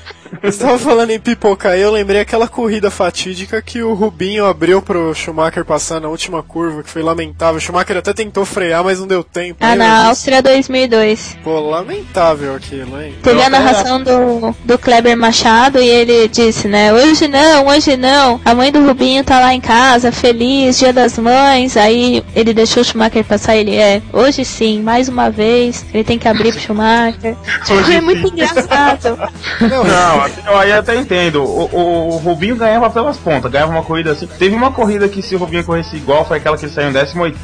Você 0.43 0.65
tava 0.65 0.79
falando 0.79 1.11
em 1.11 1.19
pipoca 1.19 1.71
aí, 1.71 1.81
eu 1.81 1.91
lembrei 1.91 2.21
aquela 2.21 2.47
corrida 2.47 2.91
fatídica 2.91 3.61
que 3.61 3.83
o 3.83 3.95
Rubinho 3.95 4.47
abriu 4.47 4.81
pro 4.81 5.15
Schumacher 5.15 5.65
passar 5.65 6.01
na 6.01 6.09
última 6.09 6.43
curva, 6.43 6.83
que 6.83 6.91
foi 6.91 7.03
lamentável. 7.03 7.57
O 7.57 7.61
Schumacher 7.61 7.97
até 7.97 8.13
tentou 8.13 8.45
frear, 8.45 8.85
mas 8.85 9.01
não 9.01 9.07
deu 9.07 9.25
tempo. 9.25 9.59
Ah, 9.61 9.75
na? 9.75 10.07
Áustria 10.07 10.41
2002. 10.41 11.37
Pô, 11.43 11.59
lamentável 11.61 12.55
aquilo, 12.55 13.01
hein? 13.01 13.15
Teve 13.23 13.41
Eu 13.41 13.45
a 13.45 13.51
narração 13.51 14.03
do, 14.03 14.55
do 14.65 14.79
Kleber 14.79 15.17
Machado 15.17 15.79
e 15.81 15.89
ele 15.89 16.29
disse, 16.29 16.69
né? 16.69 16.93
Hoje 16.93 17.27
não, 17.27 17.67
hoje 17.67 17.97
não. 17.97 18.41
A 18.45 18.55
mãe 18.55 18.71
do 18.71 18.85
Rubinho 18.85 19.25
tá 19.25 19.41
lá 19.41 19.53
em 19.53 19.61
casa, 19.61 20.13
feliz, 20.13 20.79
dia 20.79 20.93
das 20.93 21.19
mães. 21.19 21.77
Aí 21.77 22.25
ele 22.35 22.55
deixou 22.55 22.83
o 22.83 22.85
Schumacher 22.85 23.25
passar. 23.25 23.57
Ele 23.57 23.77
é, 23.77 24.01
hoje 24.13 24.45
sim, 24.45 24.81
mais 24.81 25.09
uma 25.09 25.29
vez. 25.29 25.85
Ele 25.93 26.05
tem 26.05 26.19
que 26.19 26.29
abrir 26.29 26.53
pro 26.53 26.61
Schumacher. 26.61 27.37
Hoje 27.69 27.95
é 27.95 28.01
muito 28.01 28.27
engraçado. 28.29 29.19
Não, 29.61 30.20
eu 30.47 30.59
aí 30.59 30.73
até 30.73 30.97
entendo. 30.97 31.43
O, 31.43 31.69
o, 31.73 32.09
o 32.15 32.17
Rubinho 32.19 32.57
ganhava 32.57 32.91
pelas 32.91 33.17
pontas, 33.17 33.51
ganhava 33.51 33.73
uma 33.73 33.83
corrida 33.83 34.13
assim. 34.13 34.27
Teve 34.27 34.55
uma 34.55 34.73
corrida 34.73 35.09
que 35.09 35.23
se 35.23 35.35
o 35.35 35.39
Rubinho 35.39 35.65
corresse 35.65 35.97
igual, 35.97 36.25
foi 36.25 36.39
aquela 36.39 36.57
que 36.57 36.65
ele 36.65 36.73
saiu 36.73 36.91
em 36.91 36.93
18 36.93 37.39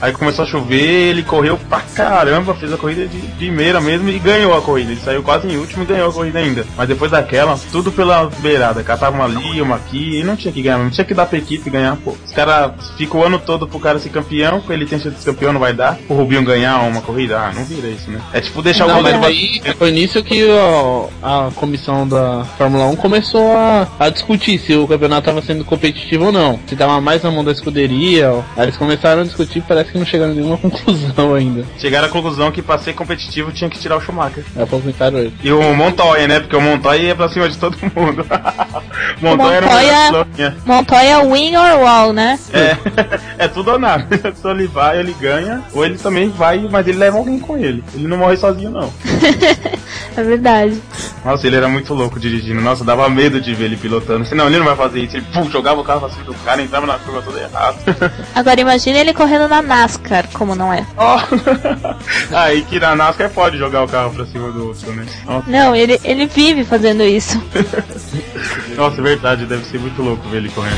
aí 0.00 0.12
começou 0.12 0.44
a 0.44 0.48
chover, 0.48 1.10
ele 1.10 1.22
correu 1.22 1.58
pra 1.68 1.80
caramba, 1.94 2.54
fez 2.54 2.72
a 2.72 2.76
corrida 2.76 3.06
de 3.06 3.18
primeira 3.36 3.80
mesmo 3.80 4.08
e 4.08 4.18
ganhou 4.18 4.56
a 4.56 4.62
corrida. 4.62 4.92
Ele 4.92 5.00
saiu 5.00 5.22
quase 5.22 5.48
em 5.48 5.56
último 5.56 5.82
e 5.82 5.86
ganhou 5.86 6.10
a 6.10 6.12
corrida 6.12 6.38
ainda. 6.38 6.66
Mas 6.76 6.88
depois 6.88 7.10
daquela, 7.10 7.58
tudo 7.70 7.90
pela 7.92 8.30
beirada, 8.38 8.82
catava 8.82 9.16
uma 9.16 9.24
ali, 9.24 9.60
uma 9.60 9.76
aqui, 9.76 10.20
e 10.20 10.24
não 10.24 10.36
tinha 10.36 10.52
que 10.52 10.62
ganhar, 10.62 10.78
não 10.78 10.90
tinha 10.90 11.04
que 11.04 11.14
dar 11.14 11.26
pra 11.26 11.38
equipe 11.38 11.68
ganhar, 11.70 11.96
pô. 11.96 12.14
Os 12.24 12.32
caras 12.32 12.72
ficam 12.96 13.20
o 13.20 13.24
ano 13.24 13.38
todo 13.38 13.66
pro 13.66 13.80
cara 13.80 13.98
ser 13.98 14.10
campeão, 14.10 14.62
ele 14.68 14.86
tem 14.86 14.98
chance 14.98 15.16
de 15.16 15.24
campeão, 15.24 15.52
não 15.52 15.60
vai 15.60 15.72
dar. 15.72 15.98
O 16.08 16.14
Rubinho 16.14 16.42
ganhar 16.42 16.80
uma 16.82 17.00
corrida, 17.00 17.38
ah, 17.38 17.52
não 17.54 17.64
vira 17.64 17.88
isso, 17.88 18.10
né? 18.10 18.20
É 18.32 18.40
tipo 18.40 18.62
deixar 18.62 18.86
Não, 18.86 19.00
o 19.00 19.02
mas 19.02 19.14
goleiro 19.14 19.26
aí 19.26 19.74
foi 19.74 19.90
nisso 19.90 20.22
que 20.22 20.48
ó, 20.50 21.08
a 21.22 21.50
comissão 21.54 22.06
da 22.12 22.44
Fórmula 22.58 22.86
1 22.86 22.96
começou 22.96 23.52
a, 23.56 23.86
a 23.98 24.08
discutir 24.08 24.58
se 24.58 24.74
o 24.74 24.86
campeonato 24.86 25.20
estava 25.22 25.42
sendo 25.42 25.64
competitivo 25.64 26.26
ou 26.26 26.32
não. 26.32 26.58
Se 26.66 26.76
tava 26.76 27.00
mais 27.00 27.22
na 27.22 27.30
mão 27.30 27.44
da 27.44 27.52
escuderia. 27.52 28.30
Ó. 28.32 28.42
Aí 28.56 28.64
eles 28.64 28.76
começaram 28.76 29.22
a 29.22 29.24
discutir 29.24 29.62
parece 29.66 29.92
que 29.92 29.98
não 29.98 30.06
chegaram 30.06 30.32
a 30.32 30.34
nenhuma 30.34 30.56
conclusão 30.58 31.34
ainda. 31.34 31.64
Chegaram 31.78 32.06
à 32.06 32.10
conclusão 32.10 32.50
que 32.52 32.62
pra 32.62 32.78
ser 32.78 32.92
competitivo 32.94 33.50
tinha 33.52 33.68
que 33.70 33.78
tirar 33.78 33.96
o 33.96 34.00
Schumacher. 34.00 34.44
É 34.56 34.62
o 34.62 34.66
comentário 34.66 35.18
hoje. 35.18 35.32
E 35.42 35.52
o 35.52 35.74
Montoya, 35.74 36.28
né? 36.28 36.40
Porque 36.40 36.56
o 36.56 36.60
Montoya 36.60 37.00
ia 37.02 37.14
pra 37.16 37.28
cima 37.28 37.48
de 37.48 37.56
todo 37.58 37.76
mundo. 37.94 38.24
o 39.20 39.24
Montoya 39.24 39.56
era 39.56 39.66
Montoya- 39.66 40.12
Montoya... 40.12 40.56
Montoya 40.66 41.20
win 41.24 41.56
or 41.56 41.80
wall, 41.80 42.12
né? 42.12 42.38
É, 42.52 42.76
é 43.44 43.48
tudo 43.48 43.72
ou 43.72 43.78
nada. 43.78 44.06
Se 44.34 44.48
ele 44.48 44.66
vai, 44.66 44.98
ele 44.98 45.14
ganha, 45.20 45.62
ou 45.72 45.84
ele 45.84 45.96
também 45.98 46.28
vai, 46.28 46.58
mas 46.70 46.86
ele 46.86 46.98
leva 46.98 47.16
alguém 47.18 47.38
com 47.38 47.56
ele. 47.56 47.82
Ele 47.94 48.06
não 48.06 48.18
morre 48.18 48.36
sozinho, 48.36 48.70
não. 48.70 48.92
É 50.16 50.22
verdade. 50.22 50.80
Nossa, 51.24 51.46
ele 51.46 51.56
era 51.56 51.68
muito 51.68 51.94
louco 51.94 52.18
dirigindo. 52.18 52.60
Nossa, 52.60 52.84
dava 52.84 53.08
medo 53.08 53.40
de 53.40 53.54
ver 53.54 53.66
ele 53.66 53.76
pilotando. 53.76 54.24
Senão, 54.24 54.46
ele 54.46 54.58
não 54.58 54.66
vai 54.66 54.76
fazer 54.76 55.00
isso. 55.00 55.16
Ele 55.16 55.26
pum, 55.32 55.50
jogava 55.50 55.80
o 55.80 55.84
carro 55.84 56.00
pra 56.00 56.10
cima 56.10 56.24
do 56.24 56.34
cara, 56.34 56.60
entrava 56.62 56.86
na 56.86 56.98
curva 56.98 57.22
toda 57.22 57.40
errado. 57.40 57.76
Agora 58.34 58.60
imagine 58.60 58.98
ele 58.98 59.14
correndo 59.14 59.48
na 59.48 59.62
NASCAR, 59.62 60.28
como 60.32 60.54
não 60.54 60.72
é. 60.72 60.86
Ó. 60.96 61.18
Aí 62.36 62.62
que 62.62 62.78
na 62.78 62.94
NASCAR 62.96 63.30
pode 63.30 63.56
jogar 63.56 63.84
o 63.84 63.88
carro 63.88 64.12
pra 64.12 64.26
cima 64.26 64.50
do 64.50 64.68
outro, 64.68 64.92
né? 64.92 65.06
Nossa, 65.24 65.50
Não, 65.50 65.74
ele, 65.74 66.00
ele 66.04 66.26
vive 66.26 66.64
fazendo 66.64 67.02
isso. 67.02 67.42
Nossa, 68.76 69.00
é 69.00 69.02
verdade, 69.02 69.46
deve 69.46 69.64
ser 69.64 69.78
muito 69.78 70.02
louco 70.02 70.28
ver 70.28 70.38
ele 70.38 70.48
correndo. 70.50 70.76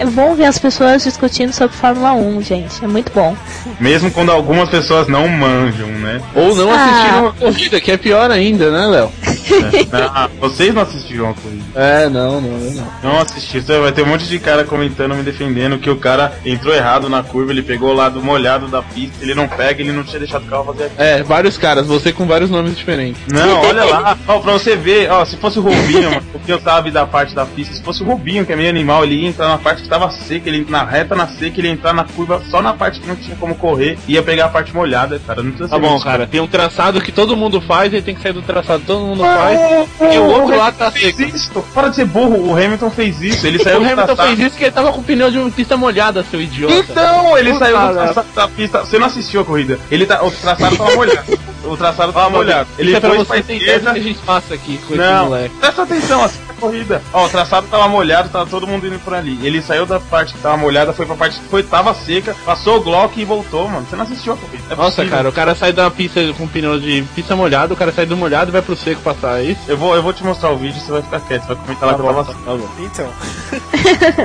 É 0.00 0.04
bom 0.06 0.34
ver 0.34 0.44
as 0.44 0.58
pessoas 0.58 1.02
discutindo 1.02 1.52
sobre 1.52 1.76
Fórmula 1.76 2.12
1, 2.12 2.42
gente. 2.42 2.84
É 2.84 2.86
muito 2.88 3.10
bom. 3.12 3.36
Mesmo 3.80 4.10
quando 4.10 4.30
algumas 4.30 4.68
pessoas 4.68 5.08
não 5.08 5.26
manjam, 5.28 5.88
né? 5.88 6.20
Ou 6.34 6.54
não 6.54 6.70
Ah. 6.70 6.84
assistiram 6.84 7.20
uma 7.22 7.32
corrida, 7.32 7.80
que 7.80 7.90
é 7.90 7.96
pior 7.96 8.30
ainda, 8.30 8.70
né, 8.70 8.86
Léo? 8.86 9.12
Não, 9.90 10.48
vocês 10.48 10.74
não 10.74 10.82
assistiram 10.82 11.30
a 11.30 11.34
corrida. 11.34 11.64
É, 11.74 12.08
não, 12.08 12.40
não, 12.40 12.58
não. 12.58 12.88
Não 13.02 13.20
assisti. 13.20 13.60
Você 13.60 13.78
vai 13.78 13.92
ter 13.92 14.02
um 14.02 14.06
monte 14.06 14.26
de 14.26 14.38
cara 14.38 14.64
comentando, 14.64 15.14
me 15.14 15.22
defendendo 15.22 15.78
que 15.78 15.90
o 15.90 15.96
cara 15.96 16.32
entrou 16.44 16.74
errado 16.74 17.08
na 17.08 17.22
curva, 17.22 17.52
ele 17.52 17.62
pegou 17.62 17.90
o 17.90 17.94
lado 17.94 18.22
molhado 18.22 18.68
da 18.68 18.82
pista, 18.82 19.16
ele 19.22 19.34
não 19.34 19.48
pega, 19.48 19.80
ele 19.80 19.92
não 19.92 20.04
tinha 20.04 20.18
deixado 20.18 20.44
o 20.44 20.46
carro 20.46 20.64
fazer 20.64 20.84
aquilo. 20.84 21.02
É, 21.02 21.22
vários 21.22 21.56
caras, 21.56 21.86
você 21.86 22.12
com 22.12 22.26
vários 22.26 22.50
nomes 22.50 22.76
diferentes. 22.76 23.20
Não, 23.28 23.60
olha 23.62 23.84
lá, 23.84 24.18
ó, 24.26 24.38
pra 24.38 24.52
você 24.52 24.76
ver, 24.76 25.10
ó, 25.10 25.24
se 25.24 25.36
fosse 25.36 25.58
o 25.58 25.62
Rubinho, 25.62 26.10
mano, 26.10 26.22
porque 26.32 26.52
eu 26.52 26.60
sabe 26.60 26.90
da 26.90 27.06
parte 27.06 27.34
da 27.34 27.46
pista, 27.46 27.74
se 27.74 27.82
fosse 27.82 28.02
o 28.02 28.06
Rubinho, 28.06 28.44
que 28.44 28.52
é 28.52 28.56
meio 28.56 28.70
animal, 28.70 29.04
ele 29.04 29.22
ia 29.22 29.28
entrar 29.28 29.48
na 29.48 29.58
parte 29.58 29.82
que 29.82 29.88
tava 29.88 30.10
seca, 30.10 30.48
ele 30.48 30.58
ia 30.58 30.66
na 30.68 30.84
reta 30.84 31.14
na 31.14 31.26
seca, 31.26 31.58
ele 31.58 31.68
ia 31.68 31.74
entrar 31.74 31.92
na 31.92 32.04
curva 32.04 32.42
só 32.50 32.62
na 32.62 32.72
parte 32.72 33.00
que 33.00 33.06
não 33.06 33.16
tinha 33.16 33.36
como 33.36 33.54
correr, 33.54 33.98
ia 34.06 34.22
pegar 34.22 34.46
a 34.46 34.48
parte 34.48 34.74
molhada, 34.74 35.20
cara. 35.26 35.42
Não 35.42 35.50
precisa 35.50 35.68
Tá 35.68 35.78
bom, 35.78 35.98
cara, 36.00 36.26
tem 36.26 36.40
um 36.40 36.46
traçado 36.46 37.00
que 37.00 37.12
todo 37.12 37.36
mundo 37.36 37.60
faz 37.60 37.92
e 37.92 38.02
tem 38.02 38.14
que 38.14 38.22
sair 38.22 38.32
do 38.32 38.42
traçado 38.42 38.82
todo 38.86 39.00
mundo 39.00 39.22
É, 39.28 40.14
E 40.14 40.18
o 40.18 40.24
outro 40.24 40.54
o 40.54 40.58
lá 40.58 40.72
tá 40.72 40.90
seco. 40.90 41.22
isso. 41.22 41.64
Para 41.74 41.88
de 41.88 41.96
ser 41.96 42.04
burro, 42.06 42.50
o 42.50 42.52
Hamilton 42.56 42.90
fez 42.90 43.20
isso. 43.20 43.46
Ele 43.46 43.58
saiu 43.62 43.78
o 43.78 43.82
Hamilton 43.82 44.06
traçado. 44.06 44.28
fez 44.28 44.38
isso 44.40 44.50
porque 44.50 44.64
ele 44.64 44.72
tava 44.72 44.92
com 44.92 45.00
o 45.00 45.04
pneu 45.04 45.30
de 45.30 45.38
uma 45.38 45.50
pista 45.50 45.76
molhada, 45.76 46.24
seu 46.30 46.40
idiota. 46.40 46.74
Então, 46.74 47.36
ele 47.38 47.52
Puta, 47.52 47.64
saiu 47.64 48.24
da 48.34 48.48
pista. 48.48 48.80
Você 48.80 48.98
não 48.98 49.06
assistiu 49.06 49.40
a 49.40 49.44
corrida. 49.44 49.78
Ele 49.90 50.06
tá, 50.06 50.22
o 50.24 50.30
traçado 50.30 50.76
tava 50.76 50.94
molhado. 50.94 51.38
O 51.64 51.76
traçado 51.76 52.12
tava 52.12 52.30
molhado. 52.30 52.68
Ele 52.78 52.94
é 52.94 53.00
pra 53.00 53.10
foi 53.10 53.24
pra 53.24 53.38
esquerda. 53.38 53.90
o 53.90 53.94
que 53.94 54.00
a 54.00 54.02
gente 54.02 54.18
passa 54.20 54.54
aqui 54.54 54.78
com 54.86 54.94
esse 54.94 55.02
Não, 55.02 55.26
moleque. 55.26 55.54
presta 55.60 55.82
atenção, 55.82 56.22
assim 56.24 56.38
corrida. 56.58 57.02
Ó, 57.12 57.26
o 57.26 57.28
traçado 57.28 57.66
tava 57.68 57.88
molhado, 57.88 58.28
tava 58.28 58.46
todo 58.48 58.66
mundo 58.66 58.86
indo 58.86 58.98
por 58.98 59.14
ali. 59.14 59.38
Ele 59.46 59.62
saiu 59.62 59.86
da 59.86 59.98
parte 60.00 60.34
que 60.34 60.40
tava 60.40 60.56
molhada, 60.56 60.92
foi 60.92 61.06
pra 61.06 61.14
parte 61.16 61.38
que 61.40 61.48
foi, 61.48 61.62
tava 61.62 61.94
seca, 61.94 62.36
passou 62.44 62.76
o 62.78 62.80
Glock 62.80 63.20
e 63.20 63.24
voltou, 63.24 63.68
mano. 63.68 63.86
Você 63.88 63.96
não 63.96 64.04
assistiu 64.04 64.34
a 64.34 64.36
corrida. 64.36 64.64
É 64.70 64.74
Nossa, 64.76 64.96
possível. 64.96 65.10
cara, 65.16 65.28
o 65.28 65.32
cara 65.32 65.54
sai 65.54 65.72
da 65.72 65.90
pista 65.90 66.20
com 66.36 66.46
pneu 66.46 66.78
de 66.78 67.04
pista 67.14 67.34
molhada, 67.36 67.72
o 67.72 67.76
cara 67.76 67.92
sai 67.92 68.06
do 68.06 68.16
molhado 68.16 68.50
e 68.50 68.52
vai 68.52 68.62
pro 68.62 68.76
seco 68.76 69.00
passar, 69.00 69.40
é 69.40 69.44
isso? 69.44 69.60
Eu 69.66 69.76
vou, 69.76 69.94
eu 69.94 70.02
vou 70.02 70.12
te 70.12 70.24
mostrar 70.24 70.50
o 70.50 70.56
vídeo, 70.56 70.80
você 70.80 70.90
vai 70.90 71.02
ficar 71.02 71.20
quieto, 71.20 71.42
você 71.42 71.54
vai 71.54 71.56
comentar 71.56 71.88
lá 71.88 71.94
que 71.94 72.00
eu 72.00 72.06
tava 72.06 72.20
assim. 72.20 72.84
Então. 72.84 73.08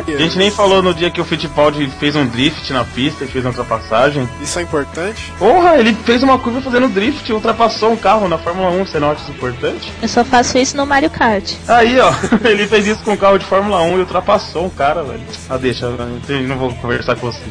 A 0.13 0.17
gente 0.17 0.37
nem 0.37 0.51
falou 0.51 0.81
no 0.81 0.93
dia 0.93 1.09
que 1.09 1.21
o 1.21 1.25
Fittipaldi 1.25 1.87
fez 1.99 2.15
um 2.15 2.25
drift 2.25 2.71
na 2.73 2.83
pista 2.83 3.23
e 3.23 3.27
fez 3.27 3.43
uma 3.43 3.51
ultrapassagem. 3.51 4.27
Isso 4.41 4.59
é 4.59 4.61
importante? 4.61 5.33
Porra, 5.37 5.77
ele 5.77 5.93
fez 6.05 6.23
uma 6.23 6.37
curva 6.37 6.61
fazendo 6.61 6.87
drift 6.89 7.27
e 7.29 7.33
ultrapassou 7.33 7.91
um 7.91 7.97
carro 7.97 8.27
na 8.27 8.37
Fórmula 8.37 8.69
1, 8.71 8.85
você 8.85 8.99
não 8.99 9.11
acha 9.11 9.21
isso 9.21 9.31
importante? 9.31 9.91
Eu 10.01 10.07
só 10.07 10.23
faço 10.23 10.57
isso 10.57 10.75
no 10.77 10.85
Mario 10.85 11.09
Kart. 11.09 11.53
Aí, 11.67 11.99
ó, 11.99 12.11
ele 12.43 12.67
fez 12.67 12.87
isso 12.87 13.01
com 13.03 13.11
um 13.11 13.17
carro 13.17 13.37
de 13.37 13.45
Fórmula 13.45 13.81
1 13.81 13.97
e 13.97 13.99
ultrapassou 14.01 14.65
um 14.65 14.69
cara, 14.69 15.03
velho. 15.03 15.21
Ah, 15.49 15.57
deixa, 15.57 15.85
eu 15.85 16.43
não- 16.47 16.57
vou 16.57 16.73
conversar 16.75 17.15
com 17.15 17.31
você. 17.31 17.41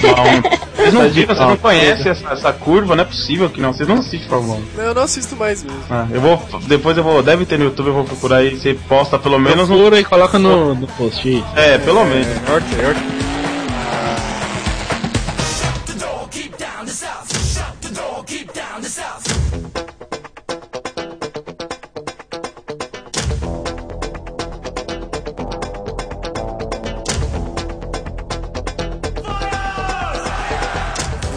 Fórmula 0.00 0.40
1. 0.56 0.70
Vocês 0.80 0.94
não 0.94 1.08
viram, 1.10 1.34
vocês 1.34 1.48
não 1.48 1.56
conhecem 1.58 2.10
essa, 2.12 2.32
essa 2.32 2.52
curva, 2.52 2.96
não 2.96 3.02
é 3.02 3.06
possível 3.06 3.50
que 3.50 3.60
não. 3.60 3.72
Vocês 3.72 3.88
não 3.88 3.96
assistem 3.98 4.28
Fórmula 4.28 4.56
1. 4.58 4.64
Não, 4.78 4.84
eu 4.84 4.94
não 4.94 5.02
assisto 5.02 5.36
mais 5.36 5.62
mesmo. 5.62 5.78
Ah, 5.90 6.06
eu 6.10 6.20
vou. 6.20 6.42
Depois 6.66 6.96
eu 6.96 7.04
vou. 7.04 7.22
Deve 7.22 7.44
ter 7.44 7.58
no 7.58 7.66
YouTube, 7.66 7.88
eu 7.88 7.94
vou 7.94 8.04
procurar 8.04 8.42
e 8.42 8.58
você 8.58 8.74
posta 8.88 9.18
pelo 9.18 9.38
menos 9.38 9.68
no. 9.68 9.76
Procura 9.76 10.00
e 10.00 10.04
coloca 10.04 10.38
no, 10.38 10.74
no 10.74 10.86
post 10.86 11.28
aí. 11.28 11.44
É, 11.54 11.78
pelo 11.78 12.04
menos. 12.04 12.26
Ok, 12.48 12.78
ok. 12.90 13.19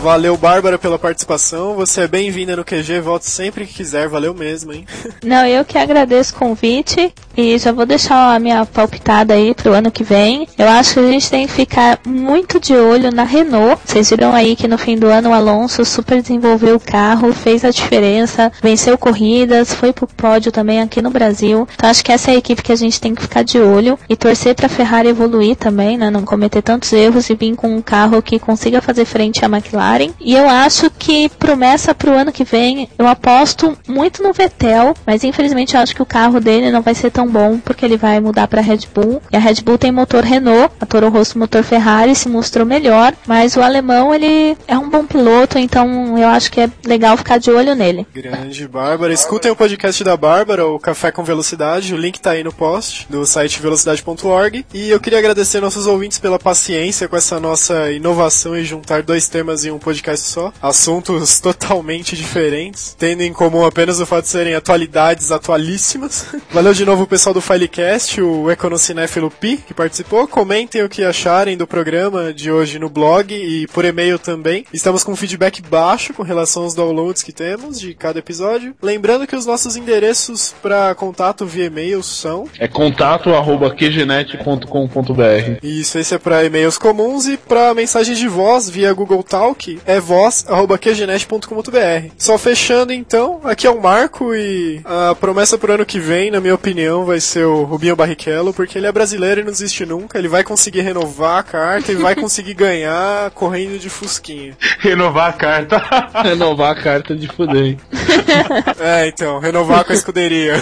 Valeu, 0.04 0.36
Bárbara, 0.36 0.78
pela 0.78 1.00
participação. 1.00 1.76
Você 1.76 2.02
é 2.02 2.08
bem-vinda 2.10 2.58
no 2.58 2.66
QG. 2.66 3.00
Volte 3.00 3.26
sempre 3.26 3.66
que 3.66 3.76
quiser. 3.76 4.10
Valeu 4.10 4.34
mesmo, 4.34 4.74
hein? 4.74 4.86
Não, 5.24 5.46
eu 5.48 5.64
que 5.64 5.78
agradeço 5.78 6.34
o 6.34 6.40
convite 6.40 7.14
e 7.38 7.58
já 7.58 7.72
vou 7.72 7.86
deixar 7.86 8.36
a 8.36 8.38
minha 8.38 8.66
palpitada 8.66 9.34
aí 9.34 9.56
pro 9.56 9.72
ano 9.72 9.90
que 9.90 10.04
vem. 10.04 10.46
Eu 10.58 10.68
acho 10.68 10.96
que 10.96 11.00
a 11.00 11.08
gente 11.08 11.30
tem 11.30 11.48
que 11.48 11.54
ficar 11.54 12.02
muito 12.06 12.60
de 12.60 12.74
olho 12.74 13.14
na 13.14 13.24
Renault. 13.24 13.82
Vocês 13.86 14.10
viram 14.10 14.34
aí 14.36 14.58
que 14.58 14.68
no 14.68 14.78
fim 14.78 14.98
do 14.98 15.08
ano 15.08 15.30
o 15.30 15.34
Alonso 15.34 15.86
super 15.86 16.22
desenvolveu 16.22 16.76
o 16.76 16.82
carro, 16.82 17.32
fez 17.32 17.64
a 17.64 17.72
diferença, 17.72 18.52
venceu 18.62 18.98
corridas, 18.98 19.74
foi 19.74 19.94
pro 19.94 20.06
pódio 20.06 20.52
também 20.52 20.82
aqui 20.82 21.02
no 21.02 21.12
Brasil. 21.12 21.66
Então 21.74 21.90
acho 21.90 22.04
que 22.04 22.12
essa 22.12 22.30
é 22.30 22.36
a 22.36 22.38
equipe 22.38 22.62
que 22.62 22.74
a 22.74 22.76
gente 22.76 23.00
tem 23.00 23.16
que 23.16 23.22
ficar 23.22 23.44
de 23.44 23.58
olho 23.58 23.98
e 24.10 24.18
torcer 24.18 24.54
pra 24.54 24.68
Ferrari 24.68 25.08
evoluir 25.08 25.56
também, 25.56 25.98
né? 25.98 26.12
Não 26.12 26.24
cometer 26.24 26.62
tantos 26.62 26.92
erros 26.92 27.30
e 27.30 27.36
vir 27.36 27.56
com 27.56 27.74
um 27.74 27.82
carro 27.82 28.22
que 28.22 28.38
consiga 28.38 28.82
fazer 28.82 29.06
frente 29.06 29.46
à 29.46 29.48
McLaren. 29.48 29.93
E 30.20 30.34
eu 30.34 30.50
acho 30.50 30.90
que 30.90 31.30
promessa 31.30 31.94
pro 31.94 32.18
ano 32.18 32.32
que 32.32 32.44
vem, 32.44 32.90
eu 32.98 33.08
aposto 33.08 33.78
muito 33.88 34.24
no 34.24 34.34
Vettel, 34.34 34.94
mas 35.06 35.24
infelizmente 35.24 35.76
eu 35.76 35.82
acho 35.82 35.96
que 35.96 36.02
o 36.02 36.06
carro 36.06 36.40
dele 36.40 36.72
não 36.72 36.82
vai 36.82 36.96
ser 36.96 37.12
tão 37.12 37.28
bom 37.28 37.60
porque 37.60 37.86
ele 37.86 37.98
vai 37.98 38.20
mudar 38.20 38.48
pra 38.48 38.62
Red 38.62 38.82
Bull. 38.94 39.22
E 39.32 39.36
a 39.36 39.40
Red 39.40 39.56
Bull 39.64 39.78
tem 39.78 39.92
motor 39.92 40.24
Renault, 40.24 40.74
a 40.80 40.86
Toro 40.86 41.10
Rosso 41.10 41.38
motor 41.38 41.64
Ferrari 41.64 42.16
se 42.16 42.30
mostrou 42.30 42.66
melhor, 42.66 43.14
mas 43.28 43.56
o 43.56 43.62
alemão 43.62 44.14
ele 44.14 44.58
é 44.68 44.78
um 44.78 44.90
bom 44.90 45.06
piloto, 45.06 45.60
então 45.60 46.18
eu 46.18 46.28
acho 46.28 46.52
que 46.52 46.62
é 46.62 46.70
legal 46.86 47.18
ficar 47.18 47.38
de 47.38 47.52
olho 47.52 47.76
nele. 47.76 48.08
Grande 48.14 48.68
Bárbara. 48.68 49.14
Escutem 49.14 49.52
o 49.52 49.56
podcast 49.56 50.04
da 50.04 50.16
Bárbara, 50.16 50.66
o 50.66 50.80
Café 50.80 51.12
com 51.12 51.24
Velocidade. 51.24 51.94
O 51.94 51.98
link 51.98 52.20
tá 52.20 52.32
aí 52.32 52.44
no 52.44 52.54
post 52.54 53.08
do 53.10 53.26
site 53.26 53.62
velocidade.org. 53.62 54.66
E 54.74 54.90
eu 54.90 55.00
queria 55.00 55.20
agradecer 55.20 55.60
nossos 55.60 55.86
ouvintes 55.86 56.18
pela 56.18 56.40
paciência 56.40 57.08
com 57.08 57.16
essa 57.16 57.40
nossa 57.40 57.92
inovação 57.92 58.58
e 58.58 58.64
juntar 58.64 59.04
dois 59.04 59.28
temas 59.28 59.66
em 59.66 59.72
um 59.72 59.80
podcast 59.84 60.30
só. 60.30 60.52
Assuntos 60.62 61.40
totalmente 61.42 62.16
diferentes, 62.16 62.96
tendo 62.98 63.22
em 63.22 63.34
comum 63.34 63.66
apenas 63.66 64.00
o 64.00 64.06
fato 64.06 64.24
de 64.24 64.30
serem 64.30 64.56
atualidades 64.56 65.32
atualíssimas. 65.32 66.26
Valeu 66.52 66.74
de 66.74 66.86
novo 66.86 67.04
o 67.04 67.08
pessoal 67.08 67.34
do 67.34 67.42
Filecast, 67.42 68.22
o 68.22 68.50
Econocinéfilo 68.50 69.30
Pi, 69.30 69.58
que 69.58 69.74
participou. 69.74 70.28
Comentem 70.28 70.84
o 70.84 70.90
que 70.90 71.04
acharem 71.04 71.58
do 71.58 71.68
programa 71.68 72.34
de 72.34 72.52
hoje 72.52 72.80
no 72.80 72.90
blog 72.90 73.34
e 73.34 73.68
por 73.68 73.86
e-mail 73.86 74.18
também. 74.18 74.66
Estamos 74.74 75.04
com 75.04 75.16
feedback 75.16 75.62
baixo 75.62 76.14
com 76.14 76.24
relação 76.24 76.64
aos 76.64 76.74
downloads 76.74 77.22
que 77.24 77.32
temos 77.34 77.80
de 77.80 77.94
cada 77.94 78.20
episódio. 78.20 78.76
Lembrando 78.82 79.28
que 79.28 79.36
os 79.36 79.46
nossos 79.46 79.76
endereços 79.76 80.56
para 80.62 80.96
contato 80.96 81.46
via 81.46 81.66
e-mail 81.66 82.02
são 82.02 82.48
É 82.58 82.68
contato 82.68 83.34
arroba 83.34 83.74
qgenet.com.br. 83.76 85.60
isso, 85.62 85.98
esse 85.98 86.16
é 86.16 86.18
para 86.18 86.44
e-mails 86.46 86.78
comuns 86.78 87.28
e 87.28 87.38
para 87.38 87.74
mensagens 87.74 88.18
de 88.18 88.28
voz 88.28 88.70
via 88.70 88.94
Google 88.94 89.24
Talk 89.24 89.73
é 89.86 90.00
voz@qgenet.com.br. 90.00 92.14
Só 92.18 92.38
fechando 92.38 92.94
então, 92.94 93.42
aqui 93.44 93.68
é 93.68 93.70
o 93.70 93.82
Marco 93.82 94.34
e 94.36 94.82
a 94.86 95.16
promessa 95.16 95.58
pro 95.58 95.74
ano 95.74 95.86
que 95.86 96.00
vem, 96.00 96.32
na 96.32 96.40
minha 96.40 96.56
opinião, 96.56 97.06
vai 97.06 97.20
ser 97.20 97.46
o 97.46 97.64
Rubinho 97.64 97.96
Barrichello, 97.96 98.54
porque 98.54 98.78
ele 98.78 98.88
é 98.88 98.92
brasileiro 98.92 99.42
e 99.42 99.44
não 99.44 99.52
desiste 99.52 99.86
nunca, 99.86 100.18
ele 100.18 100.28
vai 100.28 100.44
conseguir 100.44 100.82
renovar 100.82 101.40
a 101.40 101.44
carta 101.44 101.92
e 101.92 101.96
vai 101.96 102.16
conseguir 102.16 102.54
ganhar 102.56 103.32
correndo 103.32 103.80
de 103.80 103.90
fusquinha. 103.90 104.56
Renovar 104.80 105.30
a 105.30 105.34
carta. 105.34 105.84
Renovar 106.24 106.72
a 106.72 106.82
carta 106.82 107.16
de 107.16 107.28
fuder. 107.28 107.78
É, 108.80 109.08
então, 109.08 109.40
renovar 109.40 109.86
com 109.86 109.92
a 109.92 109.96
escuderia. 109.96 110.54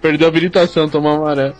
Perdeu 0.00 0.26
a 0.26 0.30
habilitação, 0.30 0.88
tomar 0.88 1.14
amarelo. 1.14 1.54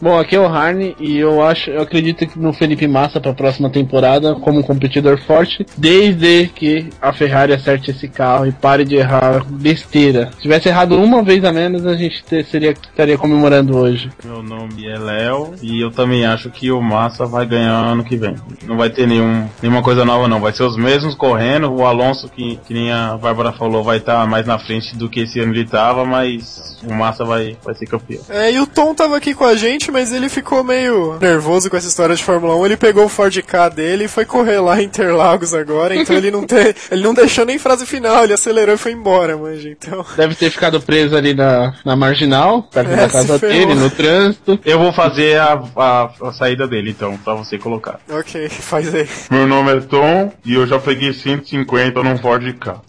Bom, 0.00 0.18
aqui 0.18 0.36
é 0.36 0.40
o 0.40 0.46
Harney 0.46 0.96
e 0.98 1.18
eu 1.18 1.42
acho, 1.42 1.70
eu 1.70 1.82
acredito 1.82 2.26
que 2.26 2.38
no 2.38 2.52
Felipe 2.52 2.86
Massa 2.86 3.20
para 3.20 3.32
a 3.32 3.34
próxima 3.34 3.70
temporada 3.70 4.34
como 4.36 4.60
um 4.60 4.62
competidor 4.88 5.18
forte, 5.20 5.66
desde 5.76 6.48
que 6.54 6.88
a 7.00 7.12
Ferrari 7.12 7.52
acerte 7.52 7.90
esse 7.90 8.08
carro 8.08 8.46
e 8.46 8.52
pare 8.52 8.84
de 8.84 8.96
errar 8.96 9.44
besteira. 9.48 10.30
Se 10.36 10.42
tivesse 10.42 10.68
errado 10.68 10.96
uma 10.96 11.22
vez 11.22 11.44
a 11.44 11.52
menos, 11.52 11.86
a 11.86 11.94
gente 11.94 12.24
te- 12.24 12.42
seria 12.44 12.70
estaria 12.70 13.18
comemorando 13.18 13.76
hoje. 13.76 14.10
Meu 14.24 14.42
nome 14.42 14.86
é 14.86 14.98
Léo 14.98 15.54
e 15.62 15.80
eu 15.82 15.90
também 15.90 16.24
acho 16.24 16.50
que 16.50 16.70
o 16.70 16.80
Massa 16.80 17.26
vai 17.26 17.46
ganhar 17.46 17.72
ano 17.72 18.02
que 18.04 18.16
vem. 18.16 18.34
Não 18.66 18.76
vai 18.76 18.90
ter 18.90 19.06
nenhum, 19.06 19.46
nenhuma 19.62 19.82
coisa 19.82 20.04
nova 20.04 20.26
não, 20.26 20.40
vai 20.40 20.52
ser 20.52 20.62
os 20.64 20.76
mesmos 20.76 21.14
correndo. 21.14 21.70
O 21.72 21.84
Alonso, 21.84 22.28
que, 22.28 22.58
que 22.66 22.74
nem 22.74 22.90
a 22.92 23.16
Bárbara 23.16 23.52
falou, 23.52 23.82
vai 23.84 23.98
estar 23.98 24.26
mais 24.26 24.46
na 24.46 24.58
frente 24.58 24.96
do 24.96 25.08
que 25.08 25.20
esse 25.20 25.38
ano 25.40 25.52
ele 25.52 25.66
tava, 25.66 26.04
mas 26.04 26.78
o 26.88 26.92
Massa 26.94 27.24
vai, 27.24 27.56
vai 27.64 27.74
ser 27.74 27.86
campeão. 27.86 28.22
É, 28.28 28.52
e 28.52 28.60
o 28.60 28.66
Tom 28.66 28.94
tava 28.94 29.16
aqui 29.16 29.34
com 29.34 29.44
a 29.44 29.54
gente, 29.54 29.90
mas 29.90 30.12
ele 30.12 30.28
ficou 30.28 30.64
meio 30.64 31.18
nervoso 31.20 31.68
com 31.68 31.76
essa 31.76 31.88
história 31.88 32.14
de 32.16 32.22
Fórmula 32.24 32.56
1. 32.56 32.66
Ele 32.66 32.76
pegou 32.76 33.04
o 33.04 33.08
Ford 33.08 33.36
K 33.42 33.68
dele 33.68 34.04
e 34.04 34.08
foi 34.08 34.24
correr 34.24 34.60
lá 34.60 34.77
Interlagos 34.82 35.54
agora, 35.54 35.94
então 35.94 36.16
ele 36.16 36.30
não 36.30 36.46
te, 36.46 36.54
ele 36.90 37.02
não 37.02 37.14
deixou 37.14 37.44
nem 37.44 37.58
frase 37.58 37.84
final, 37.86 38.24
ele 38.24 38.32
acelerou 38.32 38.74
e 38.74 38.78
foi 38.78 38.92
embora, 38.92 39.36
manja. 39.36 39.68
Então, 39.68 40.04
Deve 40.16 40.34
ter 40.34 40.50
ficado 40.50 40.80
preso 40.80 41.16
ali 41.16 41.34
na, 41.34 41.74
na 41.84 41.96
marginal, 41.96 42.62
perto 42.62 42.90
É, 42.92 42.96
da 42.96 43.08
casa 43.08 43.38
dele, 43.38 43.74
no 43.74 43.90
trânsito. 43.90 44.58
Eu 44.64 44.78
vou 44.78 44.92
fazer 44.92 45.38
a, 45.40 45.62
a, 45.76 46.10
a 46.28 46.32
saída 46.32 46.66
dele 46.66 46.90
então, 46.90 47.16
pra 47.18 47.34
você 47.34 47.58
colocar. 47.58 48.00
ok, 48.10 48.48
faz 48.48 48.94
aí. 48.94 49.08
Meu 49.30 49.46
nome 49.46 49.72
é 49.72 49.80
Tom 49.80 50.32
e 50.44 50.54
eu 50.54 50.66
já 50.66 50.78
peguei 50.78 51.12
150 51.12 52.02
num 52.02 52.18
Ford 52.18 52.44
K. 52.58 52.80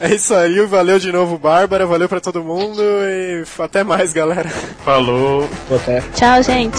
É 0.00 0.14
isso 0.14 0.34
aí, 0.34 0.60
valeu 0.66 0.98
de 0.98 1.12
novo, 1.12 1.38
Bárbara, 1.38 1.86
valeu 1.86 2.08
pra 2.08 2.20
todo 2.20 2.42
mundo 2.42 2.80
e 2.82 3.44
até 3.58 3.84
mais, 3.84 4.12
galera. 4.12 4.48
Falou. 4.84 5.48
Até. 5.70 6.00
Tchau, 6.14 6.42
gente. 6.42 6.78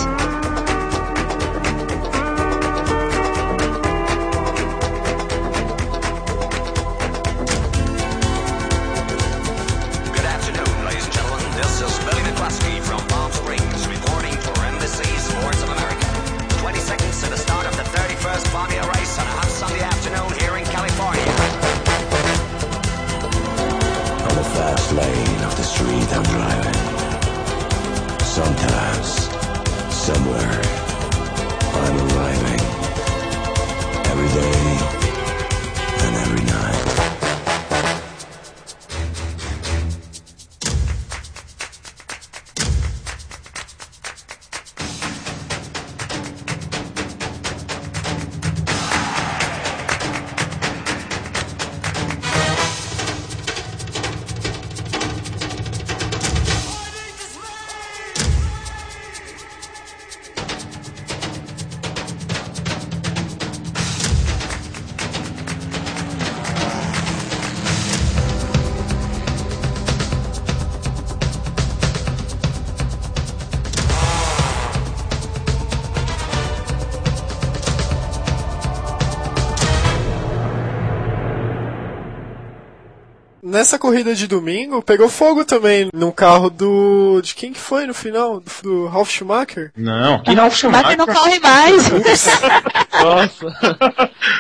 Nessa 83.60 83.78
corrida 83.78 84.16
de 84.16 84.26
domingo, 84.26 84.82
pegou 84.82 85.10
fogo 85.10 85.44
também 85.44 85.90
no 85.94 86.14
carro 86.14 86.50
do. 86.50 87.20
De 87.22 87.36
quem 87.36 87.52
que 87.52 87.60
foi 87.60 87.86
no 87.86 87.94
final? 87.94 88.40
Do, 88.40 88.52
do 88.64 88.88
Ralf 88.88 89.10
Schumacher? 89.12 89.72
Não, 89.76 90.24
que 90.24 90.34
Ralf 90.34 90.56
Schumacher 90.56 90.98
não 90.98 91.06
corre 91.06 91.40
mais. 91.40 91.90
Nossa. 93.04 93.46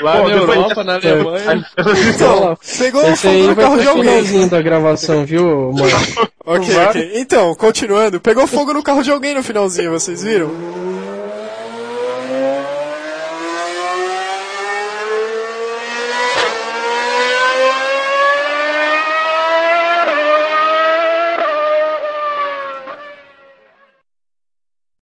Lá 0.01 0.17
Pô, 0.17 0.29
na 0.29 0.35
Europa, 0.35 0.83
na 0.83 0.95
Alemanha. 0.95 1.65
Então, 2.13 2.57
pegou 2.77 3.03
Esse 3.09 3.27
fogo 3.27 3.47
no 3.47 3.55
carro 3.55 3.81
de 3.81 3.87
alguém. 3.87 4.03
finalzinho 4.03 4.49
da 4.49 4.61
gravação, 4.61 5.25
viu, 5.25 5.71
mano? 5.73 6.29
Ok, 6.45 6.77
ok. 6.87 7.11
Então, 7.15 7.53
continuando, 7.55 8.21
pegou 8.21 8.47
fogo 8.47 8.73
no 8.73 8.81
carro 8.81 9.03
de 9.03 9.11
alguém 9.11 9.35
no 9.35 9.43
finalzinho, 9.43 9.91
vocês 9.91 10.23
viram? 10.23 10.49